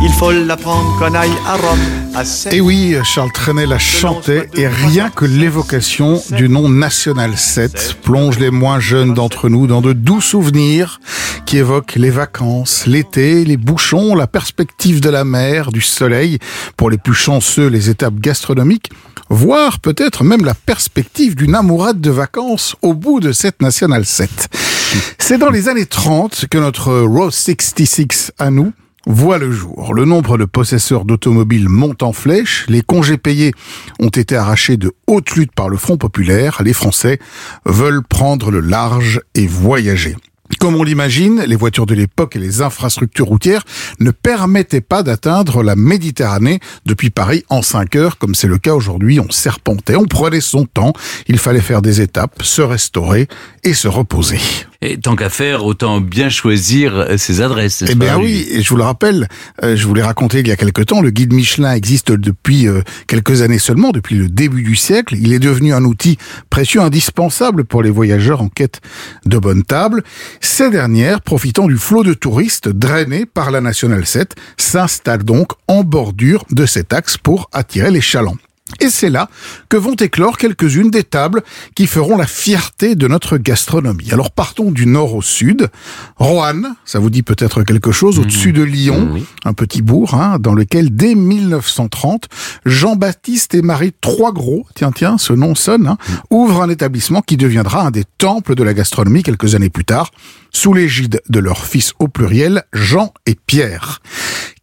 Il 0.04 0.12
faut 0.12 0.32
l'apprendre 0.32 0.98
qu'on 0.98 1.14
aille 1.14 1.30
à 1.46 1.56
Rome 1.56 1.78
à 2.14 2.24
7. 2.24 2.52
Et 2.52 2.60
oui, 2.60 2.96
Charles 3.04 3.30
Trenet 3.30 3.66
la 3.66 3.78
chantait 3.78 4.48
et 4.54 4.66
rien 4.66 5.10
que 5.10 5.24
l'évocation 5.24 6.20
du 6.32 6.48
nom 6.48 6.68
National 6.68 7.36
7 7.36 7.98
plonge 8.02 8.40
les 8.40 8.50
moins 8.50 8.80
jeunes 8.80 9.14
d'entre 9.14 9.48
nous 9.48 9.68
dans 9.68 9.80
de 9.80 9.92
doux 9.92 10.20
souvenirs 10.20 11.00
qui 11.46 11.58
évoquent 11.58 11.94
les 11.94 12.10
vacances, 12.10 12.86
l'été, 12.86 13.44
les 13.44 13.56
bouchons, 13.56 14.16
la 14.16 14.26
perspective 14.26 15.00
de 15.00 15.08
la 15.08 15.24
mer, 15.24 15.70
du 15.70 15.80
soleil, 15.80 16.40
pour 16.76 16.90
les 16.90 16.98
plus 16.98 17.14
chanceux, 17.14 17.68
les 17.68 17.88
étapes 17.88 18.16
gastronomiques, 18.16 18.90
voire 19.28 19.78
peut-être 19.78 20.24
même 20.24 20.44
la 20.44 20.54
perspective 20.54 21.36
d'une 21.36 21.54
amourade 21.54 22.00
de 22.00 22.10
vacances 22.10 22.74
au 22.82 22.94
bout 22.94 23.20
de 23.20 23.30
cette 23.30 23.62
National 23.62 24.04
7. 24.04 24.48
C'est 25.18 25.38
dans 25.38 25.50
les 25.50 25.68
années 25.68 25.86
30 25.86 26.46
que 26.50 26.58
notre 26.58 26.92
Road 27.02 27.30
66 27.30 28.32
à 28.38 28.50
nous 28.50 28.72
voit 29.06 29.38
le 29.38 29.50
jour. 29.50 29.94
Le 29.94 30.04
nombre 30.04 30.38
de 30.38 30.44
possesseurs 30.44 31.04
d'automobiles 31.04 31.68
monte 31.68 32.02
en 32.02 32.12
flèche, 32.12 32.66
les 32.68 32.82
congés 32.82 33.18
payés 33.18 33.52
ont 34.00 34.08
été 34.08 34.36
arrachés 34.36 34.76
de 34.76 34.92
haute 35.06 35.30
lutte 35.32 35.52
par 35.52 35.68
le 35.68 35.76
Front 35.76 35.96
populaire, 35.96 36.62
les 36.62 36.72
Français 36.72 37.18
veulent 37.64 38.02
prendre 38.02 38.50
le 38.50 38.60
large 38.60 39.20
et 39.34 39.46
voyager. 39.46 40.16
Comme 40.60 40.76
on 40.76 40.82
l'imagine, 40.82 41.42
les 41.46 41.56
voitures 41.56 41.86
de 41.86 41.94
l'époque 41.94 42.36
et 42.36 42.38
les 42.38 42.62
infrastructures 42.62 43.26
routières 43.26 43.64
ne 44.00 44.10
permettaient 44.10 44.80
pas 44.80 45.02
d'atteindre 45.02 45.62
la 45.62 45.76
Méditerranée 45.76 46.60
depuis 46.86 47.10
Paris 47.10 47.44
en 47.48 47.62
5 47.62 47.96
heures, 47.96 48.18
comme 48.18 48.34
c'est 48.34 48.46
le 48.46 48.58
cas 48.58 48.74
aujourd'hui. 48.74 49.18
On 49.18 49.30
serpentait, 49.30 49.96
on 49.96 50.04
prenait 50.04 50.40
son 50.40 50.64
temps, 50.66 50.92
il 51.26 51.38
fallait 51.38 51.60
faire 51.60 51.82
des 51.82 52.00
étapes, 52.00 52.42
se 52.42 52.62
restaurer 52.62 53.28
et 53.64 53.74
se 53.74 53.88
reposer. 53.88 54.38
Et 54.84 54.98
tant 54.98 55.14
qu'à 55.14 55.30
faire, 55.30 55.64
autant 55.64 56.00
bien 56.00 56.28
choisir 56.28 56.96
euh, 56.96 57.16
ses 57.16 57.40
adresses. 57.40 57.84
Eh 57.88 57.94
bien 57.94 58.18
oui, 58.18 58.48
et 58.50 58.62
je 58.62 58.68
vous 58.68 58.76
le 58.76 58.82
rappelle, 58.82 59.28
euh, 59.62 59.76
je 59.76 59.86
vous 59.86 59.94
l'ai 59.94 60.02
raconté 60.02 60.40
il 60.40 60.48
y 60.48 60.50
a 60.50 60.56
quelque 60.56 60.82
temps, 60.82 61.00
le 61.00 61.10
guide 61.10 61.32
Michelin 61.32 61.72
existe 61.72 62.10
depuis 62.10 62.66
euh, 62.66 62.82
quelques 63.06 63.42
années 63.42 63.60
seulement, 63.60 63.92
depuis 63.92 64.16
le 64.16 64.28
début 64.28 64.62
du 64.62 64.74
siècle. 64.74 65.14
Il 65.16 65.32
est 65.32 65.38
devenu 65.38 65.72
un 65.72 65.84
outil 65.84 66.18
précieux, 66.50 66.80
indispensable 66.80 67.64
pour 67.64 67.84
les 67.84 67.90
voyageurs 67.90 68.42
en 68.42 68.48
quête 68.48 68.80
de 69.24 69.38
bonne 69.38 69.62
table. 69.62 70.02
Ces 70.40 70.68
dernières, 70.70 71.20
profitant 71.20 71.68
du 71.68 71.76
flot 71.76 72.02
de 72.02 72.14
touristes 72.14 72.68
drainés 72.68 73.24
par 73.24 73.52
la 73.52 73.60
Nationale 73.60 74.04
7, 74.04 74.34
s'installent 74.56 75.22
donc 75.22 75.52
en 75.68 75.84
bordure 75.84 76.44
de 76.50 76.66
cet 76.66 76.92
axe 76.92 77.16
pour 77.16 77.48
attirer 77.52 77.92
les 77.92 78.00
chalands. 78.00 78.36
Et 78.80 78.88
c'est 78.88 79.10
là 79.10 79.28
que 79.68 79.76
vont 79.76 79.94
éclore 79.94 80.38
quelques-unes 80.38 80.90
des 80.90 81.04
tables 81.04 81.42
qui 81.74 81.86
feront 81.86 82.16
la 82.16 82.26
fierté 82.26 82.94
de 82.94 83.06
notre 83.06 83.36
gastronomie. 83.36 84.12
Alors 84.12 84.30
partons 84.30 84.70
du 84.70 84.86
nord 84.86 85.14
au 85.14 85.22
sud. 85.22 85.68
Roanne, 86.16 86.74
ça 86.84 86.98
vous 86.98 87.10
dit 87.10 87.22
peut-être 87.22 87.62
quelque 87.62 87.92
chose, 87.92 88.18
au-dessus 88.18 88.52
de 88.52 88.62
Lyon, 88.62 89.20
un 89.44 89.52
petit 89.52 89.82
bourg 89.82 90.14
hein, 90.14 90.38
dans 90.40 90.54
lequel 90.54 90.94
dès 90.94 91.14
1930, 91.14 92.28
Jean-Baptiste 92.64 93.54
et 93.54 93.62
Marie 93.62 93.92
Trois-Gros, 94.00 94.66
tiens 94.74 94.92
tiens, 94.92 95.18
ce 95.18 95.32
nom 95.32 95.54
sonne, 95.54 95.86
hein, 95.86 95.98
ouvrent 96.30 96.62
un 96.62 96.68
établissement 96.68 97.22
qui 97.22 97.36
deviendra 97.36 97.86
un 97.86 97.90
des 97.90 98.04
temples 98.18 98.54
de 98.54 98.62
la 98.62 98.74
gastronomie 98.74 99.22
quelques 99.22 99.54
années 99.54 99.70
plus 99.70 99.84
tard, 99.84 100.10
sous 100.50 100.74
l'égide 100.74 101.22
de 101.28 101.38
leurs 101.38 101.64
fils 101.66 101.92
au 101.98 102.08
pluriel, 102.08 102.64
Jean 102.72 103.12
et 103.26 103.34
Pierre. 103.34 104.00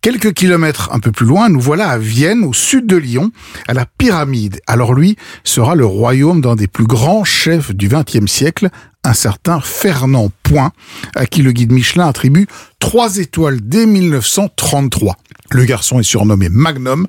Quelques 0.01 0.31
kilomètres 0.31 0.89
un 0.93 0.99
peu 0.99 1.11
plus 1.11 1.25
loin, 1.25 1.49
nous 1.49 1.59
voilà 1.59 1.89
à 1.89 1.97
Vienne, 1.97 2.45
au 2.45 2.53
sud 2.53 2.87
de 2.87 2.95
Lyon, 2.95 3.31
à 3.67 3.73
la 3.73 3.85
Pyramide. 3.85 4.61
Alors 4.65 4.93
lui 4.93 5.17
sera 5.43 5.75
le 5.75 5.85
royaume 5.85 6.39
d'un 6.39 6.55
des 6.55 6.67
plus 6.67 6.85
grands 6.85 7.25
chefs 7.25 7.75
du 7.75 7.89
XXe 7.89 8.31
siècle, 8.31 8.69
un 9.03 9.13
certain 9.13 9.59
Fernand 9.59 10.31
Point, 10.49 10.71
à 11.15 11.27
qui 11.27 11.43
le 11.43 11.51
guide 11.51 11.71
Michelin 11.71 12.07
attribue 12.07 12.47
trois 12.79 13.17
étoiles 13.17 13.59
dès 13.61 13.85
1933. 13.85 15.15
Le 15.51 15.65
garçon 15.65 15.99
est 15.99 16.03
surnommé 16.03 16.47
Magnum, 16.49 17.07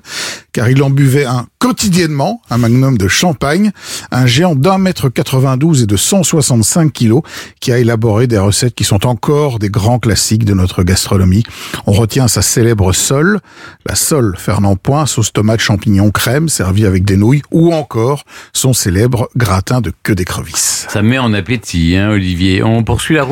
car 0.51 0.69
il 0.69 0.81
en 0.81 0.89
buvait 0.89 1.25
un 1.25 1.45
quotidiennement, 1.59 2.41
un 2.49 2.57
magnum 2.57 2.97
de 2.97 3.07
champagne, 3.07 3.71
un 4.11 4.25
géant 4.25 4.55
d'un 4.55 4.79
mètre 4.79 5.09
92 5.09 5.83
et 5.83 5.85
de 5.85 5.95
165 5.95 6.91
kilos, 6.91 7.21
qui 7.59 7.71
a 7.71 7.77
élaboré 7.77 8.25
des 8.25 8.39
recettes 8.39 8.73
qui 8.73 8.83
sont 8.83 9.05
encore 9.05 9.59
des 9.59 9.69
grands 9.69 9.99
classiques 9.99 10.43
de 10.43 10.55
notre 10.55 10.81
gastronomie. 10.81 11.43
On 11.85 11.91
retient 11.91 12.27
sa 12.27 12.41
célèbre 12.41 12.93
sole, 12.93 13.39
la 13.85 13.93
sole 13.93 14.35
Fernand 14.39 14.75
Point, 14.75 15.05
sauce 15.05 15.31
tomate 15.31 15.59
champignon 15.59 16.09
crème, 16.09 16.49
servie 16.49 16.87
avec 16.87 17.05
des 17.05 17.17
nouilles, 17.17 17.43
ou 17.51 17.71
encore 17.73 18.23
son 18.53 18.73
célèbre 18.73 19.29
gratin 19.35 19.81
de 19.81 19.93
queue 20.01 20.15
d'écrevisse. 20.15 20.87
Ça 20.89 21.03
met 21.03 21.19
en 21.19 21.31
appétit, 21.33 21.95
hein, 21.95 22.09
Olivier. 22.09 22.63
On 22.63 22.83
poursuit 22.83 23.15
la 23.15 23.23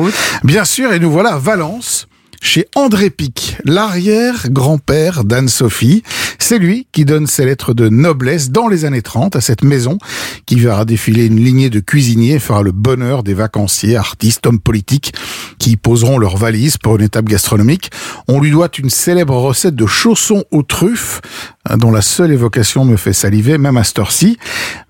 Bien 0.44 0.64
sûr, 0.64 0.92
et 0.92 0.98
nous 0.98 1.10
voilà 1.10 1.34
à 1.34 1.38
Valence, 1.38 2.06
chez 2.40 2.66
André 2.74 3.10
Pic, 3.10 3.58
l'arrière-grand-père 3.64 5.24
d'Anne-Sophie. 5.24 6.02
C'est 6.38 6.58
lui 6.58 6.86
qui 6.90 7.04
donne 7.04 7.26
ses 7.26 7.44
lettres 7.44 7.74
de 7.74 7.88
noblesse 7.88 8.50
dans 8.50 8.66
les 8.66 8.84
années 8.86 9.02
30 9.02 9.36
à 9.36 9.40
cette 9.40 9.62
maison 9.62 9.98
qui 10.46 10.58
verra 10.58 10.84
défiler 10.84 11.26
une 11.26 11.38
lignée 11.38 11.70
de 11.70 11.80
cuisiniers 11.80 12.34
et 12.34 12.38
fera 12.38 12.62
le 12.62 12.72
bonheur 12.72 13.22
des 13.22 13.34
vacanciers, 13.34 13.96
artistes, 13.96 14.46
hommes 14.46 14.58
politiques 14.58 15.12
qui 15.58 15.76
poseront 15.76 16.18
leurs 16.18 16.38
valises 16.38 16.78
pour 16.78 16.96
une 16.96 17.02
étape 17.02 17.26
gastronomique. 17.26 17.90
On 18.26 18.40
lui 18.40 18.50
doit 18.50 18.70
une 18.78 18.90
célèbre 18.90 19.36
recette 19.36 19.76
de 19.76 19.86
chaussons 19.86 20.44
aux 20.50 20.62
truffes 20.62 21.20
hein, 21.68 21.76
dont 21.76 21.90
la 21.90 22.02
seule 22.02 22.32
évocation 22.32 22.84
me 22.84 22.96
fait 22.96 23.12
saliver, 23.12 23.58
même 23.58 23.76
à 23.76 23.84
cette 23.84 23.98
heure-ci. 23.98 24.38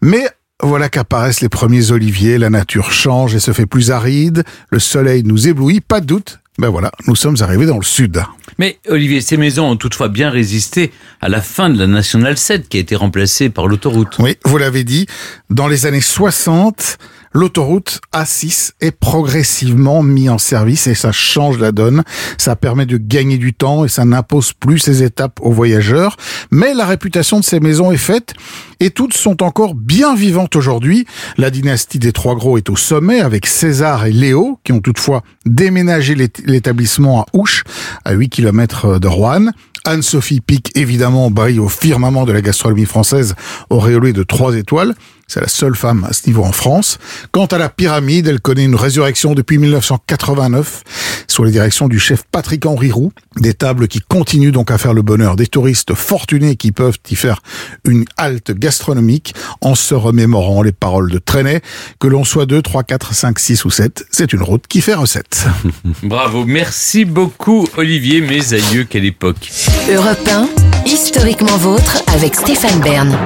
Mais 0.00 0.28
voilà 0.62 0.88
qu'apparaissent 0.88 1.40
les 1.40 1.48
premiers 1.48 1.90
oliviers, 1.90 2.38
la 2.38 2.50
nature 2.50 2.92
change 2.92 3.34
et 3.34 3.40
se 3.40 3.52
fait 3.52 3.66
plus 3.66 3.90
aride, 3.90 4.44
le 4.70 4.78
soleil 4.78 5.22
nous 5.24 5.48
éblouit, 5.48 5.80
pas 5.80 6.00
de 6.00 6.06
doute. 6.06 6.40
Ben 6.58 6.68
voilà, 6.68 6.92
nous 7.06 7.16
sommes 7.16 7.36
arrivés 7.40 7.64
dans 7.64 7.78
le 7.78 7.84
sud. 7.84 8.22
Mais 8.58 8.78
Olivier, 8.88 9.22
ces 9.22 9.38
maisons 9.38 9.70
ont 9.70 9.76
toutefois 9.76 10.08
bien 10.08 10.28
résisté 10.28 10.92
à 11.22 11.30
la 11.30 11.40
fin 11.40 11.70
de 11.70 11.78
la 11.78 11.86
Nationale 11.86 12.36
7 12.36 12.68
qui 12.68 12.76
a 12.76 12.80
été 12.80 12.94
remplacée 12.96 13.48
par 13.48 13.66
l'autoroute. 13.66 14.18
Oui, 14.18 14.36
vous 14.44 14.58
l'avez 14.58 14.84
dit, 14.84 15.06
dans 15.48 15.68
les 15.68 15.86
années 15.86 16.02
60, 16.02 16.98
l'autoroute 17.32 18.00
A6 18.12 18.72
est 18.80 18.90
progressivement 18.90 20.02
mis 20.02 20.28
en 20.28 20.38
service 20.38 20.86
et 20.86 20.94
ça 20.94 21.12
change 21.12 21.58
la 21.58 21.72
donne. 21.72 22.02
Ça 22.38 22.56
permet 22.56 22.86
de 22.86 22.96
gagner 22.96 23.38
du 23.38 23.54
temps 23.54 23.84
et 23.84 23.88
ça 23.88 24.04
n'impose 24.04 24.52
plus 24.52 24.78
ces 24.78 25.02
étapes 25.02 25.38
aux 25.42 25.52
voyageurs. 25.52 26.16
Mais 26.50 26.74
la 26.74 26.86
réputation 26.86 27.38
de 27.40 27.44
ces 27.44 27.60
maisons 27.60 27.92
est 27.92 27.96
faite 27.96 28.34
et 28.80 28.90
toutes 28.90 29.14
sont 29.14 29.42
encore 29.42 29.74
bien 29.74 30.14
vivantes 30.14 30.56
aujourd'hui. 30.56 31.06
La 31.38 31.50
dynastie 31.50 31.98
des 31.98 32.12
Trois 32.12 32.34
Gros 32.34 32.58
est 32.58 32.70
au 32.70 32.76
sommet 32.76 33.20
avec 33.20 33.46
César 33.46 34.06
et 34.06 34.12
Léo 34.12 34.58
qui 34.64 34.72
ont 34.72 34.80
toutefois 34.80 35.22
déménagé 35.46 36.14
l'ét- 36.14 36.42
l'établissement 36.46 37.22
à 37.22 37.26
Ouche, 37.32 37.64
à 38.04 38.12
8 38.12 38.28
km 38.28 38.98
de 38.98 39.08
Roanne. 39.08 39.52
Anne-Sophie 39.86 40.42
Pic, 40.42 40.70
évidemment, 40.76 41.30
brille 41.30 41.58
au 41.58 41.68
firmament 41.68 42.26
de 42.26 42.32
la 42.32 42.42
gastronomie 42.42 42.84
française, 42.84 43.34
auréolée 43.70 44.12
de 44.12 44.22
trois 44.22 44.54
étoiles. 44.54 44.94
C'est 45.32 45.40
la 45.40 45.46
seule 45.46 45.76
femme 45.76 46.04
à 46.10 46.12
ce 46.12 46.26
niveau 46.26 46.42
en 46.42 46.50
France. 46.50 46.98
Quant 47.30 47.46
à 47.46 47.56
la 47.56 47.68
pyramide, 47.68 48.26
elle 48.26 48.40
connaît 48.40 48.64
une 48.64 48.74
résurrection 48.74 49.34
depuis 49.34 49.58
1989, 49.58 50.82
sous 51.28 51.44
la 51.44 51.52
direction 51.52 51.86
du 51.86 52.00
chef 52.00 52.24
Patrick-Henri 52.32 52.90
Roux. 52.90 53.12
Des 53.36 53.54
tables 53.54 53.86
qui 53.86 54.00
continuent 54.00 54.50
donc 54.50 54.72
à 54.72 54.78
faire 54.78 54.92
le 54.92 55.02
bonheur 55.02 55.36
des 55.36 55.46
touristes 55.46 55.94
fortunés 55.94 56.56
qui 56.56 56.72
peuvent 56.72 56.98
y 57.08 57.14
faire 57.14 57.42
une 57.84 58.06
halte 58.16 58.50
gastronomique 58.50 59.32
en 59.60 59.76
se 59.76 59.94
remémorant 59.94 60.62
les 60.62 60.72
paroles 60.72 61.12
de 61.12 61.18
Trenet. 61.18 61.62
Que 62.00 62.08
l'on 62.08 62.24
soit 62.24 62.46
2, 62.46 62.60
3, 62.60 62.82
4, 62.82 63.14
5, 63.14 63.38
6 63.38 63.64
ou 63.66 63.70
7, 63.70 64.06
c'est 64.10 64.32
une 64.32 64.42
route 64.42 64.66
qui 64.66 64.80
fait 64.80 64.94
recette. 64.94 65.46
Bravo, 66.02 66.44
merci 66.44 67.04
beaucoup 67.04 67.68
Olivier, 67.76 68.20
mes 68.20 68.52
aïeux, 68.52 68.82
quelle 68.82 69.04
époque. 69.04 69.48
Europe 69.88 70.28
1, 70.28 70.48
historiquement 70.86 71.56
vôtre 71.56 72.02
avec 72.08 72.34
Stéphane 72.34 72.80
Bern. 72.80 73.16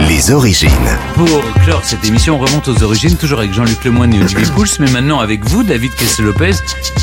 Les 0.00 0.30
origines. 0.32 0.70
Pour 1.14 1.42
clore 1.64 1.84
cette 1.84 2.04
émission, 2.04 2.36
on 2.36 2.38
remonte 2.38 2.68
aux 2.68 2.82
origines, 2.82 3.16
toujours 3.16 3.38
avec 3.38 3.52
Jean-Luc 3.52 3.84
Lemoyne 3.84 4.12
et 4.14 4.20
Olivier 4.20 4.46
Pouls, 4.54 4.66
mais 4.80 4.90
maintenant 4.90 5.20
avec 5.20 5.44
vous, 5.44 5.62
David 5.62 5.94
Kessel-Lopez. 5.94 6.52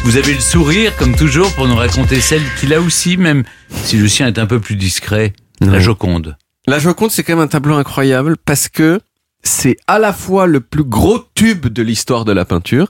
Vous 0.04 0.18
avez 0.18 0.34
le 0.34 0.40
sourire, 0.40 0.96
comme 0.98 1.16
toujours, 1.16 1.52
pour 1.54 1.68
nous 1.68 1.76
raconter 1.76 2.22
celle 2.22 2.42
qu'il 2.60 2.74
a 2.74 2.82
aussi, 2.82 3.18
même 3.18 3.44
si 3.84 3.98
le 3.98 4.08
sien 4.08 4.28
est 4.28 4.38
un 4.38 4.46
peu 4.46 4.60
plus 4.60 4.76
discret, 4.76 5.34
la 5.62 5.80
Joconde. 5.80 6.38
La 6.68 6.80
Joconde, 6.80 7.12
c'est 7.12 7.24
quand 7.24 7.34
même 7.34 7.44
un 7.44 7.48
tableau 7.48 7.76
incroyable 7.76 8.38
parce 8.38 8.68
que 8.68 9.00
c'est 9.44 9.78
à 9.88 9.98
la 9.98 10.14
fois 10.14 10.46
le 10.46 10.60
plus 10.60 10.84
gros 10.84 11.20
tube 11.34 11.68
de 11.68 11.82
l'histoire 11.82 12.26
de 12.26 12.32
la 12.32 12.46
peinture 12.46 12.88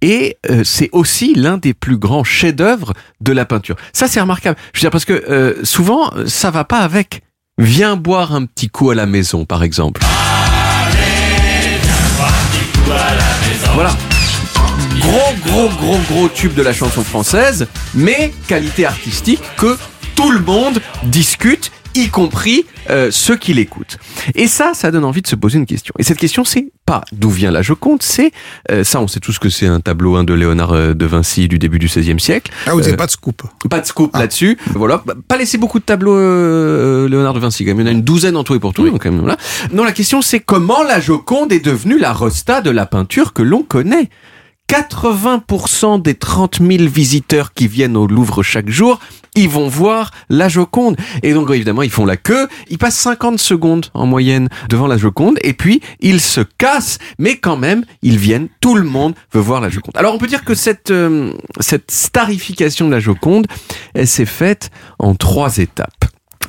et 0.00 0.38
euh, 0.48 0.64
c'est 0.64 0.88
aussi 0.92 1.34
l'un 1.34 1.58
des 1.58 1.74
plus 1.74 1.98
grands 1.98 2.24
chefs-d'œuvre 2.24 2.94
de 3.20 3.32
la 3.32 3.44
peinture. 3.44 3.76
Ça, 3.92 4.08
c'est 4.08 4.20
remarquable. 4.20 4.56
Je 4.72 4.78
veux 4.78 4.82
dire 4.82 4.90
parce 4.90 5.04
que 5.04 5.12
euh, 5.12 5.64
souvent, 5.64 6.10
ça 6.26 6.50
va 6.50 6.64
pas 6.64 6.78
avec. 6.78 7.22
Viens 7.62 7.96
boire 7.96 8.34
un 8.34 8.46
petit 8.46 8.70
coup 8.70 8.88
à 8.88 8.94
la 8.94 9.04
maison, 9.04 9.44
par 9.44 9.62
exemple. 9.62 10.00
Voilà. 13.74 13.90
Gros, 14.98 15.34
gros, 15.44 15.68
gros, 15.68 15.98
gros 16.10 16.28
tube 16.30 16.54
de 16.54 16.62
la 16.62 16.72
chanson 16.72 17.04
française, 17.04 17.68
mais 17.94 18.32
qualité 18.48 18.86
artistique 18.86 19.42
que 19.58 19.76
tout 20.14 20.30
le 20.30 20.40
monde 20.40 20.80
discute, 21.02 21.70
y 21.94 22.08
compris 22.08 22.64
euh, 22.88 23.10
ceux 23.10 23.36
qui 23.36 23.52
l'écoutent. 23.54 23.98
Et 24.34 24.46
ça, 24.46 24.72
ça 24.74 24.90
donne 24.90 25.04
envie 25.04 25.22
de 25.22 25.26
se 25.26 25.36
poser 25.36 25.58
une 25.58 25.66
question. 25.66 25.92
Et 25.98 26.02
cette 26.02 26.18
question, 26.18 26.44
c'est 26.44 26.66
pas 26.86 27.02
d'où 27.12 27.30
vient 27.30 27.50
la 27.50 27.62
Joconde, 27.62 28.02
c'est 28.02 28.32
euh, 28.70 28.84
ça, 28.84 29.00
on 29.00 29.08
sait 29.08 29.20
tous 29.20 29.38
que 29.38 29.48
c'est 29.48 29.66
un 29.66 29.80
tableau 29.80 30.16
hein, 30.16 30.24
de 30.24 30.34
Léonard 30.34 30.72
euh, 30.72 30.94
de 30.94 31.06
Vinci 31.06 31.48
du 31.48 31.58
début 31.58 31.78
du 31.78 31.86
XVIe 31.86 32.18
siècle. 32.20 32.50
Ah, 32.66 32.72
vous 32.72 32.80
n'avez 32.80 32.92
Euh, 32.92 32.96
pas 32.96 33.06
de 33.06 33.10
scoop. 33.10 33.42
pas 33.68 33.80
de 33.80 33.86
scoop 33.86 34.14
là-dessus. 34.16 34.58
Voilà. 34.74 35.02
Bah, 35.06 35.14
Pas 35.28 35.36
laissé 35.36 35.58
beaucoup 35.58 35.78
de 35.78 35.84
tableaux 35.84 36.16
euh, 36.16 37.08
Léonard 37.08 37.34
de 37.34 37.40
Vinci. 37.40 37.64
Quand 37.64 37.70
même. 37.74 37.80
Il 37.80 37.82
y 37.82 37.88
en 37.88 37.92
a 37.92 37.94
une 37.94 38.02
douzaine 38.02 38.36
en 38.36 38.44
tout 38.44 38.54
et 38.54 38.60
pour 38.60 38.72
tout. 38.74 38.88
donc, 38.88 39.02
quand 39.02 39.10
même, 39.10 39.20
voilà. 39.20 39.36
Non, 39.72 39.84
la 39.84 39.92
question 39.92 40.22
c'est 40.22 40.40
comment 40.40 40.82
la 40.82 41.00
Joconde 41.00 41.52
est 41.52 41.64
devenue 41.64 41.98
la 41.98 42.12
rosta 42.12 42.60
de 42.60 42.70
la 42.70 42.86
peinture 42.86 43.32
que 43.32 43.42
l'on 43.42 43.62
connaît? 43.62 44.08
80% 44.70 46.00
des 46.00 46.14
30 46.14 46.60
000 46.60 46.88
visiteurs 46.88 47.54
qui 47.54 47.66
viennent 47.66 47.96
au 47.96 48.06
Louvre 48.06 48.44
chaque 48.44 48.68
jour, 48.68 49.00
ils 49.34 49.48
vont 49.48 49.66
voir 49.66 50.12
la 50.28 50.48
Joconde. 50.48 50.96
Et 51.24 51.34
donc, 51.34 51.50
évidemment, 51.50 51.82
ils 51.82 51.90
font 51.90 52.04
la 52.04 52.16
queue. 52.16 52.46
Ils 52.68 52.78
passent 52.78 52.98
50 52.98 53.40
secondes 53.40 53.86
en 53.94 54.06
moyenne 54.06 54.48
devant 54.68 54.86
la 54.86 54.96
Joconde. 54.96 55.38
Et 55.42 55.54
puis, 55.54 55.80
ils 55.98 56.20
se 56.20 56.40
cassent. 56.40 56.98
Mais 57.18 57.36
quand 57.36 57.56
même, 57.56 57.84
ils 58.02 58.16
viennent. 58.16 58.46
Tout 58.60 58.76
le 58.76 58.84
monde 58.84 59.14
veut 59.32 59.40
voir 59.40 59.60
la 59.60 59.70
Joconde. 59.70 59.96
Alors, 59.96 60.14
on 60.14 60.18
peut 60.18 60.28
dire 60.28 60.44
que 60.44 60.54
cette, 60.54 60.92
euh, 60.92 61.32
cette 61.58 61.90
starification 61.90 62.86
de 62.86 62.92
la 62.92 63.00
Joconde, 63.00 63.48
elle 63.94 64.06
s'est 64.06 64.24
faite 64.24 64.70
en 65.00 65.16
trois 65.16 65.58
étapes. 65.58 66.04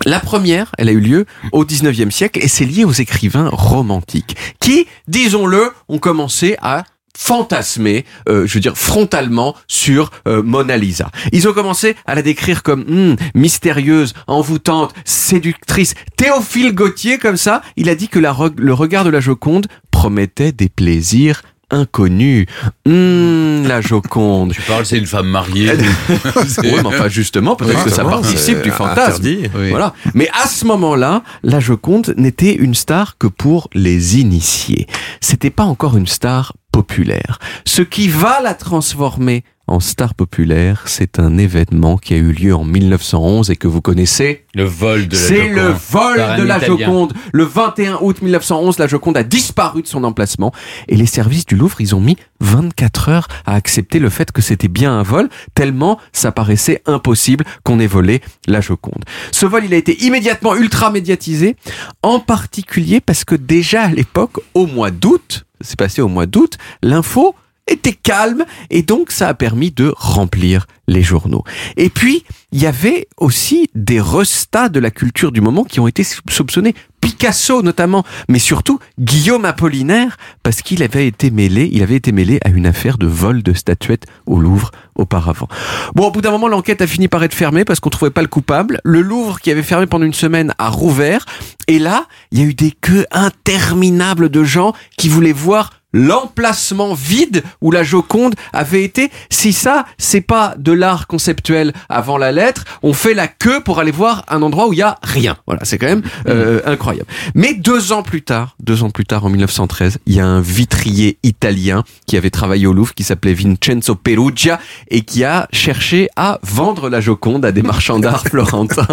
La 0.05 0.19
première, 0.19 0.71
elle 0.77 0.89
a 0.89 0.91
eu 0.91 0.99
lieu 0.99 1.25
au 1.53 1.65
19e 1.65 2.11
siècle 2.11 2.39
et 2.43 2.47
c'est 2.47 2.65
lié 2.65 2.85
aux 2.85 2.91
écrivains 2.91 3.49
romantiques 3.51 4.35
qui, 4.59 4.85
disons-le, 5.07 5.71
ont 5.89 5.99
commencé 5.99 6.55
à 6.61 6.83
fantasmer, 7.21 8.03
euh, 8.27 8.47
je 8.47 8.55
veux 8.55 8.59
dire 8.59 8.75
frontalement 8.75 9.55
sur 9.67 10.09
euh, 10.27 10.41
Mona 10.41 10.75
Lisa. 10.75 11.11
Ils 11.31 11.47
ont 11.47 11.53
commencé 11.53 11.95
à 12.07 12.15
la 12.15 12.23
décrire 12.23 12.63
comme 12.63 12.81
hmm, 12.87 13.15
mystérieuse, 13.35 14.13
envoûtante, 14.25 14.93
séductrice. 15.05 15.93
Théophile 16.17 16.73
Gautier, 16.73 17.19
comme 17.19 17.37
ça, 17.37 17.61
il 17.77 17.89
a 17.89 17.95
dit 17.95 18.07
que 18.07 18.17
la 18.17 18.33
re- 18.33 18.57
le 18.57 18.73
regard 18.73 19.03
de 19.03 19.11
la 19.11 19.19
Joconde 19.19 19.67
promettait 19.91 20.51
des 20.51 20.67
plaisirs 20.67 21.43
inconnus. 21.69 22.47
Hmm, 22.87 23.65
la 23.67 23.81
Joconde. 23.81 24.53
Tu 24.55 24.61
parles, 24.63 24.85
c'est 24.87 24.97
une 24.97 25.05
femme 25.05 25.27
mariée. 25.27 25.71
oui, 26.09 26.53
mais 26.63 26.85
enfin 26.85 27.07
justement, 27.07 27.55
peut-être 27.55 27.83
que 27.83 27.91
ça 27.91 28.03
participe 28.03 28.63
du 28.63 28.71
fantasme. 28.71 29.23
Oui. 29.23 29.69
Voilà. 29.69 29.93
Mais 30.15 30.27
à 30.43 30.47
ce 30.47 30.65
moment-là, 30.65 31.21
la 31.43 31.59
Joconde 31.59 32.15
n'était 32.17 32.55
une 32.55 32.73
star 32.73 33.17
que 33.19 33.27
pour 33.27 33.69
les 33.73 34.19
initiés. 34.19 34.87
C'était 35.21 35.51
pas 35.51 35.63
encore 35.63 35.95
une 35.97 36.07
star 36.07 36.53
populaire. 36.71 37.39
Ce 37.65 37.81
qui 37.81 38.07
va 38.07 38.41
la 38.41 38.53
transformer 38.53 39.43
en 39.71 39.79
star 39.79 40.13
populaire, 40.15 40.83
c'est 40.85 41.17
un 41.17 41.37
événement 41.37 41.97
qui 41.97 42.13
a 42.13 42.17
eu 42.17 42.33
lieu 42.33 42.53
en 42.53 42.65
1911 42.65 43.49
et 43.51 43.55
que 43.55 43.69
vous 43.69 43.81
connaissez. 43.81 44.43
Le 44.53 44.65
vol 44.65 45.07
de 45.07 45.15
la 45.15 45.21
C'est 45.21 45.47
Joconde. 45.47 45.55
le 45.55 45.73
vol 45.89 46.17
de 46.17 46.43
la 46.43 46.57
Italien. 46.57 46.77
Joconde. 46.85 47.13
Le 47.31 47.43
21 47.45 47.97
août 48.01 48.21
1911, 48.21 48.77
la 48.79 48.87
Joconde 48.87 49.15
a 49.15 49.23
disparu 49.23 49.81
de 49.81 49.87
son 49.87 50.03
emplacement 50.03 50.51
et 50.89 50.97
les 50.97 51.05
services 51.05 51.45
du 51.45 51.55
Louvre, 51.55 51.79
ils 51.79 51.95
ont 51.95 52.01
mis 52.01 52.17
24 52.41 53.09
heures 53.09 53.27
à 53.45 53.55
accepter 53.55 53.99
le 53.99 54.09
fait 54.09 54.33
que 54.33 54.41
c'était 54.41 54.67
bien 54.67 54.91
un 54.91 55.03
vol, 55.03 55.29
tellement 55.55 55.99
ça 56.11 56.33
paraissait 56.33 56.81
impossible 56.85 57.45
qu'on 57.63 57.79
ait 57.79 57.87
volé 57.87 58.21
la 58.47 58.59
Joconde. 58.59 59.05
Ce 59.31 59.45
vol, 59.45 59.63
il 59.63 59.73
a 59.73 59.77
été 59.77 60.03
immédiatement 60.03 60.53
ultra 60.55 60.91
médiatisé, 60.91 61.55
en 62.03 62.19
particulier 62.19 62.99
parce 62.99 63.23
que 63.23 63.35
déjà 63.35 63.83
à 63.83 63.89
l'époque, 63.89 64.37
au 64.53 64.67
mois 64.67 64.91
d'août, 64.91 65.45
c'est 65.61 65.77
passé 65.79 66.01
au 66.01 66.07
mois 66.09 66.25
d'août, 66.25 66.57
l'info 66.83 67.35
était 67.67 67.93
calme 67.93 68.45
et 68.69 68.81
donc 68.81 69.11
ça 69.11 69.27
a 69.27 69.33
permis 69.33 69.71
de 69.71 69.93
remplir 69.95 70.67
les 70.87 71.01
journaux. 71.01 71.43
Et 71.77 71.89
puis, 71.89 72.23
il 72.51 72.61
y 72.61 72.65
avait 72.65 73.07
aussi 73.17 73.69
des 73.75 74.01
restats 74.01 74.67
de 74.67 74.79
la 74.79 74.91
culture 74.91 75.31
du 75.31 75.39
moment 75.39 75.63
qui 75.63 75.79
ont 75.79 75.87
été 75.87 76.03
soupçonnés. 76.03 76.75
Picasso 76.99 77.61
notamment, 77.63 78.03
mais 78.29 78.39
surtout 78.39 78.79
Guillaume 78.99 79.45
Apollinaire, 79.45 80.17
parce 80.43 80.61
qu'il 80.61 80.83
avait 80.83 81.07
été 81.07 81.31
mêlé, 81.31 81.69
il 81.71 81.81
avait 81.81 81.95
été 81.95 82.11
mêlé 82.11 82.39
à 82.43 82.49
une 82.49 82.67
affaire 82.67 82.97
de 82.97 83.07
vol 83.07 83.41
de 83.41 83.53
statuettes 83.53 84.05
au 84.25 84.39
Louvre 84.39 84.71
auparavant. 84.95 85.47
Bon, 85.95 86.07
au 86.07 86.11
bout 86.11 86.21
d'un 86.21 86.31
moment, 86.31 86.47
l'enquête 86.47 86.81
a 86.81 86.87
fini 86.87 87.07
par 87.07 87.23
être 87.23 87.33
fermée 87.33 87.65
parce 87.65 87.79
qu'on 87.79 87.89
trouvait 87.89 88.11
pas 88.11 88.21
le 88.21 88.27
coupable. 88.27 88.79
Le 88.83 89.01
Louvre, 89.01 89.39
qui 89.39 89.49
avait 89.49 89.63
fermé 89.63 89.87
pendant 89.87 90.05
une 90.05 90.13
semaine, 90.13 90.53
a 90.59 90.69
rouvert. 90.69 91.25
Et 91.67 91.79
là, 91.79 92.05
il 92.31 92.39
y 92.39 92.41
a 92.43 92.45
eu 92.45 92.53
des 92.53 92.71
queues 92.71 93.05
interminables 93.11 94.29
de 94.29 94.43
gens 94.43 94.73
qui 94.97 95.09
voulaient 95.09 95.31
voir 95.31 95.80
l'emplacement 95.93 96.93
vide 96.93 97.43
où 97.61 97.71
la 97.71 97.83
Joconde 97.83 98.35
avait 98.53 98.83
été. 98.83 99.11
Si 99.29 99.53
ça, 99.53 99.85
c'est 99.97 100.21
pas 100.21 100.55
de 100.57 100.71
l'art 100.71 101.07
conceptuel 101.07 101.73
avant 101.89 102.17
la 102.17 102.31
lettre, 102.31 102.65
on 102.83 102.93
fait 102.93 103.13
la 103.13 103.27
queue 103.27 103.61
pour 103.61 103.79
aller 103.79 103.91
voir 103.91 104.25
un 104.29 104.41
endroit 104.41 104.67
où 104.67 104.73
il 104.73 104.79
y 104.79 104.83
a 104.83 104.97
rien. 105.03 105.37
Voilà, 105.47 105.65
c'est 105.65 105.77
quand 105.77 105.87
même 105.87 106.03
euh, 106.27 106.61
incroyable. 106.65 107.07
Mais 107.35 107.53
deux 107.53 107.91
ans 107.91 108.03
plus 108.03 108.21
tard, 108.21 108.55
deux 108.59 108.83
ans 108.83 108.89
plus 108.89 109.05
tard, 109.05 109.25
en 109.25 109.29
1913, 109.29 109.99
il 110.05 110.15
y 110.15 110.19
a 110.19 110.25
un 110.25 110.41
vitrier 110.41 111.17
italien 111.23 111.83
qui 112.05 112.17
avait 112.17 112.29
travaillé 112.29 112.67
au 112.67 112.73
Louvre, 112.73 112.93
qui 112.93 113.03
s'appelait 113.03 113.33
Vincenzo 113.33 113.95
Perugia 113.95 114.59
et 114.89 115.01
qui 115.01 115.23
a 115.23 115.47
cherché 115.51 116.09
à 116.15 116.39
vendre 116.43 116.89
la 116.89 117.01
Joconde 117.01 117.45
à 117.45 117.51
des 117.51 117.61
marchands 117.61 117.99
d'art 117.99 118.23
florentins. 118.27 118.87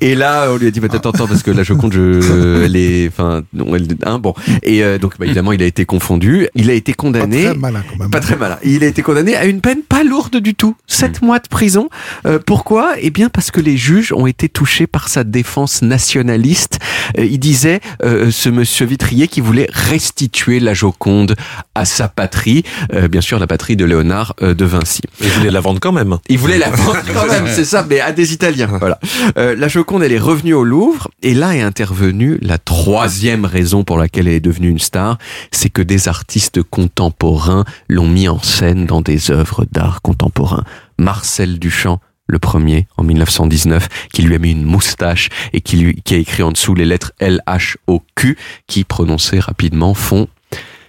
Et 0.00 0.14
là, 0.14 0.48
on 0.50 0.56
lui 0.56 0.68
a 0.68 0.70
dit, 0.70 0.80
bah, 0.80 0.88
attends, 0.92 1.10
attends, 1.10 1.26
parce 1.26 1.42
que 1.42 1.50
la 1.50 1.62
Joconde, 1.62 1.92
je, 1.92 2.64
elle 2.64 2.76
est, 2.76 3.08
enfin, 3.08 3.42
non, 3.52 3.74
elle, 3.74 3.88
hein, 4.04 4.18
bon. 4.18 4.34
Et 4.62 4.82
euh, 4.82 4.98
donc, 4.98 5.18
bah, 5.18 5.26
évidemment, 5.26 5.52
il 5.52 5.62
a 5.62 5.66
été 5.66 5.84
confondu. 6.06 6.48
Il 6.54 6.70
a 6.70 6.74
été 6.74 6.92
condamné. 6.94 7.44
Pas 7.44 7.50
très 7.50 7.58
malin 7.58 7.82
quand 7.90 7.98
même. 7.98 8.10
Pas 8.10 8.20
très 8.20 8.36
malin. 8.36 8.58
Il 8.62 8.84
a 8.84 8.86
été 8.86 9.02
condamné 9.02 9.34
à 9.34 9.44
une 9.44 9.60
peine 9.60 9.82
pas 9.82 10.04
lourde 10.04 10.36
du 10.36 10.54
tout. 10.54 10.76
Sept 10.86 11.20
mois 11.20 11.40
de 11.40 11.48
prison. 11.48 11.88
Euh, 12.26 12.38
pourquoi? 12.44 12.94
Eh 13.00 13.10
bien, 13.10 13.28
parce 13.28 13.50
que 13.50 13.60
les 13.60 13.76
juges 13.76 14.12
ont 14.12 14.26
été 14.26 14.48
touchés 14.48 14.86
par 14.86 15.08
sa 15.08 15.24
défense 15.24 15.82
nationaliste. 15.82 16.78
Euh, 17.18 17.24
il 17.24 17.38
disait, 17.38 17.80
euh, 18.04 18.30
ce 18.30 18.48
monsieur 18.48 18.86
Vitrier, 18.86 19.26
qui 19.26 19.40
voulait 19.40 19.68
restituer 19.72 20.60
la 20.60 20.74
Joconde 20.74 21.34
à 21.74 21.84
sa 21.84 22.08
patrie. 22.08 22.62
Euh, 22.92 23.08
bien 23.08 23.20
sûr, 23.20 23.38
la 23.38 23.46
patrie 23.46 23.76
de 23.76 23.84
Léonard 23.84 24.34
euh, 24.42 24.54
de 24.54 24.64
Vinci. 24.64 25.02
Il 25.20 25.28
voulait 25.30 25.50
la 25.50 25.60
vendre 25.60 25.80
quand 25.80 25.92
même. 25.92 26.18
Il 26.28 26.38
voulait 26.38 26.58
la 26.58 26.70
vendre 26.70 27.02
quand 27.12 27.26
même, 27.26 27.46
c'est 27.48 27.64
ça, 27.64 27.84
mais 27.88 28.00
à 28.00 28.12
des 28.12 28.32
Italiens. 28.32 28.70
Voilà. 28.78 29.00
Euh, 29.38 29.56
la 29.56 29.68
Joconde, 29.68 30.04
elle 30.04 30.12
est 30.12 30.18
revenue 30.18 30.54
au 30.54 30.64
Louvre, 30.64 31.08
et 31.22 31.34
là 31.34 31.56
est 31.56 31.62
intervenue 31.62 32.38
la 32.42 32.58
troisième 32.58 33.44
raison 33.44 33.82
pour 33.82 33.98
laquelle 33.98 34.28
elle 34.28 34.34
est 34.34 34.40
devenue 34.40 34.68
une 34.68 34.78
star, 34.78 35.18
c'est 35.50 35.68
que 35.70 35.82
des 35.82 35.95
artistes 36.08 36.62
contemporains 36.62 37.64
l'ont 37.88 38.08
mis 38.08 38.28
en 38.28 38.40
scène 38.40 38.86
dans 38.86 39.00
des 39.00 39.30
œuvres 39.30 39.66
d'art 39.70 40.02
contemporain. 40.02 40.64
Marcel 40.98 41.58
Duchamp, 41.58 42.00
le 42.26 42.38
premier, 42.38 42.86
en 42.96 43.04
1919, 43.04 43.88
qui 44.12 44.22
lui 44.22 44.34
a 44.34 44.38
mis 44.38 44.52
une 44.52 44.64
moustache 44.64 45.28
et 45.52 45.60
qui, 45.60 45.76
lui, 45.76 46.02
qui 46.02 46.14
a 46.14 46.18
écrit 46.18 46.42
en 46.42 46.52
dessous 46.52 46.74
les 46.74 46.84
lettres 46.84 47.12
L-H-O-Q, 47.20 48.36
qui 48.66 48.84
prononcées 48.84 49.40
rapidement 49.40 49.94
font 49.94 50.28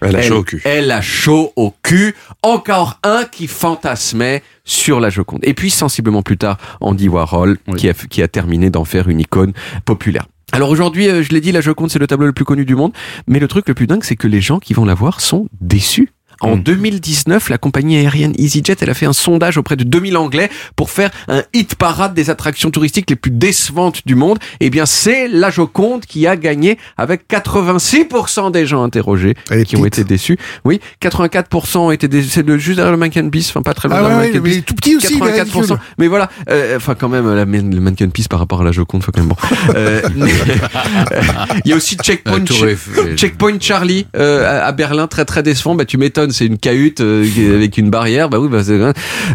Elle 0.00 0.16
a 0.16 0.22
chaud 0.22 0.38
au 0.38 0.42
cul. 0.42 0.62
Elle 0.64 0.90
a 0.90 1.00
chaud 1.00 1.52
au 1.56 1.74
cul. 1.82 2.14
Encore 2.42 2.98
un 3.02 3.24
qui 3.24 3.46
fantasmait 3.46 4.42
sur 4.64 5.00
la 5.00 5.10
Joconde. 5.10 5.40
Et 5.42 5.54
puis, 5.54 5.70
sensiblement 5.70 6.22
plus 6.22 6.38
tard, 6.38 6.58
Andy 6.80 7.08
Warhol, 7.08 7.58
qui, 7.76 7.88
a, 7.88 7.94
qui 7.94 8.22
a 8.22 8.28
terminé 8.28 8.70
d'en 8.70 8.84
faire 8.84 9.08
une 9.08 9.20
icône 9.20 9.52
populaire. 9.84 10.26
Alors 10.52 10.70
aujourd'hui, 10.70 11.08
euh, 11.08 11.22
je 11.22 11.30
l'ai 11.30 11.40
dit, 11.40 11.52
la 11.52 11.60
Joconde, 11.60 11.90
c'est 11.90 11.98
le 11.98 12.06
tableau 12.06 12.26
le 12.26 12.32
plus 12.32 12.44
connu 12.44 12.64
du 12.64 12.74
monde. 12.74 12.92
Mais 13.26 13.38
le 13.38 13.48
truc 13.48 13.68
le 13.68 13.74
plus 13.74 13.86
dingue, 13.86 14.02
c'est 14.02 14.16
que 14.16 14.26
les 14.26 14.40
gens 14.40 14.58
qui 14.58 14.72
vont 14.72 14.84
la 14.84 14.94
voir 14.94 15.20
sont 15.20 15.46
déçus. 15.60 16.10
En 16.40 16.56
2019, 16.56 17.48
la 17.48 17.58
compagnie 17.58 17.96
aérienne 17.96 18.32
EasyJet, 18.38 18.76
elle 18.80 18.90
a 18.90 18.94
fait 18.94 19.06
un 19.06 19.12
sondage 19.12 19.58
auprès 19.58 19.76
de 19.76 19.84
2000 19.84 20.16
Anglais 20.16 20.50
pour 20.76 20.90
faire 20.90 21.10
un 21.28 21.42
hit 21.52 21.74
parade 21.74 22.14
des 22.14 22.30
attractions 22.30 22.70
touristiques 22.70 23.10
les 23.10 23.16
plus 23.16 23.30
décevantes 23.30 24.02
du 24.06 24.14
monde. 24.14 24.38
Eh 24.60 24.70
bien, 24.70 24.86
c'est 24.86 25.28
la 25.28 25.50
Joconde 25.50 26.04
qui 26.06 26.26
a 26.26 26.36
gagné 26.36 26.78
avec 26.96 27.22
86% 27.28 28.52
des 28.52 28.66
gens 28.66 28.82
interrogés 28.82 29.34
qui 29.66 29.76
ont 29.76 29.84
été 29.84 30.04
déçus. 30.04 30.38
Oui, 30.64 30.80
84% 31.02 31.78
ont 31.78 31.90
été 31.90 32.08
déçus. 32.08 32.28
C'est 32.30 32.58
juste 32.58 32.76
derrière 32.76 32.92
le 32.92 32.98
Mannequin 32.98 33.28
Peace, 33.28 33.46
enfin 33.50 33.62
pas 33.62 33.74
très 33.74 33.88
loin 33.88 33.98
Ah 33.98 34.02
derrière 34.02 34.18
ouais, 34.18 34.26
le 34.28 34.40
Mannequin 34.40 34.44
ouais, 34.44 34.48
mais 34.50 34.56
Peace. 34.56 34.64
tout 34.66 34.74
petit 34.74 34.96
aussi, 34.96 35.14
il 35.14 35.22
est 35.22 35.42
84%. 35.42 35.52
ridicule. 35.60 35.78
Mais 35.98 36.06
voilà, 36.08 36.28
euh, 36.50 36.76
enfin 36.76 36.94
quand 36.94 37.08
même, 37.08 37.26
la, 37.34 37.44
le 37.44 37.80
Mannequin 37.80 38.08
Peace 38.08 38.28
par 38.28 38.38
rapport 38.38 38.60
à 38.60 38.64
la 38.64 38.72
Joconde, 38.72 39.02
faut 39.02 39.12
quand 39.12 39.20
même 39.20 39.28
bon. 39.28 39.36
Euh, 39.74 40.00
Il 41.64 41.70
y 41.70 41.72
a 41.72 41.76
aussi 41.76 41.96
Checkpoint, 41.96 43.58
Charlie 43.60 44.06
euh, 44.16 44.66
à 44.66 44.72
Berlin, 44.72 45.06
très 45.06 45.24
très 45.24 45.42
décevant. 45.42 45.74
Bah 45.74 45.84
tu 45.84 45.98
m'étonnes, 45.98 46.27
c'est 46.30 46.46
une 46.46 46.58
cahute 46.58 47.00
euh, 47.00 47.24
avec 47.54 47.78
une 47.78 47.90
barrière. 47.90 48.28
Bah 48.28 48.38
oui, 48.38 48.48
bah, 48.48 48.62
c'est 48.64 48.78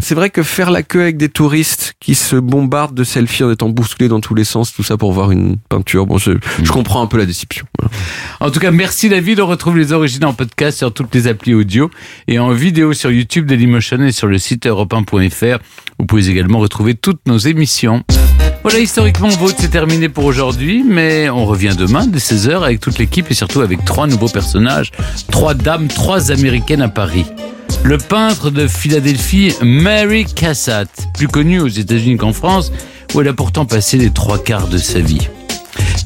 c'est 0.00 0.14
vrai 0.14 0.30
que 0.30 0.42
faire 0.42 0.70
la 0.70 0.82
queue 0.82 1.02
avec 1.02 1.16
des 1.16 1.28
touristes 1.28 1.94
qui 2.00 2.14
se 2.14 2.36
bombardent 2.36 2.94
de 2.94 3.04
selfies 3.04 3.44
en 3.44 3.50
étant 3.50 3.68
bousculés 3.68 4.08
dans 4.08 4.20
tous 4.20 4.34
les 4.34 4.44
sens, 4.44 4.72
tout 4.72 4.82
ça 4.82 4.96
pour 4.96 5.12
voir 5.12 5.30
une 5.30 5.56
peinture. 5.68 6.06
Bon, 6.06 6.18
je, 6.18 6.32
je 6.62 6.70
comprends 6.70 7.02
un 7.02 7.06
peu 7.06 7.18
la 7.18 7.26
déception. 7.26 7.66
Voilà. 7.78 7.94
En 8.40 8.50
tout 8.50 8.60
cas, 8.60 8.70
merci 8.70 9.08
David. 9.08 9.40
On 9.40 9.46
retrouve 9.46 9.78
les 9.78 9.92
origines 9.92 10.24
en 10.24 10.32
podcast 10.32 10.78
sur 10.78 10.92
toutes 10.92 11.14
les 11.14 11.26
applis 11.26 11.54
audio 11.54 11.90
et 12.28 12.38
en 12.38 12.50
vidéo 12.50 12.92
sur 12.92 13.10
YouTube 13.10 13.46
Dailymotion 13.46 14.02
et 14.02 14.12
sur 14.12 14.26
le 14.26 14.38
site 14.38 14.66
europe1.fr. 14.66 15.58
Vous 15.98 16.06
pouvez 16.06 16.28
également 16.28 16.58
retrouver 16.58 16.94
toutes 16.94 17.20
nos 17.26 17.38
émissions. 17.38 18.02
Voilà, 18.64 18.78
historiquement 18.78 19.28
vôtre, 19.28 19.56
c'est 19.58 19.68
terminé 19.68 20.08
pour 20.08 20.24
aujourd'hui, 20.24 20.82
mais 20.82 21.28
on 21.28 21.44
revient 21.44 21.74
demain 21.76 22.06
dès 22.06 22.18
16h 22.18 22.62
avec 22.62 22.80
toute 22.80 22.98
l'équipe 22.98 23.30
et 23.30 23.34
surtout 23.34 23.60
avec 23.60 23.84
trois 23.84 24.06
nouveaux 24.06 24.30
personnages, 24.30 24.90
trois 25.30 25.52
dames, 25.52 25.86
trois 25.86 26.32
américaines 26.32 26.80
à 26.80 26.88
Paris. 26.88 27.26
Le 27.82 27.98
peintre 27.98 28.48
de 28.48 28.66
Philadelphie, 28.66 29.54
Mary 29.60 30.24
Cassatt, 30.24 30.88
plus 31.12 31.28
connue 31.28 31.60
aux 31.60 31.68
États-Unis 31.68 32.16
qu'en 32.16 32.32
France, 32.32 32.72
où 33.12 33.20
elle 33.20 33.28
a 33.28 33.34
pourtant 33.34 33.66
passé 33.66 33.98
les 33.98 34.08
trois 34.08 34.42
quarts 34.42 34.68
de 34.68 34.78
sa 34.78 35.00
vie. 35.00 35.28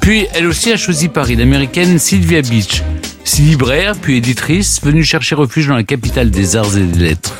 Puis, 0.01 0.27
elle 0.35 0.47
aussi 0.47 0.73
a 0.73 0.77
choisi 0.77 1.09
Paris, 1.09 1.37
l'américaine 1.37 2.01
Sylvia 2.01 2.43
Beach. 2.43 2.83
Si 3.31 3.43
libraire, 3.43 3.95
puis 4.01 4.17
éditrice, 4.17 4.81
venue 4.83 5.05
chercher 5.05 5.35
refuge 5.35 5.69
dans 5.69 5.75
la 5.77 5.83
capitale 5.85 6.31
des 6.31 6.57
arts 6.57 6.77
et 6.79 6.81
des 6.81 7.05
lettres. 7.11 7.37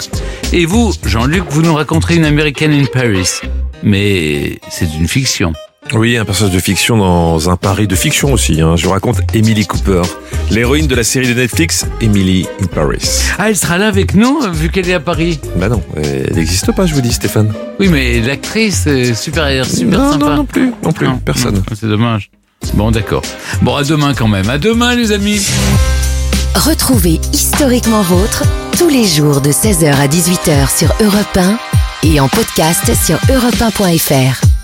Et 0.53 0.67
vous, 0.67 0.93
Jean-Luc, 1.07 1.45
vous 1.49 1.63
nous 1.63 1.75
raconterez 1.75 2.17
une 2.17 2.27
américaine 2.27 2.73
in 2.73 2.85
Paris. 2.85 3.41
Mais 3.83 4.59
c'est 4.71 4.87
une 4.99 5.09
fiction. 5.09 5.55
Oui, 5.95 6.19
un 6.19 6.27
personnage 6.27 6.55
de 6.55 6.61
fiction 6.61 6.99
dans 6.99 7.49
un 7.49 7.57
Paris 7.57 7.87
de 7.87 7.97
fiction 7.97 8.31
aussi. 8.35 8.61
hein. 8.61 8.77
Je 8.77 8.85
vous 8.85 8.91
raconte 8.93 9.21
Emily 9.35 9.67
Cooper, 9.67 10.03
l'héroïne 10.51 10.87
de 10.89 10.95
la 10.95 11.05
série 11.05 11.27
de 11.27 11.33
Netflix 11.33 11.87
Emily 12.03 12.47
in 12.63 12.67
Paris. 12.67 13.01
Ah, 13.39 13.49
elle 13.49 13.57
sera 13.57 13.79
là 13.79 13.89
avec 13.89 14.15
nous, 14.15 14.41
vu 14.53 14.69
qu'elle 14.69 14.89
est 14.91 14.95
à 14.95 15.01
Paris. 15.01 15.41
Bah 15.57 15.71
non, 15.71 15.83
elle 15.97 16.35
n'existe 16.35 16.71
pas, 16.73 16.85
je 16.85 16.93
vous 16.93 17.01
dis, 17.01 17.13
Stéphane. 17.13 17.51
Oui, 17.81 17.89
mais 17.89 18.21
l'actrice, 18.21 18.87
super, 19.15 19.65
super 19.65 19.99
Non, 19.99 20.13
sympa. 20.13 20.27
non, 20.27 20.37
non 20.37 20.45
plus, 20.45 20.71
non 20.85 20.93
plus, 20.93 21.09
personne. 21.25 21.55
non, 21.55 21.63
C'est 21.75 21.89
dommage. 21.89 22.31
Bon, 22.75 22.91
d'accord. 22.91 23.23
Bon, 23.63 23.77
à 23.77 23.83
demain 23.85 24.15
quand 24.15 24.29
même. 24.29 24.49
À 24.49 24.59
demain, 24.59 24.95
les 24.95 25.13
amis. 25.13 25.45
Retrouvez 26.55 27.21
Historiquement 27.33 28.03
Vôtre 28.03 28.45
tous 28.79 28.89
les 28.89 29.07
jours 29.07 29.41
de 29.41 29.51
16h 29.51 29.93
à 29.95 30.07
18h 30.07 30.77
sur 30.77 30.95
Europe 31.01 31.37
1 31.37 31.59
et 32.05 32.21
en 32.21 32.29
podcast 32.29 32.85
sur 33.05 33.17
europe1.fr. 33.35 34.58